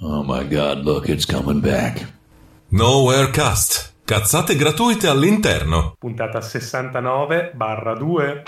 Oh 0.00 0.22
my 0.22 0.44
god, 0.44 0.84
look, 0.84 1.08
it's 1.08 1.26
coming 1.26 1.60
back. 1.60 2.06
Nowhere 2.68 3.30
Cast. 3.30 3.94
Cazzate 4.04 4.54
gratuite 4.54 5.08
all'interno. 5.08 5.94
Puntata 5.98 6.40
69 6.40 7.50
barra 7.54 7.96
2. 7.96 8.42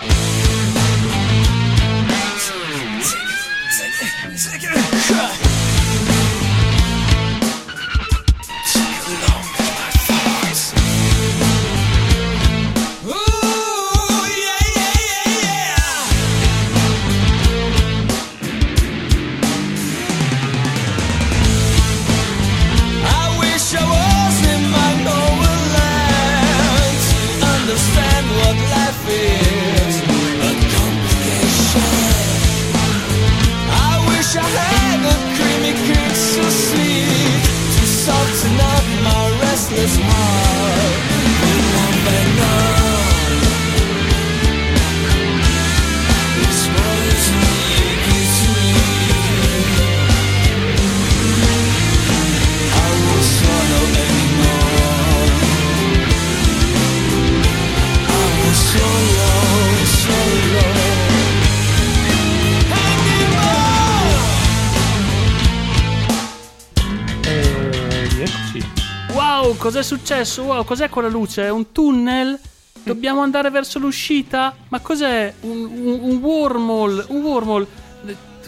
Successo? 70.23 70.43
Wow, 70.43 70.63
cos'è 70.65 70.89
quella 70.89 71.07
luce? 71.09 71.43
È 71.45 71.49
un 71.49 71.71
tunnel? 71.71 72.39
Dobbiamo 72.83 73.21
andare 73.21 73.49
verso 73.51 73.77
l'uscita? 73.79 74.55
Ma 74.69 74.79
cos'è? 74.79 75.33
Un, 75.41 75.65
un, 75.71 75.99
un 76.01 76.15
wormhole? 76.17 77.05
Un 77.09 77.21
wormhole? 77.21 77.67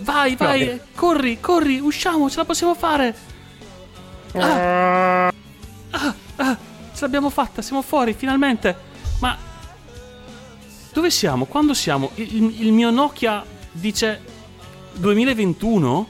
Vai, 0.02 0.36
vai, 0.36 0.66
No. 0.66 0.80
corri, 0.96 1.40
corri, 1.40 1.80
usciamo, 1.80 2.30
ce 2.30 2.38
la 2.38 2.46
possiamo 2.46 2.74
fare. 2.74 3.16
Ah. 4.36 5.28
Ah, 5.92 6.14
ah, 6.38 6.58
ce 6.94 7.02
l'abbiamo 7.02 7.30
fatta, 7.30 7.62
siamo 7.62 7.84
fuori, 7.84 8.14
finalmente. 8.14 8.76
Ma 9.20 9.38
dove 10.92 11.10
siamo? 11.12 11.46
Quando 11.46 11.76
siamo? 11.76 12.10
Il, 12.16 12.36
il- 12.36 12.66
il 12.66 12.74
mio 12.74 12.90
Nokia 12.90 13.46
dice 13.72 14.20
2021? 14.94 16.08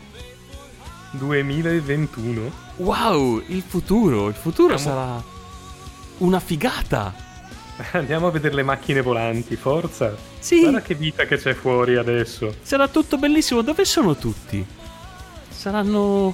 2021. 1.12 2.52
Wow, 2.78 3.42
il 3.48 3.62
futuro, 3.68 4.30
il 4.30 4.36
futuro 4.36 4.78
Siamo- 4.78 4.98
sarà 5.00 5.24
una 6.20 6.40
figata. 6.40 7.14
Andiamo 7.94 8.28
a 8.28 8.32
vedere 8.32 8.56
le 8.56 8.64
macchine 8.64 9.02
volanti, 9.02 9.56
forza. 9.56 10.16
Sì. 10.40 10.60
Guarda 10.60 10.82
che 10.82 10.96
vita 10.96 11.26
che 11.26 11.38
c'è 11.38 11.54
fuori 11.54 11.96
adesso. 11.96 12.56
Sarà 12.62 12.88
tutto 12.88 13.18
bellissimo. 13.18 13.62
Dove 13.62 13.86
sono 13.86 14.16
tutti? 14.16 14.66
Saranno 15.50 16.34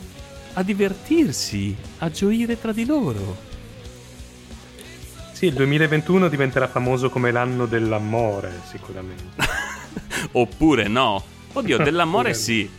a 0.53 0.63
divertirsi, 0.63 1.75
a 1.99 2.09
gioire 2.09 2.59
tra 2.59 2.71
di 2.71 2.85
loro. 2.85 3.47
Sì, 5.31 5.45
il 5.45 5.53
2021 5.53 6.27
diventerà 6.27 6.67
famoso 6.67 7.09
come 7.09 7.31
l'anno 7.31 7.65
dell'amore, 7.65 8.59
sicuramente. 8.69 9.41
Oppure 10.33 10.87
no. 10.87 11.23
Oddio, 11.53 11.77
dell'amore 11.83 12.33
sì. 12.33 12.69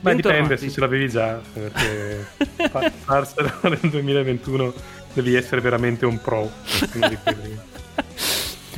Beh, 0.00 0.16
dipende 0.16 0.56
se 0.56 0.68
ce 0.68 0.80
l'avevi 0.80 1.08
già, 1.08 1.40
perché 1.52 2.26
fa- 2.70 2.90
farselo 2.90 3.50
nel 3.62 3.78
2021 3.82 4.74
devi 5.12 5.34
essere 5.34 5.60
veramente 5.60 6.06
un 6.06 6.20
pro. 6.20 6.50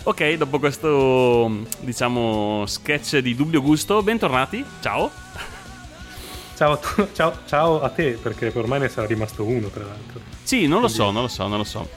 Ok, 0.07 0.35
dopo 0.35 0.59
questo, 0.59 1.63
diciamo, 1.81 2.65
sketch 2.67 3.19
di 3.19 3.35
dubbio 3.35 3.63
gusto, 3.63 4.03
bentornati. 4.03 4.63
Ciao. 4.83 5.11
Ciao, 6.55 6.73
a 6.73 6.77
tu- 6.77 7.09
ciao, 7.15 7.39
ciao 7.47 7.81
a 7.81 7.89
te, 7.89 8.19
perché 8.21 8.53
ormai 8.55 8.81
ne 8.81 8.91
sarà 8.91 9.07
rimasto 9.07 9.45
uno, 9.45 9.69
tra 9.69 9.83
l'altro. 9.83 10.21
Sì, 10.43 10.67
non 10.67 10.83
lo 10.83 10.89
so, 10.89 11.11
non 11.11 11.23
lo 11.23 11.29
so, 11.29 11.47
non 11.47 11.57
lo 11.57 11.65
so. 11.65 11.89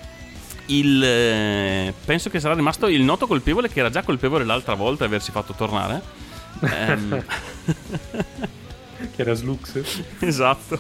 Il, 0.68 1.04
eh, 1.04 1.94
penso 2.06 2.30
che 2.30 2.40
sarà 2.40 2.54
rimasto 2.54 2.88
il 2.88 3.02
noto 3.02 3.28
colpevole 3.28 3.68
che 3.68 3.80
era 3.80 3.90
già 3.90 4.04
colpevole 4.04 4.46
l'altra 4.46 4.76
volta 4.76 5.04
aversi 5.04 5.32
fatto 5.32 5.54
tornare. 5.54 6.02
Ehm, 6.62 7.24
Che 9.16 9.22
era 9.22 9.34
Slux. 9.34 9.82
esatto. 10.20 10.80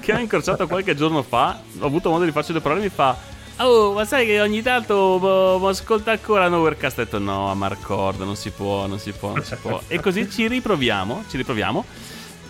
che 0.00 0.12
ha 0.12 0.18
incrociato 0.18 0.66
qualche 0.66 0.94
giorno 0.94 1.22
fa. 1.22 1.60
Ho 1.78 1.86
avuto 1.86 2.10
modo 2.10 2.24
di 2.24 2.32
farci 2.32 2.52
due 2.52 2.60
parole 2.60 2.80
e 2.80 2.84
mi 2.84 2.90
fa. 2.90 3.16
Oh, 3.58 3.92
ma 3.92 4.04
sai 4.04 4.26
che 4.26 4.40
ogni 4.40 4.62
tanto 4.62 5.58
mi 5.60 5.68
ascolta 5.68 6.12
ancora 6.12 6.48
Nowherecast? 6.48 6.98
Ho 6.98 7.04
detto 7.04 7.18
no, 7.18 7.50
a 7.50 7.54
Marcord, 7.54 8.20
non 8.20 8.34
si 8.34 8.50
può, 8.50 8.86
non 8.86 8.98
si 8.98 9.12
può, 9.12 9.34
non 9.34 9.44
si 9.44 9.54
può. 9.56 9.80
E 9.86 10.00
così 10.00 10.28
ci 10.30 10.48
riproviamo, 10.48 11.24
ci 11.28 11.36
riproviamo. 11.36 11.84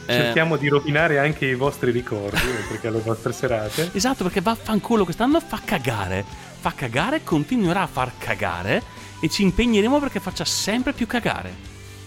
Eh, 0.07 0.13
Cerchiamo 0.15 0.57
di 0.57 0.69
rovinare 0.69 1.19
anche 1.19 1.47
i 1.47 1.55
vostri 1.55 1.91
ricordi, 1.91 2.39
perché 2.69 2.89
alle 2.89 3.01
vostre 3.01 3.33
serate. 3.33 3.91
Esatto, 3.93 4.25
perché 4.25 4.41
vaffanculo 4.41 5.05
quest'anno 5.05 5.41
fa 5.41 5.61
cagare. 5.65 6.25
Fa 6.61 6.73
cagare, 6.75 7.25
continuerà 7.25 7.83
a 7.83 7.87
far 7.87 8.13
cagare 8.19 8.83
e 9.21 9.29
ci 9.29 9.43
impegneremo 9.43 9.99
perché 10.01 10.21
faccia 10.21 10.45
sempre 10.45 10.93
più 10.93 11.07
cagare. 11.07 11.53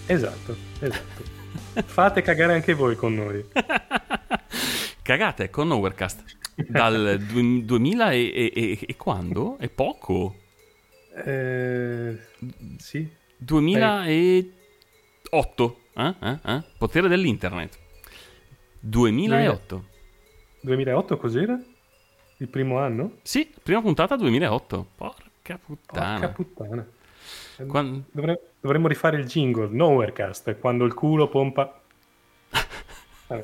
Esatto, 0.06 0.56
esatto. 0.80 1.35
Fate 1.84 2.22
cagare 2.22 2.54
anche 2.54 2.74
voi 2.74 2.96
con 2.96 3.14
noi. 3.14 3.44
Cagate 5.02 5.50
con 5.50 5.68
Nowherecast. 5.68 6.24
Dal 6.68 7.18
du- 7.18 7.64
2000 7.64 8.10
e, 8.12 8.18
e- 8.34 8.52
e- 8.54 8.78
e 8.86 8.96
quando? 8.96 9.56
È 9.58 9.68
poco. 9.68 10.34
Eh, 11.24 12.18
sì. 12.78 13.08
2008. 13.36 15.80
Eh? 15.94 16.14
Eh? 16.20 16.38
Eh? 16.44 16.62
Potere 16.78 17.08
dell'internet. 17.08 17.78
2008. 18.80 19.84
2008 20.60 21.16
cos'era? 21.16 21.58
Il 22.38 22.48
primo 22.48 22.78
anno? 22.78 23.18
Sì, 23.22 23.50
prima 23.62 23.80
puntata 23.80 24.16
2008. 24.16 24.86
Porca 24.96 25.58
puttana. 25.64 26.18
Porca 26.18 26.34
puttana. 26.34 26.86
Eh, 27.58 27.66
Quan- 27.66 28.04
Dovre- 28.10 28.40
dovremmo 28.66 28.88
rifare 28.88 29.16
il 29.16 29.24
jingle, 29.26 29.68
Nowherecast, 29.70 30.58
quando 30.58 30.84
il 30.84 30.92
culo 30.92 31.28
pompa... 31.28 31.80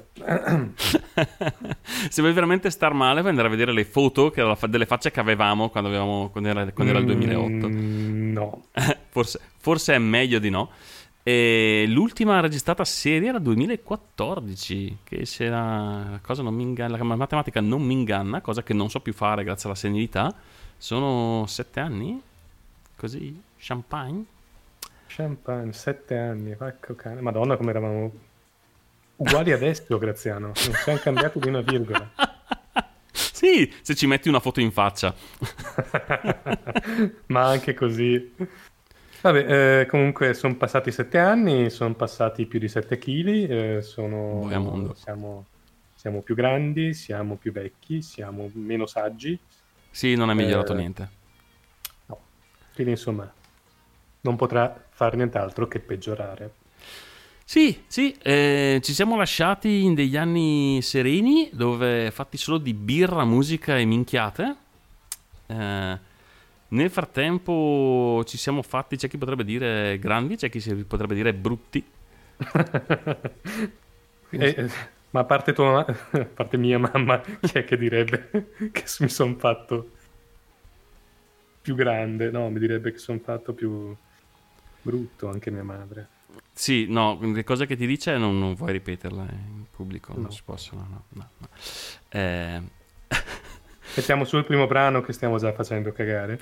Se 2.08 2.20
vuoi 2.20 2.32
veramente 2.32 2.70
star 2.70 2.92
male, 2.92 3.18
puoi 3.18 3.30
andare 3.30 3.48
a 3.48 3.50
vedere 3.50 3.72
le 3.72 3.84
foto 3.84 4.30
che- 4.30 4.56
delle 4.68 4.86
facce 4.86 5.10
che 5.10 5.18
avevamo 5.18 5.70
quando, 5.70 5.88
avevamo, 5.88 6.28
quando 6.30 6.50
era, 6.50 6.70
quando 6.72 6.92
era 6.92 7.00
il 7.00 7.06
2008. 7.06 7.68
Mm, 7.68 8.32
no. 8.32 8.64
forse, 9.10 9.40
forse 9.56 9.94
è 9.94 9.98
meglio 9.98 10.38
di 10.38 10.50
no. 10.50 10.70
E 11.24 11.84
l'ultima 11.88 12.40
registrata 12.40 12.84
serie 12.84 13.28
era 13.28 13.38
2014. 13.38 14.98
Che 15.02 15.26
se 15.26 15.48
la, 15.48 16.06
la 16.10 16.20
cosa 16.20 16.42
non 16.42 16.54
mi 16.54 16.62
inganna, 16.62 16.96
la 16.96 17.04
matematica 17.04 17.60
non 17.60 17.82
mi 17.82 17.92
inganna, 17.94 18.40
cosa 18.40 18.62
che 18.62 18.74
non 18.74 18.88
so 18.90 19.00
più 19.00 19.12
fare 19.12 19.42
grazie 19.42 19.68
alla 19.68 19.78
senilità. 19.78 20.32
Sono 20.76 21.44
sette 21.46 21.80
anni? 21.80 22.20
Così? 22.96 23.40
Champagne? 23.58 24.24
Champagne, 25.14 25.74
sette 25.74 26.16
anni, 26.16 26.54
vacco 26.54 26.94
cane. 26.94 27.20
Madonna 27.20 27.58
come 27.58 27.68
eravamo 27.68 28.12
uguali 29.16 29.52
adesso, 29.52 29.98
Graziano. 29.98 30.46
Non 30.46 30.74
siamo 30.82 30.98
cambiati 31.04 31.38
di 31.38 31.48
una 31.48 31.60
virgola. 31.60 32.10
Sì, 33.12 33.70
se 33.82 33.94
ci 33.94 34.06
metti 34.06 34.30
una 34.30 34.40
foto 34.40 34.60
in 34.60 34.72
faccia. 34.72 35.14
Ma 37.26 37.46
anche 37.46 37.74
così. 37.74 38.34
Vabbè, 39.20 39.80
eh, 39.80 39.86
comunque 39.86 40.32
sono 40.32 40.56
passati 40.56 40.90
sette 40.90 41.18
anni, 41.18 41.68
sono 41.68 41.94
passati 41.94 42.46
più 42.46 42.58
di 42.58 42.68
7 42.68 42.96
kg, 42.96 43.78
sono, 43.80 44.38
Boia 44.40 44.58
mondo. 44.60 44.94
siamo, 44.94 45.44
siamo 45.94 46.22
più 46.22 46.34
grandi, 46.34 46.94
siamo 46.94 47.36
più 47.36 47.52
vecchi, 47.52 48.00
siamo 48.00 48.50
meno 48.54 48.86
saggi. 48.86 49.38
Sì, 49.90 50.14
non 50.14 50.30
è 50.30 50.34
migliorato 50.34 50.72
Eh, 50.72 50.76
niente. 50.76 51.08
No. 52.06 52.18
Quindi 52.74 52.92
insomma, 52.92 53.30
non 54.22 54.36
potrà 54.36 54.84
fare 54.90 55.16
nient'altro 55.16 55.68
che 55.68 55.78
peggiorare. 55.80 56.54
Sì, 57.44 57.82
sì, 57.86 58.16
eh, 58.22 58.80
ci 58.82 58.94
siamo 58.94 59.16
lasciati 59.16 59.82
in 59.82 59.94
degli 59.94 60.16
anni 60.16 60.80
sereni 60.80 61.50
dove 61.52 62.10
fatti 62.10 62.36
solo 62.38 62.58
di 62.58 62.72
birra, 62.72 63.24
musica 63.24 63.76
e 63.78 63.84
minchiate. 63.84 64.56
Eh, 65.46 65.98
nel 66.68 66.90
frattempo 66.90 68.22
ci 68.26 68.38
siamo 68.38 68.62
fatti, 68.62 68.96
c'è 68.96 69.08
chi 69.08 69.18
potrebbe 69.18 69.44
dire 69.44 69.98
grandi, 69.98 70.36
c'è 70.36 70.48
chi 70.48 70.60
si 70.60 70.74
potrebbe 70.84 71.14
dire 71.14 71.34
brutti. 71.34 71.84
E, 74.30 74.38
eh, 74.56 74.70
Ma 75.10 75.20
a 75.20 75.24
parte 75.24 75.52
tua 75.52 75.84
a 75.86 76.24
parte 76.24 76.56
mia 76.56 76.78
mamma, 76.78 77.20
chi 77.20 77.58
è 77.58 77.64
che 77.64 77.76
direbbe 77.76 78.30
che 78.72 78.84
mi 79.00 79.08
sono 79.08 79.34
fatto 79.36 79.90
più 81.60 81.74
grande? 81.74 82.30
No, 82.30 82.48
mi 82.50 82.58
direbbe 82.58 82.92
che 82.92 82.98
sono 82.98 83.18
fatto 83.18 83.52
più 83.54 83.94
brutto 84.82 85.28
anche 85.28 85.50
mia 85.50 85.62
madre. 85.64 86.08
Sì, 86.52 86.86
no, 86.88 87.18
le 87.20 87.44
cose 87.44 87.66
che 87.66 87.76
ti 87.76 87.86
dice 87.86 88.16
non, 88.18 88.38
non 88.38 88.54
vuoi 88.54 88.72
ripeterle 88.72 89.20
in 89.22 89.64
pubblico, 89.70 90.12
No. 90.14 90.22
non 90.22 90.32
si 90.32 90.42
possono, 90.44 90.86
no, 90.90 91.04
no, 91.10 91.28
no. 91.38 91.48
Eh, 92.10 92.60
Mettiamo 93.96 94.24
sul 94.24 94.44
primo 94.44 94.66
brano 94.66 95.00
che 95.02 95.12
stiamo 95.12 95.38
già 95.38 95.52
facendo 95.52 95.92
cagare. 95.92 96.38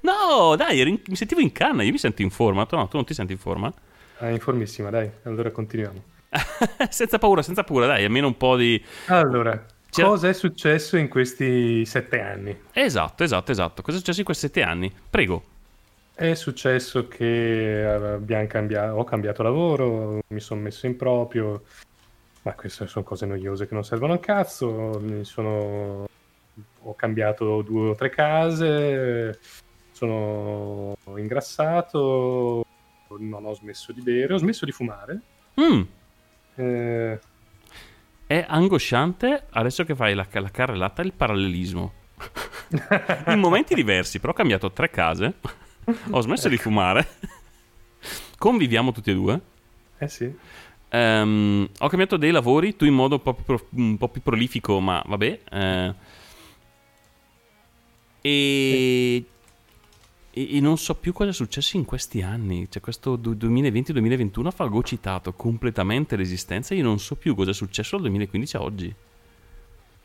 no, 0.00 0.54
dai, 0.56 0.80
in- 0.80 1.00
mi 1.06 1.16
sentivo 1.16 1.40
in 1.40 1.52
canna, 1.52 1.82
io 1.82 1.92
mi 1.92 1.98
sento 1.98 2.22
in 2.22 2.30
forma, 2.30 2.66
tu 2.66 2.76
no, 2.76 2.88
tu 2.88 2.96
non 2.96 3.04
ti 3.06 3.14
senti 3.14 3.32
in 3.32 3.38
forma? 3.38 3.72
Ah, 4.18 4.30
informissima, 4.30 4.90
dai. 4.90 5.10
Allora 5.24 5.50
continuiamo. 5.50 6.02
senza 6.88 7.18
paura, 7.18 7.42
senza 7.42 7.62
paura, 7.64 7.86
dai, 7.86 8.04
almeno 8.04 8.26
un 8.28 8.36
po' 8.36 8.56
di... 8.56 8.82
Allora, 9.06 9.64
C'era- 9.90 10.08
cosa 10.08 10.28
è 10.28 10.32
successo 10.32 10.96
in 10.96 11.08
questi 11.08 11.84
sette 11.84 12.20
anni? 12.20 12.58
Esatto, 12.72 13.22
esatto, 13.22 13.52
esatto. 13.52 13.82
Cosa 13.82 13.96
è 13.96 14.00
successo 14.00 14.20
in 14.20 14.24
questi 14.24 14.46
sette 14.46 14.62
anni? 14.62 14.92
Prego. 15.10 15.44
È 16.14 16.34
successo 16.34 17.08
che 17.08 17.80
eh, 17.80 17.84
abbiamo 17.84 18.46
cambiato, 18.46 18.96
ho 18.96 19.04
cambiato 19.04 19.42
lavoro, 19.42 20.20
mi 20.28 20.40
sono 20.40 20.60
messo 20.60 20.86
in 20.86 20.96
proprio, 20.96 21.62
ma 22.42 22.52
queste 22.54 22.86
sono 22.86 23.04
cose 23.04 23.26
noiose 23.26 23.66
che 23.66 23.74
non 23.74 23.84
servono 23.84 24.12
a 24.14 24.18
cazzo. 24.18 25.00
Sono... 25.24 26.08
Ho 26.84 26.94
cambiato 26.96 27.62
due 27.62 27.90
o 27.90 27.94
tre 27.94 28.10
case, 28.10 29.38
sono 29.92 30.94
ingrassato, 31.16 32.66
non 33.18 33.46
ho 33.46 33.54
smesso 33.54 33.92
di 33.92 34.02
bere, 34.02 34.34
ho 34.34 34.38
smesso 34.38 34.64
di 34.64 34.72
fumare. 34.72 35.20
Mm, 35.60 35.82
Eh, 36.56 37.18
è 38.26 38.44
angosciante 38.46 39.46
adesso 39.50 39.84
che 39.84 39.94
fai 39.94 40.14
la, 40.14 40.26
la 40.30 40.50
carrellata 40.50 41.02
il 41.02 41.12
parallelismo. 41.12 41.92
in 43.28 43.38
momenti 43.38 43.74
diversi, 43.74 44.18
però 44.18 44.32
ho 44.32 44.36
cambiato 44.36 44.72
tre 44.72 44.90
case, 44.90 45.34
ho 46.10 46.20
smesso 46.20 46.48
di 46.48 46.56
fumare, 46.56 47.06
conviviamo 48.38 48.92
tutti 48.92 49.10
e 49.10 49.14
due. 49.14 49.40
eh 49.98 50.08
sì, 50.08 50.32
Ehm, 50.94 51.68
ho 51.78 51.88
cambiato 51.88 52.16
dei 52.18 52.30
lavori, 52.30 52.76
tu 52.76 52.84
in 52.84 52.92
modo 52.94 53.14
un 53.16 53.22
po' 53.22 53.34
più, 53.34 53.44
pro- 53.44 53.66
un 53.70 53.96
po' 53.96 54.08
più 54.08 54.20
prolifico, 54.22 54.78
ma 54.80 55.02
vabbè. 55.06 55.40
eh. 55.50 55.94
e, 58.20 59.26
e, 60.30 60.60
non 60.60 60.78
so 60.78 60.94
più 60.96 61.12
cosa 61.12 61.30
è 61.30 61.32
successo 61.32 61.76
in 61.76 61.84
questi 61.84 62.22
anni. 62.22 62.68
Cioè, 62.70 62.80
questo 62.82 63.16
du- 63.16 63.34
2020-2021 63.34 64.46
ha 64.46 64.50
fagocitato 64.50 65.32
completamente 65.34 66.16
l'esistenza. 66.16 66.74
Io 66.74 66.82
non 66.84 66.98
so 66.98 67.16
più 67.16 67.34
cosa 67.34 67.50
è 67.50 67.54
successo 67.54 67.96
dal 67.96 68.02
2015 68.06 68.56
a 68.56 68.62
oggi. 68.62 68.94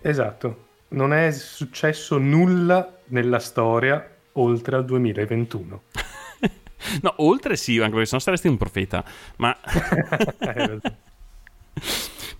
esatto. 0.01 0.65
Non 0.89 1.13
è 1.13 1.31
successo 1.31 2.17
nulla 2.17 3.01
nella 3.07 3.39
storia 3.39 4.16
oltre 4.39 4.75
al 4.75 4.85
2021. 4.85 5.81
No, 7.01 7.13
oltre 7.17 7.57
sì, 7.57 7.79
anche 7.79 7.91
perché 7.91 8.05
sennò 8.05 8.21
saresti 8.21 8.47
un 8.47 8.55
profeta. 8.55 9.03
Ma 9.37 9.57
ragione. 10.39 10.79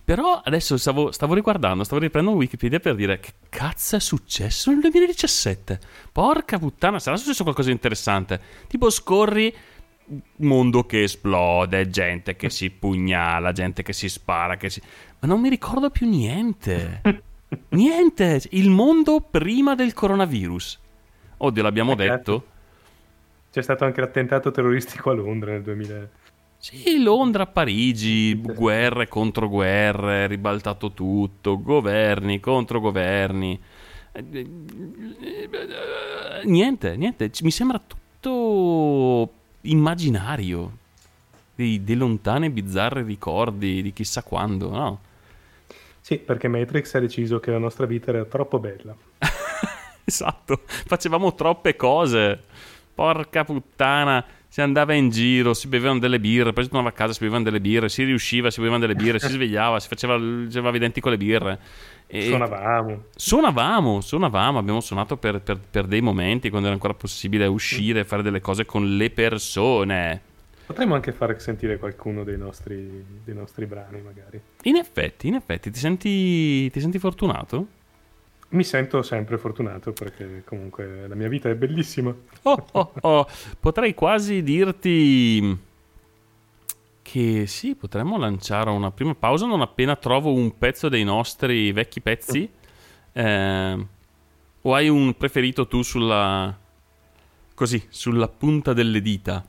Però 0.04 0.40
adesso 0.42 0.78
stavo, 0.78 1.12
stavo 1.12 1.34
riguardando, 1.34 1.84
stavo 1.84 2.00
riprendendo 2.00 2.38
Wikipedia 2.38 2.80
per 2.80 2.94
dire 2.94 3.20
che 3.20 3.32
cazzo 3.50 3.96
è 3.96 4.00
successo 4.00 4.70
nel 4.70 4.80
2017. 4.80 5.78
Porca 6.12 6.58
puttana, 6.58 6.98
sarà 6.98 7.16
successo 7.16 7.42
qualcosa 7.42 7.68
di 7.68 7.74
interessante. 7.74 8.40
Tipo 8.68 8.88
scorri 8.88 9.54
mondo 10.36 10.86
che 10.86 11.02
esplode, 11.02 11.90
gente 11.90 12.36
che 12.36 12.48
si 12.48 12.70
pugnala, 12.70 13.52
gente 13.52 13.82
che 13.82 13.92
si 13.92 14.08
spara, 14.08 14.56
che 14.56 14.70
si... 14.70 14.80
Ma 15.18 15.28
non 15.28 15.40
mi 15.40 15.50
ricordo 15.50 15.90
più 15.90 16.08
niente. 16.08 17.02
niente, 17.70 18.40
il 18.52 18.70
mondo 18.70 19.20
prima 19.20 19.74
del 19.74 19.92
coronavirus. 19.92 20.80
Oddio, 21.38 21.62
l'abbiamo 21.62 21.92
Eh, 21.92 21.96
cazzo. 21.96 22.32
detto. 22.36 22.46
C'è 23.50 23.62
stato 23.62 23.84
anche 23.84 24.00
l'attentato 24.00 24.50
terroristico 24.50 25.10
a 25.10 25.14
Londra 25.14 25.52
nel 25.52 25.62
2000. 25.62 26.08
Sì, 26.56 27.00
Londra, 27.02 27.46
Parigi, 27.46 28.34
guerre 28.34 29.06
contro 29.08 29.48
guerre, 29.48 30.26
ribaltato 30.26 30.92
tutto, 30.92 31.60
governi 31.62 32.40
contro 32.40 32.80
governi. 32.80 33.58
Niente, 36.44 36.96
niente, 36.96 37.30
mi 37.42 37.50
sembra 37.50 37.80
tutto 37.84 39.32
immaginario. 39.62 40.76
Dei, 41.54 41.82
dei 41.82 41.96
lontani 41.96 42.50
bizzarri 42.50 43.02
ricordi 43.02 43.82
di 43.82 43.92
chissà 43.92 44.22
quando, 44.22 44.70
no? 44.70 45.00
Sì, 46.00 46.18
perché 46.18 46.48
Matrix 46.48 46.94
ha 46.94 46.98
deciso 47.00 47.38
che 47.40 47.50
la 47.52 47.58
nostra 47.58 47.86
vita 47.86 48.10
era 48.10 48.24
troppo 48.24 48.58
bella. 48.58 48.96
Esatto, 50.08 50.62
facevamo 50.64 51.34
troppe 51.34 51.76
cose. 51.76 52.40
Porca 52.94 53.44
puttana, 53.44 54.24
si 54.48 54.62
andava 54.62 54.94
in 54.94 55.10
giro, 55.10 55.52
si 55.52 55.68
bevevano 55.68 55.98
delle 56.00 56.18
birre, 56.18 56.54
poi 56.54 56.64
si 56.64 56.70
tornava 56.70 56.88
a 56.92 56.96
casa, 56.96 57.12
si 57.12 57.18
bevevano 57.20 57.44
delle 57.44 57.60
birre, 57.60 57.90
si 57.90 58.02
riusciva, 58.04 58.50
si 58.50 58.56
bevevano 58.58 58.80
delle 58.86 58.96
birre, 58.96 59.18
si 59.20 59.28
svegliava, 59.30 59.78
si 59.78 59.86
faceva, 59.86 60.18
faceva 60.18 60.74
i 60.74 60.78
denti 60.78 61.00
con 61.00 61.10
le 61.10 61.18
birre. 61.18 61.58
E- 62.06 62.22
Suonavamo. 62.22 63.02
Suonavamo, 63.14 64.00
suonavamo, 64.00 64.58
abbiamo 64.58 64.80
suonato 64.80 65.18
per, 65.18 65.42
per- 65.42 65.60
per 65.60 65.84
dei 65.86 66.00
momenti 66.00 66.48
quando 66.48 66.66
era 66.68 66.74
ancora 66.74 66.94
possibile 66.94 67.44
uscire 67.46 68.00
e 68.00 68.04
fare 68.04 68.22
delle 68.22 68.40
cose 68.40 68.64
con 68.64 68.96
le 68.96 69.10
persone. 69.10 70.22
Potremmo 70.66 70.94
anche 70.94 71.12
far 71.12 71.38
sentire 71.40 71.78
qualcuno 71.78 72.24
dei 72.24 72.36
nostri, 72.38 73.04
dei 73.24 73.34
nostri 73.34 73.66
brani, 73.66 74.00
magari. 74.00 74.40
In 74.62 74.76
effetti, 74.76 75.28
in 75.28 75.34
effetti, 75.34 75.70
ti 75.70 75.78
senti, 75.78 76.70
ti 76.70 76.80
senti 76.80 76.98
fortunato? 76.98 77.66
Mi 78.50 78.64
sento 78.64 79.02
sempre 79.02 79.36
fortunato 79.36 79.92
perché 79.92 80.42
comunque 80.44 81.06
la 81.06 81.14
mia 81.14 81.28
vita 81.28 81.50
è 81.50 81.54
bellissima. 81.54 82.14
Oh, 82.42 82.66
oh, 82.72 82.92
oh. 83.00 83.26
Potrei 83.60 83.92
quasi 83.92 84.42
dirti 84.42 85.58
che 87.02 87.46
sì, 87.46 87.74
potremmo 87.74 88.16
lanciare 88.16 88.70
una 88.70 88.90
prima 88.90 89.14
pausa 89.14 89.44
non 89.44 89.60
appena 89.60 89.96
trovo 89.96 90.32
un 90.32 90.56
pezzo 90.56 90.88
dei 90.88 91.04
nostri 91.04 91.72
vecchi 91.72 92.00
pezzi. 92.00 92.50
Eh, 93.12 93.86
o 94.62 94.74
hai 94.74 94.88
un 94.88 95.14
preferito 95.14 95.66
tu 95.66 95.82
sulla... 95.82 96.56
così, 97.54 97.84
sulla 97.90 98.28
punta 98.28 98.72
delle 98.72 99.02
dita? 99.02 99.44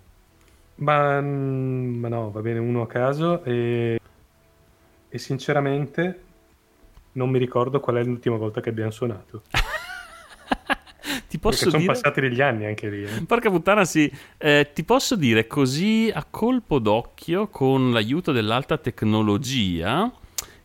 Ma, 0.75 1.22
mm, 1.22 2.00
ma 2.00 2.07
no, 2.10 2.31
va 2.31 2.42
bene 2.42 2.60
uno 2.60 2.81
a 2.81 2.88
caso 2.88 3.44
e, 3.44 4.00
e 5.07 5.18
sinceramente 5.18 6.24
non 7.13 7.29
mi 7.29 7.39
ricordo 7.39 7.79
qual 7.79 7.97
è 7.97 8.03
l'ultima 8.03 8.38
volta 8.38 8.61
che 8.61 8.69
abbiamo 8.69 8.91
suonato. 8.91 9.43
Ti 11.29 11.38
Perché 11.38 11.38
posso 11.39 11.69
sono 11.69 11.81
dire... 11.81 11.93
passati 11.93 12.22
degli 12.22 12.41
anni 12.41 12.65
anche 12.65 12.89
lì. 12.89 13.03
eh. 13.03 13.24
Porca 13.25 13.50
puttana, 13.50 13.86
sì. 13.86 14.12
Eh, 14.38 14.72
ti 14.74 14.84
posso 14.84 15.15
dire 15.15 15.45
così 15.48 16.10
a 16.13 16.25
colpo 16.29 16.79
d'occhio, 16.79 17.48
con 17.50 17.91
l'aiuto 17.91 18.31
dell'alta 18.31 18.77
tecnologia, 18.77 20.12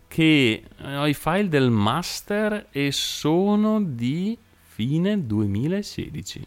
che 0.08 0.64
eh, 0.78 0.96
ho 0.96 1.06
i 1.06 1.14
file 1.14 1.48
del 1.48 1.70
master 1.70 2.68
e 2.70 2.92
sono 2.92 3.82
di 3.82 4.36
fine 4.62 5.26
2016. 5.26 6.46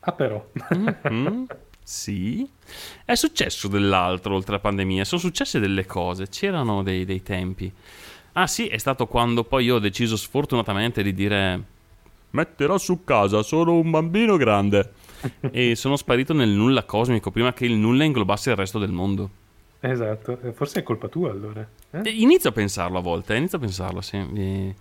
Ah 0.00 0.12
però, 0.12 0.46
Mhm, 1.02 1.46
sì. 1.82 2.48
È 3.04 3.14
successo 3.14 3.68
dell'altro 3.68 4.34
oltre 4.34 4.52
la 4.52 4.60
pandemia, 4.60 5.04
sono 5.04 5.20
successe 5.20 5.58
delle 5.60 5.84
cose, 5.86 6.28
c'erano 6.28 6.82
dei, 6.82 7.04
dei 7.04 7.22
tempi. 7.22 7.70
Ah 8.36 8.46
sì, 8.46 8.66
è 8.66 8.78
stato 8.78 9.06
quando 9.06 9.44
poi 9.44 9.64
io 9.64 9.76
ho 9.76 9.78
deciso 9.78 10.16
sfortunatamente 10.16 11.02
di 11.02 11.14
dire 11.14 11.62
metterò 12.30 12.78
su 12.78 13.04
casa, 13.04 13.42
sono 13.42 13.78
un 13.78 13.90
bambino 13.90 14.36
grande. 14.36 14.92
e 15.52 15.74
sono 15.76 15.96
sparito 15.96 16.32
nel 16.34 16.50
nulla 16.50 16.82
cosmico 16.84 17.30
prima 17.30 17.52
che 17.52 17.64
il 17.64 17.74
nulla 17.76 18.04
inglobasse 18.04 18.50
il 18.50 18.56
resto 18.56 18.78
del 18.78 18.90
mondo. 18.92 19.30
esatto, 19.80 20.38
Eh, 20.42 20.52
forse 20.52 20.80
è 20.80 20.82
colpa 20.82 21.08
tua 21.08 21.30
allora. 21.30 21.66
eh? 21.92 22.00
E 22.04 22.10
Inizio 22.10 22.50
a 22.50 22.52
pensarlo 22.52 22.98
a 22.98 23.00
volte, 23.00 23.34
eh, 23.34 23.38
inizio 23.38 23.58
a 23.58 23.60
pensarlo, 23.60 24.00
sì. 24.00 24.16
E, 24.16 24.74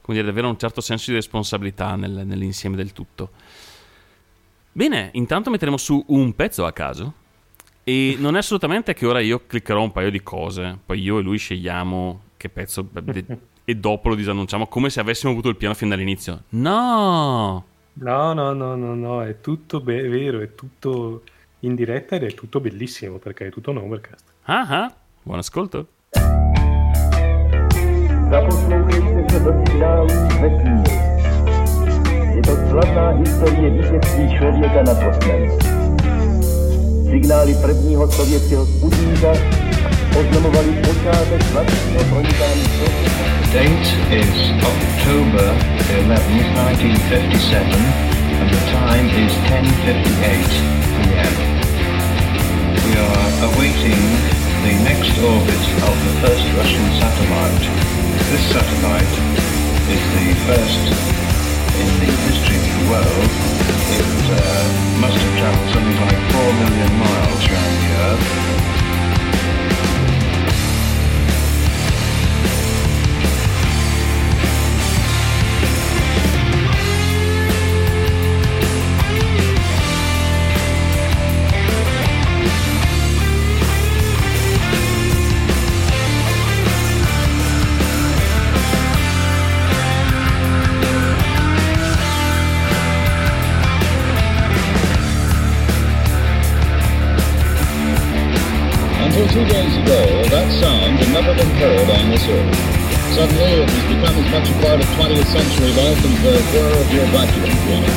come 0.00 0.16
dire, 0.16 0.24
davvero 0.24 0.48
un 0.48 0.58
certo 0.58 0.80
senso 0.80 1.10
di 1.10 1.16
responsabilità 1.16 1.96
nel- 1.96 2.22
nell'insieme 2.24 2.76
del 2.76 2.92
tutto. 2.92 3.30
Bene, 4.72 5.10
intanto 5.14 5.50
metteremo 5.50 5.76
su 5.76 6.02
un 6.08 6.32
pezzo 6.34 6.64
a 6.64 6.72
caso. 6.72 7.14
E 7.82 8.14
non 8.18 8.36
è 8.36 8.38
assolutamente 8.38 8.94
che 8.94 9.04
ora 9.06 9.20
io 9.20 9.42
cliccherò 9.46 9.82
un 9.82 9.90
paio 9.90 10.10
di 10.10 10.22
cose, 10.22 10.78
poi 10.86 11.00
io 11.00 11.18
e 11.18 11.22
lui 11.22 11.38
scegliamo 11.38 12.20
che 12.40 12.48
pezzo 12.48 12.88
de- 12.90 13.38
e 13.66 13.74
dopo 13.74 14.08
lo 14.08 14.14
disannunciamo 14.14 14.66
come 14.66 14.88
se 14.88 14.98
avessimo 14.98 15.30
avuto 15.30 15.50
il 15.50 15.56
piano 15.56 15.74
fin 15.74 15.90
dall'inizio. 15.90 16.44
No! 16.50 17.64
No, 17.92 18.32
no, 18.32 18.54
no, 18.54 18.76
no, 18.76 18.94
no, 18.94 19.22
è 19.22 19.42
tutto 19.42 19.80
be- 19.80 20.08
vero, 20.08 20.40
è 20.40 20.54
tutto 20.54 21.22
in 21.60 21.74
diretta 21.74 22.16
ed 22.16 22.22
è 22.22 22.32
tutto 22.32 22.60
bellissimo 22.60 23.18
perché 23.18 23.48
è 23.48 23.50
tutto 23.50 23.72
un 23.72 23.76
overcast. 23.76 24.24
Ah 24.44 24.66
ah, 24.68 24.94
buon 25.22 25.38
ascolto. 25.38 25.86
Je 32.34 32.42
to 32.42 32.56
slavná 32.70 33.10
historie 33.10 33.70
vítězství 33.70 34.38
člověka 34.38 34.82
nad 34.82 34.98
osnem. 35.08 35.50
Signály 37.10 37.54
prvního 37.54 38.10
sovětského 38.10 38.66
sputníka 38.66 39.32
sovětské 40.12 40.40
Date 43.52 43.90
is 44.10 44.36
October 44.62 45.48
11th, 45.90 46.54
1957, 46.54 47.66
and 48.38 48.50
the 48.50 48.60
time 48.70 49.06
is 49.10 49.32
10.58 49.50 50.46
p.m. 51.02 51.34
We 52.86 52.92
are 52.94 53.30
awaiting 53.50 54.02
the 54.62 54.74
next 54.86 55.18
orbit 55.18 55.64
of 55.88 55.96
the 56.06 56.14
first 56.22 56.46
Russian 56.54 56.86
satellite. 57.00 57.64
This 58.30 58.44
satellite 58.54 59.16
is 59.90 60.02
the 60.14 60.28
first 60.46 60.84
in 61.80 61.88
the 61.98 62.10
history 62.26 62.56
of 62.56 62.66
the 62.70 62.84
world. 62.90 63.30
It 63.98 64.10
uh, 64.30 64.40
must 65.00 65.18
have 65.18 65.34
traveled 65.38 65.70
something 65.74 65.98
like 66.06 66.20
4 66.30 66.52
million 66.62 66.92
miles 66.98 67.42
around 67.50 67.74
the 67.82 67.90
Earth. 68.06 68.79
Heard 101.38 101.90
on 101.90 102.10
this 102.10 102.26
earth. 102.26 102.54
Suddenly, 103.14 103.62
it 103.62 103.70
has 103.70 103.84
become 103.86 104.16
as 104.18 104.28
much 104.30 104.46
a 104.50 104.56
part 104.64 104.78
of 104.80 104.88
20th 104.98 105.30
century 105.30 105.70
life 105.78 105.98
as 105.98 106.02
the 106.02 106.30
whir 106.54 106.72
of 106.74 106.88
your 106.90 107.06
vacuum 107.14 107.50
cleaner. 107.66 107.96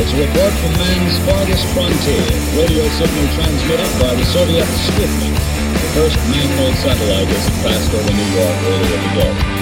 It's 0.00 0.12
a 0.12 0.18
report 0.22 0.52
from 0.62 0.72
man's 0.80 1.16
farthest 1.28 1.64
frontier, 1.74 2.24
radio 2.56 2.84
signal 2.96 3.26
transmitted 3.36 3.90
by 4.00 4.14
the 4.14 4.24
Soviet 4.24 4.64
Sputnik, 4.86 5.34
the 5.34 5.90
first 5.92 6.16
man-made 6.28 6.76
satellite 6.80 7.28
as 7.28 7.46
it 7.48 7.56
passed 7.62 7.92
over 7.92 8.12
New 8.12 8.30
York 8.32 8.56
earlier 8.64 9.00
today. 9.12 9.53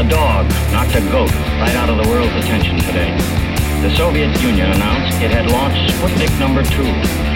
A 0.00 0.08
dog 0.08 0.48
knocked 0.72 0.96
a 0.96 1.04
goat 1.12 1.30
right 1.60 1.76
out 1.76 1.90
of 1.90 2.00
the 2.00 2.08
world's 2.08 2.32
attention 2.32 2.78
today. 2.88 3.12
The 3.84 3.94
Soviet 4.00 4.32
Union 4.40 4.72
announced 4.72 5.20
it 5.20 5.30
had 5.30 5.50
launched 5.52 5.92
Sputnik 5.92 6.32
number 6.40 6.62
2, 6.62 6.72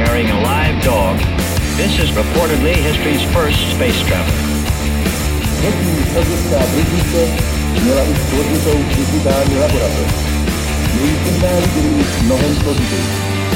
carrying 0.01 0.31
a 0.31 0.41
live 0.41 0.83
dog. 0.83 1.21
This 1.77 2.01
is 2.01 2.09
reportedly 2.17 2.73
history's 2.73 3.21
first 3.37 3.61
space 3.77 4.01
travel. 4.09 4.33
Měla 7.85 8.03
už 8.03 8.19
laboratoř. 9.61 10.15
Její 11.03 11.17
mnohem 12.25 12.57
složitější. 12.57 13.54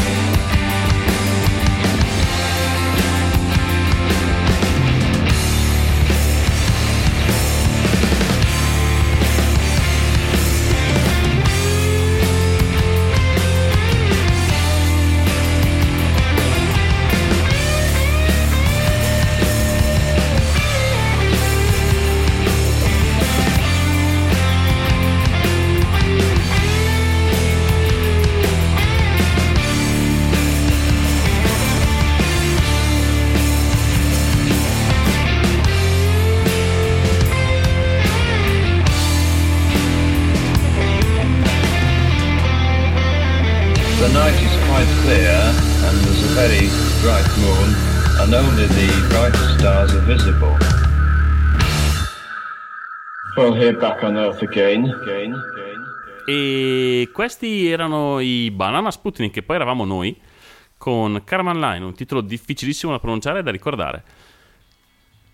Here 53.54 53.76
back 53.76 54.02
on 54.02 54.16
Earth 54.16 54.42
again. 54.42 54.84
again, 54.84 55.32
again. 55.32 55.84
E 56.26 57.08
questi 57.12 57.68
erano 57.70 58.20
i 58.20 58.50
Banana 58.50 58.90
Sputnik, 58.90 59.32
che 59.32 59.42
poi 59.42 59.56
eravamo 59.56 59.84
noi, 59.84 60.16
con 60.76 61.22
Caravan 61.24 61.58
Line, 61.58 61.84
un 61.84 61.94
titolo 61.94 62.20
difficilissimo 62.20 62.92
da 62.92 62.98
pronunciare 62.98 63.38
e 63.38 63.42
da 63.42 63.50
ricordare. 63.50 64.02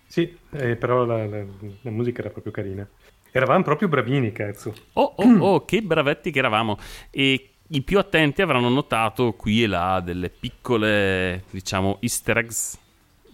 Sì, 0.07 0.35
eh, 0.51 0.75
però 0.77 1.03
la, 1.03 1.25
la- 1.25 1.43
la 1.81 1.91
musica 1.91 2.21
era 2.21 2.29
proprio 2.29 2.53
carina. 2.53 2.87
Eravamo 3.31 3.63
proprio 3.63 3.89
bravini, 3.89 4.31
cazzo. 4.31 4.73
Oh, 4.93 5.13
oh, 5.17 5.37
oh, 5.39 5.65
che 5.65 5.81
bravetti 5.81 6.31
che 6.31 6.39
eravamo. 6.39 6.77
E 7.09 7.49
i 7.67 7.81
più 7.81 7.99
attenti 7.99 8.41
avranno 8.41 8.69
notato 8.69 9.33
qui 9.33 9.63
e 9.63 9.67
là 9.67 9.99
delle 9.99 10.29
piccole, 10.29 11.43
diciamo, 11.51 11.97
easter 11.99 12.37
eggs 12.37 12.79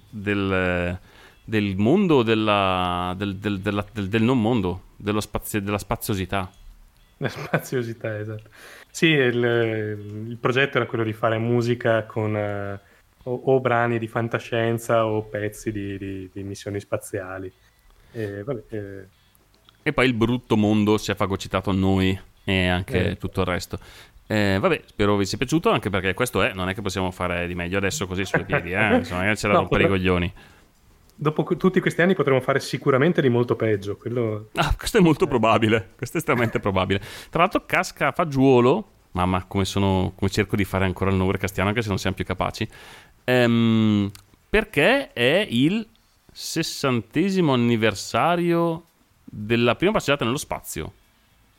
del, 0.09 0.99
del 1.43 1.75
mondo, 1.77 2.23
della, 2.23 3.13
del, 3.17 3.35
del- 3.37 3.59
della- 3.59 3.85
del- 3.91 4.07
del 4.09 4.21
non 4.23 4.39
mondo, 4.41 4.81
spazio- 5.19 5.61
della 5.61 5.77
spaziosità. 5.77 6.49
La 7.17 7.29
spaziosità, 7.29 8.17
esatto. 8.19 8.49
Sì, 8.89 9.07
il, 9.07 9.43
il 10.29 10.37
progetto 10.39 10.77
era 10.77 10.85
quello 10.87 11.03
di 11.03 11.13
fare 11.13 11.37
musica 11.37 12.03
con 12.05 12.35
eh, 12.35 12.79
o, 13.23 13.41
o 13.45 13.59
brani 13.59 13.99
di 13.99 14.07
fantascienza 14.07 15.05
o 15.05 15.21
pezzi 15.23 15.71
di, 15.71 15.97
di- 15.97 16.29
di 16.33 16.43
missioni 16.43 16.79
spaziali. 16.79 17.51
E, 18.11 18.43
vabbè, 18.43 18.61
eh, 18.69 19.05
E 19.83 19.93
poi 19.93 20.05
il 20.07 20.13
brutto 20.13 20.57
mondo 20.57 20.97
si 20.97 21.11
è 21.11 21.15
fagocitato 21.15 21.69
a 21.69 21.73
noi 21.73 22.19
e 22.43 22.67
anche 22.67 23.11
Eh. 23.11 23.17
tutto 23.17 23.41
il 23.41 23.47
resto. 23.47 23.77
Eh, 24.27 24.57
vabbè, 24.59 24.81
spero 24.85 25.15
vi 25.17 25.25
sia 25.25 25.37
piaciuto, 25.37 25.69
anche 25.69 25.89
perché 25.89 26.13
questo 26.13 26.41
è, 26.41 26.53
non 26.53 26.69
è 26.69 26.73
che 26.73 26.81
possiamo 26.81 27.11
fare 27.11 27.45
di 27.47 27.53
meglio 27.53 27.77
adesso 27.77 28.07
così 28.07 28.25
sui 28.25 28.45
piedi, 28.45 28.71
eh? 28.71 28.95
Insomma, 28.97 29.25
da 29.25 29.47
No, 29.47 29.53
rompere 29.53 29.83
i 29.83 29.87
potre- 29.87 29.87
coglioni. 29.87 30.33
Dopo 31.21 31.43
tutti 31.55 31.79
questi 31.79 32.01
anni 32.01 32.15
potremmo 32.15 32.41
fare 32.41 32.59
sicuramente 32.59 33.21
di 33.21 33.29
molto 33.29 33.55
peggio. 33.55 33.95
Quello... 33.95 34.49
Ah, 34.55 34.73
questo 34.75 34.97
è 34.97 35.01
molto 35.01 35.27
probabile, 35.27 35.91
questo 35.95 36.17
è 36.17 36.19
estremamente 36.19 36.59
probabile. 36.59 36.99
Tra 37.29 37.41
l'altro 37.41 37.63
casca 37.67 38.07
a 38.07 38.11
fagiolo, 38.11 38.89
mamma 39.11 39.45
come, 39.45 39.63
sono, 39.63 40.13
come 40.15 40.31
cerco 40.31 40.55
di 40.55 40.63
fare 40.63 40.85
ancora 40.85 41.11
il 41.11 41.17
nome 41.17 41.37
castiano 41.37 41.69
anche 41.69 41.83
se 41.83 41.89
non 41.89 41.99
siamo 41.99 42.15
più 42.15 42.25
capaci, 42.25 42.67
ehm, 43.23 44.09
perché 44.49 45.13
è 45.13 45.45
il 45.47 45.87
sessantesimo 46.31 47.53
anniversario 47.53 48.85
della 49.23 49.75
prima 49.75 49.91
passeggiata 49.91 50.25
nello 50.25 50.37
spazio. 50.37 50.91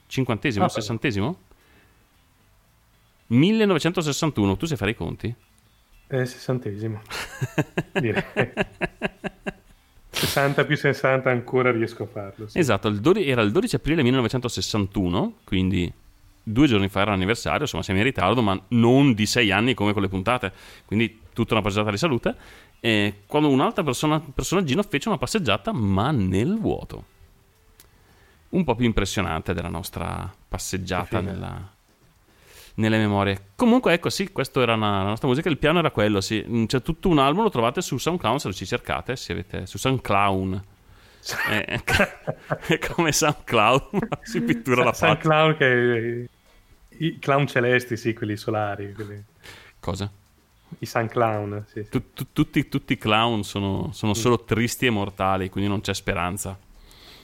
Cinquantesimo, 0.09 0.65
Ah, 0.65 0.69
sessantesimo? 0.69 1.39
1961, 3.29 4.57
tu 4.57 4.67
sai 4.67 4.77
fare 4.77 4.91
i 4.91 4.97
conti? 4.97 5.33
È 6.13 6.25
sessantesimo. 6.27 7.01
Direi. 7.99 8.53
60 10.11 10.65
più 10.67 10.77
60 10.77 11.31
ancora 11.31 11.71
riesco 11.73 12.03
a 12.03 12.07
farlo. 12.07 12.49
sì. 12.49 12.59
Esatto, 12.59 12.89
il 12.89 13.01
dodi- 13.01 13.27
era 13.27 13.41
il 13.41 13.51
12 13.51 13.77
aprile 13.77 14.03
1961, 14.03 15.37
quindi 15.43 15.91
due 16.43 16.67
giorni 16.67 16.91
fa 16.91 17.01
era 17.01 17.13
l'anniversario, 17.13 17.63
insomma 17.63 17.83
siamo 17.83 18.01
in 18.01 18.05
ritardo, 18.05 18.43
ma 18.43 18.61
non 18.69 19.15
di 19.15 19.25
sei 19.25 19.51
anni 19.51 19.73
come 19.73 19.95
con 19.95 20.03
le 20.03 20.09
puntate, 20.09 20.53
quindi 20.85 21.21
tutta 21.33 21.55
una 21.55 21.63
passeggiata 21.63 21.91
di 21.91 21.97
salute. 21.97 22.37
E 22.79 23.23
quando 23.27 23.49
un 23.49 23.61
altro 23.61 23.83
persona- 23.83 24.21
personaggino 24.21 24.83
fece 24.83 25.09
una 25.09 25.17
passeggiata, 25.17 25.73
ma 25.73 26.11
nel 26.11 26.59
vuoto. 26.59 27.05
Un 28.51 28.65
po' 28.65 28.75
più 28.75 28.85
impressionante 28.85 29.55
della 29.55 29.71
nostra 29.71 30.31
passeggiata 30.47 31.23
nella... 31.23 31.73
nelle 32.75 32.99
memorie. 32.99 33.49
Comunque, 33.57 33.93
ecco, 33.93 34.09
sì, 34.11 34.31
questo 34.33 34.61
era 34.63 34.75
una- 34.75 35.03
la 35.03 35.09
nostra 35.09 35.29
musica. 35.29 35.49
Il 35.49 35.59
piano 35.59 35.79
era 35.79 35.91
quello, 35.91 36.21
sì. 36.21 36.45
Mm, 36.47 36.65
C'è 36.65 36.83
tutto 36.83 37.09
un 37.09 37.19
album, 37.19 37.43
lo 37.45 37.51
trovate 37.51 37.81
su 37.83 37.99
SoundCloud 37.99 38.39
se 38.39 38.49
lo 38.49 38.55
ci 38.55 38.67
cercate. 38.67 39.17
Se 39.17 39.33
avete 39.33 39.67
su 39.67 39.79
SoundCloud. 39.79 40.63
È, 41.49 41.81
è 42.67 42.79
come 42.79 43.13
SoundCloud, 43.13 44.09
si 44.23 44.41
pittura 44.41 44.83
la 44.85 44.93
faccia. 44.93 45.17
Clown 45.19 45.57
che 45.57 46.29
i 46.99 47.19
clown 47.19 47.47
celesti, 47.47 47.97
sì, 47.97 48.13
quelli 48.13 48.37
solari, 48.37 48.93
quelli- 48.93 49.23
Cosa? 49.79 50.11
i 50.79 50.87
San 50.87 51.07
Clown, 51.07 51.65
sì, 51.69 51.83
sì. 51.85 51.89
Tu- 51.91 52.13
tu- 52.15 52.27
tutti, 52.33 52.67
tutti 52.69 52.95
i 52.95 52.99
clown 52.99 53.45
sono, 53.45 53.91
sono 53.93 54.15
solo 54.15 54.43
tristi 54.43 54.87
e 54.87 54.91
mortali, 54.91 55.49
quindi 55.51 55.69
non 55.69 55.81
c'è 55.83 55.93
speranza. 55.95 56.59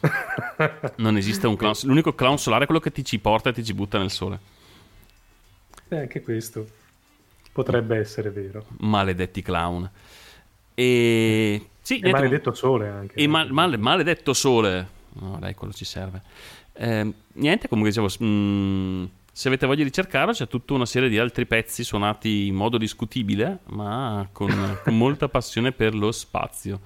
Non 0.96 1.16
esiste 1.16 1.46
un 1.46 1.56
clown. 1.56 1.74
L'unico 1.84 2.14
clown 2.14 2.38
solare 2.38 2.64
è 2.64 2.66
quello 2.66 2.80
che 2.80 2.92
ti 2.92 3.04
ci 3.04 3.18
porta 3.18 3.50
e 3.50 3.52
ti 3.52 3.64
ci 3.64 3.74
butta 3.74 3.98
nel 3.98 4.10
sole. 4.10 4.38
Eh, 5.88 5.98
anche 5.98 6.20
questo 6.22 6.66
potrebbe 7.52 7.96
essere 7.98 8.30
vero. 8.30 8.64
Maledetti 8.78 9.42
clown. 9.42 9.88
E. 10.74 11.66
Sì, 11.80 11.94
E 11.96 12.00
niente, 12.02 12.18
maledetto 12.20 12.52
sole 12.52 12.88
anche. 12.88 13.14
E 13.14 13.26
mal- 13.26 13.50
mal- 13.50 13.78
maledetto 13.78 14.32
sole. 14.34 14.86
No, 15.14 15.38
dai, 15.40 15.54
quello 15.54 15.72
ci 15.72 15.84
serve. 15.84 16.22
Eh, 16.74 17.12
niente, 17.32 17.66
comunque 17.68 17.90
dicevo, 17.92 18.08
s- 18.08 18.18
mm, 18.22 19.04
se 19.32 19.48
avete 19.48 19.66
voglia 19.66 19.82
di 19.84 19.92
cercarlo, 19.92 20.32
c'è 20.32 20.46
tutta 20.46 20.74
una 20.74 20.86
serie 20.86 21.08
di 21.08 21.18
altri 21.18 21.46
pezzi 21.46 21.82
suonati 21.82 22.46
in 22.48 22.54
modo 22.54 22.76
discutibile, 22.78 23.60
ma 23.70 24.28
con, 24.32 24.78
con 24.84 24.96
molta 24.96 25.28
passione 25.28 25.72
per 25.72 25.94
lo 25.94 26.12
spazio. 26.12 26.80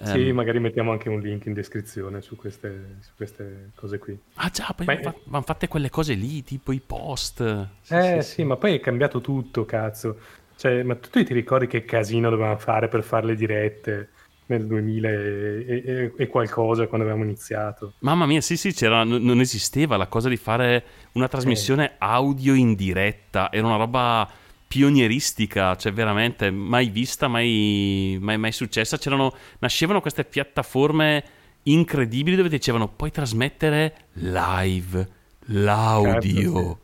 Sì, 0.00 0.18
Ehm, 0.18 0.34
magari 0.34 0.60
mettiamo 0.60 0.92
anche 0.92 1.08
un 1.08 1.20
link 1.20 1.46
in 1.46 1.52
descrizione 1.54 2.20
su 2.20 2.36
queste, 2.36 2.98
su 3.00 3.12
queste 3.16 3.72
cose 3.74 3.98
qui. 3.98 4.18
ah 4.34 4.50
già, 4.50 4.72
poi 4.74 4.86
Ma- 4.86 4.94
vanno 4.94 5.02
fa- 5.02 5.42
fatte 5.42 5.68
quelle 5.68 5.90
cose 5.90 6.14
lì, 6.14 6.42
tipo 6.42 6.72
i 6.72 6.80
post. 6.80 7.68
Sì, 7.80 7.94
eh 7.94 8.22
sì, 8.22 8.22
sì, 8.22 8.44
ma 8.44 8.56
poi 8.56 8.74
è 8.74 8.80
cambiato 8.80 9.20
tutto, 9.20 9.64
cazzo. 9.64 10.18
Cioè, 10.56 10.82
ma 10.82 10.96
tu 10.96 11.22
ti 11.22 11.32
ricordi 11.34 11.66
che 11.66 11.84
casino 11.84 12.30
dovevamo 12.30 12.58
fare 12.58 12.88
per 12.88 13.02
fare 13.02 13.26
le 13.26 13.36
dirette 13.36 14.10
nel 14.46 14.66
2000 14.66 15.08
e, 15.08 15.82
e- 15.84 16.14
e 16.16 16.26
qualcosa 16.28 16.86
quando 16.86 17.06
avevamo 17.06 17.24
iniziato? 17.28 17.94
Mamma 18.00 18.26
mia, 18.26 18.40
sì, 18.42 18.56
sì, 18.56 18.72
c'era, 18.72 19.02
n- 19.04 19.22
non 19.22 19.40
esisteva 19.40 19.96
la 19.96 20.08
cosa 20.08 20.28
di 20.28 20.36
fare 20.36 20.84
una 21.12 21.28
trasmissione 21.28 21.94
audio 21.98 22.54
in 22.54 22.74
diretta. 22.74 23.50
Era 23.50 23.66
una 23.66 23.76
roba 23.76 24.28
pionieristica, 24.74 25.76
cioè 25.76 25.92
veramente 25.92 26.50
mai 26.50 26.88
vista, 26.88 27.28
mai, 27.28 28.18
mai, 28.20 28.36
mai 28.38 28.50
successa. 28.50 28.98
C'erano, 28.98 29.32
nascevano 29.60 30.00
queste 30.00 30.24
piattaforme 30.24 31.24
incredibili 31.62 32.34
dove 32.34 32.48
dicevano 32.48 32.88
puoi 32.88 33.12
trasmettere 33.12 34.08
live 34.14 35.08
l'audio. 35.46 36.52
Cazzo, 36.52 36.78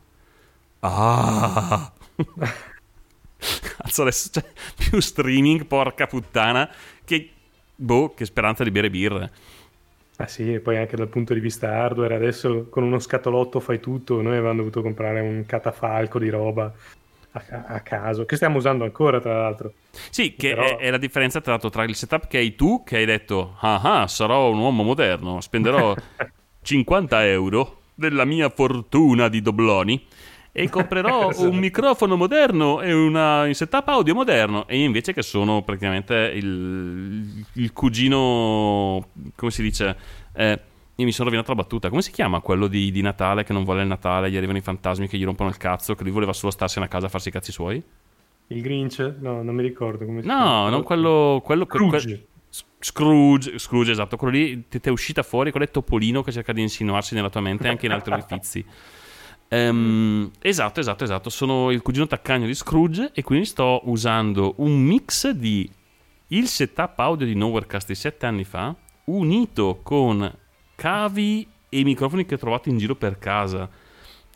Ah! 0.79 1.91
Cazzo, 3.75 4.01
adesso 4.03 4.29
c'è 4.31 4.45
più 4.73 5.01
streaming, 5.01 5.65
porca 5.65 6.07
puttana, 6.07 6.71
che 7.03 7.29
boh, 7.75 8.13
che 8.13 8.23
speranza 8.23 8.63
di 8.63 8.71
bere 8.71 8.89
birre. 8.89 9.31
Ah 10.15 10.27
sì, 10.27 10.53
e 10.53 10.59
poi 10.61 10.77
anche 10.77 10.95
dal 10.95 11.09
punto 11.09 11.33
di 11.33 11.41
vista 11.41 11.67
hardware, 11.67 12.15
adesso 12.15 12.67
con 12.69 12.83
uno 12.83 12.99
scatolotto 12.99 13.59
fai 13.59 13.81
tutto, 13.81 14.21
noi 14.21 14.37
avevamo 14.37 14.59
dovuto 14.59 14.81
comprare 14.81 15.19
un 15.19 15.43
catafalco 15.45 16.19
di 16.19 16.29
roba 16.29 16.73
a, 17.33 17.63
a 17.67 17.79
caso, 17.81 18.25
che 18.25 18.35
stiamo 18.35 18.57
usando 18.57 18.83
ancora 18.83 19.19
tra 19.19 19.41
l'altro. 19.41 19.73
Sì, 20.09 20.35
che 20.35 20.53
Però- 20.53 20.77
è, 20.77 20.77
è 20.77 20.89
la 20.89 20.97
differenza 20.97 21.41
tra, 21.41 21.51
l'altro 21.51 21.69
tra 21.69 21.83
il 21.83 21.95
setup 21.95 22.27
che 22.27 22.37
hai 22.37 22.55
tu, 22.55 22.83
che 22.83 22.97
hai 22.97 23.05
detto, 23.05 23.55
ah 23.59 23.81
ah, 24.01 24.07
sarò 24.07 24.49
un 24.49 24.59
uomo 24.59 24.83
moderno, 24.83 25.39
spenderò 25.41 25.95
50 26.61 27.25
euro 27.27 27.81
della 27.95 28.25
mia 28.25 28.49
fortuna 28.49 29.27
di 29.27 29.41
dobloni 29.41 30.05
e 30.53 30.67
comprerò 30.69 31.29
Esatto. 31.31 31.49
un 31.49 31.57
microfono 31.57 32.15
moderno 32.17 32.81
e 32.81 32.91
una- 32.93 33.43
un 33.43 33.53
setup 33.53 33.87
audio 33.87 34.13
moderno. 34.13 34.67
E 34.67 34.77
io 34.77 34.85
invece 34.85 35.13
che 35.13 35.21
sono 35.21 35.61
praticamente 35.61 36.15
il, 36.35 37.45
il 37.53 37.73
cugino, 37.73 39.07
come 39.35 39.51
si 39.51 39.61
dice? 39.61 39.95
Eh, 40.33 40.59
io 41.01 41.05
mi 41.07 41.11
sono 41.11 41.25
rovinato 41.29 41.53
la 41.53 41.61
battuta. 41.61 41.89
Come 41.89 42.01
si 42.01 42.11
chiama 42.11 42.39
quello 42.39 42.67
di, 42.67 42.91
di 42.91 43.01
Natale 43.01 43.43
che 43.43 43.53
non 43.53 43.63
vuole 43.63 43.81
il 43.81 43.87
Natale? 43.87 44.31
Gli 44.31 44.37
arrivano 44.37 44.57
i 44.57 44.61
fantasmi 44.61 45.07
che 45.07 45.17
gli 45.17 45.23
rompono 45.25 45.49
il 45.49 45.57
cazzo, 45.57 45.93
che 45.95 46.03
lui 46.03 46.11
voleva 46.11 46.33
solo 46.33 46.51
starsene 46.51 46.85
a 46.85 46.87
casa 46.87 47.07
a 47.07 47.09
farsi 47.09 47.29
i 47.29 47.31
cazzi 47.31 47.51
suoi? 47.51 47.83
Il 48.47 48.61
Grinch? 48.61 49.15
No, 49.19 49.41
non 49.43 49.53
mi 49.55 49.63
ricordo 49.63 50.05
come 50.05 50.21
si 50.21 50.27
No, 50.27 50.33
chiama. 50.35 50.69
non 50.69 50.83
quello. 50.83 51.41
quello 51.43 51.65
que- 51.65 51.79
Scrooge. 51.79 52.07
que- 52.07 52.25
Scrooge, 52.79 53.59
Scrooge, 53.59 53.91
esatto. 53.91 54.17
Quello 54.17 54.33
lì 54.37 54.67
ti 54.67 54.79
è 54.81 54.89
uscita 54.89 55.21
fuori, 55.23 55.51
quello 55.51 55.65
è 55.65 55.69
Topolino 55.71 56.21
che 56.23 56.31
cerca 56.31 56.51
di 56.51 56.61
insinuarsi 56.61 57.13
nella 57.15 57.29
tua 57.29 57.39
mente 57.41 57.67
anche 57.67 57.85
in 57.85 57.91
altri 57.91 58.11
orifizi. 58.13 58.65
Ehm, 59.47 60.31
esatto, 60.39 60.79
esatto, 60.79 61.03
esatto. 61.03 61.29
Sono 61.29 61.71
il 61.71 61.81
cugino 61.81 62.07
taccagno 62.07 62.45
di 62.45 62.53
Scrooge 62.55 63.11
e 63.13 63.21
quindi 63.23 63.45
sto 63.45 63.81
usando 63.85 64.53
un 64.57 64.79
mix 64.81 65.29
di 65.29 65.69
il 66.27 66.47
setup 66.47 66.97
audio 66.99 67.25
di 67.25 67.35
Nowherecast 67.35 67.87
di 67.87 67.95
sette 67.95 68.25
anni 68.25 68.45
fa, 68.45 68.73
unito 69.05 69.79
con 69.83 70.29
cavi 70.81 71.47
e 71.69 71.83
microfoni 71.83 72.25
che 72.25 72.33
ho 72.33 72.37
trovato 72.39 72.67
in 72.69 72.79
giro 72.79 72.95
per 72.95 73.19
casa. 73.19 73.69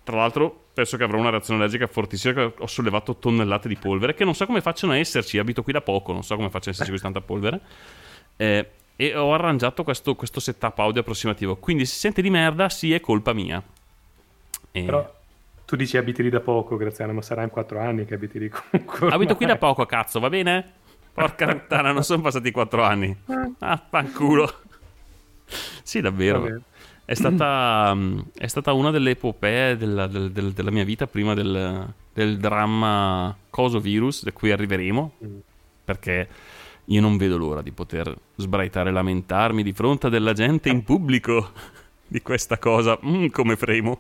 Tra 0.04 0.18
l'altro, 0.18 0.66
penso 0.76 0.96
che 0.96 1.04
avrò 1.04 1.18
una 1.18 1.32
reazione 1.32 1.60
allergica 1.60 1.88
fortissima. 1.88 2.52
Ho 2.60 2.68
sollevato 2.68 3.16
tonnellate 3.16 3.68
di 3.68 3.76
polvere 3.76 4.14
che 4.14 4.24
non 4.24 4.36
so 4.36 4.46
come 4.46 4.62
facciano 4.62 4.94
a 4.94 4.98
esserci. 4.98 5.40
Abito 5.40 5.64
qui 5.64 5.74
da 5.74 5.82
poco, 5.82 6.14
non 6.14 6.24
so 6.24 6.36
come 6.36 6.52
faccia 6.52 6.70
a 6.70 6.74
esserci 6.74 6.92
così 6.92 7.02
tanta 7.02 7.22
polvere. 7.22 7.60
Eh, 8.38 8.70
e 8.96 9.18
ho 9.18 9.34
arrangiato 9.34 9.84
questo, 9.84 10.14
questo 10.14 10.40
setup 10.40 10.78
audio 10.78 11.02
approssimativo. 11.02 11.56
Quindi, 11.56 11.88
se 11.88 11.94
si 11.94 12.00
sente 12.02 12.22
di 12.22 12.30
merda, 12.30 12.70
sì, 12.70 12.94
è 12.94 13.00
colpa 13.00 13.34
mia. 13.34 13.62
E- 14.72 14.84
Però 14.84 15.16
tu 15.66 15.76
dici 15.76 15.98
abiti 15.98 16.22
lì 16.22 16.30
da 16.30 16.42
poco, 16.42 16.78
Graziano, 16.78 17.12
ma 17.12 17.24
saranno 17.24 17.50
quattro 17.50 17.80
anni 17.80 18.06
che 18.06 18.14
abiti 18.14 18.38
lì 18.38 18.50
comunque. 18.50 19.10
Abito 19.10 19.36
qui 19.36 19.48
da 19.48 19.58
poco, 19.58 19.84
cazzo, 19.88 20.20
va 20.20 20.30
bene? 20.30 20.74
Porca 21.12 21.48
puttana, 21.48 21.92
non 21.92 22.04
sono 22.04 22.22
passati 22.22 22.52
quattro 22.52 22.84
anni. 22.84 23.18
Ah, 23.60 23.84
fanculo. 23.90 24.60
Sì, 25.84 26.02
davvero. 26.02 26.62
È 27.06 27.14
stata, 27.14 27.94
mm, 27.96 28.20
è 28.38 28.48
stata 28.48 28.74
una 28.74 28.92
delle 28.92 29.12
epopee 29.12 29.78
della, 29.78 30.08
del- 30.08 30.32
del- 30.32 30.52
della 30.54 30.72
mia 30.72 30.84
vita 30.84 31.08
prima 31.08 31.34
del, 31.34 31.88
del 32.14 32.38
dramma 32.38 33.36
Coso 33.50 33.80
Virus, 33.80 34.24
da 34.24 34.32
cui 34.32 34.52
arriveremo. 34.52 35.12
Mm. 35.24 35.38
Perché 35.86 36.28
io 36.86 37.02
non 37.02 37.18
vedo 37.18 37.38
l'ora 37.38 37.62
di 37.62 37.72
poter 37.72 38.16
sbraitare 38.36 38.90
e 38.90 38.94
lamentarmi 38.94 39.64
di 39.64 39.74
fronte 39.74 40.08
a 40.08 40.10
della 40.10 40.34
gente 40.34 40.70
in 40.70 40.84
pubblico 40.84 41.52
di 42.08 42.22
questa 42.22 42.58
cosa. 42.58 42.98
Mm, 43.06 43.28
come 43.28 43.56
fremo. 43.56 44.00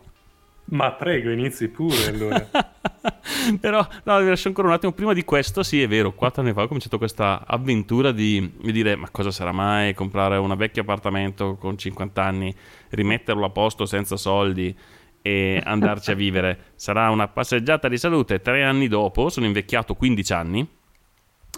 Ma 0.67 0.91
prego, 0.93 1.29
inizi 1.29 1.67
pure 1.67 2.07
allora. 2.07 2.49
Però, 3.59 3.87
no, 4.03 4.19
vi 4.19 4.29
lascio 4.29 4.47
ancora 4.47 4.67
un 4.67 4.73
attimo. 4.73 4.91
Prima 4.91 5.13
di 5.13 5.23
questo, 5.23 5.61
sì, 5.61 5.81
è 5.81 5.87
vero, 5.87 6.13
quattro 6.13 6.41
anni 6.41 6.53
fa 6.53 6.63
ho 6.63 6.67
cominciato 6.67 6.97
questa 6.97 7.43
avventura 7.45 8.11
di, 8.11 8.51
di 8.61 8.71
dire: 8.71 8.95
Ma 8.95 9.09
cosa 9.11 9.29
sarà 9.29 9.51
mai 9.51 9.93
comprare 9.93 10.37
un 10.37 10.53
vecchio 10.55 10.81
appartamento 10.81 11.55
con 11.55 11.77
50 11.77 12.23
anni, 12.23 12.55
rimetterlo 12.89 13.45
a 13.45 13.49
posto 13.49 13.85
senza 13.85 14.17
soldi 14.17 14.75
e 15.21 15.61
andarci 15.63 16.11
a 16.11 16.15
vivere? 16.15 16.71
Sarà 16.75 17.09
una 17.11 17.27
passeggiata 17.27 17.87
di 17.87 17.97
salute. 17.97 18.41
Tre 18.41 18.63
anni 18.63 18.87
dopo, 18.87 19.29
sono 19.29 19.45
invecchiato 19.45 19.93
15 19.93 20.33
anni, 20.33 20.67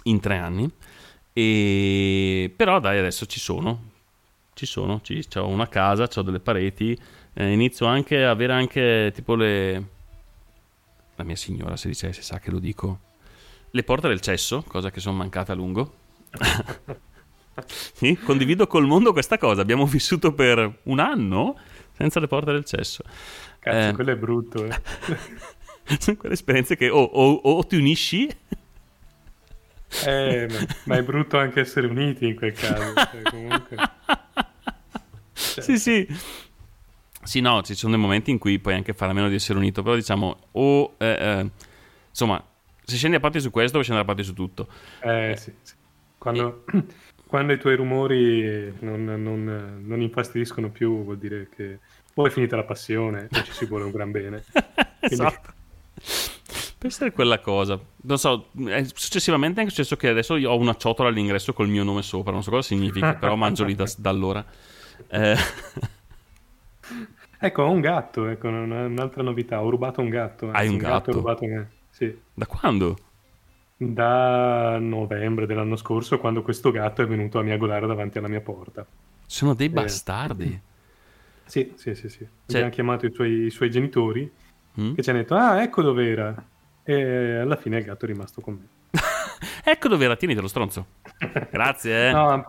in 0.04 0.20
tre 0.20 0.36
anni, 0.36 0.70
e 1.32 2.52
però 2.54 2.78
dai, 2.78 2.98
adesso 2.98 3.24
ci 3.24 3.40
sono. 3.40 3.96
Ci 4.52 4.66
sono, 4.66 5.00
ci, 5.02 5.24
ho 5.36 5.46
una 5.46 5.68
casa, 5.68 6.08
ho 6.12 6.22
delle 6.22 6.40
pareti, 6.40 6.98
eh, 7.40 7.52
inizio 7.52 7.86
anche 7.86 8.24
a 8.24 8.30
avere 8.30 8.52
anche 8.52 9.12
tipo 9.14 9.34
le, 9.36 9.84
la 11.16 11.24
mia 11.24 11.36
signora 11.36 11.76
se 11.76 11.88
dicesse 11.88 12.22
sa 12.22 12.38
che 12.40 12.50
lo 12.50 12.58
dico 12.58 13.00
le 13.70 13.82
porte 13.84 14.08
del 14.08 14.20
cesso 14.20 14.62
cosa 14.66 14.90
che 14.90 14.98
sono 15.00 15.16
mancate 15.16 15.52
a 15.52 15.54
lungo 15.54 15.94
sì, 17.94 18.16
condivido 18.16 18.66
col 18.66 18.86
mondo 18.86 19.12
questa 19.12 19.38
cosa 19.38 19.60
abbiamo 19.62 19.86
vissuto 19.86 20.32
per 20.32 20.80
un 20.84 20.98
anno 20.98 21.56
senza 21.96 22.20
le 22.20 22.26
porte 22.28 22.52
del 22.52 22.64
cesso 22.64 23.02
Cazzo, 23.60 23.88
Eh. 23.88 23.92
quello 23.92 24.12
è 24.12 24.16
brutto. 24.16 24.64
Eh. 24.64 24.80
sono 25.98 26.16
quelle 26.16 26.34
esperienze 26.34 26.76
che 26.76 26.88
o, 26.90 27.02
o- 27.02 27.40
o 27.42 27.64
ti 27.66 27.74
unisci 27.76 28.28
Eh, 30.06 30.46
ma, 30.48 30.66
ma 30.84 30.96
è 30.96 31.02
brutto 31.02 31.38
anche 31.38 31.60
essere 31.60 31.86
uniti 31.88 32.26
in 32.28 32.36
quel 32.36 32.52
caso. 32.52 32.92
cioè, 32.94 33.22
comunque. 33.22 33.76
sì 35.32 35.78
sì 35.78 36.06
sì 37.28 37.40
no 37.40 37.62
ci 37.62 37.74
sono 37.74 37.92
dei 37.92 38.00
momenti 38.00 38.30
in 38.30 38.38
cui 38.38 38.58
puoi 38.58 38.74
anche 38.74 38.94
fare 38.94 39.10
a 39.10 39.14
meno 39.14 39.28
di 39.28 39.34
essere 39.34 39.58
unito 39.58 39.82
però 39.82 39.94
diciamo 39.94 40.36
o 40.52 40.94
eh, 40.96 41.06
eh, 41.06 41.50
insomma 42.08 42.42
se 42.84 42.96
scendi 42.96 43.16
a 43.16 43.20
parte 43.20 43.38
su 43.40 43.50
questo 43.50 43.72
puoi 43.72 43.84
scendere 43.84 44.06
a 44.06 44.08
parte 44.10 44.26
su 44.26 44.34
tutto 44.34 44.68
Eh, 45.00 45.34
sì, 45.36 45.52
sì. 45.62 45.74
Quando, 46.18 46.64
quando 47.26 47.52
i 47.52 47.58
tuoi 47.58 47.76
rumori 47.76 48.74
non, 48.80 49.04
non- 49.04 49.82
non 49.84 50.00
infastidiscono 50.00 50.70
più, 50.70 51.04
vuol 51.04 51.18
dire 51.18 51.48
che 51.54 51.78
poi 52.12 52.28
è 52.28 52.32
finita 52.32 52.56
la 52.56 52.64
passione 52.64 53.28
e 53.30 53.44
ci 53.44 53.52
si 53.52 53.66
vuole 53.66 53.84
un 53.84 53.92
gran 53.92 54.10
bene. 54.10 54.44
esatto. 55.00 55.52
Per 56.78 56.86
essere 56.86 57.12
quella 57.12 57.38
cosa. 57.38 57.78
Non 58.02 58.18
so, 58.18 58.48
successivamente 58.94 59.58
è 59.58 59.62
anche 59.62 59.72
successo 59.72 59.96
che 59.96 60.08
adesso 60.08 60.36
io 60.36 60.50
ho 60.50 60.56
una 60.56 60.74
ciotola 60.74 61.08
all'ingresso 61.08 61.52
col 61.52 61.68
mio 61.68 61.84
nome 61.84 62.02
sopra, 62.02 62.32
non 62.32 62.42
so 62.42 62.50
cosa 62.50 62.66
significa, 62.66 63.14
però 63.14 63.36
mangio 63.36 63.64
lì 63.64 63.74
da, 63.74 63.88
da 63.96 64.10
allora. 64.10 64.44
Eh, 65.08 65.36
Ecco, 67.40 67.62
ho 67.62 67.70
un 67.70 67.80
gatto, 67.80 68.26
ecco, 68.26 68.48
una- 68.48 68.86
un'altra 68.86 69.22
novità. 69.22 69.62
Ho 69.62 69.70
rubato 69.70 70.00
un 70.00 70.08
gatto. 70.08 70.50
Hai 70.50 70.62
anzi, 70.66 70.72
un 70.72 70.78
gatto? 70.78 71.12
rubato 71.12 71.44
un- 71.44 71.66
Sì. 71.90 72.16
Da 72.34 72.46
quando? 72.46 72.96
Da 73.76 74.78
novembre 74.80 75.46
dell'anno 75.46 75.76
scorso, 75.76 76.18
quando 76.18 76.42
questo 76.42 76.70
gatto 76.72 77.02
è 77.02 77.06
venuto 77.06 77.38
a 77.38 77.42
miagolare 77.42 77.86
davanti 77.86 78.18
alla 78.18 78.28
mia 78.28 78.40
porta. 78.40 78.84
Sono 79.26 79.54
dei 79.54 79.68
Eh. 79.68 79.70
bastardi. 79.70 80.60
Sì, 81.44 81.72
sì, 81.76 81.94
sì, 81.94 82.08
sì. 82.08 82.18
Cioè- 82.18 82.28
Abbiamo 82.48 82.70
chiamato 82.70 83.06
i 83.06 83.12
suoi, 83.12 83.46
i 83.46 83.50
suoi 83.50 83.70
genitori 83.70 84.30
Mm? 84.80 84.94
che 84.94 85.02
ci 85.02 85.10
hanno 85.10 85.18
detto, 85.20 85.34
ah, 85.34 85.62
ecco 85.62 85.82
dov'era. 85.82 86.34
E 86.84 87.36
alla 87.36 87.56
fine 87.56 87.78
il 87.78 87.84
gatto 87.84 88.04
è 88.04 88.08
rimasto 88.08 88.40
con 88.40 88.54
me. 88.54 88.66
Ecco 89.64 89.88
dove 89.88 90.04
era, 90.04 90.16
tienitelo 90.16 90.48
stronzo. 90.48 90.86
Grazie. 91.50 92.08
eh. 92.08 92.12
No, 92.12 92.44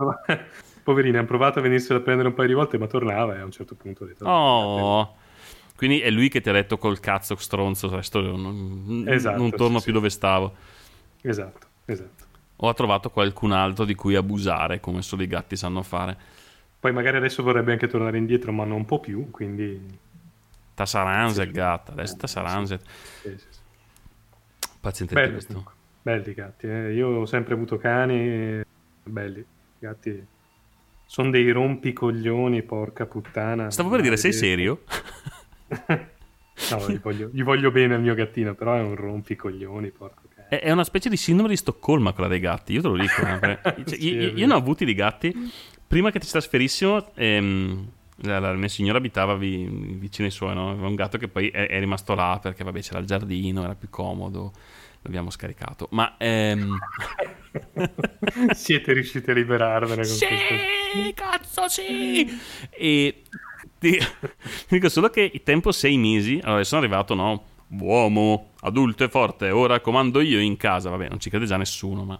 poverini, 0.89 1.17
hanno 1.17 1.28
provato 1.28 1.60
a 1.60 1.62
venirselo 1.62 1.99
a 1.99 2.02
prendere 2.02 2.28
un 2.30 2.34
paio 2.34 2.47
di 2.47 2.54
volte, 2.54 2.78
ma 2.78 2.88
tornava 2.88 3.36
e 3.36 3.39
a 3.39 3.45
un 3.45 3.52
certo 3.52 3.75
punto 3.75 4.04
ho 4.04 4.08
detto... 4.08 4.25
Oh. 4.25 5.15
Quindi 5.75 5.99
è 6.02 6.10
lui 6.10 6.30
che 6.30 6.41
ti 6.41 6.49
ha 6.49 6.52
detto 6.52 6.78
col 6.78 6.99
cazzo 6.99 7.36
stronzo, 7.36 7.89
resto 7.95 8.19
non, 8.19 9.06
Esatto, 9.08 9.38
non 9.38 9.49
torno 9.52 9.78
sì, 9.78 9.84
più 9.86 9.93
sì. 9.93 9.97
dove 9.97 10.10
stavo. 10.10 10.54
Esatto, 11.21 11.67
esatto. 11.86 12.23
O 12.58 12.67
ha 12.67 12.73
trovato 12.73 13.10
qualcun 13.10 13.52
altro 13.54 13.86
di 13.86 13.95
cui 13.95 14.15
abusare, 14.15 14.80
come 14.82 15.02
solo 15.02 15.23
i 15.23 15.28
gatti 15.28 15.56
sanno 15.56 15.82
fare. 15.84 16.17
Poi 16.80 16.91
magari 16.91 17.17
adesso 17.17 17.43
vorrebbe 17.43 17.71
anche 17.71 17.88
tornare 17.88 18.17
indietro, 18.17 18.52
ma 18.52 18.65
non 18.65 18.86
può 18.86 18.99
più, 18.99 19.30
quindi... 19.30 19.97
Tassaranze 20.73 21.41
Sì. 21.41 21.47
il 21.47 21.54
gatto, 21.54 21.91
adesso 21.91 22.17
Tassaranze. 22.17 22.80
Sì, 23.21 23.30
sì, 23.30 23.45
sì. 23.49 23.60
Paziente 24.82 25.13
Belli, 25.13 25.38
belli 26.02 26.30
i 26.30 26.34
gatti. 26.34 26.67
eh. 26.67 26.93
Io 26.93 27.08
ho 27.08 27.25
sempre 27.25 27.54
avuto 27.54 27.78
cani, 27.78 28.15
e- 28.15 28.65
belli. 29.04 29.45
Gatti 29.80 30.25
sono 31.10 31.32
dei 31.32 31.50
rompicoglioni, 31.50 32.62
porca 32.62 33.08
puttana. 33.08 33.72
Stavo 33.72 33.89
per 33.89 34.02
dire, 34.02 34.15
sei 34.15 34.32
serio? 34.32 34.84
no, 35.89 36.91
gli 36.91 37.00
voglio, 37.02 37.32
gli 37.34 37.41
voglio 37.41 37.72
bene 37.72 37.95
al 37.95 38.02
mio 38.02 38.13
gattino, 38.13 38.54
però 38.54 38.76
è 38.76 38.82
un 38.82 38.93
rompicoglioni, 38.93 39.89
porco 39.89 40.22
cane. 40.36 40.50
È, 40.50 40.60
è 40.60 40.69
una 40.69 40.84
specie 40.84 41.10
di 41.10 41.17
sindrome 41.17 41.50
di 41.50 41.58
Stoccolma 41.58 42.13
quella 42.13 42.30
dei 42.30 42.39
gatti, 42.39 42.74
io 42.74 42.82
te 42.84 42.88
lo 42.89 42.95
dico. 42.95 43.22
eh, 43.24 43.58
cioè, 43.88 43.98
Sì, 43.98 44.13
io, 44.13 44.34
io 44.36 44.45
ne 44.45 44.54
ho 44.54 44.58
avuti 44.58 44.86
di 44.86 44.93
gatti. 44.93 45.34
Prima 45.88 46.12
che 46.12 46.19
ti 46.19 46.28
trasferissimo, 46.28 47.12
ehm, 47.15 47.89
la, 48.17 48.38
la 48.38 48.54
mia 48.54 48.67
signora 48.67 49.00
abitava 49.00 49.34
vi- 49.34 49.67
vicino 49.67 50.28
ai 50.28 50.34
suoi, 50.34 50.54
no? 50.54 50.69
Aveva 50.69 50.86
un 50.88 50.93
gatto 50.93 51.17
che 51.17 51.28
poi 51.28 51.48
è, 51.48 51.69
è 51.69 51.80
rimasto 51.80 52.13
là 52.13 52.38
perché 52.39 52.63
vabbè 52.63 52.82
c'era 52.82 53.00
il 53.00 53.08
giardino, 53.08 53.63
era 53.63 53.74
più 53.74 53.89
comodo, 53.89 54.54
l'abbiamo 55.01 55.29
scaricato. 55.29 55.88
Ma... 55.91 56.15
ehm, 56.17 56.77
Siete 58.53 58.93
riusciti 58.93 59.29
a 59.29 59.33
liberarvene 59.33 59.95
con 60.03 60.05
Sì, 60.05 60.25
questo. 60.25 61.13
cazzo 61.15 61.67
sì! 61.67 62.27
E 62.69 63.23
ti, 63.79 63.97
dico 64.67 64.89
solo 64.89 65.09
che 65.09 65.29
il 65.33 65.43
tempo 65.43 65.71
sei 65.71 65.97
mesi, 65.97 66.39
allora 66.43 66.63
sono 66.63 66.81
arrivato, 66.81 67.13
no? 67.15 67.43
Uomo, 67.69 68.51
adulto 68.62 69.03
e 69.03 69.09
forte, 69.09 69.49
ora 69.51 69.79
comando 69.79 70.21
io 70.21 70.39
in 70.39 70.57
casa. 70.57 70.89
Vabbè, 70.89 71.09
non 71.09 71.19
ci 71.19 71.29
crede 71.29 71.45
già 71.45 71.57
nessuno, 71.57 72.03
ma... 72.03 72.19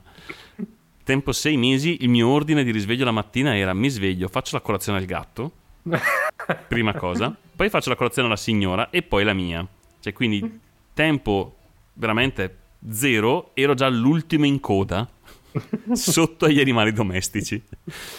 Tempo 1.04 1.32
sei 1.32 1.58
mesi, 1.58 1.98
il 2.02 2.10
mio 2.10 2.28
ordine 2.30 2.64
di 2.64 2.70
risveglio 2.72 3.04
la 3.04 3.10
mattina 3.12 3.58
era 3.58 3.74
mi 3.74 3.90
sveglio, 3.90 4.28
faccio 4.28 4.56
la 4.56 4.62
colazione 4.62 5.00
al 5.00 5.06
gatto, 5.06 5.52
prima 6.68 6.94
cosa, 6.94 7.36
poi 7.56 7.68
faccio 7.70 7.90
la 7.90 7.96
colazione 7.96 8.28
alla 8.28 8.38
signora 8.38 8.92
e 8.92 9.02
poi 9.02 9.24
la 9.24 9.34
mia. 9.34 9.66
Cioè, 10.00 10.14
quindi 10.14 10.60
tempo 10.94 11.56
veramente 11.94 12.56
zero, 12.92 13.52
ero 13.54 13.74
già 13.74 13.90
l'ultimo 13.90 14.46
in 14.46 14.60
coda 14.60 15.08
sotto 15.94 16.46
agli 16.46 16.60
animali 16.60 16.92
domestici. 16.92 17.62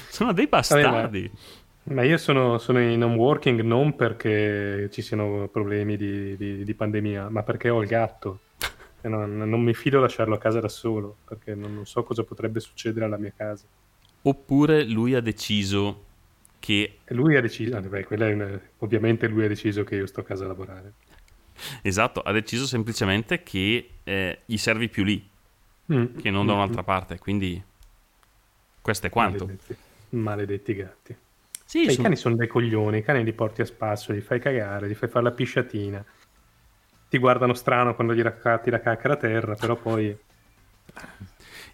Sono 0.09 0.33
dei 0.33 0.47
bastardi. 0.47 1.31
Ma 1.85 2.03
io 2.03 2.19
sono, 2.19 2.59
sono 2.59 2.81
in 2.81 3.03
home 3.03 3.17
working 3.17 3.63
non 3.63 3.97
perché 3.97 4.89
ci 4.93 5.03
siano 5.03 5.49
problemi 5.51 5.97
di, 5.97 6.37
di- 6.37 6.63
di 6.63 6.75
pandemia, 6.75 7.29
ma 7.31 7.43
perché 7.43 7.69
ho 7.71 7.81
il 7.83 7.89
gatto. 7.89 8.41
E 9.01 9.09
non, 9.09 9.39
non 9.39 9.63
mi 9.63 9.73
fido 9.73 9.97
a 9.99 10.03
lasciarlo 10.03 10.35
a 10.35 10.39
casa 10.39 10.61
da 10.61 10.69
solo, 10.69 11.17
perché 11.25 11.55
non, 11.55 11.75
non 11.75 11.87
so 11.87 12.03
cosa 12.05 12.23
potrebbe 12.23 12.61
succedere 12.61 13.07
alla 13.07 13.17
mia 13.17 13.33
casa. 13.35 13.65
Oppure 14.23 14.85
lui 14.85 15.15
ha 15.15 15.21
deciso 15.21 16.05
che, 16.59 16.99
lui 17.07 17.35
ha 17.37 17.41
deciso, 17.41 17.75
ah, 17.77 17.81
beh, 17.81 18.07
una- 18.11 18.61
ovviamente 18.79 19.27
lui 19.27 19.47
ha 19.47 19.49
deciso 19.49 19.83
che 19.83 19.97
io 19.97 20.07
sto 20.07 20.21
a 20.21 20.25
casa 20.25 20.45
a 20.45 20.49
lavorare. 20.49 20.93
Esatto, 21.83 22.21
ha 22.21 22.33
deciso 22.33 22.67
semplicemente 22.67 23.43
che 23.43 23.91
eh, 24.05 24.39
gli 24.47 24.57
servi 24.57 24.89
più 24.89 25.05
lì 25.05 25.29
Mm, 25.93 26.19
che 26.19 26.31
non 26.31 26.47
da 26.47 26.53
mm, 26.53 26.57
un'altra 26.57 26.83
parte. 26.85 27.19
Quindi, 27.19 27.61
questo 28.81 29.09
è 29.09 29.11
quanto. 29.11 29.45
Maledetti, 29.47 29.77
maledetti 30.11 30.75
gatti. 30.75 31.17
Sì, 31.65 31.83
Cioè, 31.83 31.91
I 31.91 31.95
sono- 31.95 32.03
cani 32.05 32.17
sono 32.17 32.37
dei 32.37 32.47
coglioni, 32.47 32.99
i 32.99 33.03
cani 33.03 33.25
li 33.25 33.33
porti 33.33 33.61
a 33.63 33.65
spasso, 33.65 34.13
li 34.13 34.21
fai 34.21 34.39
cagare, 34.41 34.87
li 34.87 34.95
fai 34.95 35.09
fare 35.09 35.25
la 35.25 35.33
pisciatina. 35.33 36.05
Ti 37.09 37.19
guardano 37.19 37.55
strano 37.55 37.95
quando 37.97 38.15
gli 38.15 38.23
raccatti 38.23 38.71
la 38.71 38.81
cacca 38.81 39.09
da 39.09 39.17
terra, 39.17 39.55
però 39.57 39.75
poi 39.75 40.17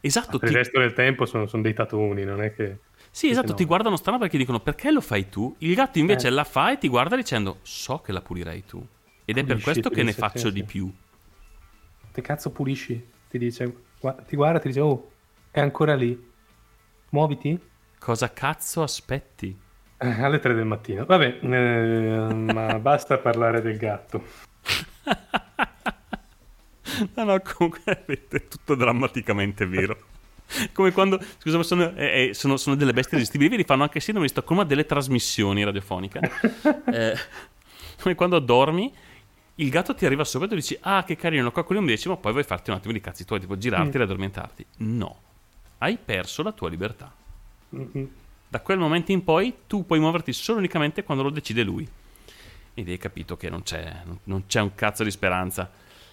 esatto, 0.00 0.38
per 0.38 0.48
ti- 0.48 0.54
il 0.54 0.60
resto 0.60 0.78
del 0.78 0.92
tempo 0.92 1.26
sono, 1.26 1.46
sono 1.46 1.62
dei 1.62 1.74
tatoni, 1.74 2.24
non 2.24 2.42
è 2.42 2.54
che... 2.54 2.78
Sì, 3.10 3.30
esatto, 3.30 3.48
no. 3.50 3.54
ti 3.54 3.64
guardano 3.64 3.96
strano 3.96 4.18
perché 4.18 4.36
dicono 4.36 4.60
perché 4.60 4.90
lo 4.90 5.00
fai 5.00 5.28
tu? 5.28 5.54
Il 5.58 5.74
gatto 5.74 5.98
invece 5.98 6.28
Eh. 6.28 6.30
la 6.30 6.44
fa 6.44 6.72
e 6.72 6.78
ti 6.78 6.88
guarda 6.88 7.16
dicendo 7.16 7.58
so 7.62 7.98
che 8.00 8.12
la 8.12 8.20
pulirei 8.20 8.64
tu. 8.64 8.86
Ed 9.26 9.38
è 9.38 9.44
per 9.44 9.60
questo 9.60 9.90
che 9.90 10.04
ne 10.04 10.12
faccio 10.12 10.50
di 10.50 10.62
più. 10.62 10.90
Che 12.12 12.22
cazzo 12.22 12.50
pulisci? 12.50 13.04
Ti 13.28 13.38
dice, 13.38 13.76
gua- 13.98 14.14
ti 14.14 14.36
guarda 14.36 14.60
ti 14.60 14.68
dice, 14.68 14.80
oh, 14.80 15.10
è 15.50 15.60
ancora 15.60 15.96
lì. 15.96 16.32
Muoviti. 17.10 17.60
Cosa 17.98 18.32
cazzo 18.32 18.82
aspetti? 18.82 19.64
Eh, 19.98 20.22
alle 20.22 20.38
3 20.38 20.54
del 20.54 20.64
mattino. 20.64 21.04
Vabbè, 21.04 21.38
eh, 21.42 22.34
ma 22.34 22.78
basta 22.80 23.18
parlare 23.18 23.60
del 23.60 23.76
gatto. 23.76 24.22
No, 27.14 27.24
no, 27.24 27.40
comunque 27.40 28.04
è 28.06 28.48
tutto 28.48 28.76
drammaticamente 28.76 29.66
vero. 29.66 29.98
Come 30.72 30.92
quando, 30.92 31.20
scusa, 31.38 31.56
ma 31.56 31.62
sono, 31.64 31.92
eh, 31.96 32.28
eh, 32.28 32.34
sono, 32.34 32.56
sono 32.56 32.76
delle 32.76 32.92
bestie 32.92 33.16
irresistibili, 33.18 33.64
fanno 33.64 33.82
anche 33.82 33.98
sindrome 33.98 34.28
di 34.28 34.32
Stoccolma 34.32 34.62
delle 34.64 34.86
trasmissioni 34.86 35.64
radiofoniche. 35.64 36.20
Eh, 36.86 37.14
come 38.00 38.14
quando 38.14 38.38
dormi, 38.38 38.92
il 39.56 39.70
gatto 39.70 39.94
ti 39.94 40.06
arriva 40.06 40.24
sopra 40.24 40.46
e 40.46 40.50
tu 40.50 40.54
dici, 40.56 40.76
ah, 40.82 41.04
che 41.04 41.16
carino, 41.16 41.42
lo 41.44 41.52
coccoli 41.52 41.78
un 41.78 41.86
decimo, 41.86 42.18
poi 42.18 42.32
vuoi 42.32 42.44
farti 42.44 42.70
un 42.70 42.76
attimo 42.76 42.92
di 42.92 43.00
cazzi 43.00 43.24
tuoi, 43.24 43.40
tipo 43.40 43.56
girarti 43.58 43.96
e 43.96 44.02
addormentarti. 44.02 44.66
No, 44.78 45.22
hai 45.78 45.98
perso 45.98 46.42
la 46.42 46.52
tua 46.52 46.68
libertà. 46.68 47.14
Mm, 47.72 48.10
Da 48.48 48.60
quel 48.60 48.78
momento 48.78 49.12
in 49.12 49.22
poi 49.24 49.54
tu 49.66 49.84
puoi 49.86 49.98
muoverti 50.00 50.32
solo 50.32 50.58
unicamente 50.58 51.02
quando 51.04 51.22
lo 51.24 51.30
decide 51.30 51.62
lui. 51.62 51.88
Ed 52.74 52.88
hai 52.88 52.98
capito 52.98 53.36
che 53.36 53.50
non 53.50 53.62
c'è, 53.62 54.02
non- 54.04 54.20
non 54.24 54.46
c'è 54.46 54.60
un 54.60 54.74
cazzo 54.74 55.04
di 55.04 55.10
speranza. 55.10 55.70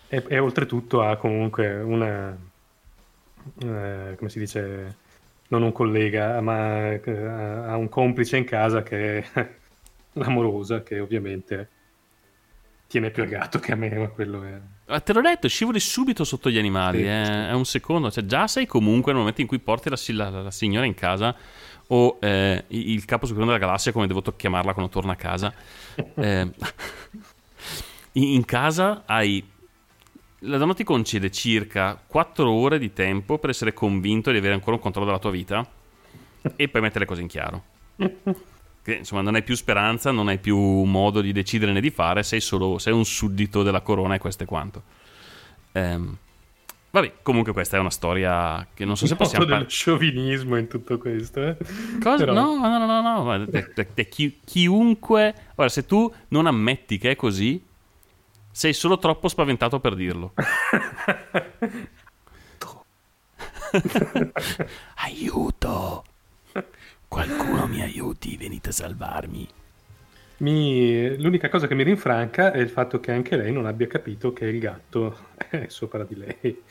E, 0.07 0.23
e 0.29 0.39
oltretutto 0.39 1.01
ha 1.01 1.17
comunque 1.17 1.81
una... 1.81 2.37
eh, 3.61 4.15
come 4.17 4.29
si 4.29 4.39
dice? 4.39 4.97
Non 5.47 5.61
un 5.63 5.71
collega, 5.71 6.41
ma 6.41 6.91
eh, 6.93 7.11
ha 7.25 7.75
un 7.77 7.89
complice 7.89 8.37
in 8.37 8.45
casa 8.45 8.81
che 8.83 9.19
è 9.31 9.55
l'amorosa, 10.13 10.81
che 10.83 10.99
ovviamente 10.99 11.69
tiene 12.93 13.09
più 13.09 13.23
al 13.23 13.29
gatto 13.29 13.57
che 13.57 13.71
a 13.71 13.75
me, 13.75 13.89
ma 13.89 14.07
quello 14.07 14.43
è... 14.43 14.61
Ah, 14.85 14.99
Te 14.99 15.13
l'ho 15.13 15.21
detto, 15.21 15.47
scivoli 15.47 15.79
subito 15.79 16.23
sotto 16.23 16.51
gli 16.51 16.59
animali. 16.59 16.99
Sì, 16.99 17.05
eh, 17.07 17.23
sì. 17.25 17.31
È 17.31 17.51
un 17.53 17.65
secondo. 17.65 18.11
Cioè, 18.11 18.23
già 18.27 18.45
sei 18.45 18.67
comunque 18.67 19.11
nel 19.11 19.21
momento 19.21 19.41
in 19.41 19.47
cui 19.47 19.57
porti 19.57 19.89
la, 19.89 20.29
la- 20.29 20.41
la 20.43 20.51
signora 20.51 20.85
in 20.85 20.93
casa 20.93 21.35
o 21.87 22.19
eh, 22.21 22.65
il 22.67 23.03
capo 23.05 23.25
supremo 23.25 23.47
della 23.47 23.57
galassia, 23.57 23.91
come 23.91 24.05
devo 24.05 24.21
to- 24.21 24.35
chiamarla 24.35 24.73
quando 24.73 24.91
torna 24.91 25.13
a 25.13 25.15
casa. 25.15 25.51
eh, 26.13 26.51
in 28.11 28.23
in 28.23 28.45
casa 28.45 29.01
hai. 29.07 29.43
La 30.45 30.57
donna 30.57 30.75
ti 30.75 30.83
concede 30.83 31.31
circa 31.31 31.99
4 32.05 32.47
ore 32.51 32.77
di 32.77 32.93
tempo 32.93 33.39
per 33.39 33.49
essere 33.49 33.73
convinto 33.73 34.29
di 34.29 34.37
avere 34.37 34.53
ancora 34.53 34.75
un 34.75 34.81
controllo 34.83 35.07
della 35.07 35.19
tua 35.19 35.31
vita 35.31 35.67
e 36.55 36.67
poi 36.67 36.81
mettere 36.81 36.99
le 36.99 37.05
cose 37.07 37.21
in 37.21 37.27
chiaro. 37.27 37.63
Che, 38.83 38.93
insomma, 38.95 39.21
non 39.21 39.35
hai 39.35 39.43
più 39.43 39.55
speranza, 39.55 40.11
non 40.11 40.27
hai 40.27 40.39
più 40.39 40.57
modo 40.57 41.21
di 41.21 41.31
decidere 41.31 41.71
né 41.71 41.79
di 41.79 41.89
fare, 41.89 42.21
sei 42.23 42.41
solo 42.41 42.77
sei 42.79 42.91
un 42.93 43.05
suddito 43.05 43.63
della 43.63 43.79
corona 43.81 44.15
e 44.15 44.19
questo 44.19 44.43
è 44.43 44.45
quanto. 44.45 44.83
Ehm, 45.71 46.17
vabbè, 46.91 47.13
comunque 47.21 47.53
questa 47.53 47.77
è 47.77 47.79
una 47.79 47.89
storia 47.89 48.67
che 48.73 48.83
non 48.83 48.97
so 48.97 49.07
se 49.07 49.15
possiamo 49.15 49.45
parlare. 49.45 49.69
sciovinismo 49.69 50.57
in 50.57 50.67
tutto 50.67 50.97
questo. 50.97 51.41
eh. 51.41 51.57
Cosa? 52.01 52.17
Però- 52.25 52.33
No, 52.33 52.57
no, 52.57 52.77
no, 52.85 53.01
no, 53.01 53.23
no. 53.37 53.45
te- 53.49 53.71
te- 53.73 53.93
te- 53.93 54.07
chi- 54.09 54.41
chiunque. 54.43 55.33
Ora, 55.55 55.69
se 55.69 55.85
tu 55.85 56.13
non 56.29 56.45
ammetti 56.45 56.97
che 56.97 57.11
è 57.11 57.15
così, 57.15 57.63
sei 58.51 58.73
solo 58.73 58.99
troppo 58.99 59.29
spaventato 59.29 59.79
per 59.79 59.95
dirlo. 59.95 60.33
Aiuto! 64.95 66.03
Qualcuno 67.13 67.67
mi 67.67 67.79
aiuti, 67.83 68.37
venite 68.37 68.69
a 68.69 68.71
salvarmi. 68.71 69.47
Mi- 70.37 71.15
L'unica 71.21 71.47
cosa 71.47 71.67
che 71.67 71.75
mi 71.75 71.83
rinfranca 71.83 72.51
è 72.51 72.57
il 72.57 72.69
fatto 72.69 72.99
che 72.99 73.11
anche 73.11 73.35
lei 73.37 73.51
non 73.51 73.67
abbia 73.67 73.85
capito 73.85 74.33
che 74.33 74.45
il 74.45 74.57
gatto 74.57 75.17
è 75.47 75.65
sopra 75.67 76.03
di 76.05 76.15
lei. 76.15 76.63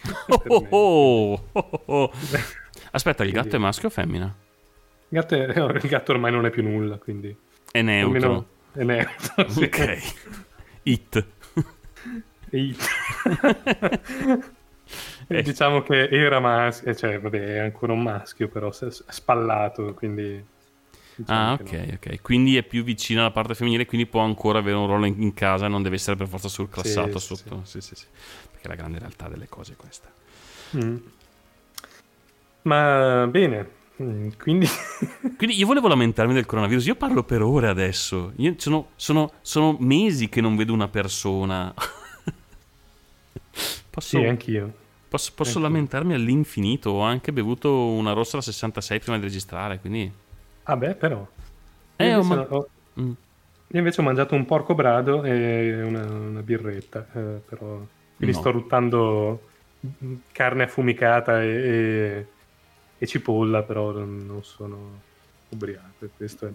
Oh, 0.49 0.67
oh, 0.69 1.43
oh, 1.53 1.61
oh, 1.71 1.83
oh. 1.87 2.11
Aspetta, 2.91 3.23
il 3.23 3.31
gatto 3.31 3.55
è 3.55 3.59
maschio 3.61 3.87
o 3.87 3.91
femmina? 3.93 4.25
Il 4.27 5.19
gatto, 5.19 5.35
è- 5.37 5.47
il 5.81 5.89
gatto 5.89 6.11
ormai 6.11 6.33
non 6.33 6.45
è 6.45 6.51
più 6.51 6.65
nulla, 6.65 6.97
quindi 6.97 7.35
È 7.71 7.81
neutro. 7.81 8.17
almeno, 8.17 8.47
è 8.73 8.83
neutro. 8.83 9.49
sì. 9.49 9.63
Ok. 9.63 10.13
It. 10.83 11.25
E- 12.51 12.75
Eh. 15.39 15.43
Diciamo 15.43 15.83
che 15.83 16.09
era 16.09 16.41
maschio, 16.41 16.95
cioè 16.95 17.21
vabbè, 17.21 17.55
è 17.55 17.59
ancora 17.59 17.93
un 17.93 18.03
maschio, 18.03 18.49
però 18.49 18.71
spallato, 18.73 19.95
quindi... 19.95 20.45
diciamo 21.15 21.41
Ah, 21.41 21.53
ok, 21.55 21.73
no. 21.73 21.93
ok. 21.95 22.21
Quindi 22.23 22.57
è 22.57 22.63
più 22.63 22.83
vicino 22.85 23.21
alla 23.21 23.31
parte 23.31 23.55
femminile, 23.55 23.87
quindi 23.87 24.07
può 24.07 24.21
ancora 24.23 24.59
avere 24.59 24.77
un 24.77 24.87
ruolo 24.87 25.07
in, 25.07 25.21
in 25.23 25.35
casa, 25.35 25.69
non 25.69 25.83
deve 25.83 25.97
essere 25.97 26.17
per 26.17 26.29
forza 26.29 26.49
surclassato 26.49 27.19
Sì, 27.19 27.27
sotto. 27.27 27.61
Sì. 27.65 27.81
sì, 27.81 27.95
sì. 27.95 28.07
Perché 28.51 28.69
la 28.69 28.75
grande 28.75 28.99
realtà 28.99 29.29
delle 29.29 29.49
cose 29.49 29.73
è 29.75 29.77
questa. 29.77 30.11
Mm. 30.77 30.97
Ma 32.63 33.27
bene, 33.29 33.69
mm, 34.03 34.29
quindi... 34.39 34.67
Quindi 35.37 35.59
io 35.59 35.67
volevo 35.67 35.89
lamentarmi 35.89 36.33
del 36.35 36.47
coronavirus. 36.47 36.87
Io 36.87 36.95
parlo 36.95 37.25
per 37.25 37.43
ore 37.43 37.67
adesso. 37.69 38.33
Sono, 38.57 38.91
sono- 38.95 39.33
sono 39.41 39.77
mesi 39.81 40.29
che 40.29 40.41
non 40.41 40.55
vedo 40.55 40.73
una 40.73 40.87
persona. 40.87 41.75
Posso, 43.91 44.19
sì, 44.19 44.25
anch'io. 44.25 44.73
Posso, 45.13 45.33
posso 45.35 45.59
anch'io. 45.59 45.61
lamentarmi 45.61 46.15
all'infinito. 46.15 46.91
Ho 46.91 47.01
anche 47.03 47.33
bevuto 47.33 47.71
una 47.93 48.13
rossa 48.13 48.33
alla 48.35 48.43
66 48.43 49.01
prima 49.01 49.17
di 49.19 49.25
registrare. 49.25 49.79
Quindi. 49.81 50.13
Ah 50.65 50.77
beh, 50.77 50.95
però... 50.97 51.27
Eh, 51.97 52.09
Io 52.09 52.23
invece, 52.23 52.35
ma- 52.35 52.47
ho, 52.51 52.69
Mm. 53.01 53.13
io 53.69 53.79
invece 53.79 54.01
ho 54.01 54.05
mangiato 54.05 54.35
un 54.35 54.45
porco 54.45 54.75
brado 54.75 55.25
e 55.25 55.83
una, 55.83 56.05
una 56.05 56.43
birretta, 56.43 57.07
eh, 57.13 57.41
però... 57.49 57.87
Quindi 58.17 58.37
No. 58.37 58.41
sto 58.41 58.51
ruttando 58.51 59.49
mm, 60.05 60.15
carne 60.33 60.65
affumicata 60.65 61.43
e, 61.43 61.47
e- 61.49 62.27
e 62.99 63.07
cipolla, 63.07 63.63
però 63.63 63.93
non 63.93 64.41
sono 64.45 65.01
ubriaco 65.49 66.09
questo 66.17 66.47
è... 66.47 66.51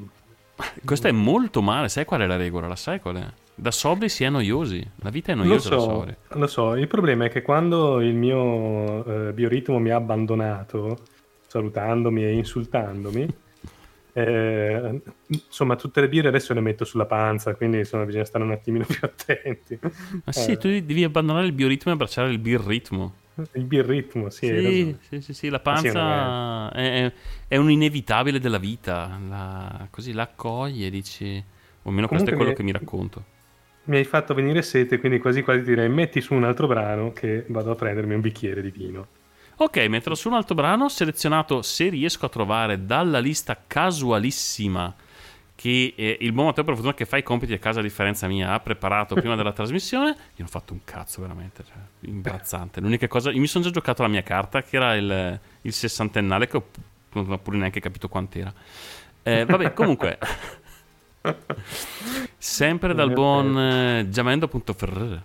Questo 0.84 1.08
è 1.08 1.12
molto 1.12 1.62
male. 1.62 1.90
Sai 1.90 2.06
qual 2.06 2.22
è 2.22 2.26
la 2.26 2.36
regola? 2.38 2.68
La 2.68 2.76
sai 2.76 3.00
qual 3.00 3.18
è? 3.18 3.26
Da 3.54 3.72
sobri 3.72 4.10
si 4.10 4.24
è 4.24 4.30
noiosi. 4.30 4.88
La 4.98 5.10
vita 5.10 5.32
è 5.32 5.36
Lo 5.44 5.44
noiosa 5.44 5.70
da 5.70 5.80
so, 5.80 5.80
sobri. 5.80 6.16
lo 6.30 6.48
so, 6.48 6.76
il 6.76 6.88
problema 6.88 7.26
è 7.26 7.30
che 7.30 7.42
quando 7.42 8.02
il 8.02 8.14
mio 8.16 9.06
eh, 9.30 9.34
bioritmo 9.34 9.80
mi 9.80 9.90
ha 9.90 9.96
abbandonato, 9.96 10.98
salutandomi 11.48 12.24
e 12.24 12.34
insultandomi, 12.34 13.28
eh, 14.14 15.02
insomma, 15.28 15.76
tutte 15.76 16.02
le 16.02 16.10
birre 16.10 16.28
adesso 16.30 16.54
le 16.54 16.62
metto 16.62 16.86
sulla 16.86 17.06
panza, 17.06 17.56
quindi 17.56 17.78
insomma, 17.80 18.06
bisogna 18.06 18.26
stare 18.26 18.44
un 18.44 18.52
attimino 18.52 18.86
più 18.90 19.00
attenti. 19.02 19.80
Ma 19.82 20.32
sì, 20.32 20.52
Eh, 20.52 20.58
tu 20.58 20.68
devi 20.68 21.04
abbandonare 21.04 21.46
il 21.46 21.52
bioritmo 21.54 21.92
e 21.92 21.96
abbracciare 21.96 22.30
il 22.32 22.40
birritmo. 22.40 23.14
Il 23.54 23.66
birritmo, 23.66 24.30
sì, 24.30 24.48
Sì, 24.48 24.98
sì, 25.02 25.22
sì, 25.22 25.34
sì, 25.34 25.50
la 25.50 25.60
sì, 25.72 25.88
panza 25.88 26.72
è, 26.72 27.06
è- 27.06 27.14
è 27.48 27.58
un 27.58 27.70
inevitabile 27.72 28.40
della 28.40 28.58
vita. 28.60 29.20
La- 29.28 29.88
così 29.92 30.14
la 30.14 30.24
accoglie 30.24 30.88
e 30.88 30.90
dici. 30.90 31.44
O 31.84 31.90
almeno 31.90 32.08
questo 32.08 32.30
è 32.30 32.34
quello 32.34 32.52
mi- 32.52 32.54
che 32.54 32.64
mi 32.64 32.72
racconto. 32.72 33.26
Mi 33.86 33.98
hai 33.98 34.04
fatto 34.04 34.36
venire 34.36 34.62
sete, 34.62 35.00
quindi 35.00 35.18
quasi 35.18 35.42
quasi 35.42 35.64
direi 35.64 35.90
metti 35.90 36.22
su 36.22 36.36
un 36.36 36.44
altro 36.44 36.68
brano 36.68 37.12
che 37.12 37.44
vado 37.48 37.72
a 37.72 37.76
prendermi 37.76 38.14
un 38.14 38.22
bicchiere 38.22 38.62
di 38.62 38.70
vino. 38.70 39.08
Ok, 39.60 39.78
metterò 39.88 40.14
su 40.14 40.28
un 40.28 40.36
altro 40.36 40.54
brano 40.54 40.88
selezionato 40.88 41.62
se 41.64 41.90
riesco 41.90 42.26
a 42.26 42.30
trovare 42.30 42.86
dalla 42.86 43.20
lista 43.20 43.60
casualissima 43.66 44.94
che 45.58 45.96
eh, 45.98 46.18
il 46.22 46.34
buon 46.34 46.46
Matteo 46.46 46.64
per 46.64 46.76
fortuna 46.76 46.94
che 46.94 47.06
fa 47.06 47.18
i 47.18 47.24
compiti 47.24 47.52
a 47.52 47.58
casa 47.58 47.80
a 47.80 47.82
differenza 47.82 48.28
mia 48.28 48.52
ha 48.52 48.60
preparato 48.60 49.16
prima 49.20 49.36
della 49.36 49.52
trasmissione. 49.52 50.10
Io 50.10 50.16
non 50.38 50.46
ho 50.48 50.52
fatto 50.52 50.74
un 50.74 50.82
cazzo 50.84 51.20
veramente, 51.22 51.64
cioè, 51.64 51.78
imbarazzante. 52.02 52.80
L'unica 52.80 53.08
cosa, 53.08 53.32
io 53.32 53.40
mi 53.40 53.48
sono 53.48 53.64
già 53.64 53.72
giocato 53.72 54.04
la 54.04 54.08
mia 54.08 54.22
carta 54.22 54.62
che 54.62 54.76
era 54.76 54.94
il, 54.94 55.40
il 55.62 55.74
sessantennale 55.74 56.48
che 56.48 56.58
ho, 56.58 56.68
non 57.14 57.32
ho 57.32 57.40
pure 57.40 57.58
neanche 57.58 57.80
capito 57.80 58.08
quant'era. 58.08 58.54
Eh, 59.24 59.46
vabbè, 59.46 59.74
comunque, 59.74 60.20
sempre 62.38 62.94
dal 62.94 63.12
buon 63.12 63.58
eh, 63.58 64.10
Giamendo.fr. 64.10 65.22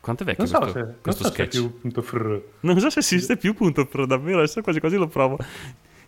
Quanto 0.00 0.24
è 0.24 0.26
vecchio 0.26 0.42
Non 0.42 0.52
so, 0.52 0.58
questo, 0.58 0.78
se, 0.78 0.84
non 0.84 0.96
questo 1.00 1.22
so 1.22 1.32
se 1.32 1.42
è 1.42 1.46
sketch? 1.46 1.60
più 1.60 1.78
punto 1.80 2.02
fr. 2.02 2.42
Non 2.60 2.80
so 2.80 2.90
se 2.90 2.98
esiste 2.98 3.36
più 3.36 3.54
pro, 3.54 4.04
davvero, 4.04 4.38
adesso 4.38 4.60
quasi 4.60 4.80
quasi 4.80 4.96
lo 4.96 5.06
provo. 5.06 5.38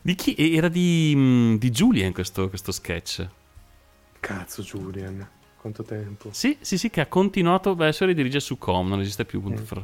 Di 0.04 0.14
chi? 0.16 0.34
Era 0.54 0.68
di, 0.68 1.14
mm, 1.16 1.54
di 1.54 1.70
Julian 1.70 2.12
questo, 2.12 2.50
questo 2.50 2.72
sketch. 2.72 3.26
Cazzo, 4.20 4.60
Julian, 4.60 5.26
quanto 5.56 5.82
tempo. 5.82 6.28
Sì, 6.30 6.58
sì, 6.60 6.76
sì, 6.76 6.90
che 6.90 7.00
ha 7.00 7.06
continuato, 7.06 7.74
beh, 7.74 7.84
adesso 7.84 8.04
ridirige 8.04 8.38
su 8.38 8.58
com, 8.58 8.86
non 8.86 9.00
esiste 9.00 9.24
più 9.24 9.40
fr. 9.40 9.82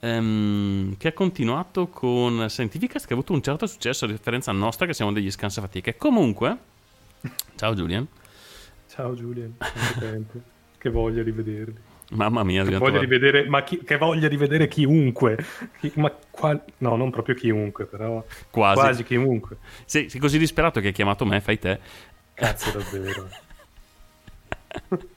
Ehm, 0.00 0.96
che 0.96 1.06
ha 1.06 1.12
continuato 1.12 1.86
con 1.86 2.48
Scientificast 2.48 3.06
che 3.06 3.12
ha 3.12 3.16
avuto 3.16 3.34
un 3.34 3.40
certo 3.40 3.66
successo 3.68 4.04
a 4.06 4.08
differenza 4.08 4.50
nostra 4.50 4.84
che 4.84 4.94
siamo 4.94 5.12
degli 5.12 5.30
scansafatiche. 5.30 5.96
Comunque, 5.96 6.58
ciao 7.54 7.72
Julian. 7.72 8.04
Ciao 8.88 9.14
Julian. 9.14 9.54
Che 10.76 10.90
voglia 10.90 11.22
di 11.22 11.30
vederli. 11.30 11.80
Mamma 12.14 12.42
mia, 12.44 12.62
Che 12.64 12.76
voglia 12.76 12.98
di 13.00 13.06
trovare- 13.06 13.06
vedere, 13.06 13.48
ma 13.48 13.62
chi- 13.64 13.82
che 13.84 13.96
voglia 13.96 14.28
di 14.28 14.36
vedere 14.36 14.68
chiunque. 14.68 15.36
Chi- 15.80 15.92
ma 15.96 16.10
qual- 16.30 16.62
no, 16.78 16.96
non 16.96 17.10
proprio 17.10 17.34
chiunque, 17.34 17.86
però 17.86 18.24
quasi. 18.50 18.80
quasi 18.80 19.02
chiunque. 19.04 19.56
Sei, 19.84 20.08
sei 20.10 20.20
così 20.20 20.38
disperato 20.38 20.80
che 20.80 20.88
hai 20.88 20.92
chiamato 20.92 21.24
me, 21.24 21.40
fai 21.40 21.58
te. 21.58 21.78
Cazzo, 22.34 22.70
davvero. 22.78 23.28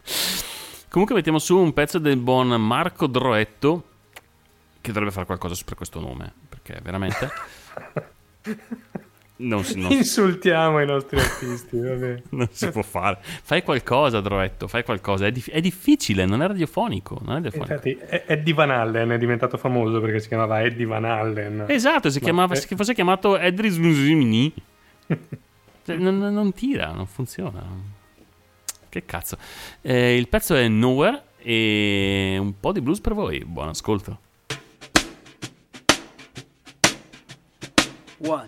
Comunque 0.90 1.16
mettiamo 1.16 1.40
su 1.40 1.58
un 1.58 1.74
pezzo 1.74 2.00
del 2.00 2.18
buon 2.18 2.48
Marco 2.62 3.08
Droetto 3.08 3.84
che 4.80 4.92
dovrebbe 4.92 5.12
fare 5.12 5.26
qualcosa 5.26 5.62
per 5.66 5.76
questo 5.76 6.00
nome, 6.00 6.32
perché 6.48 6.80
veramente 6.82 7.30
non 9.38 9.64
si, 9.64 9.78
non- 9.80 9.92
Insultiamo 9.92 10.82
i 10.82 10.86
nostri 10.86 11.20
artisti, 11.20 11.78
vabbè. 11.78 12.22
non 12.32 12.48
si 12.52 12.70
può 12.70 12.82
fare. 12.82 13.18
Fai 13.22 13.64
qualcosa, 13.64 14.22
Droetto, 14.22 14.68
fai 14.68 14.84
qualcosa. 14.84 15.26
È, 15.26 15.32
dif- 15.32 15.50
è 15.52 15.60
difficile, 15.60 16.26
non 16.26 16.42
è 16.42 16.48
radiofonico. 16.48 17.20
Non 17.24 17.32
è 17.38 17.42
radiofonico. 17.42 17.74
Infatti, 17.74 17.98
Eddie 18.28 18.54
Van 18.54 18.72
Allen 18.72 19.10
è 19.10 19.18
diventato 19.18 19.58
famoso 19.58 20.00
perché 20.00 20.20
si 20.20 20.28
chiamava 20.30 20.62
Eddie 20.62 20.86
Van 20.86 21.04
Allen. 21.06 21.66
Esatto, 21.68 22.10
si 22.10 22.20
Ma- 22.20 22.24
chiamava, 22.24 22.54
eh. 22.54 22.58
se 22.58 22.76
fosse 22.76 22.94
chiamato 22.94 23.38
Edris 23.38 23.78
Musini, 23.78 24.54
cioè, 25.86 25.96
non, 25.98 26.18
non- 26.18 26.34
non 26.34 26.54
tira, 26.54 26.92
non 26.92 27.06
funziona. 27.06 27.62
Che 28.88 29.06
cazzo. 29.06 29.38
Eh, 29.82 30.16
il 30.16 30.30
pezzo 30.30 30.56
è 30.56 30.68
Nowhere 30.70 31.24
e 31.40 32.38
un 32.40 32.58
po' 32.58 32.72
di 32.72 32.80
blues 32.80 33.02
per 33.02 33.14
voi. 33.14 33.44
Buon 33.44 33.68
ascolto. 33.68 34.20
One, 38.20 38.48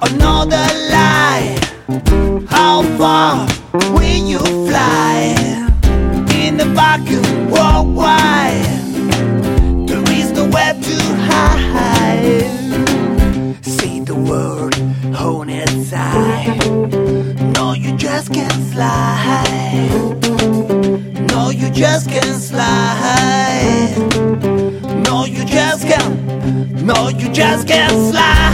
another 0.00 0.66
lie. 0.90 1.58
How 2.48 2.82
far 2.96 3.46
will 3.92 4.02
you 4.02 4.38
fly 4.38 5.34
in 6.34 6.56
the 6.56 6.66
vacuum 6.74 7.50
worldwide? 7.50 8.62
There 9.88 10.04
is 10.12 10.32
no 10.32 10.46
web 10.46 10.80
to 10.82 10.96
hide. 11.30 12.44
See 13.64 14.00
the 14.00 14.14
world 14.14 14.74
on 15.16 15.50
its 15.50 15.92
eye. 15.92 16.56
No, 17.54 17.72
you 17.72 17.96
just 17.96 18.32
can't 18.32 18.52
slide. 18.72 19.88
No, 21.32 21.50
you 21.50 21.70
just 21.70 22.08
can't 22.08 22.40
slide. 22.40 23.94
No, 25.04 25.24
you 25.24 25.44
just 25.44 25.86
can't. 25.86 26.82
No, 26.82 27.08
you 27.08 27.28
just 27.32 27.66
can't 27.66 28.12
slide. 28.12 28.47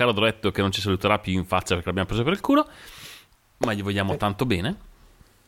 Caro 0.00 0.12
Doretto 0.12 0.50
che 0.50 0.62
non 0.62 0.72
ci 0.72 0.80
saluterà 0.80 1.18
più 1.18 1.34
in 1.34 1.44
faccia 1.44 1.74
perché 1.74 1.88
l'abbiamo 1.88 2.08
preso 2.08 2.22
per 2.22 2.32
il 2.32 2.40
culo. 2.40 2.66
Ma 3.58 3.74
gli 3.74 3.82
vogliamo 3.82 4.16
tanto 4.16 4.46
bene. 4.46 4.88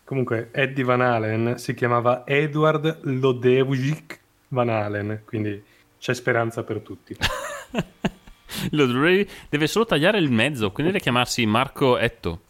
Comunque, 0.04 0.50
Eddie 0.52 0.84
Van 0.84 1.00
Halen 1.00 1.56
si 1.56 1.72
chiamava 1.72 2.26
Edward 2.26 2.98
Lodewijk 3.04 4.20
Van 4.48 4.68
Halen, 4.68 5.22
quindi 5.24 5.62
c'è 5.98 6.12
speranza 6.12 6.64
per 6.64 6.80
tutti. 6.80 7.16
Lo 8.72 8.84
dovrei- 8.84 9.26
deve 9.48 9.66
solo 9.66 9.86
tagliare 9.86 10.18
il 10.18 10.30
mezzo, 10.30 10.70
quindi 10.70 10.92
deve 10.92 11.02
chiamarsi 11.02 11.46
Marco 11.46 11.96
Etto. 11.96 12.42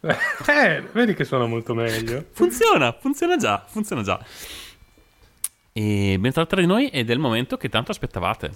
eh, 0.00 0.82
vedi 0.92 1.14
che 1.14 1.24
suona 1.24 1.46
molto 1.46 1.72
meglio. 1.72 2.26
Funziona, 2.32 2.92
funziona 2.92 3.38
già, 3.38 3.64
funziona 3.66 4.02
già. 4.02 4.22
E 5.72 6.16
bentornati 6.18 6.54
tra 6.54 6.60
di 6.60 6.66
noi 6.66 6.88
ed 6.88 7.08
è 7.08 7.14
il 7.14 7.18
momento 7.18 7.56
che 7.56 7.70
tanto 7.70 7.92
aspettavate. 7.92 8.54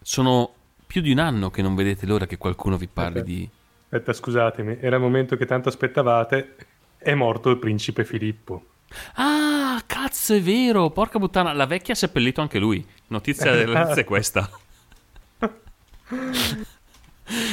Sono 0.00 0.54
più 0.86 1.00
di 1.00 1.10
un 1.10 1.18
anno 1.18 1.50
che 1.50 1.62
non 1.62 1.74
vedete 1.74 2.06
l'ora 2.06 2.26
che 2.26 2.36
qualcuno 2.38 2.76
vi 2.76 2.86
parli 2.88 3.18
Ok. 3.20 3.24
di... 3.24 3.48
Aspetta, 3.88 4.12
scusatemi, 4.12 4.78
era 4.80 4.96
il 4.96 5.02
momento 5.02 5.36
che 5.36 5.46
tanto 5.46 5.68
aspettavate. 5.68 6.56
È 6.98 7.14
morto 7.14 7.50
il 7.50 7.58
principe 7.58 8.04
Filippo. 8.04 8.64
Ah, 9.14 9.82
cazzo, 9.86 10.34
è 10.34 10.40
vero! 10.40 10.90
Porca 10.90 11.18
puttana, 11.18 11.52
la 11.52 11.66
vecchia 11.66 11.94
ha 11.94 11.96
seppellito 11.96 12.40
anche 12.40 12.58
lui. 12.58 12.84
Notizia, 13.08 13.52
la 13.54 13.64
notizia 13.84 14.02
è 14.02 14.04
questa. 14.04 14.48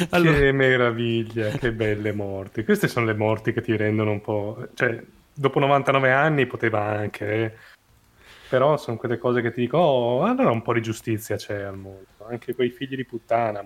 Allora, 0.09 0.37
Che 0.37 0.51
meraviglia, 0.51 1.49
che 1.57 1.71
belle 1.71 2.13
morti. 2.13 2.63
Queste 2.63 2.87
sono 2.87 3.05
le 3.07 3.15
morti 3.15 3.53
che 3.53 3.61
ti 3.61 3.75
rendono 3.75 4.11
un 4.11 4.21
po'... 4.21 4.67
Cioè, 4.75 5.03
dopo 5.33 5.59
99 5.59 6.11
anni 6.11 6.45
poteva 6.45 6.83
anche... 6.83 7.25
eh. 7.43 7.53
Però 8.53 8.77
sono 8.77 8.97
quelle 8.97 9.17
cose 9.17 9.41
che 9.41 9.51
ti 9.51 9.61
dico, 9.61 9.79
oh, 9.79 10.21
allora 10.25 10.51
un 10.51 10.61
po' 10.61 10.73
di 10.73 10.81
giustizia 10.83 11.37
c'è 11.37 11.59
al 11.63 11.75
mondo. 11.75 12.05
Anche 12.29 12.53
quei 12.53 12.69
figli 12.69 12.95
di 12.95 13.03
puttana 13.03 13.63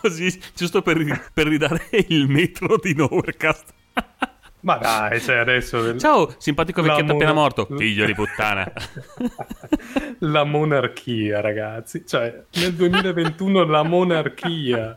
così, 0.00 0.40
giusto 0.54 0.80
per, 0.80 1.30
per 1.34 1.48
ridare 1.48 1.88
il 2.06 2.28
metro 2.28 2.76
di 2.80 2.94
Novercast. 2.94 3.74
Ma 4.62 4.76
dai, 4.76 5.20
cioè 5.20 5.38
adesso... 5.38 5.98
Ciao, 5.98 6.32
simpatico 6.38 6.82
vecchietto 6.82 7.14
appena 7.14 7.32
mona- 7.32 7.40
morto. 7.40 7.66
Figlio 7.76 8.06
di 8.06 8.14
puttana. 8.14 8.72
La 10.20 10.44
monarchia, 10.44 11.40
ragazzi. 11.40 12.06
Cioè, 12.06 12.44
nel 12.52 12.74
2021 12.74 13.64
la 13.64 13.82
monarchia. 13.82 14.96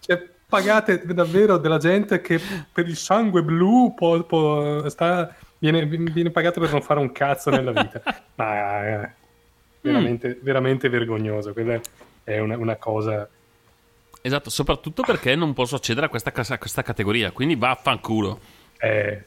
Cioè, 0.00 0.28
pagate 0.46 1.02
davvero 1.06 1.56
della 1.56 1.78
gente 1.78 2.20
che 2.20 2.38
per 2.70 2.86
il 2.86 2.96
sangue 2.96 3.42
blu 3.42 3.94
può- 3.94 4.22
può- 4.24 4.86
sta- 4.90 5.34
viene, 5.70 5.86
viene 5.86 6.30
pagata 6.30 6.58
per 6.58 6.72
non 6.72 6.82
fare 6.82 6.98
un 6.98 7.12
cazzo 7.12 7.50
nella 7.50 7.70
vita. 7.70 8.02
Ma 8.34 8.86
eh, 9.04 9.10
veramente, 9.80 10.38
veramente 10.42 10.88
vergognoso. 10.88 11.52
Quella 11.52 11.80
è 12.24 12.38
una, 12.38 12.56
una 12.56 12.76
cosa... 12.76 13.28
Esatto, 14.20 14.50
soprattutto 14.50 15.02
perché 15.02 15.34
non 15.34 15.52
posso 15.52 15.76
accedere 15.76 16.06
a 16.06 16.08
questa, 16.08 16.32
a 16.34 16.58
questa 16.58 16.82
categoria, 16.82 17.30
quindi 17.30 17.56
vaffanculo. 17.56 18.40
eh, 18.78 19.24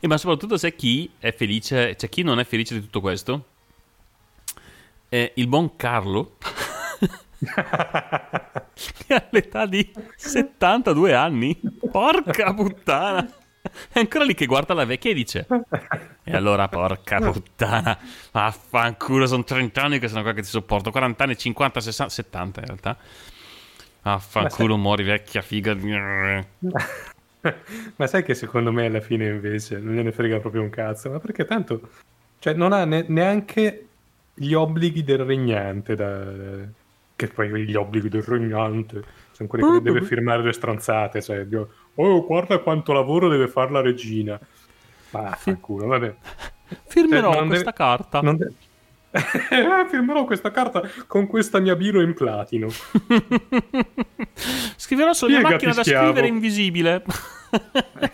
E 0.00 0.06
ma 0.06 0.18
soprattutto 0.18 0.56
se 0.56 0.74
chi 0.74 1.10
è 1.18 1.32
felice, 1.32 1.94
c'è 1.96 2.08
chi 2.08 2.22
non 2.22 2.38
è 2.40 2.44
felice 2.44 2.74
di 2.74 2.80
tutto 2.80 3.00
questo, 3.00 3.44
è 5.08 5.32
il 5.34 5.46
buon 5.46 5.76
Carlo, 5.76 6.36
che 7.38 9.14
ha 9.14 9.26
l'età 9.30 9.66
di 9.66 9.92
72 10.16 11.14
anni. 11.14 11.60
Porca 11.90 12.54
puttana! 12.54 13.28
È 13.92 13.98
ancora 13.98 14.24
lì 14.24 14.34
che 14.34 14.46
guarda 14.46 14.74
la 14.74 14.84
vecchia 14.84 15.10
e 15.10 15.14
dice: 15.14 15.46
E 16.24 16.34
allora, 16.34 16.68
porca 16.68 17.18
puttana, 17.18 17.98
vaffanculo, 18.30 19.26
sono 19.26 19.44
30 19.44 19.82
anni 19.82 19.98
che 19.98 20.08
sono 20.08 20.22
qua 20.22 20.32
che 20.32 20.42
ti 20.42 20.48
sopporto. 20.48 20.90
40 20.90 21.24
anni, 21.24 21.36
50, 21.36 21.80
60, 21.80 22.12
70 22.12 22.60
in 22.60 22.66
realtà. 22.66 22.96
Vaffanculo, 24.02 24.76
muori 24.76 25.04
vecchia 25.04 25.40
figa. 25.40 25.74
Ma 27.96 28.06
sai 28.06 28.22
che 28.22 28.34
secondo 28.34 28.72
me 28.72 28.86
alla 28.86 29.00
fine 29.00 29.28
invece 29.28 29.78
non 29.78 29.94
gliene 29.94 30.12
frega 30.12 30.40
proprio 30.40 30.62
un 30.62 30.70
cazzo, 30.70 31.10
ma 31.10 31.18
perché 31.18 31.44
tanto 31.44 31.88
cioè, 32.44 32.52
non 32.52 32.74
ha 32.74 32.84
ne- 32.84 33.06
neanche 33.08 33.86
gli 34.34 34.52
obblighi 34.52 35.02
del 35.02 35.24
regnante, 35.24 35.94
da... 35.94 36.26
che 37.16 37.26
poi 37.28 37.64
gli 37.64 37.74
obblighi 37.74 38.10
del 38.10 38.22
regnante 38.22 39.02
sono 39.32 39.48
quelli 39.48 39.78
che 39.78 39.80
deve 39.80 40.02
firmare 40.02 40.42
le 40.42 40.52
stronzate, 40.52 41.22
cioè, 41.22 41.46
oh 41.96 42.24
guarda 42.26 42.58
quanto 42.58 42.92
lavoro 42.92 43.28
deve 43.28 43.48
fare 43.48 43.70
la 43.70 43.80
regina. 43.80 44.38
Ma 45.10 45.30
fanculo, 45.36 45.86
vabbè. 45.86 46.14
Firmerò 46.86 47.32
Cioè, 47.32 47.46
questa 47.46 47.58
deve- 47.58 47.72
carta. 47.76 48.20
Non 48.20 48.36
de- 48.36 48.52
Eh, 49.14 49.20
firmerò 49.88 50.24
questa 50.24 50.50
carta 50.50 50.82
con 51.06 51.28
questa 51.28 51.60
mia 51.60 51.76
biro 51.76 52.00
in 52.00 52.14
platino. 52.14 52.66
Scriverò 54.76 55.12
sulla 55.12 55.38
mia 55.38 55.50
macchina 55.50 55.72
da 55.72 55.82
schiavo. 55.82 56.04
scrivere 56.06 56.26
invisibile. 56.26 57.02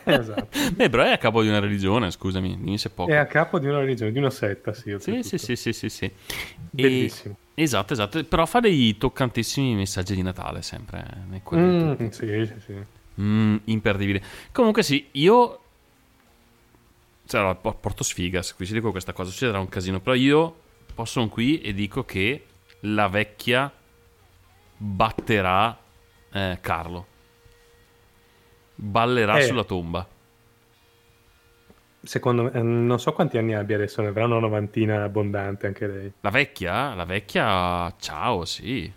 esatto. 0.04 0.48
Beh, 0.74 0.90
però 0.90 1.04
è 1.04 1.12
a 1.12 1.18
capo 1.18 1.42
di 1.42 1.48
una 1.48 1.58
religione, 1.60 2.10
scusami, 2.10 2.56
dimmi 2.56 2.78
se 2.78 2.88
è 2.88 2.92
poco. 2.92 3.10
È 3.10 3.16
a 3.16 3.26
capo 3.26 3.58
di 3.58 3.66
una 3.66 3.78
religione, 3.78 4.12
di 4.12 4.18
una 4.18 4.30
setta, 4.30 4.72
sì. 4.74 4.94
Sì, 4.98 5.22
sì, 5.22 5.38
sì, 5.38 5.56
sì, 5.56 5.72
sì, 5.72 5.88
sì. 5.88 6.04
E- 6.04 6.12
Bellissimo. 6.70 7.36
Esatto, 7.54 7.92
esatto. 7.92 8.22
Però 8.24 8.46
fa 8.46 8.60
dei 8.60 8.96
toccantissimi 8.96 9.74
messaggi 9.74 10.14
di 10.14 10.22
Natale 10.22 10.62
sempre. 10.62 11.04
eh. 11.32 11.56
Mm, 11.56 12.08
sì, 12.08 12.26
sì, 12.46 12.54
sì. 12.64 12.74
Mm, 13.20 13.56
imperdibile. 13.64 14.22
Comunque 14.52 14.82
sì, 14.82 15.08
io... 15.12 15.60
Cioè, 17.26 17.40
allora, 17.40 17.54
po- 17.54 17.74
porto 17.74 18.02
sfiga, 18.02 18.42
se 18.42 18.54
qui 18.54 18.66
ci 18.66 18.72
dico 18.72 18.90
questa 18.90 19.12
cosa, 19.12 19.30
succederà 19.30 19.60
un 19.60 19.68
casino, 19.68 20.00
però 20.00 20.14
io 20.14 20.58
posso 20.94 21.26
qui 21.28 21.60
e 21.60 21.72
dico 21.72 22.04
che 22.04 22.44
la 22.80 23.08
vecchia 23.08 23.72
batterà 24.76 25.78
eh, 26.32 26.58
Carlo. 26.60 27.06
Ballerà 28.74 29.38
Eh. 29.38 29.42
sulla 29.42 29.64
tomba. 29.64 30.06
Secondo 32.02 32.44
me, 32.44 32.52
eh, 32.52 32.62
non 32.62 32.98
so 32.98 33.12
quanti 33.12 33.36
anni 33.36 33.54
abbia 33.54 33.76
adesso, 33.76 34.00
ne 34.00 34.08
avrà 34.08 34.24
una 34.24 34.38
novantina 34.38 35.04
abbondante 35.04 35.66
anche 35.66 35.86
lei. 35.86 36.12
La 36.20 36.30
vecchia? 36.30 36.94
La 36.94 37.04
vecchia... 37.04 37.94
Ciao, 37.98 38.46
sì. 38.46 38.90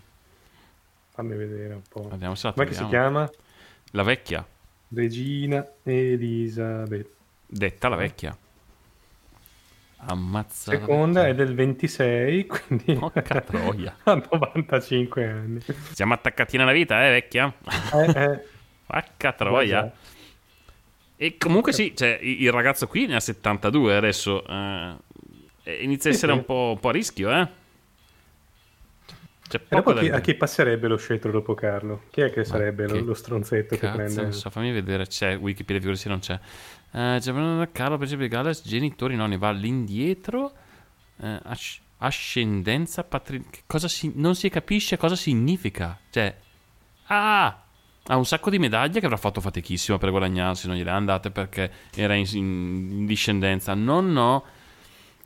Fammi 1.10 1.36
vedere 1.36 1.74
un 1.74 1.82
po'. 1.86 2.08
Vediamo 2.08 2.34
se 2.34 2.46
la 2.46 2.52
Come 2.54 2.72
si 2.72 2.86
chiama? 2.86 3.30
La 3.94 4.02
vecchia. 4.02 4.44
Regina 4.88 5.64
Elisabetta. 5.84 7.10
Detta 7.46 7.88
la 7.88 7.94
vecchia. 7.94 8.36
Ammazza. 9.98 10.72
Seconda 10.72 11.28
è 11.28 11.34
del 11.34 11.54
26, 11.54 12.46
quindi 12.46 12.94
Porca 12.94 13.40
troia. 13.40 13.96
ha 14.02 14.14
95 14.14 15.24
anni. 15.28 15.60
Siamo 15.92 16.12
attaccati 16.12 16.56
nella 16.56 16.72
vita, 16.72 17.06
eh, 17.06 17.10
vecchia? 17.10 17.54
Eh, 17.92 18.10
eh, 18.20 18.44
Porca 18.84 19.32
troia. 19.32 19.92
E 21.16 21.36
comunque 21.38 21.72
sì, 21.72 21.94
cioè, 21.96 22.18
il 22.20 22.50
ragazzo 22.50 22.88
qui 22.88 23.06
ne 23.06 23.14
ha 23.14 23.20
72 23.20 23.94
adesso. 23.94 24.44
eh, 24.44 25.72
inizia 25.82 26.10
a 26.10 26.12
essere 26.14 26.32
un 26.32 26.44
po', 26.44 26.72
un 26.74 26.80
po' 26.80 26.88
a 26.88 26.92
rischio, 26.92 27.30
eh. 27.30 27.48
C'è 29.46 29.58
poco 29.58 29.92
da 29.92 30.00
chi, 30.00 30.08
a 30.08 30.20
chi 30.20 30.34
passerebbe 30.34 30.88
lo 30.88 30.96
scettro 30.96 31.30
dopo 31.30 31.54
Carlo? 31.54 32.04
Chi 32.10 32.22
è 32.22 32.30
che 32.30 32.44
sarebbe 32.44 32.86
lo, 32.86 32.94
che 32.94 33.00
lo 33.00 33.14
stronzetto 33.14 33.76
che 33.76 33.88
prende? 33.88 34.22
non 34.22 34.32
so, 34.32 34.48
fammi 34.50 34.72
vedere. 34.72 35.06
C'è 35.06 35.36
Wikipedia, 35.36 35.80
figurati 35.80 36.00
se 36.00 36.08
non 36.08 36.18
c'è. 36.20 36.38
Eh, 36.92 37.18
c'è 37.20 37.68
Carlo, 37.72 37.96
principe 37.96 38.22
di 38.22 38.28
Galles, 38.28 38.62
genitori, 38.64 39.16
nonni, 39.16 39.36
va 39.36 39.48
all'indietro. 39.48 40.52
Eh, 41.20 41.40
asc- 41.42 41.80
ascendenza, 41.98 43.04
patri... 43.04 43.44
che 43.50 43.62
cosa 43.66 43.86
si... 43.86 44.12
non 44.14 44.34
si 44.34 44.48
capisce 44.48 44.96
cosa 44.96 45.14
significa. 45.14 45.98
Cioè, 46.10 46.34
ah, 47.06 47.62
ha 48.06 48.16
un 48.16 48.26
sacco 48.26 48.50
di 48.50 48.58
medaglie 48.58 49.00
che 49.00 49.06
avrà 49.06 49.18
fatto 49.18 49.40
fatichissimo 49.40 49.98
per 49.98 50.10
guadagnarsi, 50.10 50.66
non 50.66 50.76
gliele 50.76 50.90
ha 50.90 50.96
andate 50.96 51.30
perché 51.30 51.70
era 51.94 52.14
in, 52.14 52.26
in- 52.32 52.88
in 52.90 53.06
discendenza. 53.06 53.74
No, 53.74 54.00
no. 54.00 54.44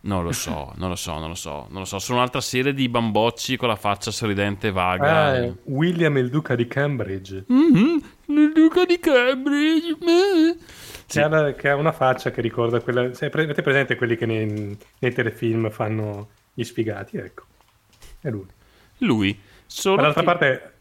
Non 0.01 0.23
lo 0.23 0.31
so, 0.33 0.73
non 0.77 0.89
lo 0.91 0.95
so, 0.97 1.19
non 1.19 1.29
lo 1.29 1.35
so, 1.35 1.67
non 1.71 1.81
lo 1.81 1.85
so. 1.85 1.99
Sono 1.99 2.19
un'altra 2.19 2.41
serie 2.41 2.73
di 2.73 2.89
bambocci 2.89 3.57
con 3.57 3.67
la 3.69 3.75
faccia 3.77 4.11
sorridente 4.13 4.69
e 4.69 4.71
vaga. 4.71 5.25
Ah, 5.25 5.35
è 5.37 5.53
William 5.65 6.17
il 6.19 6.31
duca 6.31 6.55
di 6.55 6.69
Cambridge. 6.69 7.45
Mhm, 7.49 8.03
il 8.27 8.53
duca 8.55 8.85
di 8.85 8.99
Cambridge. 9.01 9.97
eh. 10.01 10.57
Che, 11.07 11.21
ha 11.21 11.29
la- 11.29 11.53
che 11.55 11.69
ha 11.69 11.75
una 11.75 11.93
faccia 11.93 12.31
che 12.31 12.41
ricorda 12.41 12.81
quella. 12.81 13.01
Avete 13.03 13.63
presente 13.63 13.97
quelli 13.97 14.17
che 14.17 14.27
nei, 14.27 14.79
nei 15.01 15.13
telefilm 15.13 15.69
fanno 15.71 16.29
gli 16.55 16.63
sfigati? 16.63 17.17
Ecco, 17.17 17.45
è 18.21 18.31
lui. 18.31 18.47
Lui, 18.99 19.39
solo 19.67 19.97
Dall'altra 19.97 20.21
che- 20.21 20.27
parte, 20.27 20.73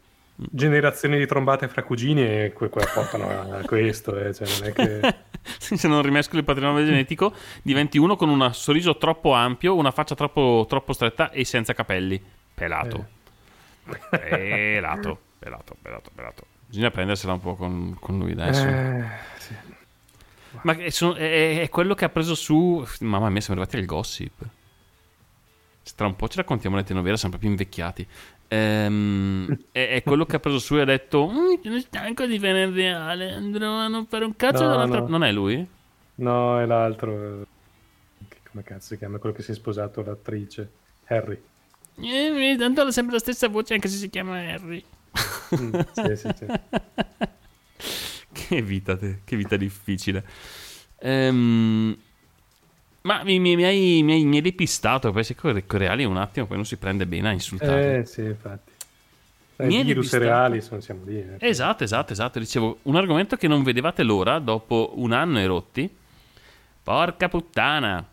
generazioni 0.50 1.18
di 1.18 1.26
trombate 1.26 1.66
fra 1.68 1.82
cugini 1.82 2.22
e 2.22 2.52
que- 2.54 2.68
que- 2.68 2.86
portano 2.94 3.28
a 3.56 3.62
questo. 3.64 4.16
eh, 4.16 4.32
cioè, 4.32 4.46
non 4.58 4.68
è 4.68 4.72
che... 4.72 5.14
se 5.76 5.88
non 5.88 6.02
rimescoli 6.02 6.38
il 6.38 6.44
patrimonio 6.44 6.84
genetico, 6.84 7.32
diventi 7.62 7.98
uno 7.98 8.16
con 8.16 8.28
un 8.28 8.50
sorriso 8.54 8.96
troppo 8.98 9.32
ampio, 9.32 9.74
una 9.74 9.90
faccia 9.90 10.14
troppo, 10.14 10.66
troppo 10.68 10.92
stretta 10.92 11.30
e 11.30 11.44
senza 11.44 11.74
capelli. 11.74 12.22
Pelato. 12.54 13.06
Pelato, 14.10 15.18
pelato, 15.38 15.76
pelato, 15.80 16.10
pelato. 16.14 16.46
Bisogna 16.66 16.90
prendersela 16.90 17.32
un 17.32 17.40
po' 17.40 17.54
con, 17.54 17.96
con 17.98 18.18
lui 18.18 18.32
adesso. 18.32 18.66
Eh, 18.66 19.04
sì. 19.38 19.54
Ma 20.62 20.72
è, 20.76 20.90
è- 20.90 21.60
è 21.62 21.68
quello 21.68 21.94
che 21.94 22.04
ha 22.04 22.08
preso 22.10 22.34
su. 22.34 22.86
Mamma 23.00 23.30
mia, 23.30 23.40
siamo 23.40 23.60
arrivati 23.60 23.80
al 23.80 23.86
gossip. 23.86 24.44
Tra 25.96 26.06
un 26.06 26.16
po' 26.16 26.28
ci 26.28 26.36
raccontiamo 26.36 26.76
le 26.76 26.82
telenovela, 26.82 27.16
sempre 27.16 27.38
più 27.38 27.48
invecchiati. 27.48 28.06
Ehm, 28.48 29.56
è, 29.72 29.88
è 29.96 30.02
quello 30.02 30.24
che 30.26 30.36
ha 30.36 30.40
preso 30.40 30.58
su 30.58 30.76
e 30.76 30.80
ha 30.82 30.84
detto: 30.84 31.28
"Mm, 31.30 31.62
Sono 31.62 31.80
stanco 31.80 32.26
di 32.26 32.38
venerdì 32.38 32.84
Ale, 32.86 33.32
andrò 33.32 33.76
a 33.78 33.88
non 33.88 34.06
fare 34.06 34.24
un 34.24 34.36
cazzo 34.36 34.64
No, 34.64 34.70
dall'altra 34.70 35.00
no. 35.00 35.08
Non 35.08 35.24
è 35.24 35.32
lui? 35.32 35.66
No, 36.16 36.60
è 36.60 36.66
l'altro. 36.66 37.42
eh, 37.42 37.46
Come 38.50 38.62
cazzo 38.62 38.88
si 38.88 38.98
chiama? 38.98 39.18
Quello 39.18 39.34
che 39.34 39.42
si 39.42 39.52
è 39.52 39.54
sposato 39.54 40.02
l'attrice. 40.02 40.70
Harry. 41.06 41.40
Eh, 42.00 42.56
tanto 42.58 42.80
ha 42.82 42.90
sempre 42.90 43.14
la 43.14 43.20
stessa 43.20 43.48
voce, 43.48 43.74
anche 43.74 43.88
se 43.88 43.96
si 43.96 44.08
chiama 44.10 44.38
Harry. 44.38 44.84
Mm, 45.54 45.74
sì, 45.92 46.16
sì, 46.16 46.28
sì. 46.36 46.46
che 48.32 48.62
vita, 48.62 48.96
te, 48.96 49.20
che 49.24 49.36
vita 49.36 49.56
difficile. 49.56 50.24
Ehm, 51.00 51.96
ma 53.08 53.22
mi, 53.24 53.38
mi- 53.38 53.56
mi 53.56 53.64
hai, 53.64 54.02
mi, 54.02 54.12
hai, 54.12 54.24
mi 54.24 54.36
hai 54.36 54.42
depistato. 54.42 55.10
Poi 55.10 55.24
con 55.34 55.62
reali 55.78 56.04
un 56.04 56.18
attimo, 56.18 56.44
poi 56.46 56.56
non 56.56 56.66
si 56.66 56.76
prende 56.76 57.06
bene 57.06 57.28
a 57.28 57.32
insultare. 57.32 58.00
Eh, 58.00 58.04
sì, 58.04 58.20
infatti. 58.22 58.72
È 59.56 59.66
virus 59.66 60.12
reali, 60.12 60.60
sono, 60.60 60.80
siamo 60.82 61.04
lì. 61.04 61.16
eh. 61.18 61.36
Esatto, 61.38 61.82
esatto, 61.84 62.12
esatto. 62.12 62.38
Dicevo, 62.38 62.78
un 62.82 62.96
argomento 62.96 63.36
che 63.36 63.48
non 63.48 63.62
vedevate 63.62 64.02
l'ora 64.02 64.38
dopo 64.38 64.92
un 64.96 65.12
anno 65.12 65.38
e 65.38 65.46
rotti. 65.46 65.90
Porca 66.82 67.28
puttana. 67.28 68.06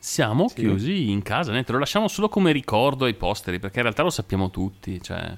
Siamo 0.00 0.48
Sì. 0.48 0.54
chiusi 0.54 1.10
in 1.10 1.22
casa, 1.22 1.50
niente, 1.52 1.72
lo 1.72 1.78
lasciamo 1.78 2.08
solo 2.08 2.28
come 2.28 2.50
ricordo 2.52 3.04
ai 3.04 3.14
posteri, 3.14 3.58
perché 3.58 3.76
in 3.76 3.82
realtà 3.82 4.02
lo 4.02 4.10
sappiamo 4.10 4.50
tutti. 4.50 5.00
Cioè, 5.02 5.36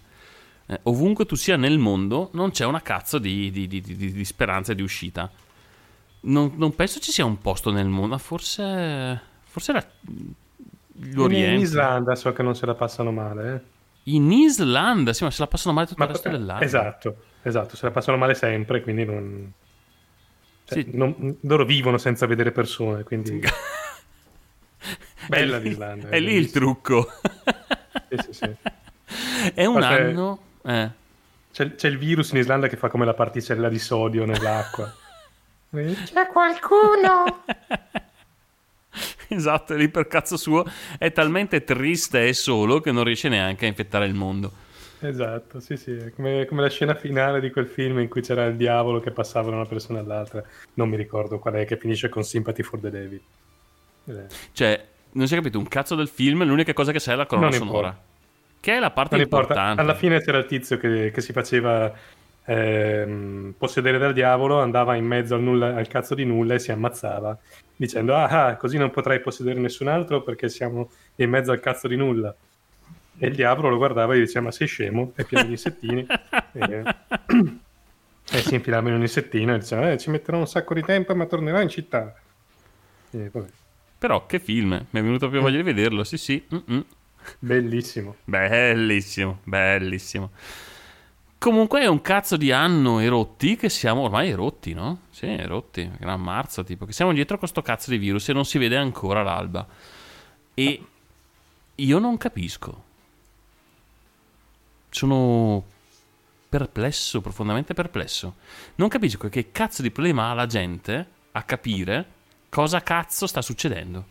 eh, 0.67 0.81
ovunque 0.85 1.27
tu 1.27 1.35
sia 1.35 1.57
nel 1.57 1.79
mondo, 1.79 2.31
non 2.35 2.51
c'è 2.51 2.65
una 2.65 2.81
cazzo 2.81 3.19
di, 3.19 3.51
di- 3.51 3.67
di- 3.67 3.81
di- 3.81 4.13
di 4.13 4.25
speranza 4.25 4.73
di 4.73 4.83
uscita. 4.83 5.31
Non, 6.23 6.53
non 6.57 6.75
penso 6.75 7.01
ci 7.01 7.13
sia 7.13 7.25
un 7.25 7.39
posto 7.39 7.71
nel 7.71 7.89
mondo, 7.89 8.09
ma 8.15 8.19
forse. 8.19 9.21
Forse 9.45 9.73
la, 9.73 9.85
l'Oriente. 11.13 11.55
In 11.55 11.61
Islanda 11.61 12.15
so 12.15 12.33
che 12.33 12.43
non 12.43 12.55
se 12.55 12.67
la 12.67 12.75
passano 12.75 13.11
male. 13.11 13.55
Eh. 13.55 13.79
In 14.13 14.31
Islanda, 14.33 15.13
sì, 15.13 15.25
ma 15.25 15.31
se 15.31 15.41
la 15.41 15.47
passano 15.47 15.75
male 15.75 15.87
tutto 15.87 15.99
Ma 16.01 16.07
il 16.07 16.13
resto 16.13 16.29
dell'anno. 16.31 16.61
esatto, 16.61 17.17
esatto, 17.43 17.77
se 17.77 17.85
la 17.87 17.91
passano 17.93 18.17
male 18.17 18.35
sempre, 18.35 18.81
quindi 18.81 19.05
non... 19.05 19.53
cioè, 20.65 20.83
Sì. 20.83 20.91
non- 20.95 21.37
loro 21.43 21.65
vivono 21.65 21.99
senza 21.99 22.27
vedere 22.27 22.51
persone, 22.51 23.03
quindi... 23.03 23.41
Bella 25.29 25.59
È 25.59 25.61
l'Islanda. 25.61 26.09
È 26.09 26.19
lì 26.19 26.35
il 26.35 26.51
trucco. 26.51 27.07
Sì, 28.09 28.17
sì, 28.25 28.33
sì. 28.33 28.51
È 29.55 29.65
un 29.65 29.75
Guarda, 29.75 30.05
anno. 30.05 30.39
Eh. 30.63 30.91
C'è, 31.53 31.75
c'è 31.75 31.89
il 31.89 31.99
virus 31.99 32.31
in 32.33 32.39
Islanda 32.39 32.69
che 32.69 32.77
fa 32.77 32.89
come 32.89 33.05
la 33.05 33.15
particella 33.15 33.69
di 33.69 33.79
sodio 33.79 34.25
nell'acqua. 34.25 34.93
C'è 35.71 36.27
qualcuno? 36.27 37.43
Esatto, 39.33 39.75
lì 39.77 39.89
per 39.89 40.09
cazzo 40.09 40.37
suo. 40.37 40.65
È 40.99 41.13
talmente 41.13 41.63
triste 41.63 42.27
e 42.27 42.33
solo 42.33 42.81
che 42.81 42.91
non 42.91 43.05
riesce 43.05 43.29
neanche 43.29 43.65
a 43.65 43.69
infettare 43.69 44.05
il 44.07 44.15
mondo. 44.15 44.51
Esatto, 44.99 45.61
sì, 45.61 45.77
sì, 45.77 45.93
è 45.93 46.11
come, 46.13 46.45
come 46.47 46.63
la 46.63 46.69
scena 46.69 46.95
finale 46.97 47.41
di 47.41 47.51
quel 47.53 47.69
film 47.69 48.01
in 48.01 48.09
cui 48.09 48.23
c'era 48.23 48.45
il 48.47 48.57
diavolo 48.57 48.99
che 48.99 49.13
passava 49.13 49.51
da 49.51 49.57
una 49.57 49.67
persona 49.67 50.01
all'altra. 50.01 50.43
Non 50.75 50.89
mi 50.89 50.97
ricordo 50.97 51.39
qual 51.39 51.55
è, 51.55 51.65
che 51.65 51.77
finisce 51.77 52.09
con 52.09 52.25
Sympathy 52.25 52.63
for 52.65 52.81
the 52.81 52.91
Devil. 52.91 53.21
Eh, 54.07 54.27
Cioè, 54.51 54.85
non 55.13 55.29
si 55.29 55.35
è 55.35 55.37
capito 55.37 55.59
un 55.59 55.69
cazzo 55.69 55.95
del 55.95 56.09
film. 56.09 56.43
L'unica 56.45 56.73
cosa 56.73 56.91
che 56.91 56.99
sa 56.99 57.13
è 57.13 57.17
la 57.17 57.27
colonna 57.27 57.53
sonora. 57.53 57.87
importa. 57.89 58.03
Che 58.59 58.75
è 58.75 58.79
la 58.81 58.91
parte 58.91 59.15
Non 59.15 59.25
importa, 59.25 59.53
importante. 59.53 59.81
alla 59.81 59.95
fine 59.95 60.21
c'era 60.21 60.39
il 60.39 60.47
tizio 60.47 60.77
che, 60.77 61.13
che 61.15 61.21
si 61.21 61.33
faceva 61.33 61.91
ehm, 62.45 63.55
possedere 63.57 63.99
dal 63.99 64.13
diavolo, 64.13 64.61
andava 64.61 64.97
in 64.97 65.07
mezzo 65.07 65.35
al, 65.35 65.43
nulla, 65.43 65.75
al 65.75 65.89
cazzo 65.89 66.15
di 66.15 66.25
nulla 66.25 66.55
e 66.55 66.59
si 66.59 66.73
ammazzava, 66.73 67.39
dicendo 67.77 68.15
ah, 68.15 68.47
ah, 68.47 68.57
così 68.57 68.79
non 68.79 68.91
potrai 68.91 69.21
possedere 69.21 69.61
nessun 69.61 69.89
altro 69.89 70.23
perché 70.23 70.49
siamo 70.49 70.91
in 71.17 71.31
mezzo 71.31 71.53
al 71.53 71.61
cazzo 71.61 71.89
di 71.89 71.97
nulla. 71.97 72.35
E 73.23 73.27
il 73.27 73.35
diavolo 73.35 73.69
lo 73.69 73.77
guardava 73.77 74.15
e 74.15 74.21
diceva 74.21 74.47
ma 74.47 74.51
sei 74.51 74.67
scemo, 74.67 75.13
è 75.15 75.25
pieno 75.25 75.45
di 75.45 75.51
insettini. 75.51 76.07
e, 76.53 76.83
e 78.33 78.39
si 78.39 78.55
infilava 78.55 78.89
in 78.89 78.95
un 78.95 79.01
insettino 79.03 79.55
e 79.55 79.59
diceva 79.59 79.91
eh, 79.91 79.99
ci 79.99 80.11
metterò 80.11 80.39
un 80.39 80.47
sacco 80.47 80.75
di 80.75 80.83
tempo 80.83 81.15
ma 81.15 81.27
tornerò 81.27 81.61
in 81.61 81.69
città. 81.69 82.15
E, 83.11 83.31
Però, 83.99 84.27
che 84.27 84.39
film. 84.39 84.87
Mi 84.91 85.01
è 85.01 85.03
venuto 85.03 85.29
più 85.29 85.41
voglia 85.41 85.57
di 85.57 85.63
vederlo. 85.63 86.05
Sì, 86.05 86.17
sì. 86.17 86.43
Mm-mm. 86.55 86.85
bellissimo. 87.39 88.17
Bellissimo, 88.25 89.41
bellissimo. 89.45 90.31
Comunque 91.41 91.81
è 91.81 91.87
un 91.87 92.03
cazzo 92.03 92.37
di 92.37 92.53
anno 92.53 92.99
erotti 92.99 93.57
che 93.57 93.71
siamo 93.71 94.03
ormai 94.03 94.29
erotti, 94.29 94.75
no? 94.75 95.05
Sì, 95.09 95.25
erotti, 95.25 95.91
gran 95.99 96.21
marzo 96.21 96.63
tipo, 96.65 96.85
che 96.85 96.93
siamo 96.93 97.15
dietro 97.15 97.37
a 97.37 97.39
questo 97.39 97.63
cazzo 97.63 97.89
di 97.89 97.97
virus 97.97 98.29
e 98.29 98.35
non 98.35 98.45
si 98.45 98.59
vede 98.59 98.77
ancora 98.77 99.23
l'alba. 99.23 99.67
E 100.53 100.85
io 101.77 101.99
non 101.99 102.19
capisco. 102.19 102.83
Sono 104.91 105.65
perplesso, 106.47 107.23
profondamente 107.23 107.73
perplesso. 107.73 108.35
Non 108.75 108.89
capisco 108.89 109.31
che 109.31 109.51
cazzo 109.51 109.81
di 109.81 109.91
problema 109.91 110.29
ha 110.29 110.35
la 110.35 110.45
gente 110.47 111.09
a 111.33 111.43
capire 111.45 112.07
cosa 112.51 112.83
cazzo 112.83 113.27
sta 113.27 113.41
succedendo. 113.41 114.05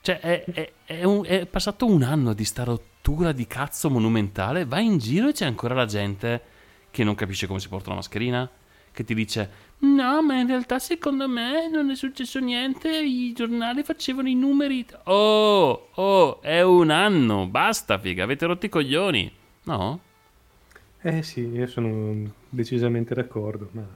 Cioè, 0.00 0.20
è, 0.20 0.44
è- 0.44 0.72
è 0.86 1.04
un- 1.04 1.26
è 1.26 1.44
passato 1.44 1.84
un 1.84 2.02
anno 2.02 2.32
di 2.32 2.46
sta 2.46 2.64
rottura 2.64 2.92
di 3.32 3.46
cazzo 3.46 3.90
monumentale. 3.90 4.64
Vai 4.64 4.86
in 4.86 4.98
giro 4.98 5.28
e 5.28 5.32
c'è 5.32 5.44
ancora 5.44 5.74
la 5.74 5.84
gente 5.84 6.40
che 6.90 7.04
non 7.04 7.14
capisce 7.14 7.46
come 7.46 7.60
si 7.60 7.68
porta 7.68 7.88
una 7.88 7.96
mascherina, 7.96 8.48
che 8.90 9.04
ti 9.04 9.14
dice 9.14 9.50
no, 9.80 10.22
ma 10.22 10.38
in 10.38 10.46
realtà 10.46 10.78
secondo 10.78 11.28
me 11.28 11.68
non 11.68 11.90
è 11.90 11.96
successo 11.96 12.38
niente, 12.38 12.88
i 12.96 13.32
giornali 13.34 13.82
facevano 13.82 14.28
i 14.28 14.34
numeri. 14.34 14.86
Oh, 15.04 15.88
oh, 15.92 16.40
è 16.40 16.62
un 16.62 16.90
anno, 16.90 17.46
basta 17.46 17.98
figa, 17.98 18.24
avete 18.24 18.46
rotto 18.46 18.66
i 18.66 18.70
coglioni. 18.70 19.32
No? 19.64 20.00
Eh 21.02 21.22
sì, 21.22 21.46
io 21.46 21.66
sono 21.66 22.32
decisamente 22.48 23.14
d'accordo. 23.14 23.68
Ma... 23.72 23.86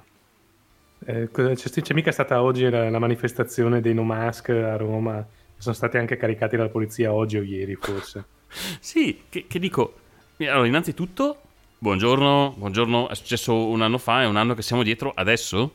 Eh, 1.07 1.31
c'è, 1.31 1.55
c'è 1.55 1.95
mica 1.95 2.13
stata 2.13 2.43
oggi 2.43 2.69
la, 2.69 2.91
la 2.91 2.99
manifestazione 2.99 3.81
dei 3.81 3.95
no 3.95 4.03
mask 4.03 4.51
a 4.51 4.77
Roma? 4.77 5.27
Sono 5.57 5.75
stati 5.75 5.97
anche 5.97 6.17
caricati 6.17 6.57
dalla 6.57 6.69
polizia 6.69 7.13
oggi 7.13 7.39
o 7.39 7.43
ieri, 7.43 7.75
forse. 7.77 8.37
Sì, 8.81 9.23
che, 9.29 9.47
che 9.47 9.59
dico. 9.59 9.95
Allora, 10.39 10.67
innanzitutto, 10.67 11.41
buongiorno, 11.79 12.55
buongiorno, 12.57 13.09
è 13.09 13.15
successo 13.15 13.67
un 13.67 13.83
anno 13.83 13.99
fa, 13.99 14.23
è 14.23 14.27
un 14.27 14.37
anno 14.37 14.55
che 14.55 14.63
siamo 14.63 14.83
dietro 14.83 15.13
adesso. 15.15 15.73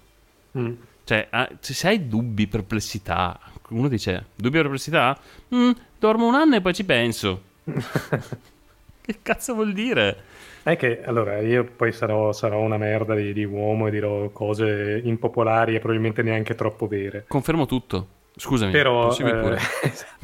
Mm. 0.57 0.73
Cioè, 1.03 1.27
ah, 1.31 1.49
se 1.59 1.87
hai 1.87 2.07
dubbi, 2.07 2.47
perplessità, 2.47 3.39
uno 3.69 3.87
dice, 3.87 4.27
dubbi 4.35 4.57
o 4.57 4.61
perplessità? 4.61 5.19
Mm, 5.53 5.71
dormo 5.99 6.27
un 6.27 6.35
anno 6.35 6.55
e 6.55 6.61
poi 6.61 6.73
ci 6.73 6.85
penso. 6.85 7.41
che 9.01 9.17
cazzo 9.21 9.53
vuol 9.53 9.73
dire? 9.73 10.31
È 10.63 10.77
che 10.77 11.03
allora 11.03 11.39
io 11.39 11.65
poi 11.65 11.91
sarò, 11.91 12.31
sarò 12.31 12.59
una 12.61 12.77
merda 12.77 13.15
di, 13.15 13.33
di 13.33 13.43
uomo 13.43 13.87
e 13.87 13.91
dirò 13.91 14.29
cose 14.29 15.01
impopolari 15.03 15.75
e 15.75 15.79
probabilmente 15.79 16.21
neanche 16.21 16.55
troppo 16.55 16.87
vere. 16.87 17.25
Confermo 17.27 17.65
tutto. 17.65 18.07
Scusami, 18.35 18.71
Però 18.71 19.11
eh, 19.11 19.39
pure. 19.39 19.59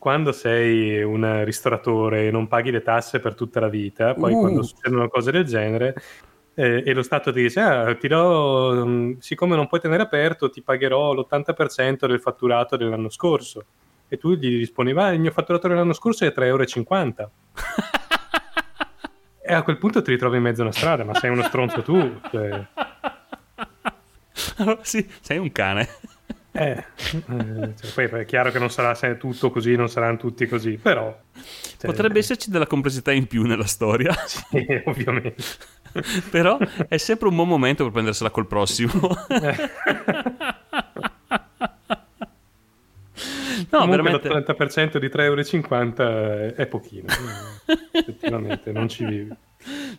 quando 0.00 0.32
sei 0.32 1.02
un 1.02 1.44
ristoratore 1.44 2.26
e 2.26 2.30
non 2.30 2.48
paghi 2.48 2.70
le 2.70 2.80
tasse 2.80 3.20
per 3.20 3.34
tutta 3.34 3.60
la 3.60 3.68
vita, 3.68 4.14
poi 4.14 4.32
Uh. 4.32 4.40
quando 4.40 4.62
succedono 4.62 5.08
cose 5.08 5.30
del 5.30 5.44
genere 5.44 5.94
eh, 6.54 6.82
e 6.86 6.94
lo 6.94 7.02
Stato 7.02 7.30
ti 7.32 7.42
dice, 7.42 7.60
ah, 7.60 7.94
ti 7.94 8.08
do, 8.08 8.82
mm, 8.86 9.12
siccome 9.18 9.56
non 9.56 9.66
puoi 9.66 9.78
tenere 9.80 10.02
aperto, 10.02 10.48
ti 10.48 10.62
pagherò 10.62 11.12
l'80% 11.12 12.06
del 12.06 12.18
fatturato 12.18 12.78
dell'anno 12.78 13.10
scorso. 13.10 13.64
E 14.08 14.16
tu 14.16 14.32
gli 14.32 14.56
rispondi, 14.56 14.94
ma 14.94 15.10
il 15.10 15.20
mio 15.20 15.30
fatturato 15.30 15.68
dell'anno 15.68 15.92
scorso 15.92 16.24
è 16.24 16.32
3,50 16.34 16.44
euro. 16.44 16.66
e 19.42 19.52
a 19.52 19.62
quel 19.62 19.76
punto 19.76 20.00
ti 20.00 20.10
ritrovi 20.10 20.38
in 20.38 20.42
mezzo 20.42 20.62
a 20.62 20.64
una 20.64 20.72
strada, 20.72 21.04
ma 21.04 21.14
sei 21.14 21.30
uno 21.30 21.42
stronzo 21.42 21.82
tu. 21.82 22.18
cioè, 22.30 22.66
Allora, 24.56 24.78
sì, 24.82 25.06
sei 25.20 25.36
un 25.36 25.52
cane. 25.52 25.88
Eh, 26.52 26.70
eh, 26.70 26.84
cioè, 27.80 28.08
poi 28.08 28.20
è 28.22 28.24
chiaro 28.24 28.50
che 28.50 28.58
non 28.58 28.70
sarà 28.70 28.94
tutto 29.16 29.50
così, 29.50 29.76
non 29.76 29.88
saranno 29.88 30.16
tutti 30.16 30.46
così, 30.46 30.78
però... 30.78 31.16
cioè, 31.32 31.90
Potrebbe 31.90 32.18
esserci 32.18 32.50
della 32.50 32.66
complessità 32.66 33.12
in 33.12 33.26
più 33.26 33.42
nella 33.44 33.66
storia. 33.66 34.14
Sì, 34.26 34.66
ovviamente. 34.84 35.42
Però 36.30 36.56
è 36.88 36.96
sempre 36.98 37.28
un 37.28 37.34
buon 37.34 37.48
momento 37.48 37.82
per 37.82 37.92
prendersela 37.92 38.30
col 38.30 38.46
prossimo. 38.46 38.92
no, 38.92 39.16
Comunque 43.70 44.02
veramente. 44.02 44.28
l'80% 44.28 44.98
di 44.98 45.08
3,50 45.08 46.00
euro 46.00 46.54
è 46.54 46.66
pochino. 46.66 47.06
eh, 47.08 47.98
Effettivamente, 47.98 48.72
non 48.72 48.88
ci 48.88 49.04
vivi. 49.04 49.34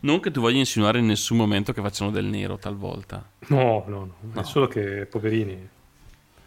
Non 0.02 0.20
che 0.22 0.32
tu 0.32 0.40
voglia 0.42 0.58
insinuare 0.58 1.00
in 1.00 1.06
nessun 1.06 1.38
momento 1.38 1.74
che 1.74 1.82
facciano 1.82 2.10
del 2.10 2.26
nero 2.26 2.58
talvolta. 2.58 3.24
No, 3.50 3.84
no, 3.88 4.00
no, 4.00 4.16
No. 4.34 4.42
È 4.42 4.44
solo 4.44 4.68
che, 4.68 5.06
poverini, 5.06 5.68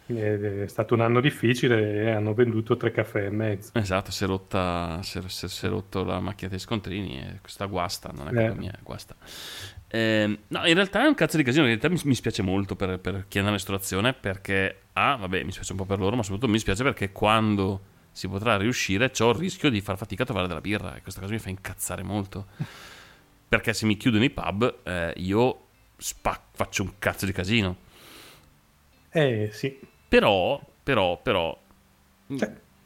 è 0.06 0.66
stato 0.66 0.94
un 0.94 1.00
anno 1.00 1.20
difficile 1.20 2.02
e 2.02 2.10
hanno 2.10 2.34
venduto 2.34 2.76
tre 2.76 2.90
caffè 2.90 3.24
e 3.26 3.30
mezzo. 3.30 3.70
Esatto, 3.74 4.10
si 4.10 4.24
è 4.24 4.26
rotta, 4.26 5.00
si 5.02 5.18
è, 5.18 5.22
si 5.28 5.66
è- 5.66 5.68
rotto 5.68 6.04
la 6.04 6.20
macchina 6.20 6.50
dei 6.50 6.58
scontrini 6.58 7.18
e 7.20 7.38
questa 7.40 7.64
guasta, 7.66 8.10
non 8.14 8.28
è 8.36 8.50
Eh. 8.50 8.54
mia, 8.54 8.72
è 8.72 8.82
guasta. 8.82 9.16
Ehm, 9.88 10.38
no, 10.48 10.66
in 10.66 10.74
realtà 10.74 11.04
è 11.04 11.06
un 11.06 11.14
cazzo 11.14 11.36
di 11.36 11.42
casino, 11.42 11.62
in 11.64 11.68
realtà 11.70 11.88
mi, 11.88 12.00
mi 12.04 12.14
spiace 12.14 12.42
molto 12.42 12.76
per, 12.76 12.98
per 12.98 13.26
chi 13.28 13.38
è 13.38 13.40
nella 13.42 13.54
ristorazione 13.54 14.12
perché, 14.12 14.82
ah, 14.94 15.16
vabbè, 15.16 15.42
mi 15.44 15.52
spiace 15.52 15.72
un 15.72 15.78
po' 15.78 15.84
per 15.84 15.98
loro, 15.98 16.16
ma 16.16 16.22
soprattutto 16.22 16.50
mi 16.50 16.58
spiace 16.58 16.82
perché 16.82 17.12
quando 17.12 17.92
si 18.12 18.28
potrà 18.28 18.56
riuscire 18.56 19.10
c'ho 19.10 19.30
il 19.30 19.36
rischio 19.36 19.70
di 19.70 19.80
far 19.80 19.96
fatica 19.96 20.22
a 20.22 20.26
trovare 20.26 20.46
della 20.48 20.60
birra 20.60 20.94
e 20.96 21.02
questa 21.02 21.20
cosa 21.20 21.32
mi 21.32 21.38
fa 21.38 21.48
incazzare 21.48 22.02
molto. 22.02 22.46
Perché 23.48 23.72
se 23.72 23.86
mi 23.86 23.96
chiudono 23.96 24.24
i 24.24 24.30
pub, 24.30 24.78
eh, 24.82 25.12
io 25.16 25.66
spac- 25.96 26.42
faccio 26.52 26.82
un 26.82 26.92
cazzo 26.98 27.24
di 27.26 27.32
casino. 27.32 27.76
Eh 29.10 29.48
sì, 29.52 29.78
Però, 30.08 30.60
però, 30.82 31.20
però, 31.20 31.58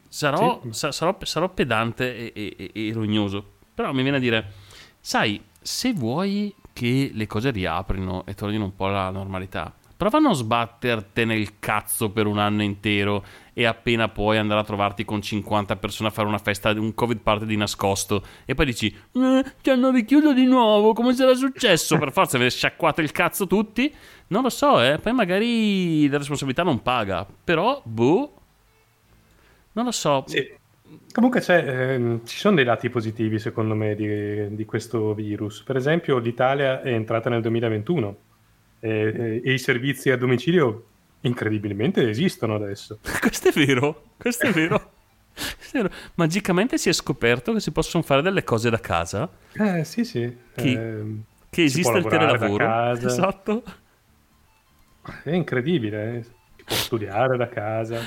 sarò, 0.07 0.61
sì. 0.63 0.73
sa- 0.73 0.91
sarò, 0.91 1.17
sarò 1.21 1.49
pedante 1.49 2.31
e, 2.33 2.55
e- 2.57 2.71
e- 2.73 2.87
e 2.87 2.93
rognoso. 2.93 3.57
Però 3.73 3.93
mi 3.93 4.01
viene 4.01 4.17
a 4.17 4.21
dire, 4.21 4.51
sai, 4.99 5.41
se 5.61 5.93
vuoi 5.93 6.53
che 6.73 7.11
le 7.13 7.27
cose 7.27 7.51
riaprino 7.51 8.25
e 8.25 8.33
tornino 8.33 8.63
un 8.63 8.75
po' 8.75 8.87
alla 8.87 9.09
normalità, 9.09 9.73
prova 9.95 10.17
a 10.17 10.21
non 10.21 10.33
sbattertene 10.33 11.35
il 11.35 11.59
cazzo 11.59 12.09
per 12.09 12.25
un 12.25 12.37
anno 12.39 12.63
intero 12.63 13.23
e 13.59 13.65
appena 13.65 14.07
puoi 14.07 14.37
andare 14.37 14.61
a 14.61 14.63
trovarti 14.63 15.03
con 15.03 15.21
50 15.21 15.75
persone 15.75 16.07
a 16.07 16.11
fare 16.13 16.29
una 16.29 16.37
festa, 16.37 16.69
un 16.71 16.93
covid 16.93 17.19
party 17.19 17.45
di 17.45 17.57
nascosto 17.57 18.23
e 18.45 18.55
poi 18.55 18.67
dici, 18.67 18.87
eh, 18.87 19.43
ci 19.59 19.69
hanno 19.69 19.91
richiuso 19.91 20.31
di 20.31 20.45
nuovo, 20.45 20.93
come 20.93 21.13
era 21.13 21.33
successo? 21.33 21.97
Per 21.97 22.13
forza 22.13 22.37
avete 22.37 22.51
sciacquato 22.51 23.01
il 23.01 23.11
cazzo 23.11 23.47
tutti? 23.47 23.93
Non 24.27 24.43
lo 24.43 24.49
so, 24.49 24.81
eh, 24.81 24.97
poi 24.97 25.11
magari 25.11 26.07
la 26.07 26.19
responsabilità 26.19 26.63
non 26.63 26.81
paga, 26.81 27.27
però, 27.43 27.81
boh, 27.83 28.33
non 29.73 29.83
lo 29.83 29.91
so. 29.91 30.23
sì. 30.25 30.55
Comunque 31.11 31.43
ehm, 31.45 32.25
ci 32.25 32.37
sono 32.37 32.55
dei 32.55 32.63
lati 32.63 32.89
positivi 32.89 33.39
secondo 33.39 33.75
me 33.75 33.93
di, 33.93 34.55
di 34.55 34.63
questo 34.63 35.13
virus. 35.13 35.63
Per 35.63 35.75
esempio 35.75 36.17
l'Italia 36.17 36.81
è 36.81 36.93
entrata 36.93 37.29
nel 37.29 37.41
2021 37.41 38.17
e, 38.79 38.89
e- 38.89 39.41
e 39.43 39.53
i 39.53 39.59
servizi 39.59 40.11
a 40.11 40.17
domicilio 40.17 40.85
incredibilmente 41.21 42.07
esistono 42.09 42.55
adesso. 42.55 42.99
Questo 43.19 43.49
è 43.49 43.51
vero, 43.51 44.11
questo 44.17 44.45
è 44.47 44.51
vero. 44.51 44.91
Magicamente 46.15 46.77
si 46.77 46.89
è 46.89 46.93
scoperto 46.93 47.53
che 47.53 47.59
si 47.59 47.71
possono 47.71 48.03
fare 48.03 48.21
delle 48.21 48.43
cose 48.43 48.69
da 48.69 48.79
casa, 48.79 49.29
Eh 49.53 49.83
sì 49.85 50.03
sì. 50.03 50.35
Chi? 50.55 50.73
Ehm, 50.73 51.23
che 51.49 51.69
Si 51.69 51.79
esiste 51.79 51.97
il 51.97 52.05
telelavoro. 52.05 52.91
Esatto. 52.93 53.63
È 55.23 55.31
incredibile, 55.31 56.17
eh. 56.17 56.23
si 56.23 56.63
può 56.65 56.75
studiare 56.75 57.37
da 57.37 57.47
casa. 57.47 57.99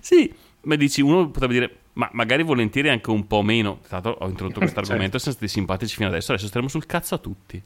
Sì, 0.00 0.32
ma 0.62 0.76
dici, 0.76 1.00
uno 1.02 1.28
potrebbe 1.30 1.52
dire, 1.54 1.76
ma 1.94 2.08
magari 2.12 2.42
volentieri 2.42 2.88
anche 2.88 3.10
un 3.10 3.26
po' 3.26 3.42
meno. 3.42 3.80
L'altro 3.88 4.12
ho 4.12 4.28
introdotto 4.28 4.60
questo 4.60 4.76
Certo. 4.76 4.92
argomento, 4.92 5.18
siamo 5.18 5.36
stati 5.36 5.50
simpatici 5.50 5.96
fino 5.96 6.08
adesso, 6.08 6.32
adesso 6.32 6.46
staremo 6.46 6.68
sul 6.68 6.86
cazzo 6.86 7.14
a 7.16 7.18
tutti. 7.18 7.62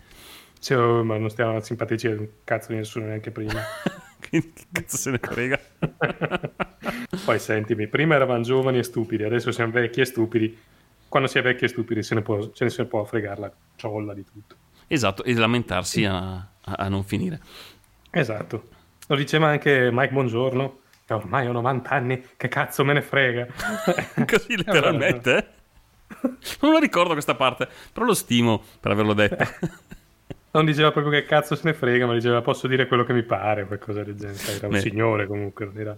Cioè, 0.58 1.02
ma 1.02 1.16
non 1.18 1.30
stiamo 1.30 1.60
simpatici 1.60 2.06
a 2.06 2.10
un 2.12 2.26
cazzo 2.44 2.72
di 2.72 2.78
nessuno 2.78 3.06
neanche 3.06 3.30
prima. 3.30 3.60
Quindi 4.28 4.52
che 4.52 4.64
cazzo 4.72 4.96
se 4.96 5.10
ne 5.10 5.18
frega. 5.18 5.58
Poi 7.24 7.38
sentimi, 7.38 7.86
prima 7.88 8.14
eravamo 8.14 8.42
giovani 8.42 8.78
e 8.78 8.82
stupidi, 8.82 9.24
adesso 9.24 9.50
siamo 9.52 9.72
vecchi 9.72 10.00
e 10.00 10.04
stupidi. 10.04 10.58
Quando 11.08 11.28
si 11.28 11.38
è 11.38 11.42
vecchi 11.42 11.64
e 11.64 11.68
stupidi 11.68 12.02
se 12.02 12.14
ne 12.14 12.22
può, 12.22 12.50
ce 12.52 12.64
ne 12.64 12.70
se 12.70 12.82
ne 12.82 12.88
può 12.88 13.04
fregare 13.04 13.40
la 13.40 13.52
ciolla 13.76 14.14
di 14.14 14.24
tutto. 14.24 14.54
Esatto, 14.86 15.24
e 15.24 15.34
lamentarsi 15.34 16.04
a, 16.04 16.16
a- 16.34 16.48
a 16.62 16.88
non 16.88 17.02
finire. 17.04 17.40
Esatto. 18.10 18.68
Lo 19.08 19.16
diceva 19.16 19.48
anche 19.48 19.90
Mike 19.92 20.12
Buongiorno, 20.12 20.80
che 21.04 21.12
ormai 21.14 21.46
ho 21.48 21.52
90 21.52 21.90
anni, 21.90 22.24
che 22.36 22.48
cazzo 22.48 22.84
me 22.84 22.92
ne 22.92 23.02
frega. 23.02 23.46
Così 24.26 24.56
letteralmente. 24.56 25.36
eh? 25.36 25.46
Non 26.60 26.72
lo 26.72 26.78
ricordo 26.78 27.12
questa 27.12 27.34
parte, 27.34 27.68
però 27.92 28.04
lo 28.06 28.14
stimo 28.14 28.62
per 28.80 28.90
averlo 28.92 29.14
detto. 29.14 29.44
Non 30.52 30.64
diceva 30.64 30.90
proprio 30.90 31.12
che 31.12 31.26
cazzo 31.26 31.54
se 31.54 31.62
ne 31.64 31.74
frega, 31.74 32.06
ma 32.06 32.14
diceva 32.14 32.42
posso 32.42 32.66
dire 32.66 32.86
quello 32.86 33.04
che 33.04 33.12
mi 33.12 33.22
pare, 33.22 33.66
qualcosa 33.66 34.02
del 34.02 34.16
genere. 34.16 34.56
Era 34.56 34.66
un 34.68 34.74
Beh. 34.74 34.80
signore 34.80 35.26
comunque, 35.26 35.64
non 35.66 35.78
era 35.78 35.96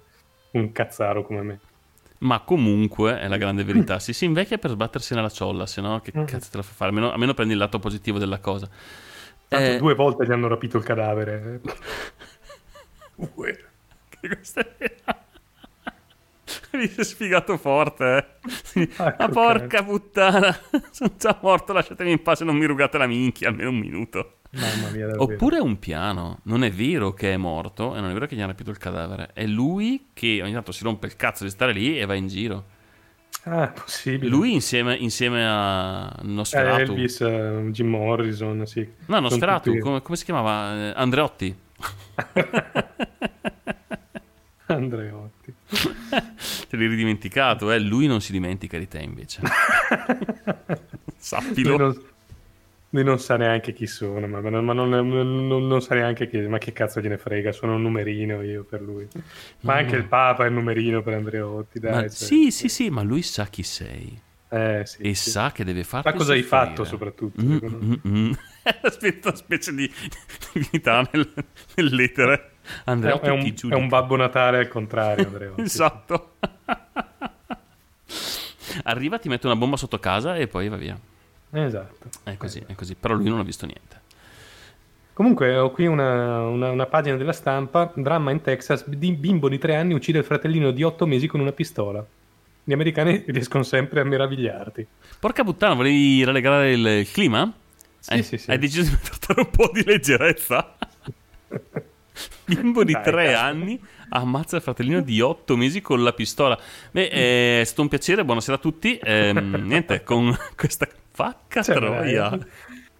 un 0.53 0.73
cazzaro 0.73 1.23
come 1.25 1.43
me. 1.43 1.61
Ma 2.19 2.41
comunque 2.41 3.19
è 3.19 3.29
la 3.29 3.37
grande 3.37 3.65
verità. 3.65 3.99
Si 4.01 4.13
si 4.13 4.25
invecchia 4.25 4.59
per 4.59 4.71
sbattersi 4.71 5.15
nella 5.15 5.29
ciolla, 5.31 5.67
se 5.67 5.81
no 5.81 6.01
che 6.01 6.15
cazzo 6.25 6.51
te 6.51 6.57
la 6.59 6.63
fa 6.63 6.73
fare? 6.73 6.91
Almeno, 6.91 7.11
almeno 7.13 7.35
prendi 7.35 7.53
il 7.55 7.59
lato 7.59 7.79
positivo 7.79 8.19
della 8.19 8.39
cosa. 8.41 8.69
Tanto 9.49 9.73
Eh, 9.73 9.77
due 9.77 9.95
volte 9.95 10.25
gli 10.27 10.33
hanno 10.33 10.49
rapito 10.49 10.77
il 10.79 10.85
cadavere. 10.85 11.61
Due. 13.15 13.71
che 14.09 14.29
questa 14.29 14.61
è... 14.79 14.97
Mi 16.73 16.89
sei 16.89 17.05
sfigato 17.05 17.57
forte, 17.59 18.39
eh. 18.75 18.89
Ah, 18.97 19.15
Ma 19.19 19.29
porca 19.29 19.85
puttana, 19.85 20.59
sono 20.91 21.13
già 21.19 21.39
morto, 21.43 21.73
lasciatemi 21.73 22.13
in 22.13 22.23
pace, 22.23 22.45
non 22.45 22.57
mi 22.57 22.65
rugate 22.67 22.99
la 22.99 23.07
minchia, 23.07 23.49
almeno 23.49 23.71
un 23.71 23.79
minuto. 23.79 24.39
Mamma 24.55 24.91
mia, 24.91 25.07
davvero. 25.07 25.23
Oppure 25.23 25.57
è 25.57 25.61
un 25.61 25.79
piano, 25.79 26.41
non 26.45 26.63
è 26.63 26.71
vero 26.71 27.15
che 27.15 27.33
è 27.33 27.37
morto 27.37 27.97
e 27.97 28.01
non 28.01 28.11
è 28.11 28.13
vero 28.13 28.27
che 28.27 28.35
gli 28.37 28.41
hanno 28.41 28.51
rapito 28.51 28.71
il 28.71 28.79
cadavere, 28.79 29.31
è 29.33 29.47
lui 29.47 30.09
che 30.13 30.41
ogni 30.43 30.53
tanto 30.53 30.73
si 30.73 30.85
rompe 30.85 31.07
il 31.07 31.17
cazzo 31.17 31.45
di 31.45 31.51
stare 31.51 31.73
lì 31.73 31.99
e 31.99 32.05
va 32.05 32.15
in 32.15 32.29
giro. 32.29 32.65
Ah, 33.45 33.71
è 33.71 33.73
possibile. 33.73 34.29
Lui 34.29 34.53
insieme, 34.53 34.95
insieme 34.95 35.45
a 35.47 36.15
Eh, 36.21 36.27
Nosferatu. 36.27 36.93
Elvis, 36.93 37.21
eh, 37.23 37.65
Jim 37.71 37.89
Morrison, 37.89 38.67
sì. 38.67 38.87
No, 39.07 39.21
Nosferatu, 39.21 39.71
tutti- 39.71 39.83
come, 39.83 40.03
come 40.03 40.17
si 40.17 40.25
chiamava? 40.25 40.91
Eh, 40.91 40.93
Andreotti. 40.97 41.57
Andreotti. 44.67 45.53
Te 46.69 46.77
l'hai 46.77 46.87
ridimenticato, 46.87 47.71
eh? 47.71 47.79
Lui 47.79 48.07
non 48.07 48.21
si 48.21 48.33
dimentica 48.33 48.79
di 48.79 48.89
te 48.89 48.99
invece. 49.01 49.41
Lui 50.67 50.79
Sappilo. 51.17 51.77
non, 51.77 52.03
Lui 52.95 53.05
non 53.05 53.19
sa 53.19 53.37
neanche 53.37 53.73
chi 53.73 53.87
sono, 53.87 54.27
ma, 54.27 54.41
ma 54.41 54.51
non, 54.51 54.89
non- 54.91 55.47
non- 55.67 55.81
sa 55.81 55.95
neanche 55.95 56.29
chi, 56.29 56.39
ma 56.47 56.59
che 56.59 56.73
cazzo 56.73 57.01
gliene 57.01 57.17
frega, 57.17 57.51
sono 57.51 57.75
un 57.75 57.83
numerino 57.83 58.43
io 58.43 58.65
per 58.65 58.83
lui. 58.83 59.09
Ma 59.61 59.77
anche 59.77 59.97
il 59.97 60.05
Papa 60.05 60.45
è 60.45 60.49
un 60.49 60.55
numerino 60.55 61.03
per 61.03 61.15
Andreotti, 61.15 61.81
dai. 61.81 61.93
Ma- 61.93 62.01
cioè. 62.03 62.11
sì, 62.11 62.51
sì, 62.51 62.69
sì, 62.69 62.91
ma 62.91 63.01
lui 63.03 63.23
sa 63.23 63.47
chi 63.47 63.63
sei. 63.63 64.21
Eh, 64.51 64.83
sì, 64.85 65.01
E 65.01 65.15
sì. 65.15 65.31
sa 65.31 65.53
che 65.53 65.65
deve 65.65 65.85
farti 65.85 66.09
Ma 66.09 66.15
cosa 66.15 66.33
hai 66.33 66.43
soffrire. 66.43 66.67
fatto 66.67 66.85
soprattutto? 66.85 67.43
Mm, 67.43 67.57
mm, 67.63 67.95
mm. 68.07 68.33
Aspetta, 68.83 69.29
una 69.29 69.37
specie 69.39 69.75
di 69.75 69.91
divinità 70.53 71.09
nel, 71.13 71.33
nell'etere. 71.77 72.51
È, 72.63 72.69
Andreotti 72.85 73.27
è 73.27 73.31
un, 73.31 73.55
è 73.71 73.75
un 73.75 73.89
Babbo 73.89 74.17
Natale 74.17 74.59
al 74.59 74.69
contrario, 74.69 75.27
Andreotti. 75.29 75.63
Esatto. 75.63 76.35
Arriva, 78.85 79.19
ti 79.19 79.29
mette 79.29 79.47
una 79.47 79.57
bomba 79.57 79.77
sotto 79.77 79.99
casa 79.99 80.37
e 80.37 80.47
poi 80.47 80.69
va 80.69 80.77
via. 80.77 80.99
Esatto. 81.53 82.09
È 82.23 82.37
così, 82.37 82.63
è 82.67 82.75
così. 82.75 82.95
Però 82.95 83.15
lui 83.15 83.29
non 83.29 83.39
ha 83.39 83.45
visto 83.45 83.67
niente. 83.67 84.01
Comunque 85.13 85.55
ho 85.57 85.71
qui 85.71 85.87
una, 85.87 86.47
una- 86.47 86.71
una 86.71 86.87
pagina 86.87 87.17
della 87.17 87.35
stampa, 87.35 87.93
dramma 87.95 88.31
in 88.31 88.41
Texas, 88.41 88.89
di 88.89 89.13
bimbo 89.13 89.49
di 89.49 89.59
tre 89.59 89.77
anni 89.77 89.93
uccide 89.93 90.19
il 90.19 90.25
fratellino 90.25 90.71
di 90.71 90.83
otto 90.83 91.07
mesi 91.07 91.27
con 91.27 91.41
una 91.41 91.53
pistola. 91.53 92.05
Gli 92.65 92.73
americani 92.73 93.23
riescono 93.29 93.63
sempre 93.63 94.01
a 94.01 94.05
meravigliarti. 94.05 94.87
Porca 95.19 95.45
puttana, 95.45 95.75
volevi 95.75 96.25
rallegrare 96.25 96.73
il, 96.73 97.11
clima? 97.13 97.53
Sì, 97.99 98.13
hai, 98.13 98.23
sì, 98.23 98.39
sì. 98.39 98.51
hai 98.51 98.59
deciso 98.59 98.91
di 98.91 98.97
portare 98.97 99.41
un 99.43 99.51
po' 99.51 99.71
di 99.73 99.85
leggerezza? 99.85 100.77
Bimbo 102.45 102.83
di 102.83 102.93
Dai, 102.93 103.03
tre 103.03 103.27
cazzo. 103.27 103.45
anni 103.45 103.81
ammazza 104.09 104.57
il 104.57 104.63
fratellino 104.63 105.01
di 105.01 105.21
otto 105.21 105.57
mesi 105.57 105.81
con 105.81 106.03
la 106.03 106.13
pistola. 106.13 106.59
Beh, 106.91 107.07
eh, 107.07 107.61
è 107.61 107.65
stato 107.65 107.83
un 107.83 107.89
piacere, 107.89 108.25
buonasera 108.25 108.57
a 108.57 108.61
tutti. 108.61 108.99
Ehm, 109.03 109.55
niente, 109.67 110.03
con 110.03 110.37
questa 110.57 110.89
facca 111.13 111.63
Cioè, 111.63 111.77
troia. 111.77 112.39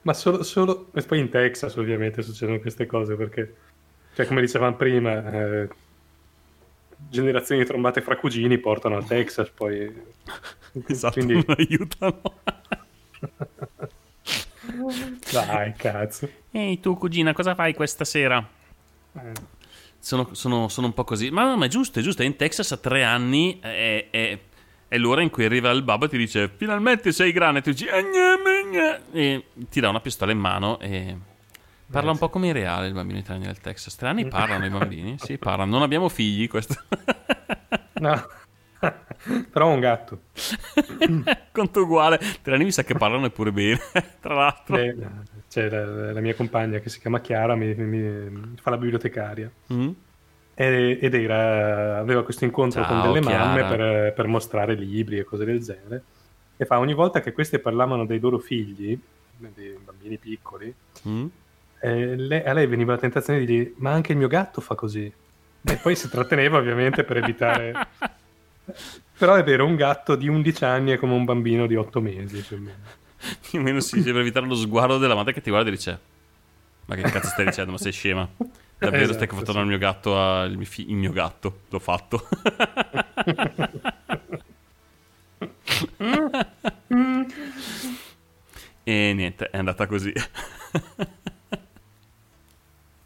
Ma 0.03 0.15
solo, 0.15 0.43
solo... 0.43 0.91
E 0.95 1.03
poi 1.03 1.21
in 1.21 1.29
Texas 1.29 1.77
ovviamente 1.77 2.23
succedono 2.23 2.59
queste 2.61 2.87
cose 2.87 3.15
perché, 3.15 3.57
cioè, 4.15 4.27
come 4.27 4.41
dicevamo 4.41 4.77
prima, 4.77 5.33
eh, 5.33 5.69
generazioni 7.09 7.63
di 7.63 7.67
trombate 7.67 8.01
fra 8.01 8.17
cugini 8.17 8.59
portano 8.59 8.97
al 8.97 9.07
Texas, 9.07 9.49
poi... 9.51 9.93
Esatto, 10.87 11.13
Quindi, 11.15 11.35
non 11.35 11.45
aiutano. 11.59 12.21
dai, 15.33 15.73
cazzo. 15.75 16.29
Ehi 16.51 16.81
tu 16.81 16.97
cugina, 16.97 17.33
cosa 17.33 17.55
fai 17.55 17.75
questa 17.75 18.05
sera? 18.05 18.47
Eh, 19.15 19.33
Sono, 19.99 20.35
sono- 20.35 20.69
sono 20.69 20.87
un 20.89 20.95
po' 20.95 21.05
così. 21.05 21.31
Ma, 21.31 21.45
no, 21.45 21.57
ma 21.57 21.67
è 21.67 21.69
giusto, 21.69 21.99
è 21.99 22.03
giusto. 22.03 22.23
In 22.23 22.37
Texas 22.37 22.73
a 22.73 22.77
tre 22.77 23.05
anni 23.05 23.59
è, 23.61 24.09
è- 24.11 24.39
è 24.93 24.99
l'ora 24.99 25.23
in 25.23 25.31
cui 25.31 25.47
arriva 25.47 25.71
il 25.71 25.83
babbo 25.83 26.05
e 26.05 26.09
ti 26.11 26.19
dice 26.19 26.51
finalmente 26.55 27.13
sei 27.13 27.33
grande. 27.33 27.61
E 27.61 27.63
tu 27.63 27.71
dici 27.71 27.87
"Eh, 27.87 28.03
gne, 28.03 28.37
me, 28.45 28.69
gne", 28.71 29.01
e 29.13 29.45
ti 29.71 29.81
dà 29.81 29.89
una 29.89 30.01
pistola 30.01 30.33
in 30.33 30.39
mano 30.39 30.79
e 30.81 31.17
parla 31.91 32.11
un 32.11 32.19
po' 32.19 32.29
come 32.29 32.49
in 32.49 32.53
reale 32.53 32.89
il 32.89 32.93
bambino 32.93 33.23
anni 33.29 33.47
del 33.47 33.59
Texas. 33.59 33.97
Tre 33.97 34.09
anni 34.09 34.29
parlano 34.29 34.67
i 34.67 34.69
bambini? 34.69 35.17
Sì, 35.23 35.39
parlano. 35.39 35.71
Non 35.71 35.81
abbiamo 35.81 36.11
figli, 36.11 36.47
questo. 36.47 36.75
No. 37.95 38.29
Però 39.51 39.67
ho 39.69 39.73
un 39.73 39.81
gatto. 39.81 40.21
Conto 41.53 41.81
uguale. 41.81 42.19
Tre 42.43 42.55
anni 42.55 42.65
mi 42.65 42.73
sa 42.73 42.85
che 42.85 42.95
parlano 42.95 43.31
pure 43.31 43.51
bene. 43.51 43.81
Tra 44.21 44.35
l'altro. 44.35 44.77
Eh, 44.77 44.95
C'è 45.49 45.71
la, 45.71 46.13
la 46.13 46.21
mia 46.21 46.35
compagna 46.35 46.81
che 46.81 46.91
si 46.91 47.01
chiama 47.01 47.21
Chiara, 47.21 47.55
mi, 47.55 47.75
mi- 47.75 48.55
fa 48.61 48.69
la 48.69 48.77
bibliotecaria. 48.77 49.51
Mm? 49.73 49.91
Ed 50.55 51.15
era, 51.15 51.99
aveva 51.99 52.23
questo 52.25 52.45
incontro 52.45 52.83
Ciao, 52.83 53.03
con 53.03 53.13
delle 53.13 53.25
Chiara. 53.27 53.45
mamme 53.47 53.65
per, 53.65 54.13
per 54.13 54.27
mostrare 54.27 54.75
libri 54.75 55.19
e 55.19 55.25
cose 55.25 55.45
del 55.45 55.63
genere. 55.63 56.03
E 56.57 56.65
fa 56.67 56.79
ogni 56.79 56.95
volta 56.95 57.21
che 57.21 57.33
queste 57.33 57.59
parlavano 57.59 58.05
dei 58.07 58.21
loro 58.21 58.39
figli, 58.39 58.97
dei 59.37 59.77
bambini 59.85 60.19
piccoli, 60.19 60.73
Mm? 61.09 61.27
eh, 61.81 62.17
lei- 62.17 62.45
a 62.45 62.53
lei 62.53 62.67
veniva 62.67 62.93
la 62.93 62.99
tentazione 62.99 63.41
di 63.41 63.47
dire: 63.47 63.73
Ma 63.77 63.91
anche 63.93 64.13
il 64.13 64.19
mio 64.19 64.29
gatto 64.29 64.61
fa 64.61 64.75
così. 64.75 65.11
E 65.65 65.77
poi 65.77 65.97
si 65.97 66.09
tratteneva 66.09 66.59
ovviamente 66.59 67.03
per 67.05 67.17
evitare. 67.17 67.73
Però 69.19 69.35
è 69.35 69.43
vero, 69.45 69.65
un 69.67 69.77
gatto 69.77 70.15
di 70.17 70.29
11 70.29 70.65
anni 70.65 70.91
è 70.93 70.97
come 70.99 71.15
un 71.15 71.25
bambino 71.25 71.67
di 71.67 71.77
8 71.77 72.01
mesi. 72.01 72.41
più 72.43 72.57
o 72.57 72.61
meno. 72.61 72.77
Più 73.49 73.59
o 73.59 73.63
meno 73.63 73.81
sì, 73.81 74.03
per 74.03 74.17
evitare 74.17 74.47
lo 74.47 74.55
sguardo 74.57 74.99
della 74.99 75.15
madre 75.15 75.33
che 75.33 75.41
ti 75.41 75.51
guarda 75.51 75.69
e 75.69 75.73
dice: 75.73 75.99
Ma 76.95 77.03
che 77.03 77.11
cazzo 77.11 77.29
stai 77.29 77.45
dicendo? 77.47 77.73
Ma 77.73 77.79
sei 77.79 77.93
scema? 77.93 78.29
Davvero 78.79 79.03
Esatto, 79.03 79.15
stai 79.15 79.27
confrontando 79.29 79.61
sì. 79.61 79.65
il 79.67 79.71
mio 79.71 79.79
gatto 79.79 80.19
al 80.19 80.51
il 80.51 80.57
mio, 80.57 80.67
fi- 80.67 80.91
il 80.91 80.97
mio 80.97 81.13
gatto? 81.13 81.61
L'ho 81.71 81.79
fatto. 81.79 82.29
e 88.85 89.13
niente, 89.15 89.49
è 89.51 89.57
andata 89.59 89.87
così. 89.87 90.13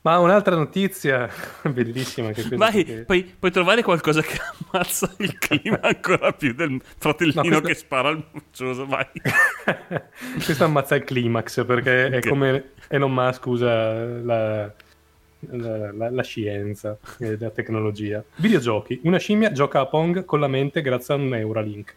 Ma 0.06 0.18
un'altra 0.20 0.54
notizia 0.54 1.28
bellissima 1.64 2.28
che 2.28 2.42
questa 2.46 2.54
Vai, 2.56 2.84
che- 2.84 3.02
puoi, 3.02 3.24
puoi 3.24 3.50
trovare 3.50 3.82
qualcosa 3.82 4.22
che 4.22 4.38
ammazza 4.70 5.12
il 5.18 5.36
clima 5.36 5.80
ancora 5.82 6.32
più 6.32 6.54
del 6.54 6.80
fratellino 6.96 7.42
No, 7.42 7.48
questa- 7.48 7.66
che 7.66 7.74
spara 7.74 8.08
al 8.10 8.24
muccioso. 8.30 8.86
Vai. 8.86 9.04
Questo 10.44 10.62
ammazza 10.62 10.94
il 10.94 11.02
climax 11.02 11.64
perché 11.66 12.06
è 12.08 12.16
Ok. 12.18 12.28
come 12.28 12.70
Elon 12.88 13.12
Musk 13.12 13.46
usa 13.46 13.94
la, 14.04 14.64
la- 15.40 15.92
la- 15.92 16.10
la 16.10 16.22
scienza 16.22 16.96
e 17.18 17.36
la 17.38 17.50
tecnologia. 17.50 18.22
Videogiochi. 18.36 19.00
Una 19.04 19.18
scimmia 19.18 19.52
gioca 19.52 19.80
a 19.80 19.86
Pong 19.86 20.24
con 20.24 20.40
la 20.40 20.48
mente 20.48 20.80
grazie 20.82 21.14
a 21.14 21.16
un 21.16 21.28
Neuralink. 21.28 21.94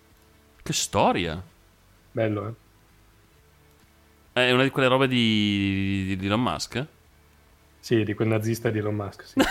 Che 0.63 0.73
storia! 0.73 1.41
Bello, 2.11 2.47
eh? 2.47 4.41
È 4.41 4.51
una 4.51 4.63
di 4.63 4.69
quelle 4.69 4.87
robe 4.87 5.07
di, 5.07 6.03
di, 6.07 6.15
di 6.17 6.25
Elon 6.25 6.41
Musk? 6.41 6.85
Sì, 7.79 8.03
di 8.03 8.13
quel 8.13 8.27
nazista 8.27 8.69
di 8.69 8.77
Elon 8.79 8.95
Musk. 8.95 9.23
sì. 9.25 9.39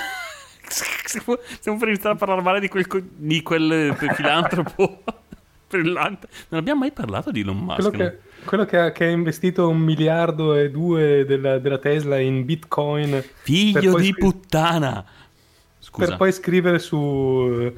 Stiamo 1.08 1.38
stiamo 1.58 1.78
per 1.78 1.88
iniziare 1.88 2.16
a 2.16 2.18
parlare 2.18 2.42
male 2.42 2.60
di 2.60 2.68
quel, 2.68 2.84
di 3.16 3.42
quel 3.42 3.96
filantropo 4.14 5.02
brillante. 5.66 6.28
Non 6.48 6.60
abbiamo 6.60 6.80
mai 6.80 6.92
parlato 6.92 7.30
di 7.30 7.40
Elon 7.40 7.56
Musk. 7.56 7.88
Quello, 7.88 8.10
che, 8.10 8.18
quello 8.48 8.64
che 8.64 8.78
ha, 8.78 8.92
che 8.92 9.04
ha 9.04 9.10
investito 9.10 9.68
un 9.68 9.78
miliardo 9.78 10.54
e 10.54 10.70
due 10.70 11.26
della, 11.26 11.58
della 11.58 11.76
Tesla 11.76 12.18
in 12.18 12.46
Bitcoin 12.46 13.22
Figlio 13.42 13.98
di 13.98 14.06
scri- 14.08 14.14
puttana! 14.22 15.04
Scusa. 15.78 16.06
per 16.08 16.16
poi 16.16 16.32
scrivere 16.32 16.78
su, 16.78 17.72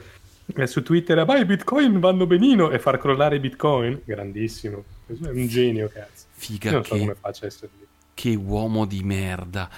eh, 0.54 0.66
su 0.68 0.82
Twitter 0.84 1.24
ma 1.26 1.38
i 1.38 1.44
Bitcoin 1.44 1.98
vanno 1.98 2.26
benino 2.26 2.70
e 2.70 2.78
far 2.78 2.98
crollare 2.98 3.36
i 3.36 3.40
Bitcoin. 3.40 4.00
Grandissimo. 4.04 4.84
È 5.06 5.28
un 5.28 5.46
genio, 5.48 5.90
cazzo. 5.92 6.26
Figa 6.30 6.68
Io 6.70 6.74
non 6.76 6.84
so 6.84 6.94
che- 6.94 7.00
come 7.00 7.14
faccia 7.18 7.44
a 7.44 7.48
essere 7.48 7.70
lì. 7.78 7.86
Che 8.14 8.34
uomo 8.36 8.84
di 8.86 9.02
merda. 9.02 9.68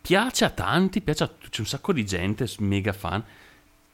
Piace 0.00 0.44
a 0.44 0.50
tanti, 0.50 1.00
piace 1.00 1.24
a 1.24 1.30
c'è 1.50 1.60
un 1.60 1.66
sacco 1.66 1.92
di 1.92 2.04
gente, 2.06 2.48
mega 2.58 2.92
fan. 2.92 3.22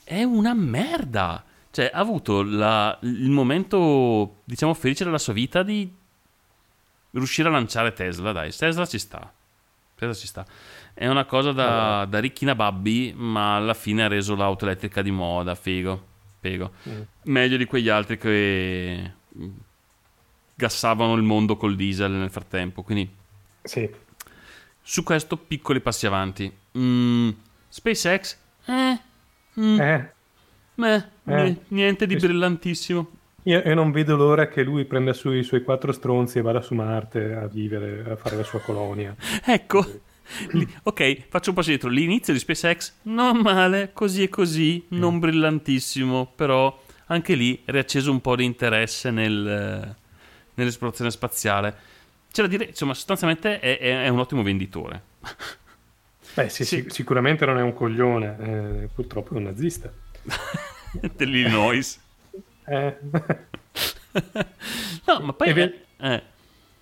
È 0.05 0.23
una 0.23 0.53
merda. 0.55 1.43
Cioè, 1.71 1.91
ha 1.93 1.99
avuto 1.99 2.43
la- 2.43 2.99
il 3.03 3.31
momento, 3.31 4.37
diciamo, 4.45 4.75
felice 4.75 5.05
della 5.05 5.19
sua 5.19 5.33
vita 5.33 5.63
di 5.63 5.91
riuscire 7.13 7.49
a 7.49 7.53
lanciare 7.53 7.93
Tesla, 7.93 8.33
dai. 8.33 8.51
Tesla 8.55 8.87
ci 8.87 8.99
sta. 8.99 9.33
Tesla 9.95 10.15
ci 10.15 10.27
sta. 10.27 10.47
È 10.95 11.07
una 11.09 11.25
cosa 11.25 11.53
da, 11.53 12.05
da 12.09 12.19
ricchi 12.21 12.45
nababbi, 12.45 13.13
ma 13.17 13.57
alla 13.57 13.75
fine 13.75 14.05
ha 14.05 14.09
reso 14.09 14.35
l'auto 14.35 14.65
elettrica 14.65 15.03
di 15.03 15.11
moda. 15.11 15.55
Figo. 15.55 16.07
Figo. 16.41 16.73
Meglio 17.25 17.57
di 17.57 17.65
quegli 17.65 17.89
altri 17.89 18.17
che 18.19 19.13
mm, 19.39 19.49
gassavano 20.55 21.15
il 21.15 21.23
mondo 21.23 21.57
col 21.57 21.77
diesel 21.77 22.13
nel 22.13 22.31
frattempo. 22.31 22.83
Quindi 22.83 23.09
Sì. 23.63 23.89
su 24.83 25.03
questo 25.03 25.37
piccoli 25.37 25.81
passi 25.81 26.07
avanti. 26.07 26.53
Mm, 26.77 27.31
SpaceX? 27.69 28.37
Eh, 28.67 28.99
mm, 29.61 29.81
Eh, 29.81 30.13
meh, 30.75 30.95
eh. 30.97 31.43
ni- 31.43 31.61
niente 31.69 32.07
di 32.07 32.17
brillantissimo. 32.17 33.11
Io, 33.45 33.63
io 33.65 33.75
non 33.75 33.91
vedo 33.93 34.17
l'ora 34.17 34.49
che 34.49 34.63
lui 34.63 34.85
prenda 34.85 35.13
su 35.13 35.31
i 35.33 35.43
suoi 35.43 35.63
quattro 35.63 35.93
stronzi 35.93 36.39
e 36.39 36.43
vada 36.43 36.61
su 36.61 36.75
Marte 36.75 37.35
a 37.35 37.47
vivere, 37.47 38.11
a 38.11 38.17
fare 38.17 38.37
la 38.37 38.45
sua 38.45 38.61
colonia. 38.61 39.15
Ecco. 39.45 40.01
Ok, 40.83 41.27
faccio 41.31 41.51
un 41.51 41.57
passo 41.57 41.71
dietro. 41.71 41.89
L'inizio 41.89 42.35
di 42.35 42.39
SpaceX 42.39 42.93
non 43.05 43.39
male, 43.39 43.93
così 43.95 44.25
e 44.25 44.29
così, 44.29 44.85
non 44.89 45.19
brillantissimo, 45.19 46.31
però 46.37 46.79
anche 47.07 47.35
lì 47.35 47.63
riacceso 47.65 48.11
un 48.11 48.21
po' 48.21 48.37
di 48.37 48.45
interesse 48.45 49.11
nel- 49.11 49.97
nell'esplorazione 50.55 51.11
spaziale. 51.11 51.75
C'è 52.31 52.43
da 52.43 52.49
dire, 52.49 52.65
insomma, 52.67 52.93
sostanzialmente 52.93 53.59
è, 53.59 53.79
è- 53.79 54.03
è 54.05 54.09
un 54.09 54.19
ottimo 54.19 54.43
venditore. 54.43 55.03
Beh, 56.35 56.51
sì, 56.51 56.65
Sì. 56.67 56.77
sic- 56.77 56.93
sicuramente 56.93 57.47
non 57.47 57.57
è 57.57 57.63
un 57.63 57.73
coglione, 57.73 58.37
eh, 58.83 58.89
purtroppo 58.95 59.33
è 59.33 59.37
un 59.39 59.45
nazista. 59.45 59.91
Dell'Illinois. 61.17 61.99
Eh. 62.69 62.97
No, 65.07 65.21
ma 65.21 65.33
poi... 65.33 65.49
E 65.49 65.53
ve- 65.53 65.85
eh, 65.99 66.23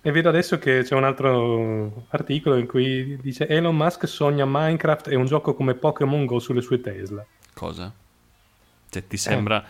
E 0.01 0.11
vedo 0.11 0.29
adesso 0.29 0.57
che 0.57 0.83
c'è 0.83 0.95
un 0.95 1.03
altro 1.03 2.05
articolo 2.09 2.55
in 2.57 2.67
cui 2.67 3.17
dice 3.21 3.47
Elon 3.47 3.75
Musk 3.75 4.07
sogna 4.07 4.45
Minecraft 4.45 5.07
e 5.09 5.15
un 5.15 5.25
gioco 5.25 5.53
come 5.53 5.73
Pokémon 5.75 6.25
Go 6.25 6.39
sulle 6.39 6.61
sue 6.61 6.81
Tesla. 6.81 7.25
Cosa? 7.53 7.93
Cioè, 8.89 9.07
ti 9.07 9.17
sembra... 9.17 9.63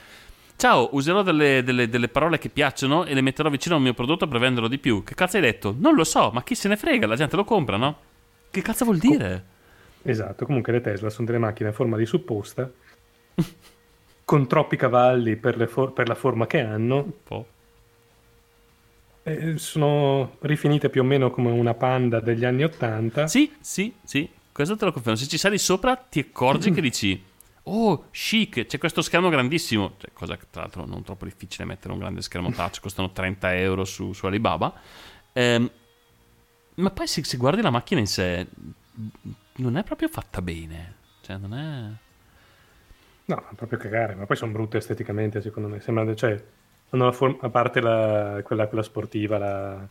Ciao, 0.55 0.89
userò 0.93 1.21
delle, 1.21 1.61
delle- 1.63 1.87
delle 1.87 2.07
parole 2.07 2.39
che 2.39 2.49
piacciono 2.49 3.05
e 3.05 3.13
le 3.13 3.21
metterò 3.21 3.47
vicino 3.49 3.75
al 3.75 3.81
mio 3.81 3.93
prodotto 3.93 4.27
per 4.27 4.39
venderlo 4.39 4.67
di 4.67 4.79
più. 4.79 5.03
Che 5.03 5.13
cazzo 5.13 5.35
hai 5.35 5.43
detto? 5.43 5.75
Non 5.77 5.93
lo 5.93 6.03
so, 6.03 6.31
ma 6.31 6.41
chi 6.43 6.55
se 6.55 6.67
ne 6.67 6.77
frega? 6.77 7.05
La 7.05 7.15
gente 7.15 7.35
lo 7.35 7.43
compra, 7.43 7.77
no? 7.77 7.97
Che 8.49 8.61
cazzo 8.63 8.85
vuol 8.85 8.97
dire? 8.97 9.45
Esatto, 10.01 10.45
comunque 10.45 10.71
le 10.73 10.81
Tesla 10.81 11.09
sono 11.11 11.27
delle 11.27 11.37
macchine 11.37 11.69
a 11.69 11.73
forma 11.73 11.95
di 11.97 12.05
supposta, 12.07 12.67
con 14.27 14.45
troppi 14.45 14.75
cavalli 14.75 15.37
per, 15.37 15.69
for- 15.69 15.93
per 15.93 16.09
la 16.09 16.15
forma 16.15 16.47
che 16.47 16.59
hanno, 16.59 16.97
Un 16.97 17.11
po'. 17.23 17.47
eh, 19.23 19.57
sono 19.57 20.35
rifinite 20.41 20.89
più 20.89 20.99
o 21.01 21.05
meno 21.05 21.31
come 21.31 21.49
una 21.49 21.73
panda 21.73 22.19
degli 22.19 22.43
anni 22.43 22.63
80. 22.65 23.25
Sì, 23.27 23.53
sì, 23.61 23.93
sì, 24.03 24.29
questo 24.51 24.75
te 24.75 24.83
lo 24.83 24.91
confermo. 24.91 25.17
Se 25.17 25.27
ci 25.27 25.37
sali 25.37 25.57
sopra 25.57 25.95
ti 25.95 26.19
accorgi 26.19 26.71
che 26.71 26.81
dici, 26.81 27.23
oh, 27.63 28.07
chic, 28.11 28.65
c'è 28.65 28.77
questo 28.77 29.01
schermo 29.01 29.29
grandissimo. 29.29 29.93
Cioè, 29.97 30.11
cosa 30.11 30.35
che 30.35 30.47
tra 30.49 30.63
l'altro 30.63 30.85
non 30.85 31.03
troppo 31.03 31.23
difficile 31.23 31.63
mettere 31.63 31.93
un 31.93 31.99
grande 31.99 32.21
schermo 32.21 32.51
touch, 32.51 32.81
costano 32.81 33.13
30 33.13 33.55
euro 33.55 33.85
su, 33.85 34.11
su 34.11 34.25
Alibaba. 34.25 34.73
Ehm, 35.31 35.71
ma 36.75 36.89
poi 36.91 37.07
se, 37.07 37.23
se 37.23 37.37
guardi 37.37 37.61
la 37.61 37.69
macchina 37.69 38.01
in 38.01 38.07
sé, 38.07 38.45
non 39.55 39.77
è 39.77 39.83
proprio 39.85 40.09
fatta 40.09 40.41
bene. 40.41 40.95
Cioè, 41.21 41.37
non 41.37 41.53
è... 41.53 42.05
No, 43.27 43.43
proprio 43.55 43.77
cagare, 43.77 44.15
ma 44.15 44.25
poi 44.25 44.37
sono 44.37 44.51
brutte 44.53 44.77
esteticamente 44.77 45.41
secondo 45.41 45.67
me. 45.67 45.79
Sembrano, 45.81 46.15
cioè, 46.15 46.41
hanno 46.91 47.05
la 47.05 47.11
forma, 47.11 47.37
a 47.41 47.49
parte 47.49 47.81
la- 47.81 48.41
quella, 48.43 48.67
quella 48.67 48.83
sportiva, 48.83 49.37
la, 49.37 49.87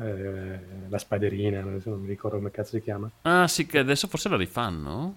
eh, 0.00 0.58
la 0.88 0.98
spiderina, 0.98 1.60
adesso 1.60 1.90
non 1.90 2.00
mi 2.00 2.08
ricordo 2.08 2.36
come 2.36 2.50
cazzo 2.50 2.70
si 2.76 2.82
chiama. 2.82 3.08
Ah, 3.22 3.46
sì, 3.46 3.66
che 3.66 3.78
adesso 3.78 4.08
forse 4.08 4.28
la 4.28 4.36
rifanno? 4.36 5.14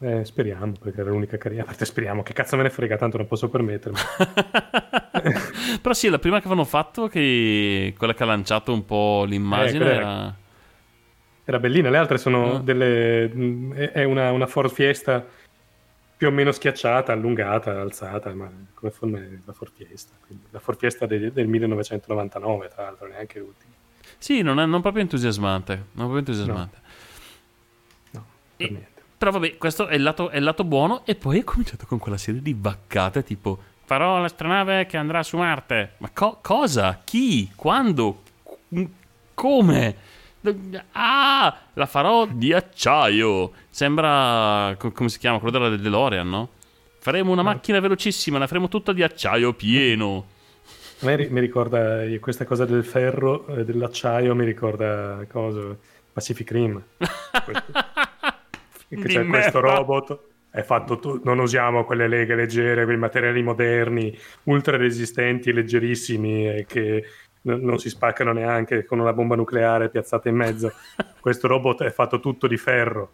Eh, 0.00 0.24
speriamo, 0.24 0.72
perché 0.80 1.00
era 1.02 1.10
l'unica 1.10 1.36
carriera. 1.36 1.62
A 1.64 1.66
parte 1.66 1.84
speriamo, 1.84 2.22
che 2.22 2.32
cazzo 2.32 2.56
me 2.56 2.62
ne 2.64 2.70
frega, 2.70 2.96
tanto 2.96 3.16
non 3.18 3.26
posso 3.28 3.48
permettermi. 3.48 3.98
Però 5.80 5.94
sì, 5.94 6.08
la 6.08 6.18
prima 6.18 6.38
che 6.40 6.46
avevano 6.46 6.66
fatto, 6.66 7.06
che 7.06 7.94
quella 7.96 8.14
che 8.14 8.22
ha 8.22 8.26
lanciato 8.26 8.72
un 8.72 8.84
po' 8.84 9.24
l'immagine, 9.24 9.84
Eh, 9.84 9.94
era... 9.94 10.34
Era 11.44 11.58
bellina, 11.58 11.90
le 11.90 11.96
altre 11.96 12.18
sono 12.18 12.56
Ah. 12.56 12.58
delle... 12.60 13.24
è 13.74 13.90
è 13.92 14.04
una, 14.04 14.30
una 14.30 14.46
Ford 14.46 14.70
Fiesta 14.70 15.24
più 16.20 16.28
o 16.28 16.30
meno 16.32 16.52
schiacciata, 16.52 17.12
allungata, 17.12 17.80
alzata, 17.80 18.34
ma 18.34 18.52
come 18.74 18.90
forma 18.90 19.16
è 19.16 19.28
la 19.42 19.54
Ford 19.54 19.72
Fiesta. 19.74 20.12
Quindi 20.26 20.44
la 20.50 20.58
Ford 20.58 20.78
Fiesta 20.78 21.06
del, 21.06 21.32
del 21.32 21.46
1999, 21.46 22.68
tra 22.68 22.82
l'altro, 22.82 23.08
neanche 23.08 23.38
ultima. 23.38 23.72
Sì, 24.18 24.42
non 24.42 24.60
è 24.60 24.66
non 24.66 24.82
proprio 24.82 25.00
entusiasmante. 25.00 25.74
Non 25.92 26.10
proprio 26.10 26.18
entusiasmante. 26.18 26.78
No, 28.10 28.26
per 28.54 28.66
E- 28.66 28.70
niente. 28.70 29.00
Però 29.16 29.30
vabbè, 29.30 29.56
questo 29.56 29.86
è 29.86 29.94
il, 29.94 30.02
lato, 30.02 30.28
è 30.28 30.36
il 30.36 30.42
lato 30.42 30.62
buono. 30.64 31.06
E 31.06 31.14
poi 31.14 31.38
è 31.38 31.42
cominciato 31.44 31.86
con 31.86 31.98
quella 31.98 32.18
serie 32.18 32.42
di 32.42 32.54
vaccate 32.54 33.24
tipo 33.24 33.58
farò 33.86 34.18
l'astronave 34.18 34.84
che 34.84 34.98
andrà 34.98 35.22
su 35.22 35.38
Marte. 35.38 35.94
Ma 36.00 36.10
co- 36.12 36.40
cosa? 36.42 37.00
Chi? 37.02 37.50
Quando? 37.56 38.24
Come? 39.32 39.96
Ah, 40.92 41.56
la 41.74 41.86
farò 41.86 42.26
di 42.26 42.52
acciaio. 42.52 43.52
Sembra 43.68 44.74
co- 44.78 44.90
come 44.92 45.08
si 45.08 45.18
chiama 45.18 45.38
quello 45.38 45.58
della 45.58 45.76
DeLorean, 45.76 46.28
no? 46.28 46.48
Faremo 46.98 47.32
una 47.32 47.42
macchina 47.42 47.80
velocissima, 47.80 48.38
la 48.38 48.46
faremo 48.46 48.68
tutta 48.68 48.92
di 48.92 49.02
acciaio 49.02 49.52
pieno. 49.54 50.26
A 51.02 51.06
me 51.06 51.28
mi 51.30 51.40
ricorda 51.40 52.02
eh, 52.02 52.18
questa 52.18 52.44
cosa 52.44 52.64
del 52.66 52.84
ferro, 52.84 53.46
eh, 53.48 53.64
dell'acciaio, 53.64 54.34
mi 54.34 54.44
ricorda 54.44 55.24
cosa? 55.30 55.76
Pacific 56.12 56.50
Rim. 56.50 56.82
Questo- 57.44 57.72
che 58.88 58.96
c'è 58.96 59.24
questo 59.26 59.60
merda. 59.60 59.60
robot 59.60 60.18
è 60.50 60.62
fatto 60.62 60.98
tu- 60.98 61.20
non 61.24 61.38
usiamo 61.38 61.84
quelle 61.84 62.08
leghe 62.08 62.34
leggere, 62.34 62.84
quei 62.84 62.96
materiali 62.98 63.42
moderni, 63.42 64.16
ultra 64.44 64.76
resistenti 64.76 65.48
e 65.50 65.52
leggerissimi 65.52 66.48
e 66.48 66.66
che 66.66 67.04
n- 67.42 67.60
non 67.60 67.78
si 67.78 67.88
spaccano 67.88 68.32
neanche 68.32 68.84
con 68.84 68.98
una 68.98 69.12
bomba 69.12 69.36
nucleare 69.36 69.88
piazzata 69.88 70.28
in 70.28 70.36
mezzo. 70.36 70.72
Questo 71.20 71.46
robot 71.48 71.82
è 71.84 71.90
fatto 71.90 72.20
tutto 72.20 72.46
di 72.46 72.56
ferro. 72.56 73.10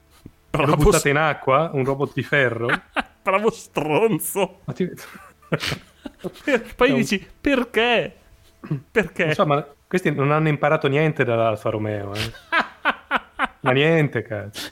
Bravo, 0.50 0.76
buttate 0.76 1.08
in 1.10 1.16
acqua, 1.16 1.70
un 1.72 1.84
robot 1.84 2.12
di 2.14 2.22
ferro. 2.22 2.68
bravo 3.22 3.50
stronzo. 3.50 4.60
Ma 4.64 4.72
ti- 4.72 4.90
Poi 6.76 6.90
No. 6.90 6.96
dici 6.96 7.24
perché? 7.40 8.14
Perché? 8.90 9.24
Non 9.26 9.34
so, 9.34 9.46
ma 9.46 9.66
questi 9.86 10.10
non 10.12 10.32
hanno 10.32 10.48
imparato 10.48 10.88
niente 10.88 11.24
dall'Alfa 11.24 11.70
Romeo. 11.70 12.14
eh. 12.14 12.32
ma 13.60 13.70
niente, 13.72 14.22
cazzo. 14.22 14.70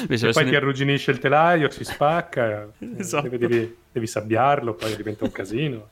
Invece 0.00 0.30
poi 0.30 0.30
adesso 0.30 0.44
ti 0.44 0.50
ne- 0.50 0.56
arrugginisce 0.56 1.10
il 1.10 1.18
telaio, 1.18 1.70
si 1.70 1.84
spacca. 1.84 2.68
Esatto. 2.96 3.28
Devi, 3.28 3.38
devi- 3.46 3.76
devi 3.92 4.06
sabbiarlo, 4.06 4.74
poi 4.74 4.96
diventa 4.96 5.24
un 5.24 5.32
casino. 5.32 5.88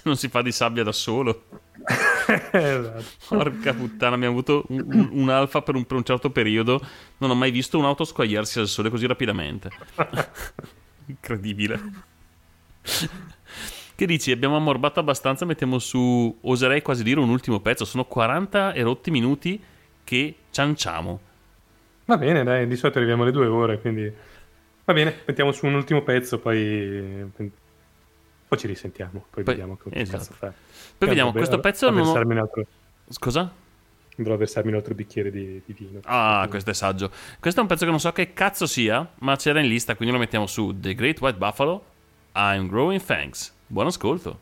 Se 0.00 0.02
non 0.04 0.16
si 0.16 0.28
fa 0.28 0.40
di 0.40 0.50
sabbia 0.50 0.82
da 0.82 0.92
solo. 0.92 1.44
Esatto. 2.52 3.02
Porca 3.28 3.74
puttana, 3.74 4.14
abbiamo 4.14 4.34
avuto 4.34 4.64
un, 4.68 5.08
un- 5.12 5.28
alfa 5.30 5.62
per 5.62 5.74
un, 5.74 5.84
per 5.84 5.96
un 5.96 6.04
certo 6.04 6.30
periodo. 6.30 6.80
Non 7.18 7.30
ho 7.30 7.34
mai 7.34 7.50
visto 7.50 7.76
un'auto 7.76 8.04
squagliarsi 8.04 8.60
al 8.60 8.68
sole 8.68 8.88
così 8.88 9.06
rapidamente. 9.06 9.68
Incredibile. 11.06 11.80
Che 13.94 14.06
dici? 14.06 14.30
Abbiamo 14.30 14.56
ammorbato 14.56 15.00
abbastanza. 15.00 15.44
Mettiamo 15.44 15.80
su, 15.80 16.38
oserei 16.42 16.82
quasi 16.82 17.02
dire, 17.02 17.18
un 17.18 17.30
ultimo 17.30 17.58
pezzo. 17.60 17.84
Sono 17.84 18.04
40 18.04 18.72
e 18.74 18.82
rotti 18.82 19.10
minuti 19.10 19.60
che 20.04 20.36
cianciamo. 20.50 21.20
Va 22.04 22.16
bene, 22.16 22.44
dai, 22.44 22.66
di 22.68 22.76
solito 22.76 22.98
arriviamo 22.98 23.22
alle 23.24 23.32
due 23.32 23.46
ore, 23.46 23.80
quindi... 23.80 24.12
Va 24.84 24.92
bene, 24.92 25.22
mettiamo 25.26 25.50
su 25.52 25.66
un 25.66 25.74
ultimo 25.74 26.02
pezzo, 26.02 26.38
poi... 26.38 27.28
Poi 28.50 28.58
ci 28.58 28.66
risentiamo, 28.66 29.26
poi, 29.30 29.44
Poi- 29.44 29.54
vediamo 29.54 29.76
che 29.76 29.90
esatto. 29.92 30.18
cazzo 30.18 30.32
fa. 30.32 30.52
Poi 30.98 31.08
vediamo, 31.08 31.30
questo 31.30 31.54
vabbè, 31.54 31.70
pezzo 31.70 31.88
non 31.88 32.00
ho- 32.00 32.04
versarmi 32.04 32.32
un 32.32 32.38
altro- 32.40 32.66
Scusa? 33.08 33.52
Andrò 34.16 34.34
a 34.34 34.36
versarmi 34.36 34.70
un 34.70 34.76
altro 34.76 34.92
bicchiere 34.94 35.30
di, 35.30 35.62
di 35.64 35.72
vino. 35.72 36.00
Ah, 36.02 36.44
questo 36.50 36.70
è 36.70 36.74
saggio. 36.74 37.12
Questo 37.38 37.60
è 37.60 37.62
un 37.62 37.68
pezzo 37.68 37.84
che 37.84 37.90
non 37.92 38.00
so 38.00 38.10
che 38.10 38.32
cazzo 38.32 38.66
sia, 38.66 39.08
ma 39.20 39.36
c'era 39.36 39.60
in 39.60 39.68
lista, 39.68 39.94
quindi 39.94 40.12
lo 40.12 40.20
mettiamo 40.20 40.48
su 40.48 40.74
The 40.80 40.94
Great 40.96 41.20
White 41.20 41.38
Buffalo. 41.38 41.84
I'm 42.34 42.66
Growing 42.66 43.00
Thanks. 43.00 43.54
Buon 43.68 43.86
ascolto. 43.86 44.40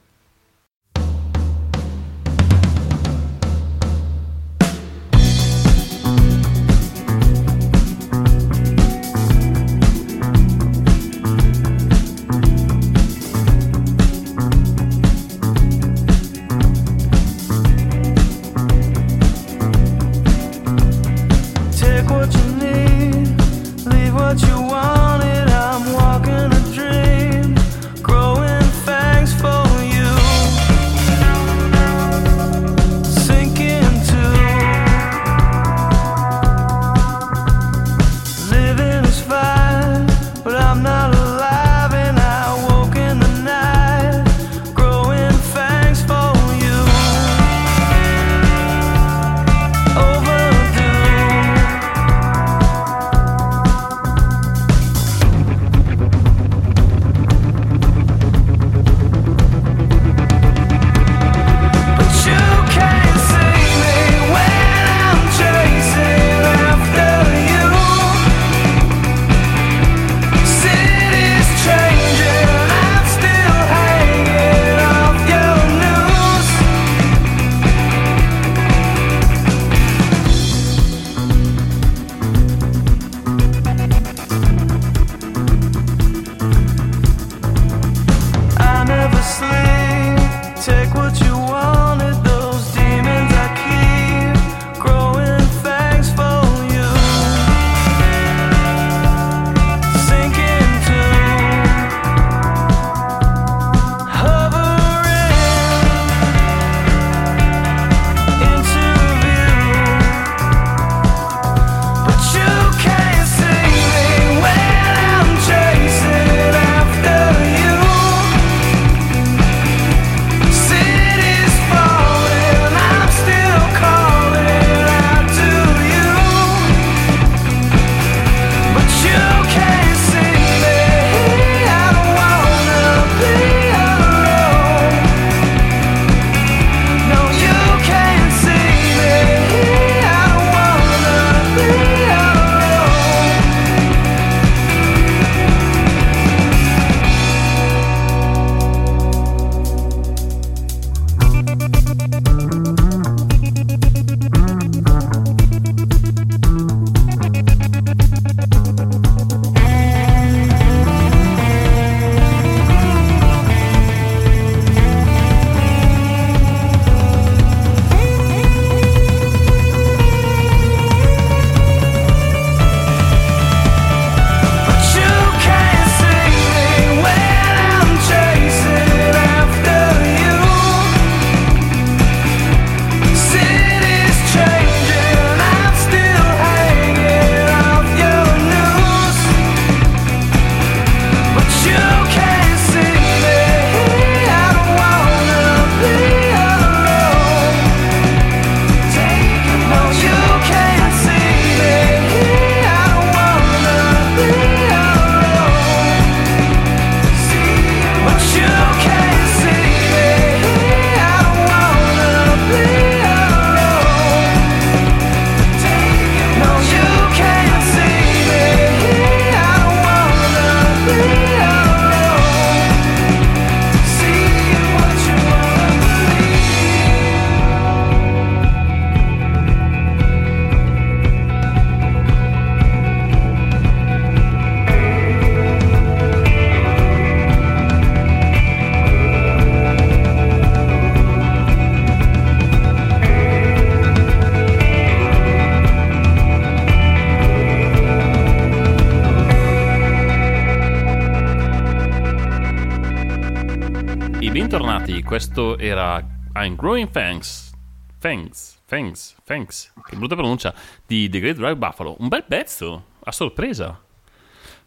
Era 255.58 256.04
I'm 256.34 256.56
Growing 256.56 256.90
Thanks. 256.90 257.52
Thanks, 257.98 258.60
thanks, 258.66 259.16
thanks. 259.24 259.72
Che 259.84 259.96
brutta 259.96 260.14
pronuncia 260.14 260.54
di 260.86 261.08
The 261.08 261.18
Great 261.18 261.36
Drive 261.36 261.56
Buffalo. 261.56 261.96
Un 261.98 262.08
bel 262.08 262.24
pezzo, 262.24 262.84
a 263.00 263.10
sorpresa. 263.10 263.80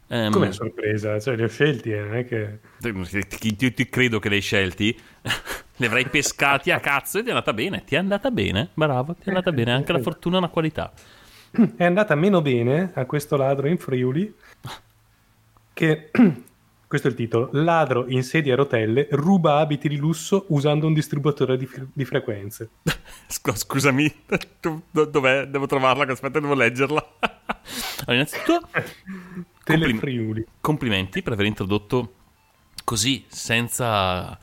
Ehm, 0.08 0.32
Come 0.32 0.48
a 0.48 0.52
sorpresa, 0.52 1.18
cioè 1.20 1.38
li 1.38 1.44
ho 1.44 1.48
scelti, 1.48 1.92
eh, 1.94 2.02
non 2.02 2.16
è 2.16 2.26
che... 2.26 2.60
ti, 3.28 3.56
ti- 3.56 3.74
ti 3.74 3.90
credo 3.90 4.20
che 4.20 4.28
li 4.28 4.36
hai 4.36 4.42
scelti. 4.42 5.00
li 5.78 5.86
avrai 5.86 6.10
pescati 6.10 6.72
a 6.72 6.82
cazzo 6.82 7.20
e 7.20 7.22
ti 7.22 7.28
è 7.28 7.32
andata 7.32 7.54
bene. 7.54 7.84
Ti 7.86 7.96
è 7.96 7.98
andata 7.98 8.30
bene, 8.30 8.70
bravo, 8.74 9.14
ti 9.14 9.24
è 9.26 9.30
andata 9.30 9.54
bene. 9.54 9.72
Anche 9.72 9.94
la 9.94 10.00
fortuna 10.00 10.36
è 10.36 10.40
una 10.40 10.50
qualità. 10.50 10.92
È 11.78 11.86
andata 11.86 12.16
meno 12.16 12.42
bene 12.42 12.92
a 12.94 13.06
questo 13.06 13.38
ladro 13.38 13.68
in 13.68 13.78
Friuli 13.78 14.34
che... 15.74 16.12
Questo 16.92 17.08
è 17.08 17.12
il 17.12 17.16
titolo. 17.16 17.48
Ladro 17.54 18.04
in 18.10 18.22
sedia 18.22 18.52
a 18.52 18.58
rotelle 18.58 19.08
ruba 19.12 19.60
abiti 19.60 19.88
di 19.88 19.96
lusso 19.96 20.44
usando 20.50 20.88
un 20.88 20.94
distributore 20.94 21.56
di, 21.56 21.66
fre- 21.66 21.88
di 21.94 22.04
frequenze. 22.04 22.72
Scu- 23.28 23.56
scusami, 23.56 24.14
do- 24.60 24.82
do- 24.92 25.06
dov'è? 25.06 25.46
Devo 25.46 25.68
trovarla, 25.68 26.04
aspetta, 26.12 26.42
devo 26.42 26.54
leggerla. 26.54 27.00
allora, 28.04 28.14
innanzitutto, 28.14 28.68
complim- 29.64 30.46
complimenti 30.60 31.22
per 31.22 31.32
aver 31.32 31.46
introdotto 31.46 32.14
così, 32.84 33.24
senza... 33.30 34.38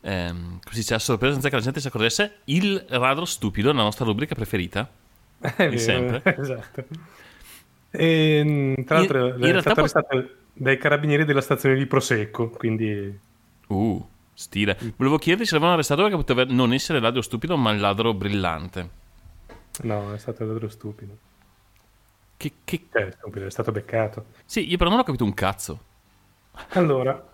ehm, 0.00 0.58
così 0.64 0.82
c'è 0.82 0.96
a 0.96 0.98
sorpresa, 0.98 1.34
senza 1.34 1.48
che 1.48 1.54
la 1.54 1.62
gente 1.62 1.78
si 1.78 1.86
accorgesse, 1.86 2.38
il 2.46 2.86
ladro 2.88 3.24
stupido, 3.24 3.72
la 3.72 3.82
nostra 3.82 4.04
rubrica 4.04 4.34
preferita. 4.34 4.90
È 5.38 5.54
vero, 5.56 5.78
sempre. 5.78 6.36
Esatto. 6.40 6.86
E, 7.92 8.42
mh, 8.42 8.82
tra 8.84 8.96
In- 8.96 9.06
l'altro 9.06 9.26
in 9.28 9.34
è 9.34 9.50
realtà 9.52 9.60
stato 9.60 9.74
po- 9.74 9.80
arrestato 9.82 10.42
dai 10.54 10.78
carabinieri 10.78 11.24
della 11.24 11.40
stazione 11.40 11.74
di 11.74 11.86
Prosecco, 11.86 12.48
quindi... 12.48 13.18
Uh, 13.66 14.08
stile. 14.32 14.78
Volevo 14.96 15.18
chiederti 15.18 15.46
se 15.46 15.52
l'avevano 15.52 15.74
arrestato 15.74 16.02
perché 16.02 16.16
poteva 16.16 16.44
non 16.44 16.72
essere 16.72 17.00
ladro 17.00 17.22
stupido, 17.22 17.56
ma 17.56 17.72
il 17.72 17.80
ladro 17.80 18.14
brillante. 18.14 19.02
No, 19.82 20.14
è 20.14 20.18
stato 20.18 20.46
davvero 20.46 20.68
stupido. 20.68 21.16
Che, 22.36 22.52
che... 22.62 22.86
Cioè, 22.90 23.10
stupido, 23.10 23.46
è 23.46 23.50
stato 23.50 23.72
beccato. 23.72 24.26
Sì, 24.44 24.70
io 24.70 24.76
però 24.76 24.90
non 24.90 25.00
ho 25.00 25.04
capito 25.04 25.24
un 25.24 25.34
cazzo. 25.34 25.80
Allora, 26.70 27.32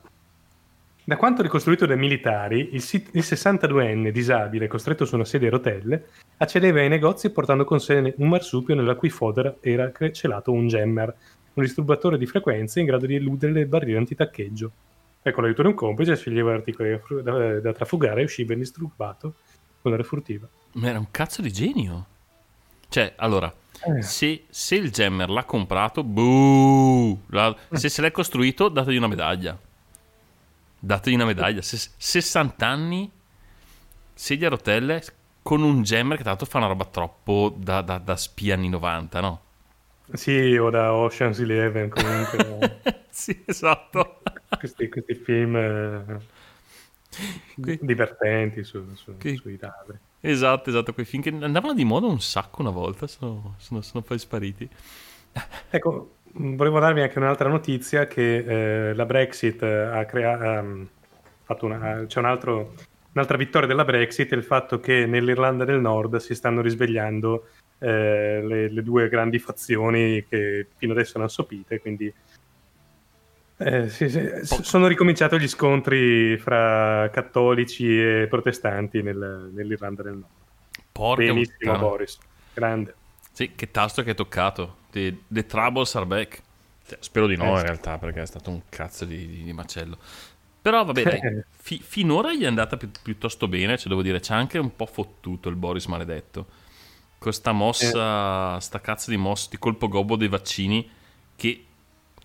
da 1.04 1.16
quanto 1.16 1.42
ricostruito 1.42 1.86
dai 1.86 1.98
militari, 1.98 2.70
il, 2.72 2.80
sit- 2.80 3.14
il 3.14 3.22
62enne 3.22 4.10
disabile, 4.10 4.68
costretto 4.68 5.04
su 5.04 5.16
una 5.16 5.24
sedia 5.24 5.48
a 5.48 5.50
rotelle, 5.50 6.06
accedeva 6.38 6.80
ai 6.80 6.88
negozi 6.88 7.30
portando 7.30 7.64
con 7.64 7.80
sé 7.80 8.14
un 8.16 8.28
marsupio 8.28 8.74
nella 8.74 8.94
cui 8.94 9.10
fodera 9.10 9.56
era 9.60 9.90
celato 10.12 10.52
un 10.52 10.68
gemmer, 10.68 11.14
un 11.54 11.62
disturbatore 11.62 12.16
di 12.18 12.26
frequenze 12.26 12.80
in 12.80 12.86
grado 12.86 13.06
di 13.06 13.14
eludere 13.16 13.52
le 13.52 13.66
barriere 13.66 13.98
antitaccheggio. 13.98 14.70
E 15.22 15.32
con 15.32 15.42
l'aiuto 15.42 15.62
di 15.62 15.68
un 15.68 15.74
complice 15.74 16.16
sceglieva 16.16 16.52
articoli 16.54 16.98
da, 17.22 17.60
da- 17.60 17.72
trafugare 17.72 18.22
e 18.22 18.24
usciva 18.24 18.52
indisturbato 18.54 19.34
con 19.82 19.94
la 19.94 20.02
furtiva. 20.02 20.48
Ma 20.72 20.88
era 20.88 20.98
un 20.98 21.10
cazzo 21.10 21.42
di 21.42 21.52
genio. 21.52 22.06
Cioè, 22.88 23.12
allora, 23.16 23.52
Eh. 23.84 24.02
se, 24.02 24.44
se 24.48 24.74
il 24.76 24.90
Gemmer 24.90 25.28
l'ha 25.28 25.44
comprato, 25.44 26.02
buh, 26.04 27.20
la- 27.28 27.54
se 27.72 27.88
se 27.88 28.00
l'è 28.02 28.10
costruito, 28.10 28.68
dategli 28.68 28.96
una 28.96 29.08
medaglia. 29.08 29.58
Dategli 30.78 31.14
una 31.14 31.26
medaglia. 31.26 31.60
Se- 31.60 31.90
60 31.96 32.66
anni, 32.66 33.10
sedia 34.14 34.46
a 34.46 34.50
rotelle, 34.50 35.02
con 35.42 35.62
un 35.62 35.82
Gemmer 35.82 36.16
che 36.16 36.22
tra 36.22 36.30
l'altro 36.32 36.48
fa 36.48 36.58
una 36.58 36.66
roba 36.68 36.84
troppo 36.86 37.54
da, 37.56 37.82
da, 37.82 37.98
da 37.98 38.16
spia 38.16 38.54
anni 38.54 38.68
90, 38.68 39.20
no? 39.20 39.40
Sì, 40.12 40.56
o 40.56 40.70
da 40.70 40.92
Ocean's 40.94 41.38
Eleven 41.38 41.88
comunque, 41.88 42.80
sì, 43.10 43.42
esatto. 43.46 44.20
questi, 44.58 44.88
questi 44.88 45.14
film 45.14 45.56
eh, 45.56 46.04
divertenti 47.80 48.64
su- 48.64 48.94
su- 48.94 49.16
Che- 49.16 49.36
sui 49.36 49.58
ladri. 49.60 49.98
esatto, 50.20 50.70
esatto. 50.70 50.92
Quei 50.92 51.06
film 51.06 51.22
che 51.22 51.28
andavano 51.30 51.74
di 51.74 51.84
moda 51.84 52.06
un 52.06 52.20
sacco 52.20 52.60
una 52.60 52.70
volta, 52.70 53.06
sono, 53.06 53.54
sono, 53.58 53.80
sono 53.82 54.02
poi 54.02 54.18
spariti. 54.18 54.68
Ecco, 55.70 56.14
volevo 56.32 56.78
darvi 56.80 57.02
anche 57.02 57.18
un'altra 57.18 57.48
notizia 57.48 58.06
che 58.06 58.88
eh, 58.90 58.94
la 58.94 59.06
Brexit 59.06 59.62
eh, 59.62 59.82
ha 59.82 60.04
creato, 60.04 60.88
fatto 61.44 61.66
una, 61.66 62.04
c'è 62.06 62.18
un 62.18 62.24
altro- 62.24 62.74
un'altra 63.12 63.36
vittoria 63.36 63.68
della 63.68 63.84
Brexit, 63.84 64.32
è 64.32 64.36
il 64.36 64.44
fatto 64.44 64.80
che 64.80 65.06
nell'Irlanda 65.06 65.64
del 65.64 65.80
Nord 65.80 66.16
si 66.16 66.34
stanno 66.34 66.60
risvegliando 66.60 67.48
eh, 67.80 68.40
le, 68.42 68.70
le 68.70 68.82
due 68.82 69.08
grandi 69.08 69.38
fazioni 69.38 70.24
che 70.28 70.68
fino 70.76 70.92
adesso 70.92 71.12
erano 71.14 71.28
sopite, 71.28 71.80
quindi 71.80 72.12
eh, 73.62 73.90
sì, 73.90 74.08
sì, 74.08 74.30
sono 74.62 74.86
ricominciati 74.86 75.38
gli 75.38 75.48
scontri 75.48 76.38
fra 76.38 77.10
cattolici 77.12 77.86
e 78.00 78.26
protestanti 78.28 79.02
nel- 79.02 79.50
nell'Irlanda 79.52 80.02
del 80.02 80.12
Nord. 80.14 80.32
Porca 80.92 81.24
Benissimo 81.24 81.56
puttana. 81.58 81.78
Boris, 81.78 82.18
grande. 82.54 82.94
Sì, 83.32 83.52
che 83.54 83.70
tasto 83.70 84.02
che 84.02 84.10
hai 84.10 84.14
toccato. 84.16 84.76
The, 84.90 85.18
the 85.28 85.44
Troubles 85.44 85.94
are 85.94 86.06
back. 86.06 86.42
Cioè, 86.86 86.98
spero 87.00 87.26
di 87.26 87.36
no, 87.36 87.44
Eh, 87.56 87.60
in 87.60 87.62
realtà, 87.62 87.98
perché 87.98 88.22
è 88.22 88.26
stato 88.26 88.50
un 88.50 88.62
cazzo 88.68 89.04
di, 89.04 89.26
di- 89.26 89.42
di 89.44 89.52
macello. 89.52 89.98
Però 90.62 90.82
vabbè, 90.84 91.02
dai, 91.02 91.20
fi- 91.50 91.80
finora 91.82 92.32
gli 92.34 92.42
è 92.42 92.46
andata 92.46 92.76
pi- 92.78 92.90
piuttosto 93.02 93.46
bene, 93.46 93.76
cioè 93.78 93.88
devo 93.88 94.02
dire, 94.02 94.20
c'è 94.20 94.34
anche 94.34 94.58
un 94.58 94.74
po' 94.74 94.86
fottuto 94.86 95.48
il 95.50 95.56
Boris 95.56 95.86
maledetto. 95.86 96.46
Questa 97.20 97.52
mossa, 97.52 98.58
sta 98.60 98.80
cazzo 98.80 99.10
di 99.10 99.18
mossa 99.18 99.48
di 99.50 99.58
colpo 99.58 99.88
gobbo 99.88 100.16
dei 100.16 100.28
vaccini, 100.28 100.88
che 101.36 101.66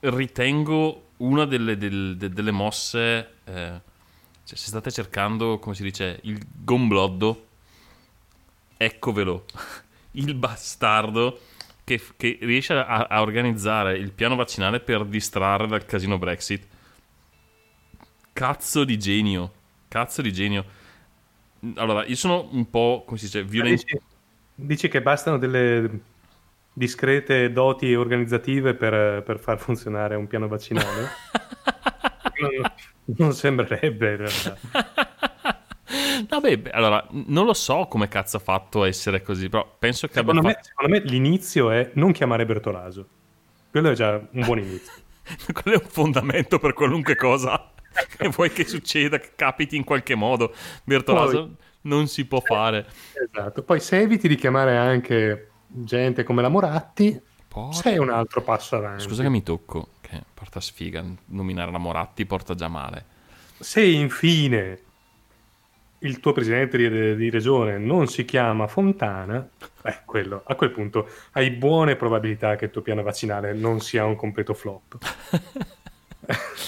ritengo 0.01 1.09
una 1.17 1.45
delle, 1.45 1.77
del- 1.77 2.15
de- 2.17 2.29
delle 2.29 2.51
mosse... 2.51 3.33
eh, 3.43 3.81
cioè, 4.45 4.57
se 4.57 4.67
state 4.67 4.91
cercando, 4.91 5.59
come 5.59 5.75
si 5.75 5.83
dice, 5.83 6.19
il 6.23 6.39
gombloddo, 6.63 7.45
eccovelo. 8.77 9.45
Il 10.15 10.33
bastardo 10.33 11.41
che, 11.83 12.01
che 12.15 12.37
riesce 12.41 12.73
a, 12.73 13.07
a 13.09 13.21
organizzare 13.21 13.97
il 13.97 14.13
piano 14.13 14.37
vaccinale 14.37 14.79
per 14.79 15.03
distrarre 15.03 15.67
dal 15.67 15.83
casino 15.85 16.17
Brexit. 16.17 16.65
Cazzo 18.33 18.83
di 18.83 18.97
genio. 18.99 19.51
Cazzo 19.87 20.21
di 20.21 20.33
genio. 20.33 20.65
Allora, 21.75 22.05
io 22.05 22.15
sono 22.15 22.47
un 22.51 22.69
po', 22.69 23.03
come 23.05 23.17
si 23.17 23.25
dice, 23.25 23.43
violento. 23.43 23.85
Dici, 24.55 24.87
che 24.87 25.01
bastano 25.01 25.37
delle 25.37 25.99
discrete 26.71 27.51
doti 27.51 27.93
organizzative 27.93 28.73
per, 28.73 29.21
per 29.23 29.39
far 29.39 29.59
funzionare 29.59 30.15
un 30.15 30.27
piano 30.27 30.47
vaccinale? 30.47 31.09
non, 32.39 32.71
non 33.17 33.33
sembrerebbe 33.33 34.11
in 34.11 34.17
realtà. 34.17 34.57
Vabbè, 36.27 36.61
allora, 36.71 37.05
non 37.11 37.45
lo 37.45 37.53
so 37.53 37.87
come 37.89 38.07
cazzo 38.07 38.37
ha 38.37 38.39
fatto 38.39 38.83
a 38.83 38.87
essere 38.87 39.21
così, 39.21 39.49
però 39.49 39.75
penso 39.77 40.07
che 40.07 40.19
abbia 40.19 40.33
Secondo 40.33 40.47
me, 40.47 40.53
fatto... 40.53 40.67
secondo 40.67 40.91
me 40.91 40.99
l'inizio 41.09 41.71
è 41.71 41.91
non 41.95 42.11
chiamare 42.11 42.45
Bertolaso. 42.45 43.07
Quello 43.69 43.89
è 43.89 43.93
già 43.93 44.15
un 44.15 44.41
buon 44.45 44.59
inizio. 44.59 44.93
Quello 45.51 45.77
è 45.77 45.81
un 45.83 45.89
fondamento 45.89 46.59
per 46.59 46.73
qualunque 46.73 47.15
cosa 47.15 47.71
che 48.17 48.29
vuoi 48.29 48.51
che 48.51 48.65
succeda, 48.65 49.19
che 49.19 49.31
capiti 49.35 49.75
in 49.75 49.83
qualche 49.83 50.15
modo. 50.15 50.53
Bertolaso 50.83 51.31
Poi- 51.31 51.55
non 51.85 52.07
si 52.07 52.25
può 52.25 52.39
fare. 52.39 52.85
Esatto. 53.13 53.63
Poi 53.63 53.79
se 53.79 53.99
eviti 53.99 54.27
di 54.27 54.35
chiamare 54.35 54.77
anche 54.77 55.49
gente 55.67 56.23
come 56.23 56.41
la 56.41 56.49
Moratti, 56.49 57.19
Porca- 57.47 57.75
sei 57.75 57.97
un 57.97 58.09
altro 58.09 58.41
passo 58.41 58.75
avanti. 58.75 59.03
Scusa 59.03 59.23
che 59.23 59.29
mi 59.29 59.43
tocco, 59.43 59.89
che 60.01 60.21
porta 60.33 60.59
sfiga, 60.59 61.03
nominare 61.27 61.71
la 61.71 61.77
Moratti 61.77 62.25
porta 62.25 62.53
già 62.53 62.67
male. 62.67 63.13
Se 63.59 63.83
infine 63.83 64.79
il 65.99 66.19
tuo 66.19 66.33
presidente 66.33 66.77
di, 66.77 67.15
di 67.15 67.29
regione 67.29 67.77
non 67.77 68.07
si 68.07 68.25
chiama 68.25 68.67
Fontana, 68.67 69.47
beh, 69.81 70.01
quello, 70.05 70.43
a 70.45 70.55
quel 70.55 70.71
punto 70.71 71.09
hai 71.31 71.49
buone 71.51 71.95
probabilità 71.95 72.55
che 72.55 72.65
il 72.65 72.71
tuo 72.71 72.81
piano 72.81 73.01
vaccinale 73.01 73.53
non 73.53 73.79
sia 73.79 74.05
un 74.05 74.15
completo 74.15 74.53
flop. 74.53 74.97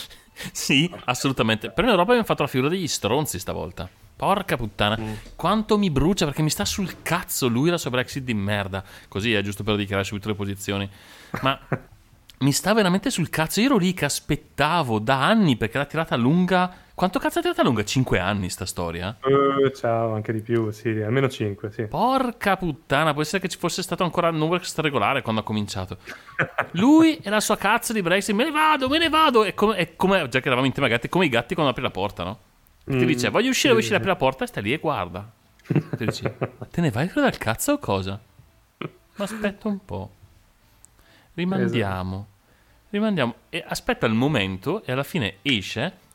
Sì, 0.51 0.89
assolutamente. 1.05 1.71
Però 1.71 1.87
in 1.87 1.93
Europa 1.93 2.11
abbiamo 2.11 2.27
fatto 2.27 2.43
la 2.43 2.47
figura 2.47 2.69
degli 2.69 2.87
stronzi 2.87 3.39
stavolta. 3.39 3.89
Porca 4.17 4.57
puttana, 4.57 4.97
quanto 5.35 5.77
mi 5.77 5.91
brucia 5.91 6.25
perché 6.25 6.41
mi 6.41 6.49
sta 6.49 6.65
sul 6.65 7.03
cazzo 7.03 7.47
lui 7.47 7.69
la 7.69 7.77
sua 7.77 7.91
Brexit 7.91 8.23
di 8.23 8.33
merda. 8.33 8.83
Così 9.07 9.31
è 9.31 9.43
giusto 9.43 9.63
per 9.63 9.75
dichiarare 9.75 10.07
subito 10.07 10.27
le 10.27 10.33
posizioni. 10.33 10.89
Ma 11.43 11.59
mi 12.39 12.51
sta 12.51 12.73
veramente 12.73 13.11
sul 13.11 13.29
cazzo. 13.29 13.59
Io 13.59 13.67
ero 13.67 13.77
lì 13.77 13.93
che 13.93 14.05
aspettavo 14.05 14.97
da 14.97 15.23
anni 15.23 15.55
perché 15.55 15.77
l'ha 15.77 15.85
tirata 15.85 16.15
lunga. 16.15 16.73
Quanto 16.95 17.19
cazzo 17.19 17.37
ha 17.37 17.41
tirata 17.43 17.61
lunga? 17.61 17.83
Cinque 17.83 18.17
anni 18.17 18.49
sta 18.49 18.65
storia? 18.65 19.19
Eh, 19.21 19.71
ciao, 19.75 20.15
anche 20.15 20.33
di 20.33 20.41
più, 20.41 20.71
sì, 20.71 20.89
almeno 20.89 21.29
5, 21.29 21.71
sì. 21.71 21.83
Porca 21.83 22.57
puttana, 22.57 23.13
può 23.13 23.21
essere 23.21 23.39
che 23.39 23.49
ci 23.49 23.59
fosse 23.59 23.83
stato 23.83 24.03
ancora 24.03 24.29
il 24.29 24.35
numero 24.35 24.63
regolare 24.77 25.21
quando 25.21 25.41
ha 25.41 25.43
cominciato. 25.43 25.97
Lui 26.71 27.17
e 27.17 27.29
la 27.29 27.39
sua 27.39 27.55
cazzo 27.55 27.93
di 27.93 28.01
Brexit, 28.01 28.33
me 28.33 28.45
ne 28.45 28.51
vado, 28.51 28.89
me 28.89 28.97
ne 28.97 29.09
vado. 29.09 29.43
È 29.43 29.53
come, 29.53 29.75
è 29.75 29.95
come- 29.95 30.27
già 30.27 30.39
che 30.39 30.47
eravamo 30.47 30.65
in 30.65 30.73
tema 30.73 30.87
gatti, 30.87 31.05
è 31.05 31.09
come 31.09 31.25
i 31.25 31.29
gatti 31.29 31.53
quando 31.53 31.71
apri 31.71 31.83
la 31.83 31.91
porta, 31.91 32.23
no? 32.23 32.39
Ti 32.87 32.93
Mm, 32.93 33.03
dice, 33.03 33.29
voglio 33.29 33.49
uscire, 33.49 33.73
sì, 33.73 33.79
uscire, 33.79 33.97
apri 33.97 34.07
la 34.07 34.15
porta 34.15 34.45
stai 34.45 34.63
lì 34.63 34.71
e 34.71 34.77
guarda. 34.77 35.29
Ti 35.67 36.05
dici, 36.05 36.23
ma 36.39 36.65
te 36.71 36.79
ne 36.79 36.89
vai 36.89 37.11
dal 37.13 37.37
cazzo 37.37 37.73
o 37.73 37.79
cosa? 37.79 38.17
Ma 38.79 39.23
aspetta 39.25 39.67
un 39.67 39.83
po'. 39.83 40.11
Rimandiamo. 41.33 42.27
Rimandiamo. 42.89 43.35
E 43.49 43.63
aspetta 43.67 44.05
il 44.05 44.13
momento 44.13 44.83
e 44.85 44.93
alla 44.93 45.03
fine 45.03 45.39
esce 45.41 46.05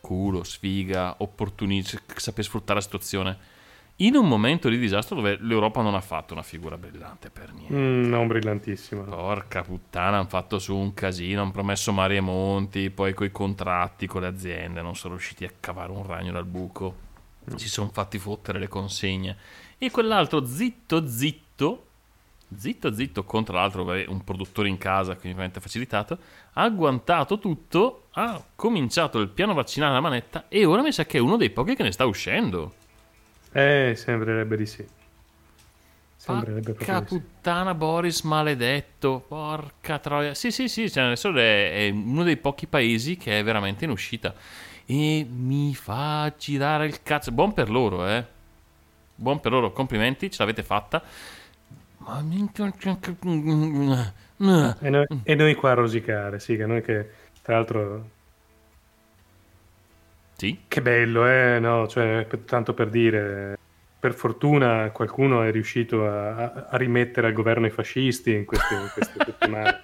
culo, 0.00 0.44
sfiga, 0.44 1.16
opportunismo, 1.18 2.00
saper 2.16 2.44
sfruttare 2.44 2.78
la 2.78 2.84
situazione. 2.84 3.38
In 3.98 4.16
un 4.16 4.26
momento 4.26 4.68
di 4.68 4.76
disastro 4.76 5.14
dove 5.14 5.38
l'Europa 5.40 5.80
non 5.80 5.94
ha 5.94 6.00
fatto 6.00 6.32
una 6.32 6.42
figura 6.42 6.76
brillante 6.76 7.30
per 7.30 7.52
niente. 7.52 7.74
Mm, 7.74 8.08
non 8.08 8.26
brillantissimo. 8.26 9.04
no. 9.04 9.14
Porca 9.14 9.62
puttana, 9.62 10.16
hanno 10.16 10.28
fatto 10.28 10.58
su 10.58 10.74
un 10.74 10.94
casino, 10.94 11.42
hanno 11.42 11.52
promesso 11.52 11.92
mari 11.92 12.16
e 12.16 12.20
monti, 12.20 12.90
poi 12.90 13.14
coi 13.14 13.30
contratti 13.30 14.08
con 14.08 14.22
le 14.22 14.26
aziende 14.26 14.82
non 14.82 14.96
sono 14.96 15.14
riusciti 15.14 15.44
a 15.44 15.52
cavare 15.60 15.92
un 15.92 16.04
ragno 16.04 16.32
dal 16.32 16.44
buco. 16.44 17.02
Si 17.54 17.68
sono 17.68 17.90
fatti 17.92 18.18
fottere 18.18 18.58
le 18.58 18.68
consegne. 18.68 19.36
E 19.78 19.90
quell'altro 19.90 20.44
zitto 20.44 21.06
zitto, 21.06 21.86
zitto 22.56 22.92
zitto 22.92 23.22
contro 23.24 23.54
l'altro, 23.54 23.84
un 23.84 24.24
produttore 24.24 24.68
in 24.68 24.78
casa, 24.78 25.12
quindi 25.12 25.32
ovviamente 25.32 25.60
facilitato, 25.60 26.18
ha 26.54 26.62
agguantato 26.62 27.38
tutto, 27.38 28.06
ha 28.12 28.42
cominciato 28.56 29.20
il 29.20 29.28
piano 29.28 29.54
vaccinale 29.54 29.92
alla 29.92 30.00
manetta 30.00 30.46
e 30.48 30.64
ora 30.64 30.82
mi 30.82 30.90
sa 30.90 31.04
che 31.04 31.18
è 31.18 31.20
uno 31.20 31.36
dei 31.36 31.50
pochi 31.50 31.76
che 31.76 31.82
ne 31.84 31.92
sta 31.92 32.06
uscendo. 32.06 32.82
Eh, 33.56 33.94
sembrerebbe 33.96 34.56
di 34.56 34.66
sì. 34.66 34.84
Sembrerebbe 36.16 36.72
Porca 36.72 36.84
proprio 36.84 37.18
di 37.18 37.24
sì. 37.24 37.30
puttana 37.30 37.74
Boris 37.74 38.22
maledetto, 38.22 39.24
porca 39.28 40.00
troia. 40.00 40.34
Sì, 40.34 40.50
sì, 40.50 40.68
sì, 40.68 40.90
cioè 40.90 41.04
adesso 41.04 41.32
è, 41.36 41.86
è 41.86 41.90
uno 41.90 42.24
dei 42.24 42.36
pochi 42.36 42.66
paesi 42.66 43.16
che 43.16 43.38
è 43.38 43.44
veramente 43.44 43.84
in 43.84 43.90
uscita. 43.90 44.34
E 44.86 45.24
mi 45.30 45.72
fa 45.74 46.32
girare 46.36 46.86
il 46.86 47.02
cazzo. 47.02 47.30
Buon 47.30 47.52
per 47.52 47.70
loro, 47.70 48.08
eh. 48.08 48.24
Buon 49.14 49.38
per 49.38 49.52
loro, 49.52 49.70
complimenti, 49.70 50.30
ce 50.30 50.38
l'avete 50.40 50.64
fatta. 50.64 51.00
Ma 51.98 52.20
minchia... 52.22 52.72
E 54.36 54.90
noi, 54.90 55.06
e 55.22 55.34
noi 55.36 55.54
qua 55.54 55.70
a 55.70 55.74
rosicare, 55.74 56.40
sì, 56.40 56.56
che 56.56 56.66
noi 56.66 56.82
che 56.82 57.08
tra 57.40 57.54
l'altro 57.54 58.10
Sì, 60.36 60.64
che 60.68 60.82
bello, 60.82 61.26
eh, 61.28 61.58
no, 61.60 61.86
cioè 61.86 62.26
tanto 62.44 62.74
per 62.74 62.90
dire 62.90 63.54
per 63.98 64.12
fortuna 64.14 64.90
qualcuno 64.90 65.42
è 65.42 65.50
riuscito 65.50 66.06
a, 66.06 66.34
a- 66.68 66.76
rimettere 66.76 67.28
al 67.28 67.32
governo 67.32 67.66
i 67.66 67.70
fascisti 67.70 68.32
in 68.34 68.44
queste, 68.44 68.74
in 68.74 68.90
queste 68.92 69.20
settimane. 69.24 69.80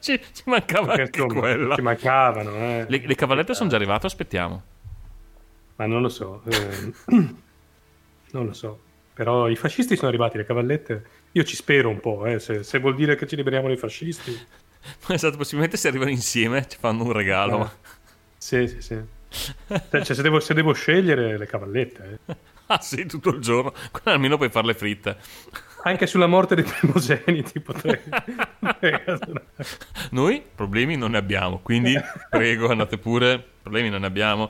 ci, 0.00 0.20
ci 0.32 0.42
mancava 0.46 0.94
Perché, 0.94 1.02
anche 1.02 1.18
insomma, 1.20 1.40
quella. 1.40 1.74
Ci 1.76 1.82
mancavano, 1.82 2.50
eh. 2.56 2.86
Le, 2.88 3.02
le 3.06 3.14
cavallette 3.14 3.54
sono 3.54 3.68
già 3.68 3.76
arrivate, 3.76 4.06
aspettiamo. 4.06 4.62
Ma 5.76 5.86
non 5.86 6.02
lo 6.02 6.08
so, 6.08 6.42
eh, 6.44 6.92
non 8.32 8.46
lo 8.46 8.52
so. 8.52 8.84
Però 9.12 9.48
i 9.48 9.56
fascisti 9.56 9.96
sono 9.96 10.08
arrivati, 10.08 10.36
le 10.38 10.44
cavallette. 10.44 11.04
Io 11.32 11.44
ci 11.44 11.54
spero 11.56 11.88
un 11.90 12.00
po', 12.00 12.26
eh, 12.26 12.38
se, 12.38 12.62
se 12.62 12.78
vuol 12.78 12.94
dire 12.94 13.14
che 13.16 13.26
ci 13.26 13.36
liberiamo 13.36 13.68
dai 13.68 13.76
fascisti. 13.76 14.32
Esatto, 15.08 15.36
possibilmente 15.36 15.76
se 15.76 15.88
arrivano 15.88 16.10
insieme 16.10 16.66
ci 16.66 16.78
fanno 16.78 17.04
un 17.04 17.12
regalo. 17.12 17.64
Eh, 17.66 17.88
Sì, 18.38 18.66
sì, 18.66 18.80
sì. 18.80 19.18
Cioè, 19.30 20.04
se, 20.04 20.22
devo, 20.22 20.40
se 20.40 20.54
devo 20.54 20.72
scegliere 20.72 21.38
le 21.38 21.46
cavallette, 21.46 22.18
eh. 22.26 22.36
Ah 22.66 22.80
sì, 22.80 23.06
tutto 23.06 23.30
il 23.30 23.40
giorno. 23.40 23.72
Almeno 24.04 24.36
puoi 24.36 24.50
farle 24.50 24.74
fritte. 24.74 25.16
anche 25.82 26.06
sulla 26.06 26.26
morte 26.26 26.54
dei 26.54 26.64
primogeniti 26.64 27.58
potrei. 27.60 27.98
Noi 30.10 30.42
problemi 30.54 30.96
non 30.96 31.12
ne 31.12 31.18
abbiamo, 31.18 31.58
quindi 31.60 31.94
prego 32.28 32.68
andate 32.70 32.98
pure, 32.98 33.44
problemi 33.62 33.88
non 33.88 34.00
ne 34.02 34.06
abbiamo. 34.06 34.48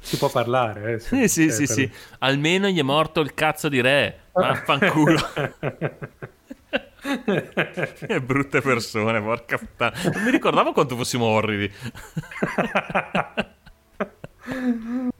si 0.00 0.16
può 0.18 0.30
parlare, 0.30 0.94
eh, 0.94 0.98
Sì, 1.00 1.28
sì, 1.28 1.46
eh, 1.46 1.50
sì, 1.50 1.66
per- 1.66 1.74
sì. 1.74 1.90
Almeno 2.20 2.68
gli 2.68 2.78
è 2.78 2.82
morto 2.82 3.20
il 3.20 3.34
cazzo 3.34 3.68
di 3.68 3.80
re. 3.80 4.20
Vaffanculo. 4.32 5.18
che 7.04 8.20
brutte 8.22 8.60
persone, 8.60 9.20
porca 9.20 9.58
puttana. 9.58 9.96
Non 10.12 10.22
mi 10.24 10.30
ricordavo 10.30 10.72
quanto 10.72 10.96
fossimo 10.96 11.26
orridi. 11.26 11.70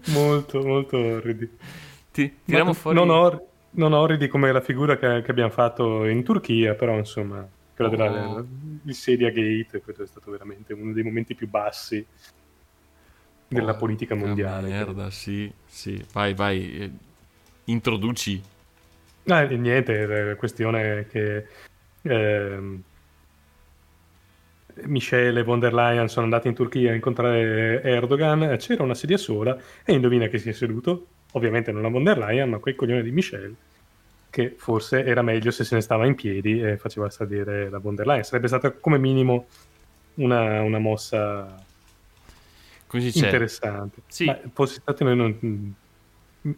molto, 0.08 0.62
molto 0.62 0.96
orridi. 0.96 1.48
Ti, 2.10 2.38
tiriamo 2.44 2.70
Ma 2.70 2.76
fuori... 2.76 2.96
Non, 2.96 3.10
or- 3.10 3.44
non 3.70 3.92
orridi 3.92 4.28
come 4.28 4.52
la 4.52 4.60
figura 4.60 4.96
che, 4.96 5.22
che 5.22 5.30
abbiamo 5.30 5.50
fatto 5.50 6.04
in 6.06 6.22
Turchia, 6.22 6.74
però 6.74 6.96
insomma, 6.96 7.46
quella 7.74 7.90
Oh. 7.90 7.96
della 7.96 8.44
il 8.84 8.94
Sedia 8.94 9.30
Gate, 9.30 9.80
questo 9.82 10.04
è 10.04 10.06
stato 10.06 10.30
veramente 10.30 10.72
uno 10.72 10.92
dei 10.92 11.02
momenti 11.02 11.34
più 11.34 11.48
bassi 11.48 12.04
della 13.48 13.74
politica 13.74 14.14
Porca 14.14 14.26
mondiale. 14.26 14.68
Merda, 14.68 15.10
sì, 15.10 15.52
sì. 15.66 16.02
Vai, 16.12 16.34
vai. 16.34 16.78
eh, 16.78 16.90
Introduci. 17.66 18.42
Ah, 19.26 19.42
niente, 19.44 20.06
la 20.06 20.36
questione 20.36 20.98
è 21.00 21.06
che 21.06 21.46
ehm, 22.04 22.82
Michele 24.86 25.44
von 25.44 25.60
der 25.60 25.72
Leyen 25.72 26.08
sono 26.08 26.24
andati 26.24 26.48
in 26.48 26.54
Turchia 26.54 26.90
a 26.90 26.94
incontrare 26.94 27.82
Erdogan, 27.82 28.56
c'era 28.58 28.82
una 28.82 28.94
sedia 28.94 29.16
sola 29.16 29.56
e 29.84 29.92
indovina 29.92 30.26
che 30.26 30.38
si 30.38 30.48
è 30.48 30.52
seduto? 30.52 31.06
Ovviamente 31.32 31.72
non 31.72 31.82
la 31.82 31.88
von 31.88 32.04
der 32.04 32.18
Leyen, 32.18 32.50
ma 32.50 32.58
quel 32.58 32.74
coglione 32.74 33.02
di 33.02 33.10
Michele, 33.10 33.54
che 34.30 34.54
forse 34.56 35.04
era 35.04 35.22
meglio 35.22 35.50
se 35.50 35.64
se 35.64 35.74
ne 35.74 35.80
stava 35.80 36.06
in 36.06 36.14
piedi 36.14 36.60
e 36.60 36.76
faceva 36.76 37.10
salire 37.10 37.68
la 37.70 37.78
von 37.78 37.94
der 37.94 38.06
Leyen. 38.06 38.24
Sarebbe 38.24 38.48
stata 38.48 38.72
come 38.72 38.98
minimo 38.98 39.46
una, 40.14 40.62
una 40.62 40.78
mossa 40.78 41.62
interessante. 42.92 44.02
Sì. 44.06 44.24
Ma 44.24 44.38
fossi 44.52 44.80
stato 44.80 45.04
noi 45.04 45.16
non- 45.16 45.74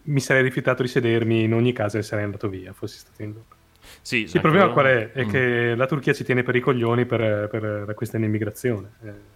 mi 0.03 0.20
sarei 0.20 0.42
rifiutato 0.42 0.82
di 0.82 0.88
sedermi 0.88 1.44
in 1.44 1.55
ogni 1.55 1.72
caso 1.72 1.99
e 1.99 2.03
sarei 2.03 2.24
andato 2.24 2.49
via, 2.49 2.72
fossi 2.72 2.99
stato 2.99 3.22
in 3.22 3.28
Europa. 3.28 3.56
Sì, 4.03 4.22
Il 4.22 4.41
problema 4.41 4.68
qual 4.68 4.87
è? 4.87 5.12
È 5.12 5.24
Mm. 5.24 5.28
che 5.28 5.74
la 5.74 5.87
Turchia 5.87 6.12
ci 6.12 6.24
tiene 6.24 6.43
per 6.43 6.55
i 6.57 6.61
coglioni 6.61 7.05
per, 7.07 7.49
per 7.49 7.84
la 7.87 7.95
questione 7.95 8.26
immigrazione. 8.26 8.89
Eh, 9.05 9.34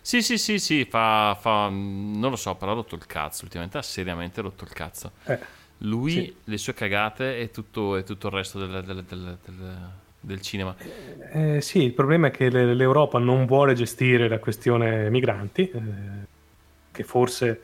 Sì, 0.00 0.20
sì, 0.22 0.36
sì, 0.36 0.58
sì, 0.58 0.84
fa, 0.84 1.36
fa- 1.40 1.68
Non 1.70 2.30
lo 2.30 2.36
so, 2.36 2.54
però 2.56 2.72
ha 2.72 2.74
rotto 2.74 2.94
il 2.96 3.06
cazzo. 3.06 3.44
Ultimamente 3.44 3.78
ha 3.78 3.82
seriamente 3.82 4.40
rotto 4.40 4.64
il 4.64 4.70
cazzo. 4.72 5.12
eh, 5.26 5.38
Lui, 5.84 6.10
Sì. 6.12 6.34
le 6.44 6.58
sue 6.58 6.74
cagate 6.74 7.38
e 7.38 7.50
tutto, 7.50 7.96
e 7.96 8.04
tutto 8.04 8.28
il 8.28 8.32
resto 8.32 8.58
del, 8.64 8.82
del- 8.84 9.04
del- 9.04 9.38
del- 10.20 10.40
cinema. 10.40 10.74
eh, 11.32 11.60
sì, 11.60 11.82
il 11.82 11.92
problema 11.92 12.28
è 12.28 12.30
che 12.30 12.50
le- 12.50 12.74
l'Europa 12.74 13.18
non 13.18 13.46
vuole 13.46 13.74
gestire 13.74 14.28
la 14.28 14.38
questione 14.38 15.10
migranti, 15.10 15.68
eh, 15.70 15.80
che 16.92 17.02
forse 17.02 17.60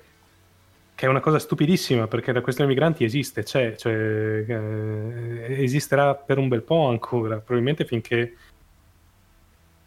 che 0.99 1.07
è 1.07 1.09
una 1.09 1.21
cosa 1.21 1.39
stupidissima 1.39 2.09
perché 2.09 2.33
la 2.33 2.41
questione 2.41 2.69
migranti 2.71 3.05
esiste, 3.05 3.45
c'è, 3.45 3.77
cioè, 3.77 3.95
eh, 3.95 5.63
esisterà 5.63 6.17
per 6.17 6.39
un 6.39 6.49
bel 6.49 6.63
po' 6.63 6.89
ancora, 6.89 7.37
probabilmente 7.37 7.85
finché, 7.85 8.37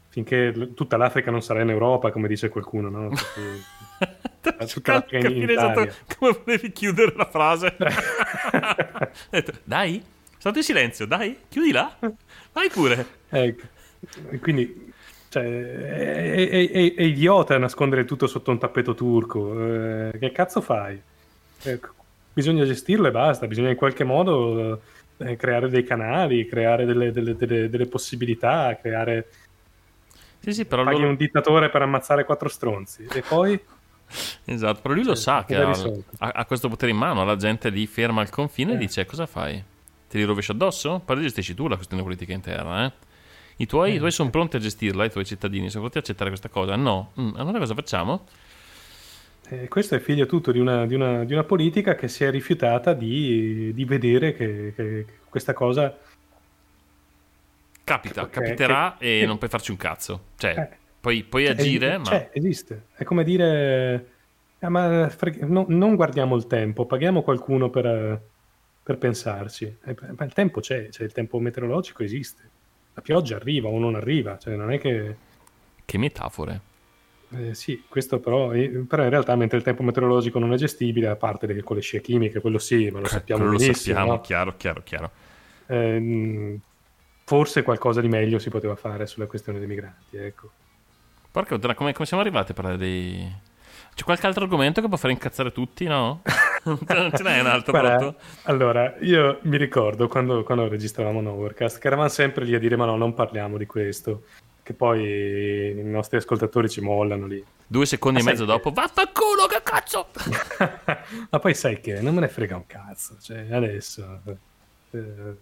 finché 0.07 0.72
tutta 0.74 0.95
l'Africa 0.95 1.30
non 1.30 1.41
sarà 1.41 1.64
in 1.64 1.70
Europa, 1.70 2.12
come 2.12 2.30
dice 2.30 2.47
qualcuno, 2.47 2.88
no? 2.88 3.09
Perché- 4.39 4.66
tutta 4.68 4.93
l'Africa 4.93 5.28
in 5.28 5.49
esatto 5.49 5.82
Italia. 5.82 5.93
come 6.18 6.39
volevi 6.45 6.72
chiudere 6.72 7.14
la 7.14 7.30
frase. 7.30 7.76
Detto, 9.30 9.51
dai, 9.66 10.01
state 10.38 10.59
in 10.59 10.64
silenzio, 10.64 11.05
dai, 11.05 11.39
chiudila. 11.49 11.93
Vai 12.53 12.70
pure. 12.70 13.05
Ecco. 13.28 13.66
Quindi 14.39 14.90
cioè, 15.32 15.43
è, 15.43 16.49
è- 16.49 16.69
è- 16.71 16.93
è 16.95 17.03
idiota 17.03 17.57
nascondere 17.57 18.03
tutto 18.03 18.27
sotto 18.27 18.51
un 18.51 18.59
tappeto 18.59 18.93
turco. 18.93 20.09
Eh, 20.11 20.17
che 20.19 20.32
cazzo 20.34 20.59
fai? 20.59 21.01
Ecco, 21.63 21.89
bisogna 22.34 22.65
gestirlo 22.65 23.07
e 23.07 23.11
basta. 23.11 23.47
Bisogna 23.47 23.69
in 23.69 23.77
qualche 23.77 24.03
modo 24.03 24.82
eh, 25.17 25.38
creare 25.38 25.69
dei 25.69 25.86
canali, 25.86 26.45
creare 26.47 26.84
delle, 26.86 27.11
delle- 27.13 27.36
delle- 27.38 27.69
delle 27.69 27.86
possibilità, 27.86 28.77
creare. 28.82 29.29
Sì, 30.39 30.51
sì, 30.51 30.65
però 30.65 30.84
Paghi 30.84 30.97
loro- 30.97 31.09
un 31.11 31.15
dittatore 31.15 31.69
per 31.69 31.82
ammazzare 31.84 32.25
quattro 32.25 32.49
stronzi. 32.49 33.07
E 33.09 33.21
poi. 33.27 33.57
Esatto, 34.43 34.82
però 34.82 34.93
lui 34.93 35.05
lo 35.05 35.15
sa 35.15 35.45
che 35.45 35.55
ha, 35.55 35.71
ha- 36.17 36.45
questo 36.45 36.67
potere 36.67 36.91
in 36.91 36.97
mano, 36.97 37.23
la 37.23 37.38
gente 37.38 37.69
lì 37.69 37.88
ferma 37.88 38.19
al 38.19 38.29
confine 38.29 38.73
e 38.73 38.75
Eh. 38.75 38.77
dice 38.79 39.05
cosa 39.05 39.25
fai? 39.25 39.63
Te 40.09 40.17
li 40.17 40.43
addosso? 40.47 41.01
Poi 41.05 41.21
gestisci 41.21 41.53
tu 41.53 41.69
la 41.69 41.75
questione 41.75 42.03
politica 42.03 42.34
interna, 42.34 42.86
eh? 42.88 42.91
I 43.57 43.65
tuoi, 43.65 43.95
i 43.95 43.97
tuoi 43.97 44.11
sono 44.11 44.29
pronti 44.29 44.55
a 44.57 44.59
gestirla, 44.59 45.05
i 45.05 45.11
tuoi 45.11 45.25
cittadini 45.25 45.67
sono 45.69 45.81
pronti 45.81 45.97
a 45.97 46.01
accettare 46.01 46.29
questa 46.29 46.49
cosa? 46.49 46.75
No? 46.75 47.11
Mm, 47.19 47.35
allora 47.35 47.59
cosa 47.59 47.73
facciamo? 47.75 48.25
eh, 49.49 49.67
questo 49.67 49.95
è 49.95 49.99
figlio 49.99 50.25
tutto 50.25 50.51
di 50.51 50.59
una, 50.59 50.85
di 50.85 50.95
una- 50.95 51.23
di 51.25 51.33
una 51.33 51.43
politica 51.43 51.95
che 51.95 52.07
si 52.07 52.23
è 52.23 52.29
rifiutata 52.31 52.93
di, 52.93 53.71
di 53.73 53.85
vedere 53.85 54.33
che, 54.33 54.73
che 54.75 55.05
questa 55.29 55.53
cosa 55.53 55.95
Capita, 57.83 58.21
Ok, 58.21 58.29
capiterà 58.29 58.95
che- 58.97 59.21
e 59.21 59.25
non 59.25 59.37
puoi 59.37 59.49
farci 59.49 59.71
un 59.71 59.77
cazzo. 59.77 60.27
Cioè, 60.37 60.51
Eh. 60.55 60.77
puoi, 60.99 61.23
puoi 61.23 61.45
Cioè, 61.45 61.55
agire, 61.55 61.93
eh, 61.93 61.97
ma... 61.97 62.03
cioè, 62.05 62.29
esiste. 62.33 62.87
È 62.95 63.03
come 63.03 63.23
dire, 63.23 64.15
"Ah, 64.59 64.69
ma 64.69 65.09
freg- 65.09 65.41
no- 65.43 65.65
non 65.67 65.95
guardiamo 65.95 66.35
il 66.35 66.47
tempo, 66.47 66.85
paghiamo 66.85 67.23
qualcuno 67.23 67.69
per, 67.69 67.85
eh, 67.85 68.21
per 68.83 68.97
pensarci. 68.97 69.65
Eh, 69.83 69.95
Ma 70.15 70.23
il 70.25 70.33
tempo 70.33 70.59
c'è, 70.61 70.89
cioè, 70.89 71.05
il 71.05 71.11
tempo 71.11 71.39
meteorologico 71.39 72.03
esiste. 72.03 72.49
La 72.93 73.01
pioggia 73.01 73.35
arriva 73.35 73.67
o 73.69 73.77
non 73.79 73.95
arriva, 73.95 74.37
cioè 74.37 74.55
non 74.55 74.71
è 74.71 74.79
che... 74.79 75.17
Che 75.85 75.97
metafore. 75.99 76.61
eh, 77.33 77.55
sì, 77.55 77.85
questo 77.87 78.19
però, 78.19 78.51
eh, 78.53 78.69
però 78.87 79.03
in 79.03 79.09
realtà 79.09 79.35
mentre 79.35 79.57
il 79.57 79.63
tempo 79.63 79.83
meteorologico 79.83 80.37
non 80.39 80.51
è 80.53 80.57
gestibile, 80.57 81.07
a 81.07 81.15
parte 81.15 81.47
le- 81.47 81.63
con 81.63 81.77
le 81.77 81.81
scie 81.81 82.01
chimiche, 82.01 82.41
quello 82.41 82.57
sì, 82.59 82.89
ma 82.91 82.99
lo 82.99 83.07
sappiamo 83.07 83.43
Quello 83.43 83.51
lo 83.51 83.57
benissimo. 83.57 83.97
sappiamo, 83.97 84.05
no? 84.05 84.19
chiaro, 84.19 84.55
chiaro, 84.57 84.83
chiaro. 84.83 85.11
Ehm, 85.67 86.59
forse 87.23 87.63
qualcosa 87.63 88.01
di 88.01 88.07
meglio 88.09 88.39
si 88.39 88.49
poteva 88.49 88.75
fare 88.75 89.07
sulla 89.07 89.27
questione 89.27 89.59
dei 89.59 89.67
migranti, 89.67 90.17
ecco. 90.17 90.51
Porca 91.31 91.57
come, 91.75 91.93
come 91.93 92.05
siamo 92.05 92.21
arrivati 92.21 92.51
a 92.51 92.53
parlare 92.55 92.77
di... 92.77 93.35
C'è 94.01 94.07
qualche 94.07 94.25
altro 94.25 94.45
argomento 94.45 94.81
che 94.81 94.87
può 94.87 94.97
fare 94.97 95.13
incazzare 95.13 95.51
tutti, 95.51 95.85
no? 95.85 96.23
non 96.65 97.11
ce 97.15 97.21
n'è 97.21 97.39
un 97.39 97.45
altro 97.45 97.71
Guarda, 97.71 98.15
allora, 98.45 98.95
io 99.01 99.37
mi 99.43 99.57
ricordo 99.57 100.07
quando, 100.07 100.41
quando 100.43 100.67
registravamo 100.67 101.21
Nowhercast 101.21 101.77
che 101.77 101.85
eravamo 101.85 102.09
sempre 102.09 102.43
lì 102.43 102.55
a 102.55 102.59
dire 102.59 102.75
ma 102.75 102.85
no, 102.85 102.95
non 102.95 103.13
parliamo 103.13 103.57
di 103.57 103.67
questo. 103.67 104.23
Che 104.63 104.73
poi 104.73 105.03
i 105.69 105.83
nostri 105.83 106.17
ascoltatori 106.17 106.67
ci 106.67 106.81
mollano 106.81 107.27
lì. 107.27 107.45
Due 107.67 107.85
secondi 107.85 108.21
e 108.21 108.23
Ma 108.23 108.29
sai 108.31 108.39
mezzo 108.39 108.51
che- 108.51 108.57
dopo, 108.57 108.71
vaffanculo, 108.71 109.45
che 109.47 109.61
cazzo! 109.61 110.07
ma 111.29 111.37
poi 111.37 111.53
sai 111.53 111.79
che 111.79 112.01
non 112.01 112.15
me 112.15 112.21
ne 112.21 112.27
frega 112.27 112.55
un 112.55 112.65
cazzo. 112.65 113.17
Cioè, 113.21 113.49
adesso... 113.51 114.19
eh, 114.93 115.35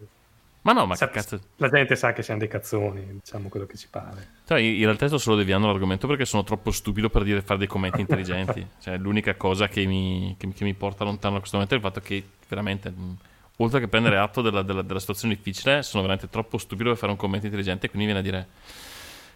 Ma 0.62 0.74
no, 0.74 0.86
ma 0.86 0.96
sa- 0.96 1.08
che 1.08 1.14
cazzo... 1.14 1.40
La 1.58 1.70
gente 1.70 1.96
sa 1.96 2.12
che 2.12 2.22
siamo 2.22 2.40
dei 2.40 2.50
cazzoni, 2.50 3.20
diciamo 3.24 3.48
quello 3.50 3.66
che 3.66 3.78
ci 3.78 3.88
pare. 3.90 4.28
Cioè, 4.46 4.60
in 4.60 4.84
realtà 4.84 5.08
sto 5.08 5.18
solo 5.18 5.38
deviando 5.38 5.68
l'argomento 5.68 6.06
perché 6.06 6.26
sono 6.26 6.44
troppo 6.44 6.72
stupido 6.72 7.10
per 7.10 7.24
dire 7.24 7.42
fare 7.42 7.60
dei 7.60 7.68
commenti 7.68 8.02
intelligenti. 8.02 8.66
cioè, 8.82 8.98
l'unica 8.98 9.36
cosa 9.36 9.68
che 9.70 9.86
mi, 9.86 10.36
che, 10.38 10.52
che 10.54 10.64
mi 10.66 10.74
porta 10.74 11.04
lontano 11.06 11.34
da 11.36 11.40
questo 11.40 11.58
momento 11.58 11.76
è 11.76 11.78
il 11.80 11.84
fatto 11.84 12.02
che 12.06 12.24
veramente, 12.48 12.90
mh, 12.90 13.18
oltre 13.58 13.80
che 13.80 13.88
prendere 13.88 14.18
atto 14.18 14.42
della, 14.42 14.62
della- 14.62 14.82
della 14.82 15.00
situazione 15.00 15.34
difficile, 15.34 15.82
sono 15.82 16.02
veramente 16.04 16.30
troppo 16.32 16.58
stupido 16.58 16.90
per 16.90 16.98
fare 17.00 17.12
un 17.12 17.18
commento 17.18 17.46
intelligente. 17.46 17.88
Quindi 17.90 18.06
viene 18.06 18.20
a 18.20 18.24
dire: 18.24 18.48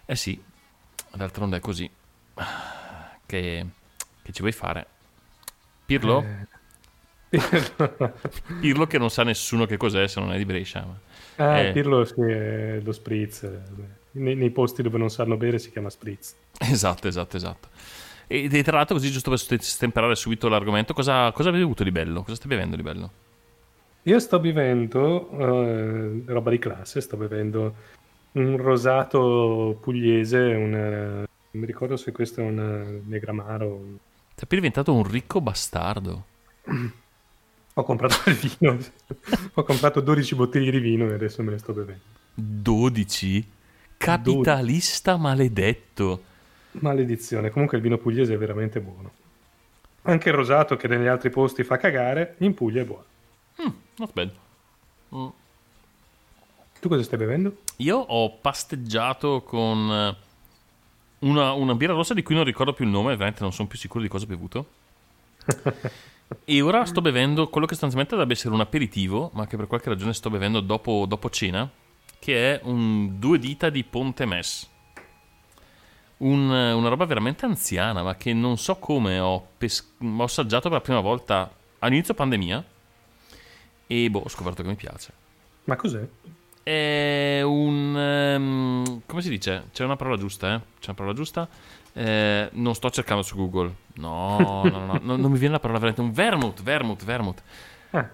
Eh 0.06 0.16
sì, 0.18 0.42
d'altronde 1.14 1.58
è 1.58 1.60
così. 1.62 1.90
Che, 3.26 3.66
che 4.22 4.32
ci 4.32 4.42
vuoi 4.42 4.52
fare? 4.52 4.86
Pirlo? 5.86 6.22
Eh. 6.24 6.52
Pirlo 8.60 8.86
che 8.86 8.98
non 8.98 9.10
sa 9.10 9.24
nessuno 9.24 9.66
che 9.66 9.78
cos'è 9.78 10.08
se 10.08 10.20
non 10.20 10.34
è 10.34 10.38
di 10.38 10.46
Brescia. 10.46 10.82
ma- 10.82 11.12
ah, 11.38 11.60
Eh. 11.60 11.72
Pirlo 11.72 12.06
sì, 12.06 12.22
è 12.22 12.80
lo 12.82 12.92
spritz. 12.92 13.50
Nei, 14.12 14.36
nei 14.36 14.52
posti 14.52 14.82
dove 14.82 14.98
non 14.98 15.10
sanno 15.10 15.38
bere 15.38 15.60
si 15.60 15.72
chiama 15.72 15.90
spritz. 15.90 16.36
Esatto, 16.60 17.08
esatto, 17.08 17.38
esatto. 17.38 17.68
E 18.28 18.48
e 18.52 18.64
tra 18.64 18.78
l'altro, 18.78 18.96
così 18.96 19.12
giusto 19.12 19.30
per 19.30 19.40
st- 19.40 19.60
stemperare 19.60 20.16
subito 20.16 20.48
l'argomento, 20.48 20.94
cosa, 20.94 21.32
cosa 21.32 21.50
avete 21.50 21.64
bevuto 21.64 21.84
di 21.84 21.92
bello? 21.92 22.22
Cosa 22.22 22.36
stai 22.36 22.50
bevendo 22.50 22.76
di 22.76 22.82
bello? 22.82 23.12
Io 24.04 24.20
sto 24.20 24.40
bevendo 24.40 25.30
eh, 25.40 26.24
roba 26.26 26.50
di 26.50 26.60
classe, 26.60 27.00
sto 27.00 27.16
bevendo 27.16 27.74
un 28.34 28.58
rosato 28.58 29.78
pugliese, 29.82 30.38
un, 30.38 30.74
eh, 30.74 31.16
non 31.16 31.28
mi 31.52 31.66
ricordo 31.66 31.96
se 31.96 32.12
questo 32.12 32.42
è 32.42 32.44
un 32.44 32.60
eh, 32.60 33.02
negramaro. 33.08 33.82
Sei 34.36 34.48
diventato 34.50 34.94
un 34.94 35.04
ricco 35.04 35.40
bastardo. 35.40 36.26
Ho 37.76 37.84
comprato 37.84 38.30
il 38.30 38.36
vino, 38.36 38.78
ho 39.54 39.64
comprato 39.64 40.00
12 40.00 40.36
bottiglie 40.36 40.72
di 40.72 40.80
vino 40.80 41.10
e 41.10 41.14
adesso 41.14 41.42
me 41.42 41.52
ne 41.52 41.58
sto 41.58 41.74
bevendo. 41.74 42.02
12? 42.36 43.50
Capitalista 43.98 45.18
maledetto. 45.18 46.24
Maledizione, 46.72 47.50
comunque 47.50 47.78
il 47.78 47.84
vino 47.84 47.98
pugliese 47.98 48.34
è 48.34 48.38
veramente 48.38 48.80
buono. 48.80 49.12
Anche 50.04 50.30
il 50.30 50.36
rosato 50.36 50.76
che 50.76 50.88
negli 50.88 51.08
altri 51.08 51.30
posti 51.30 51.64
fa 51.64 51.78
cagare, 51.78 52.36
in 52.40 52.54
Puglia 52.54 52.82
è 52.82 52.86
buono. 52.86 53.06
Not 53.96 54.14
bad. 54.14 54.32
Mm. 55.16 55.28
Tu 56.80 56.90
cosa 56.90 57.04
stai 57.04 57.18
bevendo? 57.18 57.58
Io 57.78 57.98
ho 57.98 58.30
pasteggiato 58.38 59.42
con 59.42 59.90
eh, 59.90 60.16
una, 61.20 61.54
una 61.54 61.76
birra 61.76 61.94
rossa 61.94 62.14
di 62.14 62.24
cui 62.24 62.36
non 62.36 62.44
ricordo 62.44 62.74
più 62.74 62.86
il 62.86 62.92
nome, 62.92 63.12
veramente 63.12 63.42
non 63.42 63.54
sono 63.54 63.68
più 63.68 63.78
sicuro 63.78 64.04
di 64.04 64.10
cosa 64.10 64.26
ho 64.26 64.28
bevuto. 64.28 64.68
e 66.46 66.62
ora 66.62 66.86
sto 66.86 67.02
bevendo 67.02 67.50
quello 67.50 67.66
che 67.66 67.74
sostanzialmente 67.74 68.16
dovrebbe 68.16 68.38
essere 68.38 68.54
un 68.54 68.62
aperitivo, 68.62 69.32
ma 69.34 69.48
che 69.48 69.58
per 69.58 69.68
qualche 69.68 69.90
ragione 69.90 70.14
sto 70.14 70.30
bevendo 70.30 70.60
dopo, 70.60 71.06
dopo 71.08 71.30
cena, 71.30 71.70
che 72.20 72.56
è 72.56 72.62
un 72.64 73.20
due 73.20 73.40
dita 73.40 73.70
di 73.70 73.84
Ponte 73.84 74.26
Mess. 74.26 74.70
Un- 76.18 76.50
una 76.50 76.90
roba 76.90 77.06
veramente 77.06 77.46
anziana, 77.46 78.02
ma 78.02 78.16
che 78.16 78.34
non 78.34 78.58
so 78.58 78.78
come 78.78 79.20
ho, 79.20 79.46
pes- 79.58 79.94
ho 80.00 80.24
assaggiato 80.24 80.70
per 80.70 80.78
la 80.78 80.82
prima 80.84 81.00
volta 81.02 81.54
all'inizio 81.80 82.14
pandemia. 82.14 82.64
E 83.88 84.10
boh, 84.10 84.20
ho 84.20 84.30
scoperto 84.30 84.64
che 84.64 84.70
mi 84.70 84.76
piace. 84.76 85.12
Ma 85.66 85.76
cos'è? 85.76 86.08
È 86.64 87.42
un. 87.44 87.96
ehm, 87.98 89.02
come 89.06 89.22
si 89.22 89.30
dice? 89.30 89.66
C'è 89.74 89.84
una 89.84 89.98
parola 89.98 90.16
giusta, 90.16 90.54
eh? 90.56 90.60
C'è 90.80 90.86
una 90.88 90.96
parola 90.96 91.14
giusta. 91.14 91.48
Eh, 91.94 92.50
non 92.54 92.74
sto 92.76 92.90
cercando 92.90 93.22
su 93.24 93.36
Google. 93.36 93.72
No, 93.96 94.38
no, 94.40 94.64
no, 94.64 95.00
no, 95.02 95.16
non- 95.16 95.32
mi 95.32 95.38
viene 95.38 95.54
la 95.54 95.60
parola 95.60 95.80
veramente. 95.80 96.02
Un 96.02 96.12
vermouth, 96.12 96.62
vermouth, 96.64 97.04
vermouth. 97.04 97.42
Ah, 97.92 98.10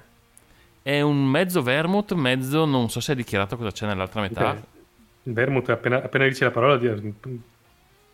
È 0.81 1.01
un 1.01 1.23
mezzo 1.25 1.61
vermouth, 1.61 2.11
mezzo. 2.13 2.65
Non 2.65 2.89
so 2.89 2.99
se 2.99 3.13
è 3.13 3.15
dichiarato 3.15 3.55
cosa 3.57 3.71
c'è 3.71 3.85
nell'altra 3.87 4.21
metà. 4.21 4.61
Il 5.23 5.33
vermouth, 5.33 5.69
appena, 5.69 6.03
appena 6.03 6.27
dici 6.27 6.43
la 6.43 6.51
parola, 6.51 6.79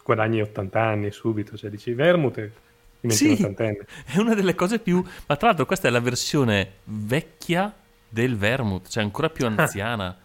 guadagni 0.03 0.41
80 0.41 0.79
anni 0.81 1.11
subito. 1.11 1.57
Cioè 1.57 1.69
dici 1.69 1.93
vermouth 1.93 2.37
e 2.37 2.51
diventi 2.99 3.35
Sì. 3.35 3.41
ottantenne. 3.41 3.85
È 4.05 4.17
una 4.17 4.35
delle 4.35 4.53
cose 4.55 4.79
più. 4.79 5.03
Ma 5.27 5.35
tra 5.35 5.47
l'altro, 5.47 5.65
questa 5.65 5.87
è 5.87 5.91
la 5.91 5.99
versione 5.99 6.73
vecchia 6.85 7.73
del 8.07 8.37
vermouth, 8.37 8.87
cioè 8.89 9.03
ancora 9.03 9.29
più 9.29 9.45
anziana. 9.47 10.15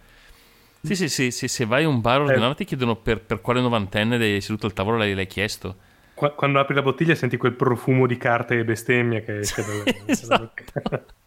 Sì, 0.83 0.95
sì, 0.97 1.09
sì, 1.09 1.31
sì, 1.31 1.47
se 1.49 1.67
vai 1.67 1.85
a 1.85 1.89
un 1.89 2.01
bar 2.01 2.23
ordinario 2.23 2.55
ti 2.55 2.65
chiedono 2.65 2.97
per, 2.97 3.21
per 3.21 3.41
quale 3.41 3.61
novantenne 3.61 4.17
dei 4.17 4.41
seduto 4.41 4.67
al 4.67 4.73
tavolo 4.73 4.97
l'hai, 4.97 5.15
l'hai 5.15 5.27
chiesto. 5.27 5.77
Qua- 6.15 6.31
Quando 6.33 6.59
apri 6.59 6.75
la 6.75 6.83
bottiglia 6.83 7.15
senti 7.15 7.37
quel 7.37 7.53
profumo 7.53 8.07
di 8.07 8.17
carta 8.17 8.55
e 8.55 8.65
bestemmia 8.65 9.21
che 9.21 9.39
esce 9.41 9.63
dalla- 9.65 9.85
Esatto. 10.07 10.63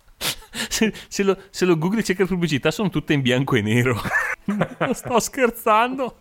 Se, 0.70 0.94
se 1.08 1.24
lo, 1.24 1.36
se 1.50 1.66
lo 1.66 1.78
googli 1.78 2.02
cerca 2.04 2.26
pubblicità 2.26 2.70
sono 2.72 2.90
tutte 2.90 3.14
in 3.14 3.22
bianco 3.22 3.56
e 3.56 3.62
nero. 3.62 4.00
non 4.46 4.94
sto 4.94 5.20
scherzando. 5.20 6.18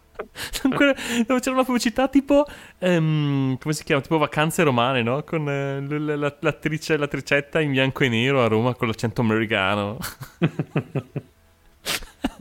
Dove 0.62 1.40
c'era 1.40 1.52
una 1.54 1.64
pubblicità 1.64 2.08
tipo 2.08 2.46
ehm, 2.78 3.58
come 3.58 3.74
si 3.74 3.84
chiama? 3.84 4.00
Tipo 4.02 4.18
vacanze 4.18 4.62
romane, 4.62 5.02
no? 5.02 5.22
Con 5.22 5.48
eh, 5.48 5.80
l- 5.80 6.04
l- 6.04 6.18
la- 6.18 6.36
l'attrice, 6.40 6.96
l'attricetta 6.96 7.60
in 7.60 7.70
bianco 7.72 8.04
e 8.04 8.08
nero 8.08 8.42
a 8.42 8.48
Roma 8.48 8.74
con 8.74 8.88
l'accento 8.88 9.20
americano. 9.20 9.98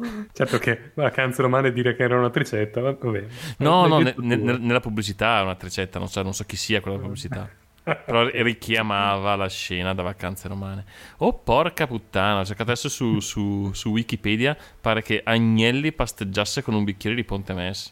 Certo 0.33 0.57
che 0.57 0.91
vacanze 0.95 1.41
romane 1.41 1.71
dire 1.71 1.95
che 1.95 2.03
era 2.03 2.17
una 2.17 2.29
tricetta, 2.29 2.81
va- 2.81 2.95
vabbè. 2.99 3.25
No, 3.57 3.81
L'hai 3.87 3.89
no, 3.89 3.99
ne- 3.99 4.15
ne- 4.17 4.35
nel- 4.35 4.61
nella 4.61 4.79
pubblicità 4.79 5.39
è 5.39 5.41
un'attricetta, 5.43 5.99
non 5.99 6.07
so, 6.07 6.21
non 6.21 6.33
so 6.33 6.43
chi 6.45 6.55
sia 6.55 6.81
quella 6.81 6.97
pubblicità. 6.99 7.49
Però 7.83 8.27
richiamava 8.27 9.35
la 9.35 9.49
scena 9.49 9.93
da 9.95 10.03
vacanze 10.03 10.47
romane. 10.47 10.85
Oh, 11.17 11.33
porca 11.33 11.87
puttana, 11.87 12.39
ho 12.41 12.45
cercato 12.45 12.69
adesso 12.71 12.89
su, 12.89 13.19
su- 13.19 13.71
su 13.73 13.89
Wikipedia. 13.89 14.55
Pare 14.79 15.01
che 15.01 15.21
Agnelli 15.23 15.91
pasteggiasse 15.91 16.61
con 16.61 16.75
un 16.75 16.83
bicchiere 16.83 17.15
di 17.15 17.23
Ponte 17.23 17.53
Mess. 17.53 17.91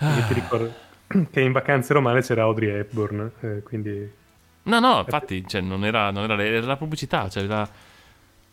Io 0.00 0.24
ti 0.28 0.34
ricordo 0.34 0.72
che 1.30 1.40
in 1.40 1.50
vacanze 1.52 1.92
romane 1.92 2.20
c'era 2.20 2.42
Audrey 2.42 2.68
Hepburn, 2.70 3.30
eh, 3.40 3.62
quindi... 3.64 4.08
No, 4.62 4.80
no, 4.80 4.98
infatti, 5.00 5.44
cioè, 5.48 5.60
non, 5.60 5.84
era, 5.84 6.10
non 6.10 6.24
era 6.24 6.40
era 6.44 6.64
la 6.66 6.76
pubblicità. 6.76 7.28
Cioè, 7.28 7.42
era- 7.42 7.68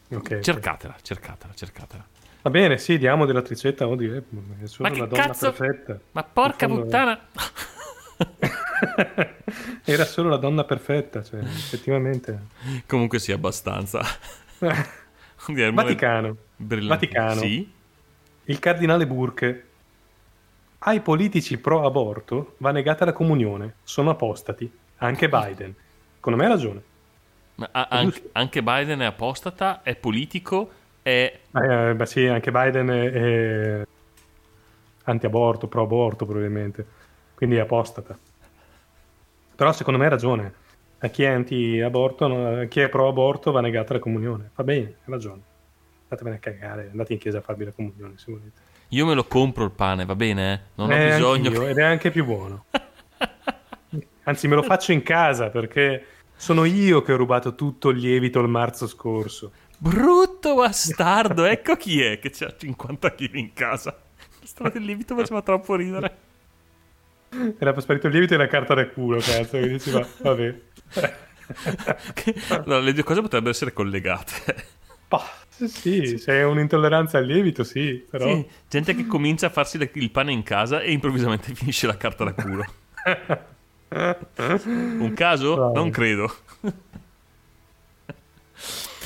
ok. 0.10 0.40
Cercatela, 0.40 0.95
cercatela, 1.02 1.53
cercatela. 1.53 2.06
Va 2.41 2.49
bene, 2.49 2.77
sì, 2.77 2.98
diamo 2.98 3.26
della 3.26 3.41
tricetta 3.41 3.86
Audrey 3.86 4.10
Hepburn, 4.18 4.61
è 4.61 4.68
solo 4.68 4.88
Ma 4.88 4.94
che 4.94 5.02
una 5.02 5.10
donna 5.10 5.26
cazzo? 5.26 5.52
perfetta. 5.52 5.99
Ma 6.11 6.23
porca 6.23 6.68
fondo- 6.68 6.84
puttana! 6.84 7.19
Era 9.84 10.06
solo 10.06 10.30
la 10.30 10.38
donna 10.38 10.64
perfetta, 10.64 11.23
cioè, 11.23 11.40
effettivamente. 11.40 12.40
Comunque 12.88 13.19
sì, 13.19 13.32
abbastanza. 13.32 14.03
Vaticano. 15.48 16.38
Brillante. 16.56 17.07
Vaticano. 17.07 17.41
Sì? 17.41 17.72
Il 18.45 18.60
cardinale 18.60 19.07
Burke. 19.07 19.68
Ai 20.80 21.02
politici 21.02 21.57
pro 21.57 21.84
aborto 21.86 22.56
va 22.57 22.69
negata 22.72 23.06
la 23.06 23.14
comunione, 23.14 23.76
sono 23.84 24.11
apostati, 24.11 24.72
anche 24.98 25.27
Biden. 25.27 25.73
Secondo 26.15 26.38
me 26.38 26.45
ha 26.45 26.49
ragione. 26.49 26.84
Ma 27.56 27.69
anche, 27.72 28.30
anche 28.34 28.61
Biden 28.61 28.99
è 28.99 29.06
apostata, 29.06 29.82
è 29.82 29.95
politico, 29.95 30.69
è... 31.02 31.40
Eh, 31.53 31.94
beh, 31.95 32.06
sì, 32.06 32.26
anche 32.27 32.52
Biden 32.52 32.88
è, 32.90 33.11
è 33.11 33.88
anti-aborto, 35.03 35.68
pro-aborto 35.68 36.26
probabilmente, 36.26 36.86
quindi 37.36 37.56
è 37.56 37.60
apostata. 37.60 38.18
Però 39.56 39.72
secondo 39.72 39.99
me 39.99 40.06
ha 40.07 40.10
ragione. 40.10 40.53
A 40.99 41.07
chi 41.10 41.23
è 41.23 41.27
anti-aborto, 41.27 42.26
a 42.26 42.65
chi 42.65 42.80
è 42.82 42.90
pro-aborto 42.90 43.52
va 43.52 43.61
negata 43.61 43.94
la 43.94 43.99
comunione. 43.99 44.52
Va 44.56 44.64
bene, 44.64 44.95
ha 45.06 45.11
ragione. 45.11 45.41
Andatevene 46.03 46.36
a 46.36 46.40
cagare, 46.40 46.90
andate 46.91 47.14
in 47.14 47.19
chiesa 47.19 47.38
a 47.38 47.41
farvi 47.41 47.65
la 47.65 47.72
comunione 47.72 48.18
se 48.18 48.32
volete. 48.32 48.61
Io 48.90 49.06
me 49.06 49.14
lo 49.14 49.23
compro 49.26 49.64
il 49.64 49.72
pane, 49.72 50.06
va 50.06 50.15
bene? 50.15 50.53
eh? 50.53 50.60
Non 50.76 50.91
ho 50.91 50.94
Eh, 50.94 51.06
bisogno... 51.06 51.48
anch'io, 51.49 51.68
ed 51.68 51.77
è 51.77 51.84
anche 51.84 52.11
più 52.11 52.26
buono. 52.26 52.65
Anzi, 54.23 54.48
me 54.48 54.56
lo 54.56 54.64
faccio 54.64 54.91
in 54.91 55.03
casa 55.03 55.49
perché 55.49 56.06
sono 56.36 56.66
io 56.66 57.02
che 57.02 57.14
ho 57.14 57.18
rubato 57.18 57.56
tutto 57.56 57.90
il 57.90 57.98
lievito 57.98 58.40
il 58.40 58.48
marzo 58.48 58.88
scorso. 58.88 59.52
Brutto 59.78 60.56
bastardo, 60.56 61.45
ecco 61.45 61.76
chi 61.76 62.02
è 62.02 62.20
che 62.20 62.30
c'ha 62.30 62.53
50 62.56 63.14
kg 63.14 63.36
in 63.36 63.53
casa. 63.53 63.98
La 64.40 64.45
storia 64.45 64.72
del 64.74 64.84
lievito 64.84 65.16
faceva 65.16 65.41
troppo 65.41 65.76
ridere. 65.76 66.18
Era 67.57 67.80
sparito 67.80 68.07
il 68.07 68.14
lievito 68.14 68.36
e 68.36 68.38
la 68.38 68.48
carta 68.48 68.74
da 68.74 68.88
culo, 68.88 69.18
cazzo. 69.18 69.60
Che 69.60 69.68
dici, 69.68 69.91
va, 69.91 70.06
vabbè. 70.22 70.62
Allora, 72.49 72.80
le 72.80 72.94
due 72.94 73.03
cose 73.03 73.22
potrebbero 73.22 73.52
essere 73.52 73.74
collegate. 73.74 74.66
Bah, 75.07 75.30
sì, 75.49 75.68
sì, 75.68 76.18
se 76.18 76.34
è 76.34 76.44
un'intolleranza 76.44 77.18
al 77.18 77.26
lievito, 77.26 77.64
sì, 77.64 78.03
però... 78.10 78.26
Sì, 78.26 78.48
gente 78.68 78.95
che 78.95 79.06
comincia 79.06 79.48
a 79.48 79.49
farsi 79.49 79.78
le- 79.78 79.91
il 79.94 80.12
pane 80.12 80.32
in 80.32 80.44
casa 80.44 80.82
e 80.82 80.91
improvvisamente 80.91 81.53
finisce 81.53 81.88
la 81.88 81.98
carta 81.98 82.24
da 82.24 82.34
culo. 82.34 82.66
Un 83.96 85.14
caso? 85.16 85.56
Bravo. 85.56 85.74
Non 85.74 85.90
credo. 85.90 86.36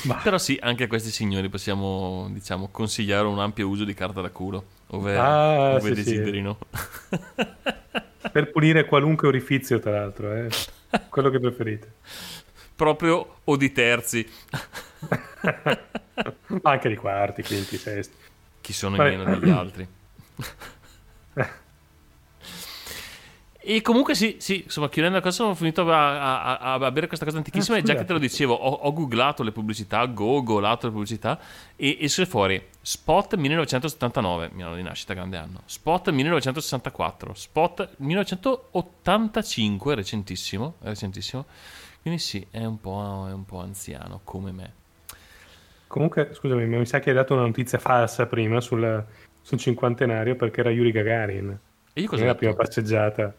Ma- 0.04 0.16
Però 0.22 0.38
sì, 0.38 0.58
anche 0.60 0.84
a 0.84 0.86
questi 0.86 1.10
signori 1.10 1.48
possiamo, 1.48 2.28
diciamo, 2.32 2.68
consigliare 2.70 3.26
un 3.26 3.38
ampio 3.38 3.68
uso 3.68 3.84
di 3.84 3.92
carta 3.94 4.20
da 4.22 4.30
culo, 4.30 4.64
ove, 4.88 5.16
Ah, 5.16 5.74
ove 5.74 5.80
sì, 5.80 5.86
sì. 5.88 5.94
desiderino. 5.94 6.58
Per 8.32 8.50
pulire 8.50 8.84
qualunque 8.86 9.28
orifizio, 9.28 9.78
tra 9.80 9.92
l'altro, 9.92 10.32
eh. 10.32 10.48
quello 11.08 11.30
che 11.30 11.38
preferite. 11.38 11.92
Proprio 12.74 13.36
o 13.44 13.56
di 13.56 13.70
terzi. 13.72 14.26
Anche 16.62 16.88
di 16.88 16.96
quarti, 16.96 17.42
quinti, 17.42 17.76
sesti. 17.76 18.14
Chi 18.60 18.72
sono 18.72 18.96
Vabbè. 18.96 19.10
in 19.10 19.18
meno 19.20 19.38
degli 19.38 19.50
altri. 19.50 19.86
E 23.70 23.82
comunque 23.82 24.16
sì, 24.16 24.34
sì, 24.40 24.62
insomma, 24.64 24.88
chiudendo 24.88 25.18
la 25.18 25.22
cosa, 25.22 25.44
sono 25.44 25.54
finito 25.54 25.88
a, 25.88 26.58
a- 26.58 26.72
a- 26.74 26.90
bere 26.90 27.06
questa 27.06 27.24
cosa 27.24 27.36
antichissima 27.36 27.76
Ah, 27.76 27.78
e 27.78 27.82
già 27.84 27.94
che 27.94 28.04
te 28.04 28.12
lo 28.12 28.18
dicevo, 28.18 28.52
ho, 28.52 28.68
ho 28.68 28.92
googlato 28.92 29.44
le 29.44 29.52
pubblicità, 29.52 30.04
googolato 30.06 30.86
le 30.88 30.92
pubblicità 30.92 31.38
e 31.76 31.96
esce 32.00 32.26
fuori 32.26 32.60
Spot 32.80 33.36
1979, 33.36 34.50
mio 34.54 34.66
anno 34.66 34.74
di 34.74 34.82
nascita, 34.82 35.14
grande 35.14 35.36
anno, 35.36 35.62
Spot 35.66 36.10
1964, 36.10 37.32
Spot 37.34 37.90
1985, 37.98 39.94
recentissimo, 39.94 40.74
recentissimo, 40.80 41.44
quindi 42.02 42.18
sì, 42.18 42.44
è 42.50 42.64
un 42.64 42.80
po', 42.80 43.26
è 43.28 43.32
un 43.32 43.44
po' 43.44 43.60
anziano 43.60 44.20
come 44.24 44.50
me. 44.50 44.72
Comunque, 45.86 46.30
scusami, 46.32 46.66
mi 46.66 46.86
sa 46.86 47.00
che 47.00 47.10
hai 47.10 47.16
dato 47.16 47.34
una 47.34 47.42
notizia 47.42 47.78
falsa 47.78 48.26
prima 48.26 48.60
sul, 48.60 49.04
sul 49.42 49.58
cinquantenario 49.58 50.36
perché 50.36 50.60
era 50.60 50.70
Yuri 50.70 50.92
Gagarin. 50.92 51.58
E 51.92 52.00
io 52.00 52.06
cosa 52.08 52.22
Non 52.22 52.24
ho 52.24 52.30
è 52.30 52.32
la 52.32 52.34
prima 52.34 52.54
passeggiata. 52.54 53.34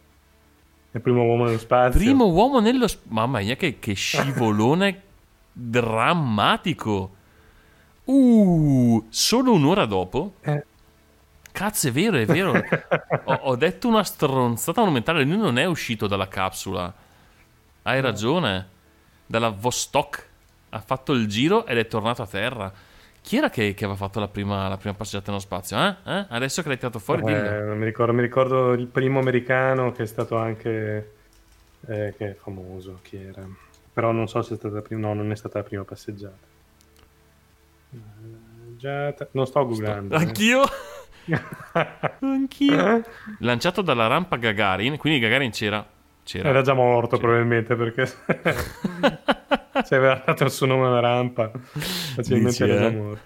Il 0.91 1.01
primo 1.01 1.23
uomo 1.23 1.45
nello 1.45 1.57
spazio. 1.57 1.99
Primo 1.99 2.25
uomo 2.27 2.59
nello... 2.59 2.87
sp- 2.87 3.05
Mamma 3.07 3.39
mia, 3.39 3.55
che, 3.55 3.79
che 3.79 3.93
scivolone 3.93 5.01
drammatico. 5.51 7.15
Uh, 8.05 9.05
solo 9.09 9.53
un'ora 9.53 9.85
dopo... 9.85 10.33
Eh. 10.41 10.65
Cazzo, 11.51 11.89
è 11.89 11.91
vero, 11.91 12.17
è 12.17 12.25
vero. 12.25 12.53
ho, 13.25 13.33
ho 13.33 13.55
detto 13.55 13.87
una 13.87 14.03
stronzata 14.03 14.81
monumentale. 14.81 15.23
Lui 15.23 15.37
non 15.37 15.57
è 15.57 15.65
uscito 15.65 16.07
dalla 16.07 16.27
capsula. 16.27 16.93
Hai 17.83 18.01
ragione. 18.01 18.67
Dalla 19.25 19.49
Vostok. 19.49 20.29
Ha 20.69 20.79
fatto 20.79 21.11
il 21.13 21.27
giro 21.27 21.65
ed 21.65 21.77
è 21.77 21.87
tornato 21.87 22.21
a 22.21 22.27
terra. 22.27 22.73
Chi 23.21 23.37
era 23.37 23.49
che, 23.49 23.73
che 23.73 23.83
aveva 23.85 23.97
fatto 23.97 24.19
la 24.19 24.27
prima, 24.27 24.67
la 24.67 24.77
prima 24.77 24.95
passeggiata 24.95 25.27
nello 25.31 25.41
spazio? 25.41 25.77
Eh? 25.77 25.95
Eh? 26.05 26.25
Adesso 26.29 26.61
che 26.61 26.67
l'hai 26.69 26.77
tirato 26.77 26.99
fuori. 26.99 27.21
Eh, 27.31 27.61
non 27.61 27.77
mi, 27.77 27.85
ricordo, 27.85 28.13
mi 28.13 28.21
ricordo 28.21 28.73
il 28.73 28.87
primo 28.87 29.19
americano 29.19 29.91
che 29.91 30.03
è 30.03 30.05
stato 30.07 30.37
anche 30.37 31.11
eh, 31.87 32.13
che 32.17 32.31
è 32.31 32.33
famoso 32.33 32.99
chi 33.01 33.17
era 33.17 33.43
però 33.93 34.11
non 34.11 34.27
so 34.27 34.41
se 34.41 34.53
è 34.53 34.57
stata 34.57 34.75
la 34.75 34.81
prima 34.81 35.07
no 35.07 35.13
non 35.15 35.31
è 35.31 35.35
stata 35.35 35.57
la 35.59 35.63
prima 35.63 35.83
passeggiata 35.83 36.37
Passeggiata- 37.89 39.27
non 39.31 39.45
sto 39.47 39.65
googlando 39.65 40.15
eh. 40.15 40.17
Anch'io. 40.19 40.61
Anch'io. 42.19 43.03
Lanciato 43.39 43.81
dalla 43.81 44.07
rampa 44.07 44.37
Gagarin, 44.37 44.97
quindi 44.97 45.19
Gagarin 45.19 45.51
c'era. 45.51 45.85
C'era. 46.23 46.49
era 46.49 46.61
già 46.61 46.73
morto 46.73 47.15
Sì. 47.15 47.21
probabilmente 47.21 47.75
perché 47.75 48.05
se 49.83 49.95
aveva 49.95 50.21
dato 50.25 50.43
il 50.43 50.51
suo 50.51 50.65
nome 50.65 50.87
alla 50.87 50.99
rampa 50.99 51.51
facilmente 51.53 52.49
Dici, 52.49 52.63
era 52.63 52.87
eh? 52.87 52.91
morto 52.91 53.21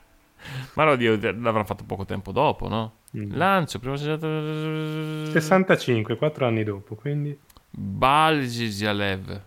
Ma 0.74 0.84
no, 0.86 0.96
Dio, 0.96 1.18
l'avrà 1.22 1.64
fatto 1.64 1.84
poco 1.86 2.06
tempo 2.06 2.32
dopo, 2.32 2.68
no? 2.68 2.94
Mm. 3.18 3.32
Lancio, 3.36 3.80
prima 3.80 3.96
passeggiata. 3.96 5.32
65 5.32 6.16
4 6.18 6.46
anni 6.46 6.64
dopo 6.64 6.96
quindi 6.96 7.38
Balzizalev. 7.70 9.42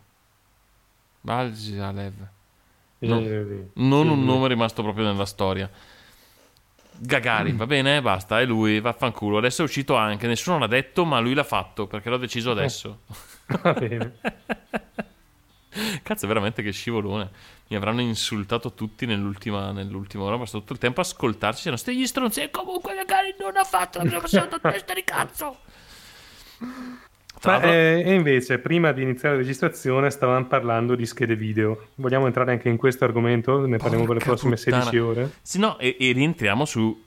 Balzizalev. 1.21 2.15
No. 3.01 3.21
eh, 3.21 3.69
Non 3.75 4.09
un 4.09 4.19
Sì. 4.21 4.25
nome 4.25 4.49
rimasto 4.49 4.83
proprio 4.83 5.05
nella 5.07 5.25
storia. 5.27 5.71
Gagarin, 7.01 7.57
va 7.57 7.67
bene? 7.67 8.03
Basta, 8.03 8.41
è 8.41 8.45
lui, 8.45 8.81
vaffanculo. 8.81 9.39
Adesso 9.39 9.63
è 9.63 9.65
uscito 9.65 9.95
anche, 9.95 10.27
nessuno 10.27 10.59
l'ha 10.59 10.67
detto, 10.67 11.05
ma 11.05 11.21
lui 11.21 11.33
l'ha 11.35 11.45
fatto 11.45 11.87
perché 11.87 12.11
l'ho 12.11 12.17
deciso 12.17 12.51
adesso. 12.51 13.03
va 13.63 13.73
bene 13.73 14.17
Cazzo, 16.03 16.27
veramente 16.27 16.63
che 16.63 16.73
scivolone. 16.73 17.31
Mi 17.69 17.77
avranno 17.77 18.01
insultato 18.01 18.73
tutti 18.73 19.07
nell'ultima, 19.07 19.73
nell'ultima 19.73 20.25
ora. 20.25 20.37
Ma 20.37 20.47
sto 20.47 20.61
tutto 20.61 20.73
il 20.73 20.79
tempo 20.79 21.01
a 21.01 21.03
ascoltarci. 21.03 21.59
C'erano 21.63 21.77
sti 21.77 22.07
stronzi. 22.07 22.41
E 22.41 22.51
comunque, 22.51 22.95
magari 22.95 23.35
non 23.39 23.57
ha 23.57 23.65
fatto 23.65 23.99
la 23.99 24.05
prima 24.05 24.21
passata 24.21 24.59
testa 24.71 24.95
di 24.95 25.05
cazzo. 25.05 25.59
Ma, 27.45 27.63
eh, 27.63 28.03
e 28.05 28.15
invece, 28.15 28.59
prima 28.59 28.91
di 28.93 29.03
iniziare 29.03 29.37
la 29.37 29.41
registrazione, 29.43 30.11
stavamo 30.11 30.47
parlando 30.47 30.95
di 30.97 31.07
schede 31.07 31.37
video. 31.37 31.89
Vogliamo 31.97 32.27
entrare 32.27 32.53
anche 32.53 32.69
in 32.69 32.77
questo 32.77 33.05
argomento? 33.05 33.65
Ne 33.65 33.77
parliamo 33.77 34.07
per 34.07 34.17
le 34.17 34.25
prossime 34.25 34.57
puttana. 34.57 34.83
16 34.83 34.99
ore. 34.99 35.31
Sì, 35.43 35.59
no, 35.59 35.79
e, 35.79 35.97
e 36.01 36.13
rientriamo 36.13 36.65
su 36.65 37.05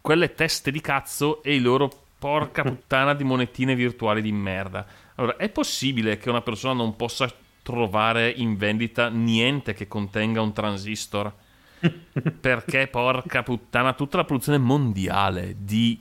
quelle 0.00 0.34
teste 0.34 0.70
di 0.70 0.80
cazzo 0.80 1.42
e 1.42 1.56
i 1.56 1.60
loro 1.60 1.90
porca 2.18 2.62
puttana 2.64 3.12
di 3.12 3.24
monetine 3.24 3.74
virtuali 3.74 4.22
di 4.22 4.32
merda. 4.32 4.86
Allora, 5.16 5.36
è 5.36 5.48
possibile 5.48 6.16
che 6.16 6.30
una 6.30 6.42
persona 6.42 6.74
non 6.74 6.96
possa 6.96 7.30
trovare 7.66 8.30
in 8.30 8.56
vendita 8.56 9.08
niente 9.08 9.74
che 9.74 9.88
contenga 9.88 10.40
un 10.40 10.52
transistor? 10.52 11.32
Perché, 12.40 12.86
porca 12.86 13.42
puttana, 13.42 13.92
tutta 13.92 14.18
la 14.18 14.24
produzione 14.24 14.58
mondiale 14.58 15.56
di 15.58 16.00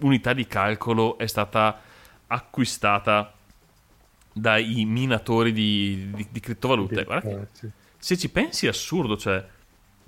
unità 0.00 0.34
di 0.34 0.46
calcolo 0.46 1.16
è 1.16 1.26
stata 1.26 1.80
acquistata 2.26 3.32
dai 4.30 4.84
minatori 4.84 5.52
di, 5.52 6.10
di- 6.14 6.28
di 6.30 6.40
criptovalute. 6.40 7.04
Guarda 7.04 7.28
che 7.28 7.70
se 7.96 8.18
ci 8.18 8.28
pensi 8.28 8.66
è 8.66 8.68
assurdo, 8.68 9.16
cioè... 9.16 9.42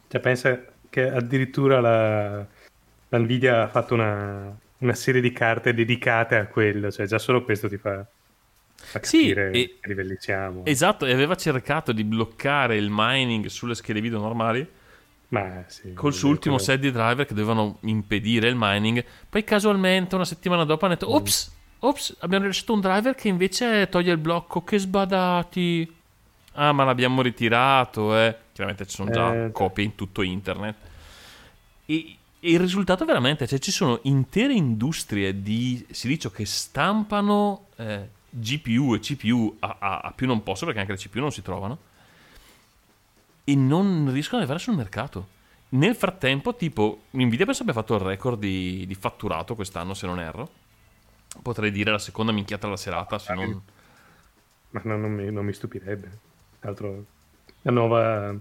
Cioè, 0.09 0.21
pensa 0.21 0.63
che 0.91 1.11
addirittura 1.11 1.81
la, 1.81 2.47
la 3.09 3.19
Nvidia 3.19 3.63
ha 3.63 3.69
fatto 3.69 3.95
una, 3.95 4.55
una 4.79 4.95
serie 4.95 5.23
di 5.23 5.33
carte 5.33 5.73
dedicate 5.73 6.37
a 6.37 6.47
quello. 6.47 6.91
Cioè, 6.91 7.07
già 7.07 7.19
solo 7.19 7.43
questo 7.45 7.67
ti 7.67 7.79
fa, 7.79 8.07
Sì, 9.01 9.29
capire 9.29 9.51
e- 9.51 9.77
che 9.81 9.89
livelli 9.89 10.17
siamo. 10.19 10.65
Esatto, 10.65 11.07
e 11.07 11.13
aveva 11.13 11.35
cercato 11.35 11.93
di 11.93 12.05
bloccare 12.05 12.77
il 12.77 12.89
mining 12.91 13.47
sulle 13.47 13.75
schede 13.75 14.01
video 14.01 14.21
normali 14.21 14.67
Ma 15.29 15.65
sì, 15.67 15.93
col 15.93 16.15
suo 16.15 16.29
ultimo 16.29 16.59
set 16.59 16.79
di 16.81 16.91
driver 16.93 17.27
che 17.27 17.35
dovevano 17.35 17.79
impedire 17.81 18.49
il 18.49 18.55
mining. 18.57 19.05
Poi 19.29 19.43
casualmente 19.45 20.15
una 20.15 20.25
settimana 20.25 20.65
dopo 20.65 20.85
hanno 20.85 20.95
detto: 20.95 21.13
Ops, 21.13 21.53
ops, 21.81 22.17
abbiamo 22.21 22.45
rilasciato 22.45 22.73
un 22.73 22.81
driver 22.81 23.15
che 23.15 23.29
invece 23.29 23.89
toglie 23.89 24.13
il 24.13 24.19
blocco. 24.19 24.63
Che 24.63 24.79
sbadati! 24.79 25.95
Ah, 26.59 26.73
ma 26.73 26.85
l'abbiamo 26.85 27.21
ritirato, 27.23 28.17
eh. 28.17 28.35
Chiaramente 28.53 28.87
ci 28.87 28.97
sono 28.97 29.11
già 29.11 29.47
Eh, 29.47 29.51
copie 29.53 29.85
in 29.85 29.95
tutto 29.95 30.23
internet. 30.23 30.75
E, 31.85 32.17
e 32.41 32.51
il 32.51 32.59
risultato 32.61 33.05
veramente, 33.05 33.47
cioè 33.47 33.59
ci 33.59 33.71
sono 33.71 33.99
intere 34.05 34.55
industrie 34.55 35.43
di 35.43 35.85
silicio 35.91 36.31
che 36.31 36.47
stampano 36.47 37.67
eh, 37.77 38.09
GPU 38.39 38.95
e 38.95 39.01
CPU 39.01 39.57
a, 39.61 39.77
a- 39.79 39.99
a 39.99 40.13
più 40.13 40.27
non 40.27 40.43
posso 40.43 40.65
perché 40.65 40.81
anche 40.81 40.93
le 40.93 40.99
CPU 40.99 41.21
non 41.21 41.33
si 41.33 41.43
trovano 41.43 41.79
e 43.49 43.55
non 43.55 44.11
riescono 44.13 44.43
ad 44.43 44.49
arrivare 44.49 44.59
sul 44.59 44.75
mercato. 44.75 45.35
Nel 45.69 45.95
frattempo, 45.95 46.55
tipo, 46.57 47.03
Nvidia 47.13 47.45
penso 47.45 47.63
abbia 47.63 47.75
fatto 47.75 47.95
il 47.95 48.01
record 48.01 48.39
di, 48.39 48.85
di 48.87 48.95
fatturato 48.95 49.55
quest'anno, 49.55 49.95
se 49.95 50.07
non 50.07 50.19
erro. 50.19 50.49
Potrei 51.43 51.71
dire 51.71 51.91
la 51.93 51.99
seconda 51.99 52.33
minchiata 52.33 52.67
della 52.67 52.77
serata, 52.77 53.19
se 53.19 53.35
non... 53.35 53.61
Ma 54.71 54.81
no, 54.85 54.97
non, 54.97 55.13
mi, 55.13 55.31
non 55.31 55.45
mi 55.45 55.53
stupirebbe. 55.53 56.09
Tra 56.59 56.71
l'altro, 56.71 57.05
la 57.63 57.71
nuova, 57.71 58.35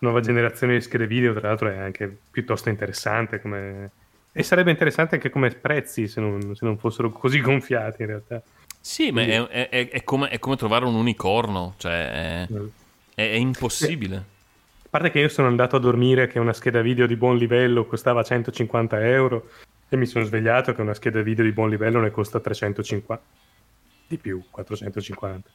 nuova 0.00 0.20
generazione 0.20 0.74
di 0.74 0.80
schede 0.80 1.06
video, 1.06 1.32
tra 1.34 1.48
l'altro, 1.48 1.68
è 1.68 1.78
anche 1.78 2.16
piuttosto 2.30 2.70
interessante. 2.70 3.40
Come... 3.40 3.90
E 4.32 4.42
sarebbe 4.42 4.70
interessante 4.70 5.16
anche 5.16 5.30
come 5.30 5.50
prezzi 5.50 6.08
se 6.08 6.20
non, 6.20 6.56
se 6.56 6.64
non 6.64 6.76
fossero 6.76 7.10
così 7.10 7.40
gonfiati, 7.40 8.02
in 8.02 8.08
realtà. 8.08 8.42
Sì, 8.80 9.10
ma 9.10 9.22
è, 9.22 9.68
è- 9.68 9.88
è- 9.90 10.04
come, 10.04 10.28
è 10.28 10.38
come 10.38 10.56
trovare 10.56 10.84
un 10.84 10.94
unicorno, 10.94 11.74
cioè 11.78 12.46
è, 12.46 12.48
Mm. 12.52 12.66
impossibile. 13.40 14.16
A 14.16 14.88
parte 14.90 15.10
che 15.10 15.18
io 15.20 15.28
sono 15.28 15.48
andato 15.48 15.76
a 15.76 15.80
dormire 15.80 16.28
che 16.28 16.38
una 16.38 16.52
scheda 16.54 16.80
video 16.80 17.06
di 17.06 17.16
buon 17.16 17.36
livello 17.36 17.84
costava 17.86 18.22
150 18.22 19.04
euro 19.06 19.50
e 19.88 19.96
mi 19.96 20.06
sono 20.06 20.24
svegliato 20.24 20.72
che 20.74 20.80
una 20.80 20.94
scheda 20.94 21.20
video 21.20 21.44
di 21.44 21.52
buon 21.52 21.68
livello 21.68 22.00
ne 22.00 22.10
costa 22.10 22.40
350. 22.40 23.20
Di 24.06 24.16
più, 24.16 24.42
450. 24.50 25.48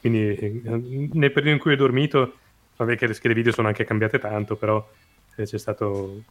Quindi 0.00 0.34
eh, 0.34 0.60
nel 1.12 1.30
periodo 1.30 1.50
in 1.50 1.58
cui 1.58 1.74
ho 1.74 1.76
dormito, 1.76 2.38
vabbè 2.76 2.96
che 2.96 3.06
le 3.06 3.14
schede 3.14 3.34
video 3.34 3.52
sono 3.52 3.68
anche 3.68 3.84
cambiate 3.84 4.18
tanto, 4.18 4.56
però 4.56 4.84
eh, 5.36 5.44
c'è 5.44 5.58
stato 5.58 6.22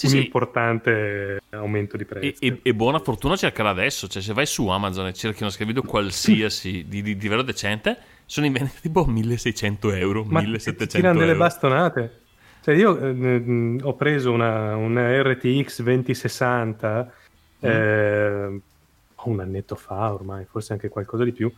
Sì, 0.00 0.06
un 0.06 0.12
sì. 0.12 0.24
importante 0.24 1.40
aumento 1.50 1.96
di 1.98 2.04
E, 2.04 2.06
prezzo. 2.06 2.44
e- 2.44 2.60
e 2.62 2.74
buona 2.74 2.98
fortuna 3.00 3.36
cercarla 3.36 3.70
adesso. 3.70 4.08
Cioè, 4.08 4.22
se 4.22 4.32
vai 4.32 4.46
su 4.46 4.66
Amazon 4.68 5.06
e 5.08 5.12
cerchi 5.12 5.42
una 5.42 5.50
scheda 5.50 5.72
video 5.72 5.82
qualsiasi 5.82 6.86
di, 6.88 7.02
di 7.02 7.18
livello 7.18 7.42
decente, 7.42 7.98
sono 8.24 8.46
in 8.46 8.52
vendita 8.52 8.78
tipo 8.80 9.04
1600 9.04 9.92
euro, 9.92 10.24
Ma 10.24 10.40
1700 10.40 10.96
tirano 10.96 11.18
delle 11.18 11.32
euro. 11.32 11.42
bastonate. 11.44 12.20
Cioè, 12.62 12.74
io 12.74 12.98
eh, 12.98 13.78
ho 13.82 13.94
preso 13.94 14.32
una, 14.32 14.74
una 14.76 15.20
RTX 15.22 15.82
2060 15.82 17.12
eh, 17.60 18.60
un 19.22 19.40
annetto 19.40 19.74
fa 19.76 20.12
ormai, 20.14 20.46
forse 20.50 20.72
anche 20.72 20.88
qualcosa 20.88 21.24
di 21.24 21.32
più, 21.32 21.52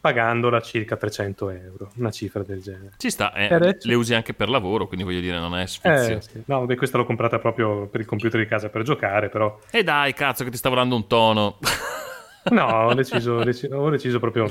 pagandola 0.00 0.60
circa 0.60 0.96
300 0.96 1.50
euro, 1.50 1.90
una 1.96 2.10
cifra 2.10 2.42
del 2.42 2.60
genere. 2.62 2.92
Ci 2.96 3.10
sta, 3.10 3.32
eh, 3.34 3.52
adesso- 3.52 3.88
le 3.88 3.94
usi 3.94 4.14
anche 4.14 4.32
per 4.34 4.48
lavoro, 4.48 4.86
quindi 4.86 5.04
voglio 5.04 5.20
dire, 5.20 5.38
non 5.38 5.56
è 5.56 5.66
sfizio. 5.66 6.16
Eh, 6.16 6.20
sì. 6.20 6.42
No, 6.46 6.64
beh, 6.66 6.76
questa 6.76 6.96
l'ho 6.98 7.04
comprata 7.04 7.38
proprio 7.38 7.86
per 7.86 8.00
il 8.00 8.06
computer 8.06 8.40
di 8.40 8.46
casa 8.46 8.68
per 8.68 8.82
giocare, 8.82 9.28
però 9.28 9.58
E 9.70 9.82
dai, 9.82 10.12
cazzo, 10.14 10.44
che 10.44 10.50
ti 10.50 10.56
stavo 10.56 10.76
dando 10.76 10.94
un 10.94 11.06
tono. 11.06 11.58
no, 12.50 12.64
ho 12.86 12.94
deciso, 12.94 13.32
ho 13.32 13.44
deciso- 13.44 13.74
ho 13.76 13.90
deciso 13.90 14.18
proprio, 14.20 14.50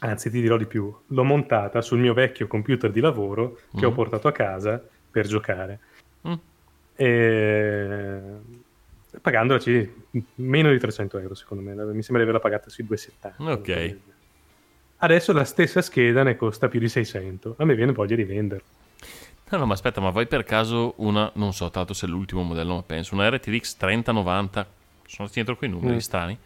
anzi 0.00 0.30
ti 0.30 0.40
dirò 0.40 0.56
di 0.56 0.66
più, 0.66 0.94
l'ho 1.06 1.24
montata 1.24 1.80
sul 1.82 1.98
mio 1.98 2.14
vecchio 2.14 2.46
computer 2.46 2.90
di 2.90 3.00
lavoro 3.00 3.58
che 3.76 3.84
ho 3.86 3.90
Mm. 3.90 3.94
portato 3.94 4.28
a 4.28 4.32
casa 4.32 4.82
per 5.10 5.26
giocare. 5.26 5.78
Mm. 6.28 6.32
E... 6.96 8.20
Pagandola 9.20 9.60
meno 10.36 10.70
di 10.70 10.78
300 10.78 11.18
euro 11.18 11.34
secondo 11.34 11.62
me, 11.62 11.74
mi 11.74 12.02
sembra 12.02 12.24
di 12.24 12.30
averla 12.30 12.38
pagata 12.40 12.70
sui 12.70 12.84
2,70. 12.84 13.34
Ok. 13.52 13.96
Adesso 15.02 15.32
la 15.32 15.44
stessa 15.44 15.82
scheda 15.82 16.22
ne 16.22 16.36
costa 16.36 16.68
più 16.68 16.78
di 16.78 16.88
600, 16.88 17.56
a 17.58 17.64
me 17.64 17.74
viene 17.74 17.92
voglia 17.92 18.14
di 18.16 18.24
venderla. 18.24 18.64
No, 19.50 19.58
no, 19.58 19.66
ma 19.66 19.74
aspetta, 19.74 20.00
ma 20.00 20.10
vai 20.10 20.26
per 20.26 20.44
caso 20.44 20.94
una, 20.98 21.30
non 21.34 21.52
so 21.52 21.68
tanto 21.70 21.92
se 21.92 22.06
è 22.06 22.08
l'ultimo 22.08 22.42
modello, 22.42 22.76
ma 22.76 22.82
penso, 22.82 23.14
una 23.14 23.28
RTX 23.28 23.76
3090, 23.76 24.66
sono 25.06 25.28
dietro 25.32 25.56
quei 25.56 25.68
numeri 25.70 25.96
Mm. 25.96 25.98
strani. 25.98 26.38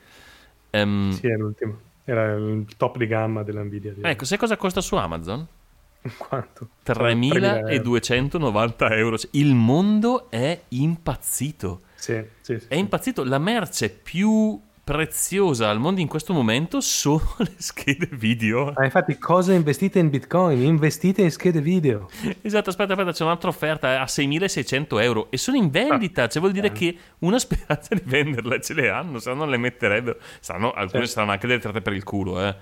Ehm, 0.71 1.11
Sì, 1.13 1.27
è 1.29 1.37
l'ultimo. 1.37 1.79
Era 2.05 2.33
il 2.35 2.67
top 2.77 2.97
di 2.97 3.07
gamma 3.07 3.43
della 3.43 3.63
Nvidia. 3.63 3.93
direi. 3.93 4.13
Ecco, 4.13 4.25
sai 4.25 4.39
cosa 4.39 4.57
costa 4.57 4.81
su 4.81 4.97
Amazon? 4.97 5.47
Quanto? 6.17 6.69
3.290 6.85 8.97
euro. 8.97 9.19
Cioè, 9.19 9.31
Il 9.33 9.55
mondo 9.55 10.31
è 10.31 10.63
impazzito. 10.69 11.81
Sì, 11.95 12.25
sì, 12.41 12.59
sì. 12.59 12.67
È 12.69 12.75
impazzito. 12.77 13.23
La 13.25 13.39
merce 13.39 13.91
più 13.91 14.59
preziosa 14.97 15.69
al 15.69 15.81
mondo 15.81 16.01
in 16.01 16.07
questo 16.07 16.33
momento 16.33 16.81
sono 16.81 17.35
le 17.39 17.55
schede 17.57 18.07
video. 18.13 18.69
Ah, 18.77 18.85
infatti, 18.85 19.19
cosa 19.19 19.53
investite 19.53 19.99
in 19.99 20.11
Bitcoin? 20.11 20.63
Investite 20.63 21.23
in 21.23 21.33
schede 21.33 21.61
video. 21.61 22.09
Esatto, 22.41 22.71
aspetta, 22.71 22.93
aspetta, 22.93 23.11
c'è 23.11 23.25
un'altra 23.25 23.49
offerta 23.49 24.01
a 24.01 24.05
6.600 24.05 25.03
euro 25.03 25.27
e 25.33 25.39
sono 25.39 25.57
in 25.57 25.71
vendita, 25.71 26.29
cioè 26.29 26.41
vuol 26.41 26.53
dire 26.55 26.71
che 26.71 26.97
una 27.19 27.41
speranza 27.41 27.97
di 27.97 28.03
venderle 28.05 28.61
ce 28.61 28.75
le 28.75 28.89
hanno, 28.89 29.19
se 29.19 29.31
no 29.31 29.35
non 29.39 29.51
le 29.51 29.57
metterebbero. 29.57 30.19
Saranno, 30.39 30.69
alcune 30.71 30.89
Certo. 30.91 31.07
saranno 31.09 31.33
anche 31.33 31.49
delle 31.49 31.59
tratte 31.61 31.81
per 31.83 31.93
il 31.93 32.05
culo, 32.05 32.41
eh. 32.47 32.55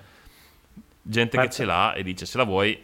Gente 1.03 1.37
Ma- 1.37 1.43
che 1.43 1.49
ce 1.51 1.63
l'ha 1.63 1.93
e 1.93 2.01
dice 2.01 2.25
se 2.25 2.37
la 2.39 2.43
vuoi, 2.43 2.83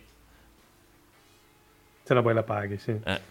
Se 2.04 2.14
la 2.14 2.22
vuoi 2.22 2.36
la 2.36 2.44
paghi, 2.44 2.78
sì. 2.78 2.92
eh. 3.04 3.22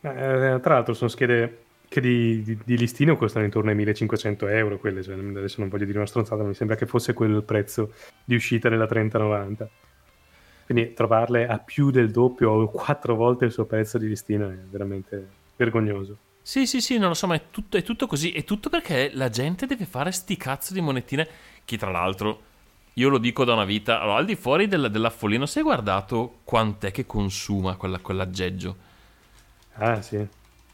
Eh, 0.00 0.58
tra 0.60 0.74
l'altro 0.74 0.92
sono 0.94 1.08
schede 1.08 1.66
che 1.90 2.00
di, 2.00 2.42
di- 2.42 2.58
di 2.64 2.78
listino 2.78 3.16
costano 3.16 3.44
intorno 3.44 3.70
ai 3.70 3.76
1500 3.76 4.46
euro, 4.46 4.78
quelle, 4.78 5.02
cioè, 5.02 5.14
adesso 5.18 5.60
non 5.60 5.68
voglio 5.68 5.84
dire 5.86 5.98
una 5.98 6.06
stronzata, 6.06 6.42
ma 6.42 6.48
mi 6.48 6.54
sembra 6.54 6.76
che 6.76 6.86
fosse 6.86 7.14
quello 7.14 7.36
il 7.38 7.42
prezzo 7.42 7.92
di 8.24 8.36
uscita 8.36 8.68
della 8.68 8.86
3090. 8.86 9.68
Quindi 10.66 10.92
trovarle 10.94 11.48
a 11.48 11.58
più 11.58 11.90
del 11.90 12.10
doppio 12.12 12.50
o 12.52 12.70
quattro 12.70 13.16
volte 13.16 13.44
il 13.46 13.52
suo 13.52 13.64
prezzo 13.66 13.98
di 13.98 14.06
listino 14.06 14.48
è 14.48 14.54
veramente 14.54 15.38
vergognoso. 15.56 16.18
Sì, 16.42 16.66
sì, 16.66 16.80
sì, 16.80 16.96
non 16.98 17.08
lo 17.08 17.14
so, 17.14 17.26
ma 17.26 17.34
è 17.34 17.50
tutto, 17.50 17.76
è 17.76 17.82
tutto 17.82 18.06
così. 18.06 18.30
È 18.32 18.44
tutto 18.44 18.68
perché 18.70 19.10
la 19.14 19.28
gente 19.28 19.66
deve 19.66 19.84
fare 19.84 20.12
sti 20.12 20.36
cazzo 20.36 20.72
di 20.72 20.80
monetine. 20.80 21.28
Che 21.64 21.76
tra 21.76 21.90
l'altro, 21.90 22.42
io 22.94 23.08
lo 23.08 23.18
dico 23.18 23.44
da 23.44 23.52
una 23.54 23.64
vita. 23.64 24.00
Allora, 24.00 24.18
al 24.18 24.24
di 24.26 24.36
fuori 24.36 24.68
della, 24.68 24.88
della 24.88 25.10
follia, 25.10 25.38
non 25.38 25.48
si 25.48 25.58
è 25.58 25.62
guardato 25.62 26.40
quant'è 26.44 26.92
che 26.92 27.04
consuma 27.06 27.76
quella, 27.76 27.98
quell'aggeggio? 27.98 28.76
Ah, 29.74 30.00
sì. 30.02 30.28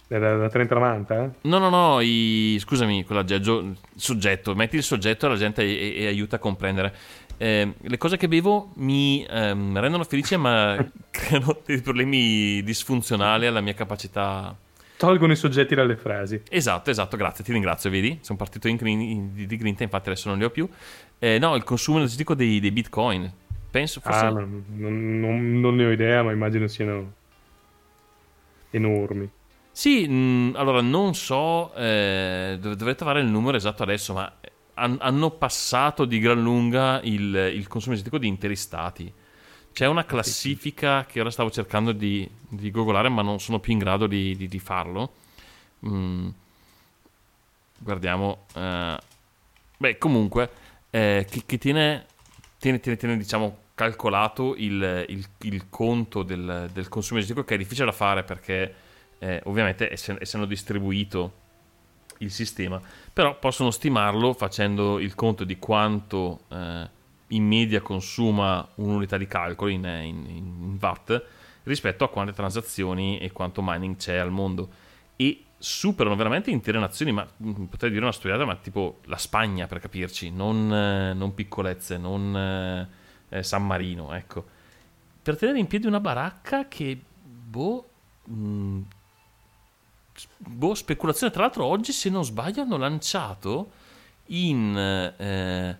Della 0.08 0.48
3090? 0.48 1.24
eh? 1.24 1.30
No, 1.42 1.58
no, 1.58 1.68
no, 1.68 2.00
i- 2.00 2.56
scusami, 2.60 3.04
quell'aggeggio, 3.04 3.74
soggetto, 3.96 4.54
metti 4.54 4.76
il 4.76 4.82
soggetto 4.84 5.26
e 5.26 5.28
la 5.28 5.36
gente 5.36 5.62
e, 5.62 6.02
e 6.02 6.06
aiuta 6.06 6.36
a 6.36 6.38
comprendere. 6.38 6.94
Eh, 7.38 7.74
le 7.78 7.98
cose 7.98 8.16
che 8.16 8.28
bevo 8.28 8.70
mi 8.76 9.26
ehm, 9.28 9.78
rendono 9.78 10.04
felice, 10.04 10.36
ma 10.36 10.76
creano 11.10 11.60
dei 11.64 11.80
problemi 11.80 12.62
disfunzionali 12.62 13.46
alla 13.46 13.60
mia 13.60 13.74
capacità 13.74 14.56
Tolgono 14.96 15.32
i 15.32 15.36
soggetti 15.36 15.74
dalle 15.74 15.96
frasi. 15.96 16.40
Esatto, 16.48 16.88
esatto, 16.90 17.18
grazie, 17.18 17.44
ti 17.44 17.52
ringrazio, 17.52 17.90
vedi? 17.90 18.18
Sono 18.22 18.38
partito 18.38 18.66
in, 18.66 18.78
in- 18.86 19.34
di, 19.46 19.56
grinta, 19.58 19.82
infatti 19.82 20.08
adesso 20.08 20.30
non 20.30 20.38
li 20.38 20.44
ho 20.44 20.50
più. 20.50 20.66
Eh, 21.18 21.38
no, 21.38 21.54
il 21.54 21.64
consumo 21.64 21.98
energetico 21.98 22.34
dei, 22.34 22.60
dei 22.60 22.70
bitcoin. 22.70 23.30
Penso 23.70 24.00
forse... 24.00 24.24
Ah, 24.24 24.30
non- 24.30 24.64
non- 24.76 25.60
non 25.60 25.76
ne 25.76 25.84
ho 25.84 25.90
idea, 25.90 26.22
ma 26.22 26.32
immagino 26.32 26.66
siano 26.66 27.12
enormi. 28.70 29.28
Sì, 29.78 30.07
mh, 30.09 30.55
allora 30.57 30.81
non 30.81 31.15
so, 31.15 31.74
eh, 31.74 32.57
dov- 32.59 32.74
dovrei 32.77 32.97
trovare 32.97 33.20
il 33.20 33.27
numero 33.27 33.57
esatto 33.59 33.82
adesso, 33.82 34.15
ma 34.15 34.32
han- 34.74 34.97
hanno 35.01 35.31
passato 35.32 36.05
di 36.07 36.19
gran 36.19 36.40
lunga 36.43 37.01
il, 37.03 37.35
il 37.55 37.69
consumo 37.69 37.93
energetico 37.94 38.19
di 38.19 38.27
interi 38.28 38.57
stati. 38.57 39.12
C'è 39.73 39.86
una 39.86 40.07
classifica 40.07 41.05
che 41.05 41.20
ora 41.20 41.31
stavo 41.31 41.51
cercando 41.51 41.93
di, 41.93 42.28
di 42.48 42.70
googolare, 42.70 43.11
ma 43.11 43.20
non 43.23 43.39
sono 43.40 43.61
più 43.61 43.73
in 43.74 43.78
grado 43.78 44.07
di, 44.07 44.35
di- 44.36 44.48
di 44.48 44.59
farlo. 44.59 45.12
Mm. 45.86 46.28
Guardiamo. 47.78 48.47
eh, 48.55 48.97
beh, 49.77 49.98
comunque, 49.98 50.51
eh, 50.90 51.27
che, 51.28 51.43
che 51.44 51.59
tiene, 51.59 52.07
tiene, 52.59 52.81
tiene, 52.81 52.97
tiene, 52.98 53.16
diciamo, 53.16 53.59
calcolato 53.74 54.55
il, 54.57 55.05
il- 55.09 55.27
il 55.43 55.69
conto 55.69 56.23
del, 56.23 56.70
del 56.73 56.89
consumo 56.89 57.19
energetico, 57.20 57.44
che 57.47 57.55
è 57.55 57.59
difficile 57.59 57.86
da 57.86 57.93
fare 57.93 58.23
perché, 58.24 58.74
eh, 59.18 59.40
ovviamente, 59.44 59.90
essen- 59.90 60.18
essendo 60.20 60.47
distribuito 60.47 61.44
il 62.18 62.30
sistema, 62.30 62.80
però 63.12 63.38
possono 63.38 63.70
stimarlo 63.70 64.32
facendo 64.32 64.98
il 64.98 65.14
conto 65.14 65.44
di 65.44 65.59
quanto 65.59 66.40
eh, 66.48 66.88
in 67.28 67.44
media 67.44 67.80
consuma 67.80 68.66
un'unità 68.76 69.18
di 69.18 69.26
calcolo 69.26 69.70
in, 69.70 69.84
in- 69.84 70.26
in 70.26 70.78
watt 70.80 71.22
rispetto 71.64 72.05
a 72.05 72.09
quante 72.09 72.32
transazioni 72.32 73.18
e 73.18 73.32
quanto 73.32 73.60
mining 73.62 73.97
c'è 73.97 74.16
al 74.16 74.30
mondo 74.30 74.68
e 75.16 75.43
superano 75.59 76.14
veramente 76.16 76.51
intere 76.51 76.78
nazioni, 76.78 77.12
ma 77.12 77.26
mm, 77.43 77.64
potrei 77.64 77.90
dire 77.90 78.02
una 78.02 78.12
storiata, 78.12 78.44
ma 78.44 78.56
tipo 78.56 78.98
la 79.05 79.16
Spagna 79.16 79.66
per 79.66 79.80
capirci, 79.80 80.30
non, 80.30 80.72
eh, 80.72 81.14
non 81.14 81.34
piccolezze, 81.34 81.97
non 81.97 82.36
eh, 82.36 82.88
eh, 83.38 83.43
San 83.43 83.66
Marino, 83.66 84.14
ecco. 84.14 84.44
Per 85.22 85.36
tenere 85.36 85.59
in 85.59 85.66
piedi 85.66 85.86
una 85.86 85.98
baracca 85.98 86.68
che, 86.68 86.98
boh, 87.22 87.88
mm, 88.30 88.82
boh, 90.38 90.74
speculazione. 90.74 91.32
Tra 91.32 91.43
l'altro, 91.43 91.64
oggi, 91.64 91.93
se 91.93 92.09
non 92.10 92.24
sbaglio, 92.24 92.62
hanno 92.62 92.76
lanciato 92.76 93.70
in. 94.26 94.76
eh, 95.18 95.76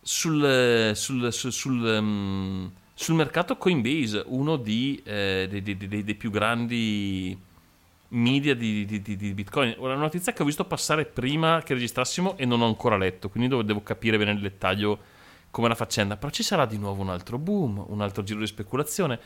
sul, 0.00 0.92
sul, 0.94 1.32
sul, 1.32 1.52
sul, 1.52 1.98
mm, 2.00 2.66
sul 2.94 3.14
mercato 3.14 3.56
Coinbase, 3.56 4.22
uno 4.26 4.56
di, 4.56 5.00
eh, 5.04 5.46
dei, 5.50 5.62
dei- 5.62 5.76
dei- 5.76 6.04
dei 6.04 6.14
più 6.14 6.30
grandi 6.30 7.36
media 8.08 8.54
di, 8.54 8.84
di- 8.84 9.02
di- 9.02 9.34
Bitcoin. 9.34 9.74
Ora, 9.78 9.94
una 9.94 10.02
notizia 10.02 10.32
che 10.32 10.42
ho 10.42 10.46
visto 10.46 10.64
passare 10.64 11.04
prima 11.06 11.60
che 11.64 11.74
registrassimo 11.74 12.36
e 12.36 12.44
non 12.46 12.60
ho 12.62 12.66
ancora 12.66 12.96
letto, 12.96 13.28
quindi 13.28 13.48
devo 13.64 13.82
capire 13.82 14.16
bene 14.16 14.32
nel 14.32 14.42
dettaglio 14.42 14.98
come 15.50 15.68
la 15.68 15.74
faccenda. 15.74 16.16
Però 16.16 16.30
ci 16.30 16.42
sarà 16.44 16.66
di 16.66 16.78
nuovo 16.78 17.02
un 17.02 17.10
altro 17.10 17.38
boom, 17.38 17.84
un 17.88 18.00
altro 18.00 18.22
giro 18.22 18.38
di 18.40 18.46
speculazione. 18.46 19.18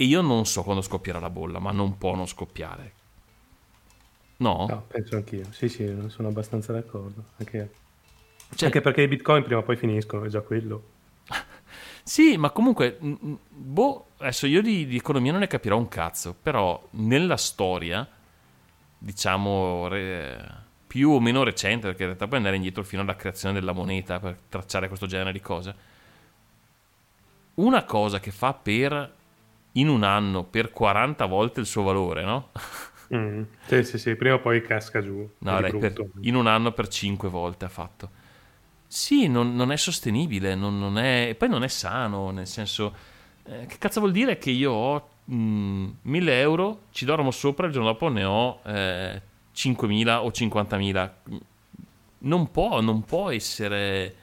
E 0.00 0.04
io 0.04 0.22
non 0.22 0.46
so 0.46 0.62
quando 0.62 0.80
scoppierà 0.80 1.18
la 1.18 1.28
bolla, 1.28 1.58
ma 1.58 1.72
non 1.72 1.98
può 1.98 2.14
non 2.14 2.26
scoppiare. 2.26 2.94
No? 4.40 4.54
No, 4.68 4.86
penso 4.86 5.16
anch'io. 5.16 5.50
Sì, 5.52 5.68
sì, 5.68 5.84
sono 6.08 6.28
abbastanza 6.28 6.72
d'accordo. 6.72 7.30
Anche, 7.38 7.80
Cioè- 8.54 8.64
anche 8.66 8.80
perché 8.80 9.02
i 9.02 9.08
bitcoin 9.08 9.42
prima 9.44 9.60
o 9.60 9.62
poi 9.64 9.76
finiscono, 9.76 10.24
è 10.24 10.28
già 10.28 10.42
quello. 10.42 10.96
Sì, 12.02 12.36
ma 12.38 12.50
comunque, 12.50 12.96
boh, 13.00 14.12
adesso 14.18 14.46
io 14.46 14.62
di, 14.62 14.86
di 14.86 14.96
economia 14.96 15.30
non 15.32 15.40
ne 15.42 15.46
capirò 15.46 15.76
un 15.76 15.88
cazzo, 15.88 16.34
però 16.40 16.82
nella 16.92 17.36
storia, 17.36 18.08
diciamo, 18.98 19.88
re- 19.88 20.66
più 20.86 21.10
o 21.10 21.20
meno 21.20 21.42
recente, 21.42 21.86
perché 21.86 22.02
in 22.02 22.08
realtà 22.08 22.26
puoi 22.26 22.38
andare 22.38 22.56
indietro 22.56 22.82
fino 22.82 23.02
alla 23.02 23.14
creazione 23.16 23.54
della 23.54 23.72
moneta 23.72 24.18
per 24.20 24.38
tracciare 24.48 24.88
questo 24.88 25.06
genere 25.06 25.32
di 25.32 25.40
cose, 25.40 25.74
una 27.54 27.84
cosa 27.84 28.20
che 28.20 28.30
fa 28.30 28.54
per, 28.54 29.14
in 29.72 29.88
un 29.88 30.02
anno, 30.02 30.44
per 30.44 30.70
40 30.70 31.26
volte 31.26 31.60
il 31.60 31.66
suo 31.66 31.82
valore, 31.82 32.22
no? 32.24 32.50
Mm. 33.14 33.42
Sì, 33.66 33.84
sì, 33.84 33.98
sì, 33.98 34.16
prima 34.16 34.34
o 34.34 34.40
poi 34.40 34.60
casca 34.62 35.00
giù. 35.02 35.28
No, 35.38 35.60
dai, 35.60 35.74
per- 35.74 35.94
in 36.22 36.34
un 36.34 36.46
anno 36.46 36.72
per 36.72 36.88
5 36.88 37.28
volte 37.28 37.64
ha 37.64 37.68
fatto. 37.68 38.10
Sì, 38.86 39.28
non, 39.28 39.54
non 39.54 39.70
è 39.72 39.76
sostenibile, 39.76 40.54
non, 40.54 40.78
non 40.78 40.98
è, 40.98 41.28
e 41.28 41.34
poi 41.34 41.48
non 41.48 41.62
è 41.62 41.68
sano, 41.68 42.30
nel 42.30 42.46
senso, 42.46 42.94
eh, 43.44 43.66
che 43.66 43.78
cazzo 43.78 44.00
vuol 44.00 44.12
dire 44.12 44.38
che 44.38 44.50
io 44.50 44.72
ho 44.72 45.08
mm, 45.30 45.88
1000 46.02 46.40
euro, 46.40 46.80
ci 46.90 47.04
dormo 47.04 47.30
sopra 47.30 47.64
e 47.64 47.68
il 47.68 47.74
giorno 47.74 47.90
dopo 47.90 48.08
ne 48.08 48.24
ho 48.24 48.60
eh, 48.64 49.20
5.000 49.52 50.24
o 50.24 50.30
50.000? 50.30 51.12
Non 52.20 52.50
può, 52.50 52.80
non 52.80 53.04
può 53.04 53.30
essere, 53.30 54.14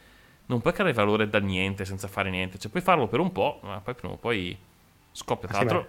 non 0.48 0.62
puoi 0.62 0.74
creare 0.74 0.94
valore 0.94 1.30
da 1.30 1.40
niente 1.40 1.86
senza 1.86 2.08
fare 2.08 2.30
niente, 2.30 2.58
cioè 2.60 2.70
puoi 2.72 2.84
farlo 2.84 3.08
per 3.08 3.20
un 3.20 3.32
po', 3.32 3.60
ma 3.64 3.80
poi 3.80 3.94
prima 3.96 4.14
o 4.14 4.18
poi 4.18 4.58
scoppia. 5.16 5.48
Tra 5.48 5.58
l'altro, 5.60 5.88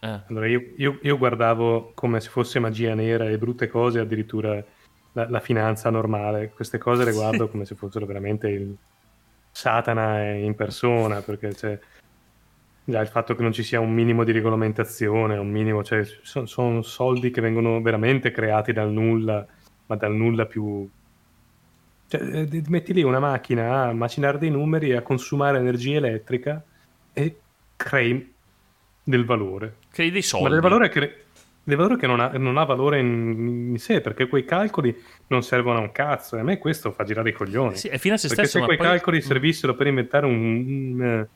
Eh. 0.00 0.20
Allora, 0.28 0.46
io, 0.46 0.74
io- 0.76 0.98
io 1.02 1.18
guardavo 1.18 1.90
come 1.94 2.20
se 2.20 2.28
fosse 2.28 2.60
magia 2.60 2.94
nera 2.94 3.28
e 3.28 3.36
brutte 3.36 3.66
cose, 3.68 3.98
addirittura 3.98 4.62
la, 5.12 5.28
la 5.28 5.40
finanza 5.40 5.90
normale. 5.90 6.50
Queste 6.50 6.78
cose 6.78 7.04
le 7.04 7.12
guardo 7.14 7.48
come 7.48 7.64
se 7.64 7.74
fossero 7.74 8.06
veramente 8.06 8.48
il 8.48 8.76
Satana 9.50 10.30
in 10.34 10.54
persona, 10.54 11.20
perché 11.20 11.48
c'è 11.48 11.78
già 12.84 13.00
il 13.00 13.08
fatto 13.08 13.34
che 13.34 13.42
non 13.42 13.52
ci 13.52 13.62
sia 13.62 13.80
un 13.80 13.92
minimo 13.92 14.22
di 14.24 14.32
regolamentazione, 14.32 15.36
un 15.36 15.50
minimo, 15.50 15.82
cioè, 15.82 16.04
sono 16.22 16.82
soldi 16.82 17.30
che 17.30 17.40
vengono 17.40 17.80
veramente 17.82 18.30
creati 18.30 18.72
dal 18.72 18.90
nulla, 18.90 19.44
ma 19.86 19.96
dal 19.96 20.14
nulla 20.14 20.46
più... 20.46 20.88
Cioè, 22.06 22.22
eh, 22.22 22.48
ti 22.48 22.62
metti 22.68 22.92
lì 22.92 23.02
una 23.02 23.18
macchina 23.18 23.88
a 23.88 23.92
macinare 23.92 24.38
dei 24.38 24.50
numeri 24.50 24.90
e 24.90 24.96
a 24.96 25.02
consumare 25.02 25.58
energia 25.58 25.96
elettrica 25.96 26.62
e 27.12 27.40
crei 27.78 28.34
del 29.02 29.24
valore. 29.24 29.76
Crei 29.90 30.10
dei 30.10 30.20
soldi. 30.22 30.46
Ma 30.48 30.52
del 30.52 30.60
valore 30.60 30.88
che, 30.90 31.24
del 31.62 31.76
valore 31.76 31.96
che 31.96 32.06
non, 32.06 32.20
ha, 32.20 32.28
non 32.36 32.58
ha 32.58 32.64
valore 32.64 32.98
in, 32.98 33.68
in 33.70 33.78
sé, 33.78 34.00
perché 34.02 34.26
quei 34.28 34.44
calcoli 34.44 34.94
non 35.28 35.42
servono 35.42 35.78
a 35.78 35.80
un 35.82 35.92
cazzo. 35.92 36.36
E 36.36 36.40
a 36.40 36.42
me 36.42 36.58
questo 36.58 36.90
fa 36.92 37.04
girare 37.04 37.30
i 37.30 37.32
coglioni. 37.32 37.76
Sì, 37.76 37.88
è 37.88 37.96
fine 37.98 38.14
a 38.14 38.18
se 38.18 38.28
perché 38.28 38.42
stesso, 38.44 38.58
se 38.58 38.64
quei 38.66 38.76
poi- 38.76 38.86
calcoli 38.86 39.16
Mm. 39.18 39.20
servissero 39.20 39.74
per 39.74 39.86
inventare 39.86 40.26
un, 40.26 40.34
un, 40.34 41.26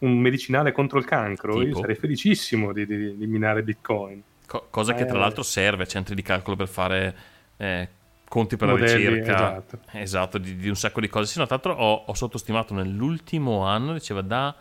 un 0.00 0.18
medicinale 0.18 0.72
contro 0.72 0.98
il 0.98 1.04
cancro, 1.06 1.58
io 1.60 1.66
Tipo? 1.68 1.78
sarei 1.80 1.94
felicissimo 1.94 2.72
di, 2.72 2.84
di- 2.84 3.16
di 3.16 3.26
minare 3.26 3.62
bitcoin. 3.62 4.22
Co- 4.46 4.66
cosa 4.68 4.92
che 4.92 5.06
tra 5.06 5.16
Eh. 5.16 5.20
l'altro 5.20 5.42
serve, 5.42 5.86
centri 5.86 6.14
di 6.14 6.20
calcolo 6.22 6.56
per 6.56 6.68
fare 6.68 7.16
eh, 7.56 7.88
conti 8.28 8.56
per 8.56 8.68
Modelli, 8.68 9.04
la 9.04 9.10
ricerca. 9.10 9.34
esatto. 9.36 9.78
Esatto, 9.92 10.38
di, 10.38 10.56
di 10.56 10.68
un 10.68 10.76
sacco 10.76 11.00
di 11.00 11.08
cose. 11.08 11.30
Sì, 11.32 11.38
no, 11.38 11.46
tra 11.46 11.54
l'altro 11.62 11.74
ho, 11.82 12.04
ho 12.06 12.14
sottostimato 12.14 12.74
nell'ultimo 12.74 13.64
anno, 13.64 13.92
diceva 13.94 14.20
da 14.22 14.54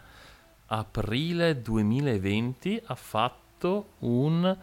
aprile 0.68 1.62
2020 1.62 2.82
ha 2.86 2.96
fatto 2.96 3.94
un 4.00 4.58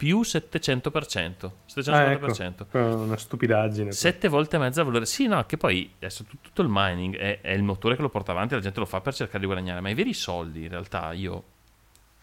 più 0.00 0.20
700%. 0.20 1.50
750%. 1.68 1.90
Ah, 1.90 2.12
ecco, 2.12 2.78
una 2.78 3.16
stupidaggine. 3.18 3.92
Sette 3.92 4.28
volte 4.28 4.56
e 4.56 4.58
mezza 4.58 4.82
valore. 4.82 5.04
Sì, 5.04 5.26
no, 5.26 5.44
che 5.44 5.58
poi 5.58 5.92
adesso 5.96 6.24
tut- 6.24 6.40
tutto 6.40 6.62
il 6.62 6.68
mining 6.70 7.16
è, 7.16 7.40
è 7.42 7.52
il 7.52 7.62
motore 7.62 7.96
che 7.96 8.02
lo 8.02 8.08
porta 8.08 8.32
avanti, 8.32 8.54
la 8.54 8.60
gente 8.60 8.80
lo 8.80 8.86
fa 8.86 9.02
per 9.02 9.14
cercare 9.14 9.40
di 9.40 9.44
guadagnare, 9.44 9.80
ma 9.80 9.90
i 9.90 9.94
veri 9.94 10.14
soldi, 10.14 10.62
in 10.62 10.68
realtà, 10.68 11.12
io 11.12 11.44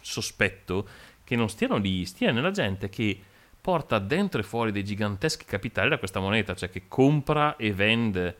sospetto 0.01 0.87
che 1.23 1.35
non 1.35 1.49
stiano 1.49 1.77
lì, 1.77 2.03
stia 2.05 2.31
nella 2.31 2.49
gente 2.49 2.89
che 2.89 3.21
porta 3.61 3.99
dentro 3.99 4.39
e 4.39 4.43
fuori 4.43 4.71
dei 4.71 4.83
giganteschi 4.83 5.45
capitali 5.45 5.89
da 5.89 5.99
questa 5.99 6.19
moneta, 6.19 6.55
cioè 6.55 6.71
che 6.71 6.83
compra 6.87 7.57
e 7.57 7.73
vende 7.73 8.37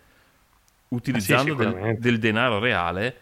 utilizzando 0.88 1.54
del, 1.54 1.68
sicuramente. 1.68 2.02
del 2.02 2.18
denaro 2.18 2.60
reale 2.60 3.20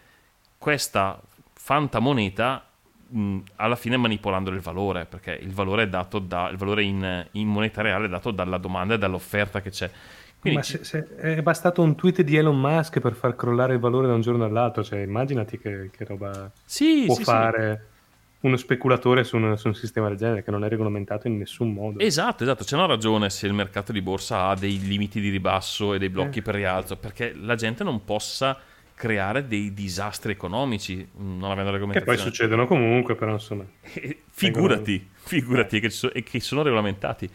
questa 0.56 1.20
fantamoneta 1.66 2.64
mh, 3.08 3.38
alla 3.56 3.74
fine 3.74 3.96
manipolando 3.96 4.50
il 4.50 4.60
valore, 4.60 5.04
perché 5.04 5.32
il 5.32 5.52
valore 5.52 5.82
è 5.82 5.88
dato 5.88 6.20
da 6.20 6.48
il 6.48 6.56
valore 6.56 6.84
in, 6.84 7.26
in 7.32 7.48
moneta 7.48 7.82
reale 7.82 8.06
è 8.06 8.08
dato 8.08 8.30
dalla 8.30 8.58
domanda 8.58 8.94
e 8.94 8.98
dall'offerta 8.98 9.60
che 9.60 9.70
c'è. 9.70 9.90
Quindi 10.38 10.58
Ma 10.58 10.64
se, 10.64 10.84
se- 10.84 11.16
è 11.16 11.42
bastato 11.42 11.82
un 11.82 11.96
tweet 11.96 12.22
di 12.22 12.36
Elon 12.36 12.56
Musk 12.60 13.00
per 13.00 13.14
far 13.14 13.34
crollare 13.34 13.74
il 13.74 13.80
valore 13.80 14.06
da 14.06 14.14
un 14.14 14.20
giorno 14.20 14.44
all'altro, 14.44 14.84
cioè 14.84 15.00
immaginati 15.00 15.58
che, 15.58 15.90
che 15.90 16.04
roba 16.04 16.48
Sì, 16.64 17.02
può 17.06 17.16
sì, 17.16 17.24
sì. 17.24 17.30
fare 17.30 17.86
uno 18.42 18.56
speculatore 18.56 19.24
su 19.24 19.36
un, 19.36 19.56
su 19.58 19.66
un 19.66 19.74
sistema 19.74 20.06
del 20.06 20.18
genere 20.18 20.44
che 20.44 20.52
non 20.52 20.62
è 20.62 20.68
regolamentato 20.68 21.26
in 21.26 21.36
nessun 21.38 21.72
modo. 21.72 21.98
Esatto, 21.98 22.44
esatto, 22.44 22.62
c'è 22.62 22.76
una 22.76 22.86
ragione 22.86 23.28
se 23.28 23.48
il 23.48 23.54
mercato 23.54 23.90
di 23.90 24.00
borsa 24.00 24.46
ha 24.46 24.54
dei 24.54 24.78
limiti 24.78 25.20
di 25.20 25.30
ribasso 25.30 25.94
e 25.94 25.98
dei 25.98 26.10
blocchi 26.10 26.38
Eh. 26.38 26.42
per 26.42 26.54
rialzo, 26.54 26.96
perché 26.96 27.34
la 27.34 27.56
gente 27.56 27.82
non 27.82 28.04
possa 28.04 28.56
creare 28.96 29.46
dei 29.46 29.74
disastri 29.74 30.32
economici 30.32 31.06
non 31.18 31.50
avendo 31.50 31.70
che 31.70 31.78
poi 31.78 31.86
regolamentazione. 31.86 32.18
succedono 32.18 32.66
comunque, 32.66 33.14
però 33.14 33.32
insomma. 33.32 33.64
Eh, 33.92 34.22
figurati, 34.30 35.06
figurati 35.12 35.80
che, 35.80 35.90
ci 35.90 35.96
so- 35.96 36.12
e 36.12 36.22
che 36.22 36.40
sono 36.40 36.62
regolamentati. 36.62 37.28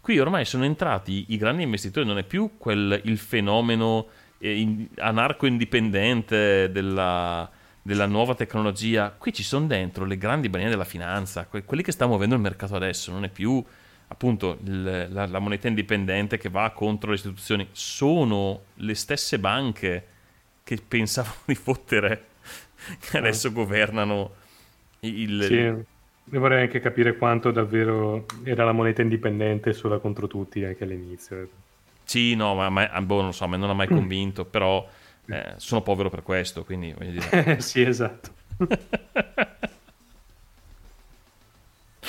Qui 0.00 0.18
ormai 0.18 0.46
sono 0.46 0.64
entrati 0.64 1.26
i 1.28 1.36
grandi 1.36 1.62
investitori, 1.64 2.06
non 2.06 2.16
è 2.18 2.24
più 2.24 2.52
quel, 2.56 2.98
il 3.04 3.18
fenomeno 3.18 4.08
eh, 4.38 4.58
in- 4.58 4.88
anarco-indipendente 4.96 6.70
della, 6.72 7.48
della 7.82 8.06
nuova 8.06 8.34
tecnologia. 8.34 9.14
Qui 9.16 9.32
ci 9.34 9.42
sono 9.42 9.66
dentro 9.66 10.04
le 10.06 10.16
grandi 10.16 10.48
balene 10.48 10.70
della 10.70 10.84
finanza, 10.84 11.44
que- 11.46 11.64
quelli 11.64 11.82
che 11.82 11.92
sta 11.92 12.06
muovendo 12.06 12.34
il 12.34 12.40
mercato 12.40 12.74
adesso, 12.74 13.12
non 13.12 13.24
è 13.24 13.28
più 13.28 13.62
appunto 14.08 14.58
il- 14.64 15.08
la, 15.10 15.26
la 15.26 15.38
moneta 15.38 15.68
indipendente 15.68 16.38
che 16.38 16.48
va 16.48 16.70
contro 16.70 17.10
le 17.10 17.16
istituzioni, 17.16 17.68
sono 17.72 18.62
le 18.76 18.94
stesse 18.94 19.38
banche 19.38 20.06
che 20.74 20.82
pensavano 20.86 21.34
di 21.44 21.54
fottere, 21.54 22.28
che 22.98 23.18
adesso 23.18 23.52
governano 23.52 24.36
il, 25.00 25.42
Sì, 25.42 25.54
io 25.54 25.86
vorrei 26.40 26.62
anche 26.62 26.80
capire 26.80 27.16
quanto 27.16 27.50
davvero 27.50 28.26
era 28.44 28.64
la 28.64 28.72
moneta 28.72 29.02
indipendente 29.02 29.72
sola 29.72 29.98
contro 29.98 30.26
tutti 30.26 30.64
anche 30.64 30.84
all'inizio. 30.84 31.48
Sì, 32.04 32.34
no, 32.34 32.54
ma, 32.54 32.68
ma- 32.70 33.00
boh, 33.02 33.22
non 33.22 33.32
so, 33.34 33.46
me 33.48 33.56
non 33.56 33.70
ha 33.70 33.74
mai 33.74 33.88
convinto, 33.88 34.44
però 34.46 34.88
eh, 35.26 35.54
sono 35.56 35.82
povero 35.82 36.08
per 36.08 36.22
questo, 36.22 36.64
quindi 36.64 36.92
voglio 36.92 37.10
dire... 37.10 37.36
sì, 37.60 37.82
esatto. 37.82 38.34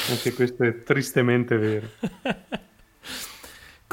Anche 0.06 0.34
questo 0.34 0.64
è 0.64 0.84
tristemente 0.84 1.58
vero. 1.58 1.90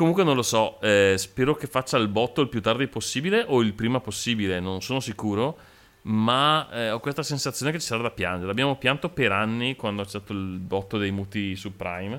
Comunque 0.01 0.25
non 0.25 0.35
lo 0.35 0.41
so, 0.41 0.81
eh, 0.81 1.17
spero 1.19 1.55
che 1.55 1.67
faccia 1.67 1.99
il 1.99 2.09
botto 2.09 2.41
il 2.41 2.49
più 2.49 2.63
tardi 2.63 2.87
possibile 2.87 3.45
o 3.47 3.61
il 3.61 3.75
prima 3.75 4.01
possibile, 4.01 4.59
non 4.59 4.81
sono 4.81 4.99
sicuro, 4.99 5.59
ma 6.05 6.67
eh, 6.73 6.91
ho 6.91 7.01
questa 7.01 7.23
sensazione 7.23 7.71
che 7.71 7.79
ci 7.81 7.85
sarà 7.85 8.01
da 8.01 8.11
piangere. 8.11 8.47
L'abbiamo 8.47 8.77
pianto 8.77 9.11
per 9.11 9.31
anni 9.31 9.77
quando 9.77 10.03
c'è 10.05 10.09
stato 10.09 10.33
il 10.33 10.57
botto 10.59 10.97
dei 10.97 11.11
mutui 11.11 11.55
subprime, 11.55 12.19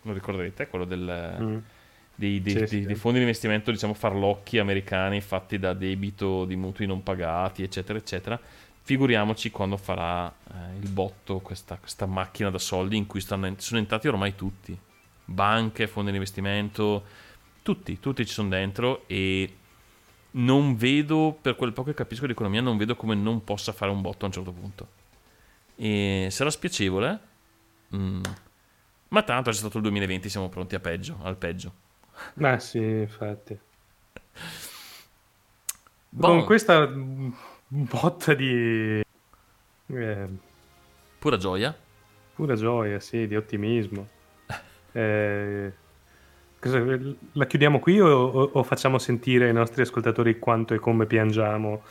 lo 0.00 0.12
ricorderete? 0.14 0.68
Quello 0.68 0.86
del... 0.86 1.36
Mm. 1.38 1.56
dei, 2.14 2.40
dei- 2.40 2.52
Sì, 2.54 2.58
dei- 2.60 2.68
sì. 2.68 2.80
dei 2.86 2.94
fondi 2.94 3.18
di 3.18 3.24
investimento, 3.24 3.70
diciamo, 3.70 3.92
farlocchi 3.92 4.58
americani 4.58 5.20
fatti 5.20 5.58
da 5.58 5.74
debito 5.74 6.46
di 6.46 6.56
mutui 6.56 6.86
non 6.86 7.02
pagati, 7.02 7.62
eccetera, 7.62 7.98
eccetera. 7.98 8.40
Figuriamoci 8.84 9.50
quando 9.50 9.76
farà 9.76 10.28
eh, 10.28 10.78
il 10.80 10.88
botto 10.88 11.40
questa, 11.40 11.76
questa 11.76 12.06
macchina 12.06 12.48
da 12.48 12.58
soldi 12.58 12.96
in 12.96 13.06
cui 13.06 13.20
stanno, 13.20 13.52
sono 13.58 13.80
entrati 13.80 14.08
ormai 14.08 14.34
tutti. 14.34 14.78
Banche, 15.24 15.86
fondi 15.88 16.10
di 16.10 16.16
investimento, 16.16 17.04
tutti, 17.62 17.98
tutti 18.00 18.26
ci 18.26 18.32
sono 18.32 18.48
dentro 18.48 19.06
e 19.08 19.58
non 20.32 20.76
vedo, 20.76 21.38
per 21.40 21.56
quel 21.56 21.72
poco 21.72 21.90
che 21.90 21.96
capisco 21.96 22.26
di 22.26 22.32
economia, 22.32 22.60
non 22.60 22.76
vedo 22.76 22.96
come 22.96 23.14
non 23.14 23.44
possa 23.44 23.72
fare 23.72 23.90
un 23.92 24.00
botto 24.02 24.24
a 24.24 24.28
un 24.28 24.32
certo 24.34 24.52
punto. 24.52 24.88
E 25.76 26.28
sarà 26.30 26.50
spiacevole, 26.50 27.20
mm, 27.96 28.22
ma 29.08 29.22
tanto 29.22 29.50
è 29.50 29.52
stato 29.52 29.76
il 29.78 29.82
2020, 29.84 30.28
siamo 30.28 30.48
pronti 30.48 30.74
a 30.74 30.80
peggio, 30.80 31.18
al 31.22 31.36
peggio. 31.36 31.74
Ah 32.42 32.58
sì, 32.58 32.78
infatti. 32.78 33.58
Boh, 36.10 36.34
Con 36.34 36.44
questa 36.44 36.86
mm, 36.88 37.30
botta 37.68 38.34
di... 38.34 39.00
eh, 39.88 40.28
pura 41.20 41.36
gioia. 41.38 41.74
pura 42.34 42.56
gioia, 42.56 43.00
sì, 43.00 43.26
di 43.26 43.36
ottimismo. 43.36 44.10
Eh, 44.92 45.72
la 47.32 47.46
chiudiamo 47.46 47.80
qui 47.80 47.98
o, 48.00 48.08
o- 48.08 48.50
o 48.52 48.62
facciamo 48.62 48.98
sentire 48.98 49.46
ai 49.46 49.52
nostri 49.52 49.82
ascoltatori 49.82 50.38
quanto 50.38 50.74
e 50.74 50.78
come 50.78 51.06
piangiamo? 51.06 51.82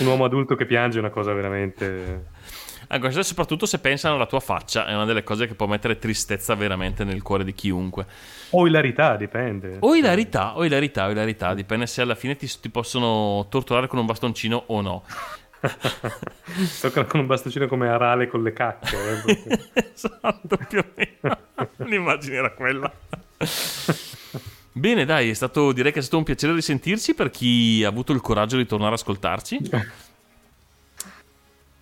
Un 0.00 0.06
uomo 0.06 0.24
adulto 0.24 0.54
che 0.54 0.64
piange 0.66 0.96
è 0.96 1.00
una 1.00 1.10
cosa 1.10 1.32
veramente... 1.32 2.30
Ah, 2.88 2.98
questo 2.98 3.22
soprattutto 3.22 3.64
se 3.64 3.78
pensano 3.78 4.16
alla 4.16 4.26
tua 4.26 4.40
faccia, 4.40 4.86
è 4.86 4.94
una 4.94 5.06
delle 5.06 5.22
cose 5.22 5.46
che 5.46 5.54
può 5.54 5.66
mettere 5.66 5.98
tristezza 5.98 6.54
veramente 6.54 7.04
nel 7.04 7.22
cuore 7.22 7.42
di 7.42 7.54
chiunque. 7.54 8.04
O 8.50 8.66
ilarità, 8.66 9.16
dipende. 9.16 9.76
O 9.80 9.94
ilarità, 9.94 10.58
o 10.58 10.64
ilarità, 10.64 11.06
o 11.06 11.10
ilarità, 11.10 11.54
dipende 11.54 11.86
se 11.86 12.02
alla 12.02 12.14
fine 12.14 12.36
ti, 12.36 12.46
ti 12.60 12.68
possono 12.68 13.46
torturare 13.48 13.86
con 13.86 13.98
un 13.98 14.04
bastoncino 14.04 14.64
o 14.66 14.82
no. 14.82 15.04
Toccano 16.80 17.06
con 17.06 17.20
un 17.20 17.26
bastoncino 17.26 17.66
come 17.66 17.88
Arale 17.88 18.26
con 18.26 18.42
le 18.42 18.52
cacche. 18.52 18.96
eh, 19.26 19.90
esatto, 19.94 20.58
più 20.68 20.78
o 20.78 20.84
meno. 20.94 21.38
L'immagine 21.88 22.36
era 22.36 22.50
quella. 22.50 22.92
Bene, 24.72 25.04
dai, 25.04 25.30
è 25.30 25.34
stato, 25.34 25.72
direi 25.72 25.92
che 25.92 25.98
è 26.00 26.02
stato 26.02 26.18
un 26.18 26.24
piacere 26.24 26.54
risentirci 26.54 27.14
per 27.14 27.30
chi 27.30 27.82
ha 27.84 27.88
avuto 27.88 28.12
il 28.12 28.20
coraggio 28.20 28.56
di 28.56 28.66
tornare 28.66 28.94
ad 28.94 28.98
ascoltarci. 28.98 29.70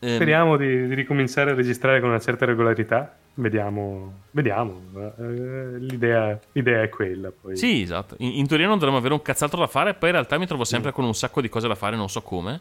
Ehm, 0.00 0.14
Speriamo 0.14 0.56
di, 0.56 0.88
di 0.88 0.94
ricominciare 0.94 1.50
a 1.50 1.54
registrare 1.54 2.00
con 2.00 2.08
una 2.08 2.20
certa 2.20 2.44
regolarità. 2.46 3.16
Vediamo, 3.34 4.22
vediamo. 4.32 4.80
eh, 5.18 5.78
l'idea, 5.78 6.38
l'idea 6.52 6.82
è 6.82 6.88
quella. 6.88 7.30
Poi. 7.30 7.56
Sì, 7.56 7.82
esatto. 7.82 8.16
In, 8.18 8.32
in 8.38 8.46
teoria 8.46 8.66
non 8.66 8.76
dovremmo 8.76 8.98
avere 8.98 9.14
un 9.14 9.22
cazzatro 9.22 9.58
da 9.60 9.66
fare, 9.66 9.94
poi 9.94 10.08
in 10.08 10.14
realtà 10.16 10.36
mi 10.36 10.46
trovo 10.46 10.64
sempre 10.64 10.92
con 10.92 11.04
un 11.04 11.14
sacco 11.14 11.40
di 11.40 11.48
cose 11.48 11.68
da 11.68 11.74
fare, 11.74 11.96
non 11.96 12.08
so 12.08 12.22
come. 12.22 12.60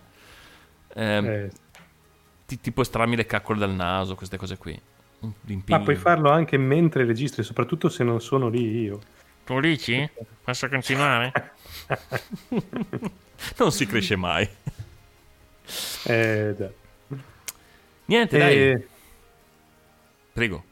Ehm, 0.96 1.26
Eh, 1.26 1.52
ti- 2.46 2.60
tipo 2.60 2.82
estrarmi 2.82 3.16
le 3.16 3.26
caccole 3.26 3.60
dal 3.60 3.74
naso, 3.74 4.16
queste 4.16 4.38
cose 4.38 4.58
qui. 4.58 4.80
Un 5.22 5.34
ma 5.68 5.82
puoi 5.82 5.96
farlo 5.98 6.30
anche 6.32 6.58
mentre 6.58 7.04
registri, 7.06 7.44
soprattutto 7.44 7.90
se 7.90 8.04
non 8.06 8.22
sono 8.22 8.48
lì 8.48 8.80
io. 8.82 9.00
Tu 9.44 9.60
dici? 9.60 10.10
Posso 10.44 10.70
continuare? 10.70 11.32
non 13.58 13.72
si 13.72 13.86
cresce 13.86 14.16
mai. 14.16 14.48
Eh, 16.06 16.56
già. 16.58 16.70
Niente, 18.06 18.36
E- 18.36 18.40
dai, 18.40 18.88
prego. 20.34 20.64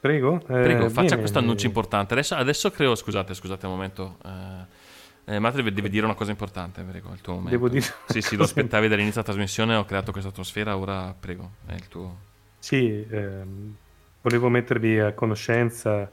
Prego? 0.00 0.40
Eh, 0.48 0.62
Prego, 0.62 0.88
faccia 0.90 1.16
questo 1.16 1.38
annuncio 1.38 1.66
importante. 1.66 2.14
Adesso, 2.14 2.34
adesso 2.34 2.70
creo, 2.72 2.96
scusate, 2.96 3.34
scusate 3.34 3.66
un 3.66 3.72
momento. 3.72 4.16
Eh, 4.24 4.80
eh, 5.24 5.38
Matt 5.38 5.54
deve, 5.54 5.72
deve 5.72 5.88
dire 5.88 6.04
una 6.04 6.14
cosa 6.14 6.30
importante, 6.30 6.82
prego, 6.82 7.12
il 7.12 7.20
tuo 7.20 7.34
momento. 7.34 7.50
Devo 7.50 7.68
dire 7.68 7.86
Sì, 8.06 8.20
sì, 8.20 8.36
lo 8.36 8.44
aspettavi 8.44 8.88
dall'inizio 8.88 9.22
della 9.22 9.32
trasmissione, 9.32 9.74
ho 9.76 9.84
creato 9.84 10.10
questa 10.10 10.30
atmosfera, 10.30 10.76
ora 10.76 11.14
prego, 11.18 11.50
è 11.66 11.74
il 11.74 11.88
tuo... 11.88 12.16
Sì, 12.58 13.06
ehm, 13.08 13.74
volevo 14.20 14.48
mettervi 14.48 14.98
a 14.98 15.12
conoscenza 15.12 16.10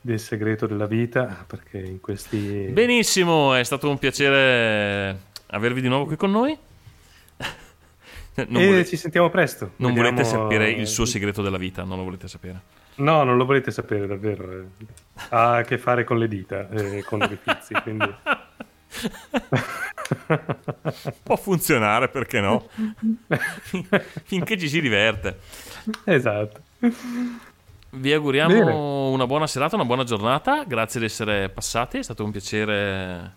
del 0.00 0.20
segreto 0.20 0.66
della 0.66 0.86
vita, 0.86 1.44
perché 1.46 1.78
in 1.78 2.00
questi... 2.00 2.68
Benissimo, 2.70 3.54
è 3.54 3.64
stato 3.64 3.90
un 3.90 3.98
piacere 3.98 5.26
avervi 5.46 5.80
di 5.80 5.88
nuovo 5.88 6.06
qui 6.06 6.16
con 6.16 6.30
noi. 6.30 6.56
Non, 8.48 8.62
e 8.62 8.66
vole- 8.66 8.80
Eh, 8.80 8.86
ci 8.86 8.96
sentiamo 8.96 9.28
presto. 9.30 9.72
non 9.76 9.92
Vediamo- 9.92 10.10
volete 10.16 10.28
sapere 10.28 10.70
il 10.70 10.86
suo 10.86 11.04
segreto 11.04 11.42
della 11.42 11.58
vita, 11.58 11.82
non 11.84 11.98
lo 11.98 12.04
volete 12.04 12.28
sapere. 12.28 12.60
No, 12.96 13.22
non 13.24 13.36
lo 13.36 13.44
volete 13.44 13.70
sapere 13.70 14.06
davvero. 14.06 14.50
eh. 14.52 14.64
Ha 15.30 15.56
a 15.56 15.62
che 15.62 15.78
fare 15.78 16.04
con 16.04 16.18
le 16.18 16.28
dita, 16.28 16.68
eh, 16.70 17.02
con 17.04 17.20
i 17.22 17.38
pizzi, 17.42 17.74
quindi... 17.82 18.12
Può 21.22 21.36
funzionare, 21.36 22.08
perché 22.08 22.40
no? 22.40 22.66
Finché 24.24 24.58
ci 24.58 24.68
si 24.68 24.80
diverte. 24.80 25.38
esatto. 26.04 26.60
Vi 27.90 28.12
auguriamo 28.12 28.52
Bene. 28.52 28.72
una 28.72 29.26
buona 29.26 29.46
serata, 29.46 29.76
una 29.76 29.84
buona 29.84 30.04
giornata. 30.04 30.64
Grazie 30.64 31.00
di 31.00 31.06
essere 31.06 31.48
passati, 31.48 31.98
è 31.98 32.02
stato 32.02 32.24
un 32.24 32.30
piacere. 32.30 33.34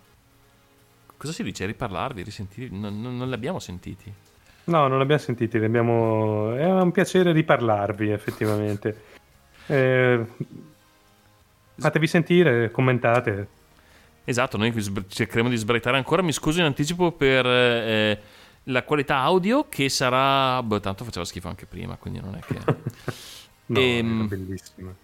Cosa 1.16 1.32
si 1.32 1.42
dice? 1.42 1.66
Riparlarvi, 1.66 2.22
risentirvi? 2.22 2.78
Non, 2.78 3.00
non- 3.00 3.16
non 3.16 3.28
li 3.28 3.34
abbiamo 3.34 3.58
sentiti. 3.58 4.12
No, 4.64 4.86
non 4.86 4.98
l'abbiamo 4.98 5.20
sentiti, 5.20 5.58
li 5.58 5.64
abbiamo... 5.64 6.54
è 6.54 6.64
un 6.64 6.92
piacere 6.92 7.32
riparlarvi 7.32 8.10
effettivamente. 8.10 9.02
Eh, 9.66 10.24
fatevi 11.76 12.06
sentire, 12.06 12.70
commentate. 12.70 13.48
Esatto, 14.24 14.56
noi 14.56 14.72
cercheremo 15.08 15.48
di 15.48 15.56
sbraitare 15.56 15.96
ancora. 15.96 16.22
Mi 16.22 16.32
scuso 16.32 16.60
in 16.60 16.66
anticipo 16.66 17.10
per 17.10 17.44
eh, 17.44 18.20
la 18.64 18.82
qualità 18.84 19.18
audio 19.18 19.68
che 19.68 19.88
sarà. 19.88 20.62
Boh, 20.62 20.78
tanto 20.78 21.04
faceva 21.04 21.24
schifo 21.24 21.48
anche 21.48 21.66
prima, 21.66 21.96
quindi 21.96 22.20
non 22.20 22.36
è 22.36 22.40
che. 22.40 23.10
No, 23.64 23.78
Ehm, 23.78 24.18
era 24.18 24.28
bellissimo. 24.28 24.94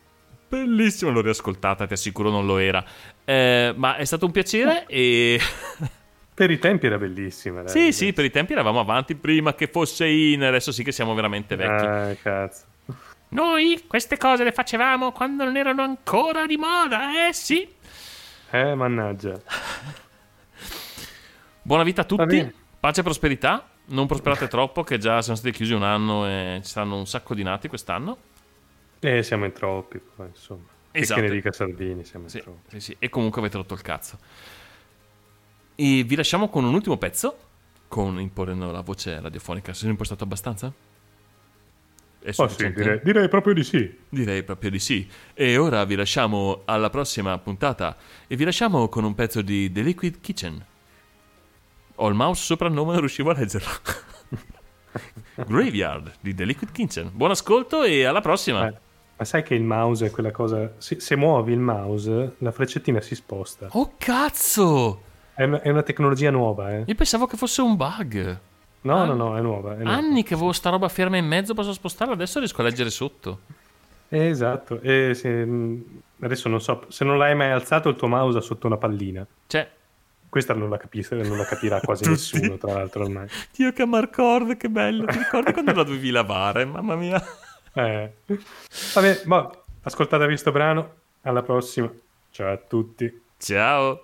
Bellissimo, 0.49 1.11
l'ho 1.11 1.21
riascoltata, 1.21 1.87
ti 1.87 1.93
assicuro 1.93 2.29
non 2.29 2.45
lo 2.45 2.59
era. 2.59 2.85
Eh, 3.25 3.73
ma 3.77 3.97
è 3.97 4.05
stato 4.05 4.27
un 4.27 4.33
piacere 4.33 4.85
e. 4.87 5.41
Per 6.39 6.51
i 6.53 6.59
tempi 6.61 6.87
era 6.87 6.99
bellissima. 6.99 7.63
dai. 7.63 7.69
sì, 7.69 7.93
sì, 7.93 8.13
per 8.13 8.25
i 8.25 8.31
tempi 8.31 8.53
eravamo 8.53 8.79
avanti 8.79 9.17
prima 9.17 9.57
che 9.57 9.67
fosse 9.67 10.07
in. 10.07 10.45
Adesso 10.45 10.71
sì 10.71 10.85
che 10.85 10.93
siamo 10.93 11.13
veramente 11.13 11.57
vecchi. 11.57 11.85
Ah, 11.85 12.15
cazzo. 12.23 12.65
Noi 13.31 13.83
queste 13.89 14.17
cose 14.17 14.45
le 14.45 14.53
facevamo 14.53 15.11
quando 15.11 15.43
non 15.43 15.57
erano 15.57 15.83
ancora 15.83 16.47
di 16.47 16.57
moda, 16.57 17.27
eh 17.27 17.33
sì. 17.33 17.69
Eh, 18.53 18.75
mannaggia. 18.77 19.33
Buona 21.61 21.83
vita 21.83 22.03
a 22.03 22.05
tutti, 22.05 22.55
pace 22.79 23.01
e 23.01 23.03
prosperità. 23.03 23.69
Non 23.87 24.07
prosperate 24.07 24.47
troppo, 24.47 24.85
che 24.85 24.99
già 24.99 25.21
siamo 25.23 25.37
stati 25.37 25.53
chiusi 25.53 25.73
un 25.73 25.83
anno 25.83 26.25
e 26.25 26.61
ci 26.63 26.71
saranno 26.71 26.99
un 26.99 27.07
sacco 27.09 27.35
di 27.35 27.43
nati 27.43 27.67
quest'anno. 27.67 28.17
Eh, 29.01 29.25
siamo 29.25 29.45
in 29.45 29.53
troppi, 29.53 30.01
insomma. 30.25 30.63
Esatto. 30.93 31.21
che 31.21 31.27
ne 31.27 31.35
dica 31.35 31.51
Salvini, 31.51 32.05
siamo 32.05 32.27
in 32.27 32.31
Sì, 32.31 32.41
troppi. 32.43 32.71
sì, 32.71 32.81
sì. 32.81 32.97
E 33.01 33.09
comunque 33.09 33.41
avete 33.41 33.57
rotto 33.57 33.75
il 33.75 33.83
cazzo. 33.83 34.19
E 35.81 36.03
vi 36.03 36.17
lasciamo 36.17 36.49
con 36.49 36.65
un 36.65 36.75
ultimo 36.75 36.97
pezzo, 36.97 37.37
con 37.87 38.21
imponendo 38.21 38.73
la 38.73 38.81
voce 38.81 39.21
radiofonica. 39.21 39.73
Sono 39.73 39.93
impostato 39.93 40.25
abbastanza? 40.25 40.73
È 42.19 42.33
Oh 42.35 42.49
sì, 42.49 42.73
direi, 42.73 43.01
direi 43.05 43.29
proprio 43.29 43.55
di 43.55 43.63
sì. 43.63 43.97
Direi 44.09 44.43
proprio 44.43 44.71
di 44.71 44.81
sì. 44.81 45.09
E 45.35 45.57
ora 45.57 45.85
vi 45.85 45.95
lasciamo 45.95 46.63
alla 46.65 46.91
prossima 46.91 47.39
puntata 47.39 47.97
e 48.27 48.35
vi 48.35 48.43
lasciamo 48.43 48.89
con 48.89 49.05
un 49.05 49.15
pezzo 49.15 49.41
di 49.41 49.71
The 49.71 49.83
Liquid 49.83 50.21
Kitchen. 50.21 50.67
Ho 51.95 52.09
il 52.09 52.15
mouse 52.17 52.43
sopra 52.43 52.67
il 52.67 52.75
nome, 52.75 52.91
non 52.91 52.99
riuscivo 52.99 53.31
a 53.31 53.35
leggerlo. 53.35 53.71
Graveyard 55.47 56.15
di 56.21 56.35
The 56.35 56.45
Liquid 56.45 56.73
Kitchen. 56.73 57.13
Buon 57.15 57.31
ascolto 57.31 57.85
e 57.85 58.03
alla 58.03 58.21
prossima. 58.21 58.67
Eh, 58.67 58.75
ma 59.17 59.25
sai 59.25 59.45
che 59.45 59.55
il 59.55 59.63
mouse 59.63 60.07
è 60.07 60.11
quella 60.11 60.33
cosa... 60.33 60.73
Se, 60.79 60.99
se 60.99 61.15
muovi 61.15 61.53
il 61.53 61.61
mouse, 61.61 62.35
la 62.39 62.51
freccettina 62.51 63.01
si 63.01 63.15
sposta. 63.15 63.69
Oh 63.71 63.95
cazzo! 63.97 65.07
È 65.39 65.45
una, 65.45 65.61
è 65.63 65.71
una 65.71 65.83
tecnologia 65.85 66.31
nuova, 66.33 66.73
eh. 66.75 66.83
Io 66.85 66.95
pensavo 66.97 67.29
che 67.29 67.37
fosse 67.37 67.61
un 67.61 67.77
bug. 67.77 68.39
No, 68.81 69.05
no, 69.05 69.15
no, 69.15 69.37
è 69.37 69.41
nuova. 69.41 69.75
È 69.75 69.83
nuova. 69.85 69.97
Anni 69.97 70.25
che 70.25 70.35
avevo 70.35 70.51
sta 70.51 70.69
roba 70.69 70.89
ferma 70.89 71.17
in 71.17 71.27
mezzo, 71.27 71.55
posso 71.55 71.73
spostarla, 71.73 72.15
adesso 72.15 72.41
riesco 72.41 72.61
a 72.61 72.65
leggere 72.65 72.91
sotto. 72.91 73.39
Eh, 74.09 74.27
esatto. 74.27 74.81
E 74.81 75.15
se- 75.15 75.47
adesso 76.19 76.49
non 76.49 76.61
so, 76.61 76.87
se 76.89 77.05
non 77.05 77.19
l'hai 77.19 77.37
mai 77.37 77.53
alzato 77.53 77.89
il 77.89 77.95
tuo 77.95 78.09
mouse 78.09 78.39
ha 78.39 78.41
sotto 78.41 78.67
una 78.67 78.79
pallina. 78.79 79.25
Cioè, 79.47 79.71
Questa 80.29 80.55
non 80.55 80.71
la, 80.71 80.77
capisce, 80.77 81.15
non 81.15 81.37
la 81.37 81.45
capirà 81.45 81.79
quasi 81.87 82.09
nessuno, 82.09 82.57
tra 82.57 82.73
l'altro 82.73 83.05
ormai. 83.05 83.29
Dio 83.55 83.73
che 83.73 83.85
Marcord, 83.87 84.57
che 84.57 84.69
bello. 84.69 85.05
Ti 85.05 85.19
ricordi 85.19 85.53
quando 85.53 85.73
la 85.73 85.85
dovevi 85.85 86.11
lavare? 86.11 86.65
Mamma 86.65 86.97
mia. 86.97 87.23
Eh. 87.75 88.13
Vabbè, 88.95 89.23
boh, 89.25 89.65
ascoltatevi 89.83 90.37
sto 90.37 90.51
brano. 90.51 90.95
Alla 91.23 91.43
prossima. 91.43 91.89
Ciao 92.33 92.53
a 92.53 92.57
tutti. 92.57 93.23
Ciao. 93.39 94.03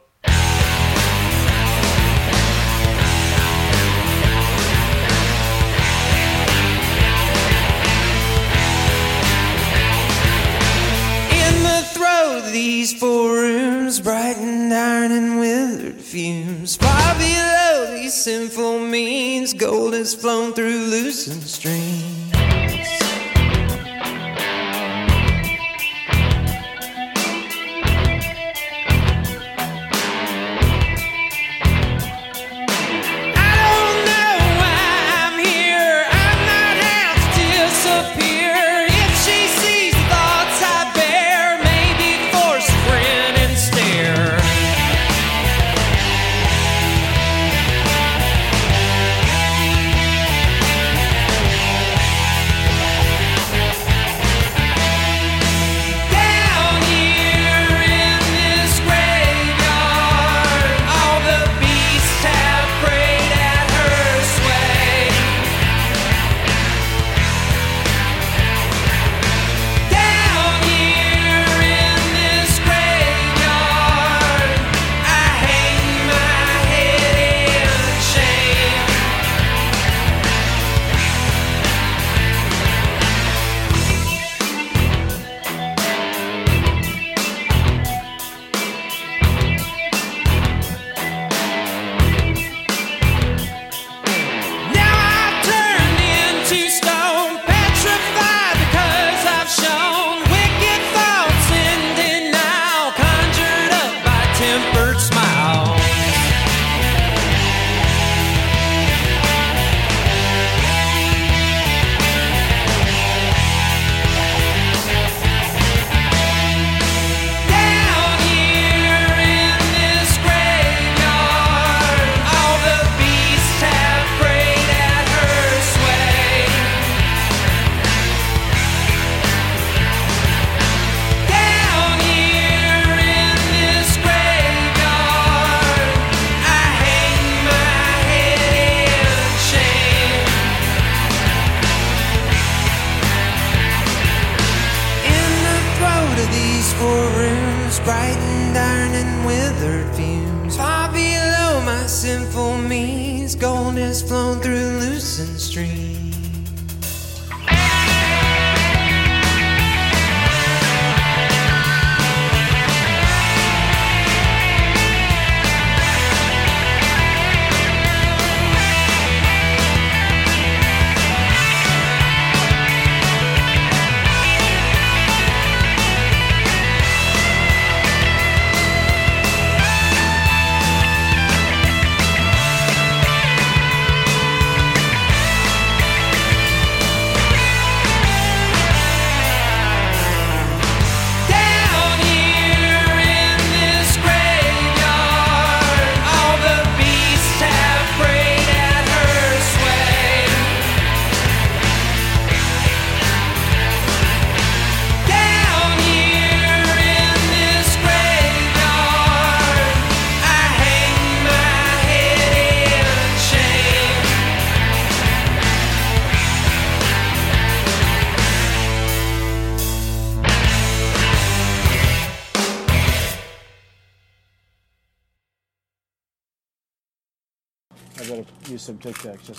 Rooms, 14.05 14.37
and 14.39 14.73
iron 14.73 15.13
and 15.13 15.39
withered 15.41 16.01
fumes. 16.01 16.77
Far 16.77 17.15
below 17.15 17.97
these 17.97 18.15
sinful 18.15 18.81
means, 18.81 19.55
gold 19.55 19.95
has 19.95 20.15
flown 20.15 20.53
through 20.53 20.79
loosened 20.91 21.43
streams. 21.43 22.54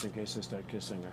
In 0.05 0.11
case 0.11 0.37
I 0.37 0.41
start 0.41 0.67
kissing. 0.67 1.04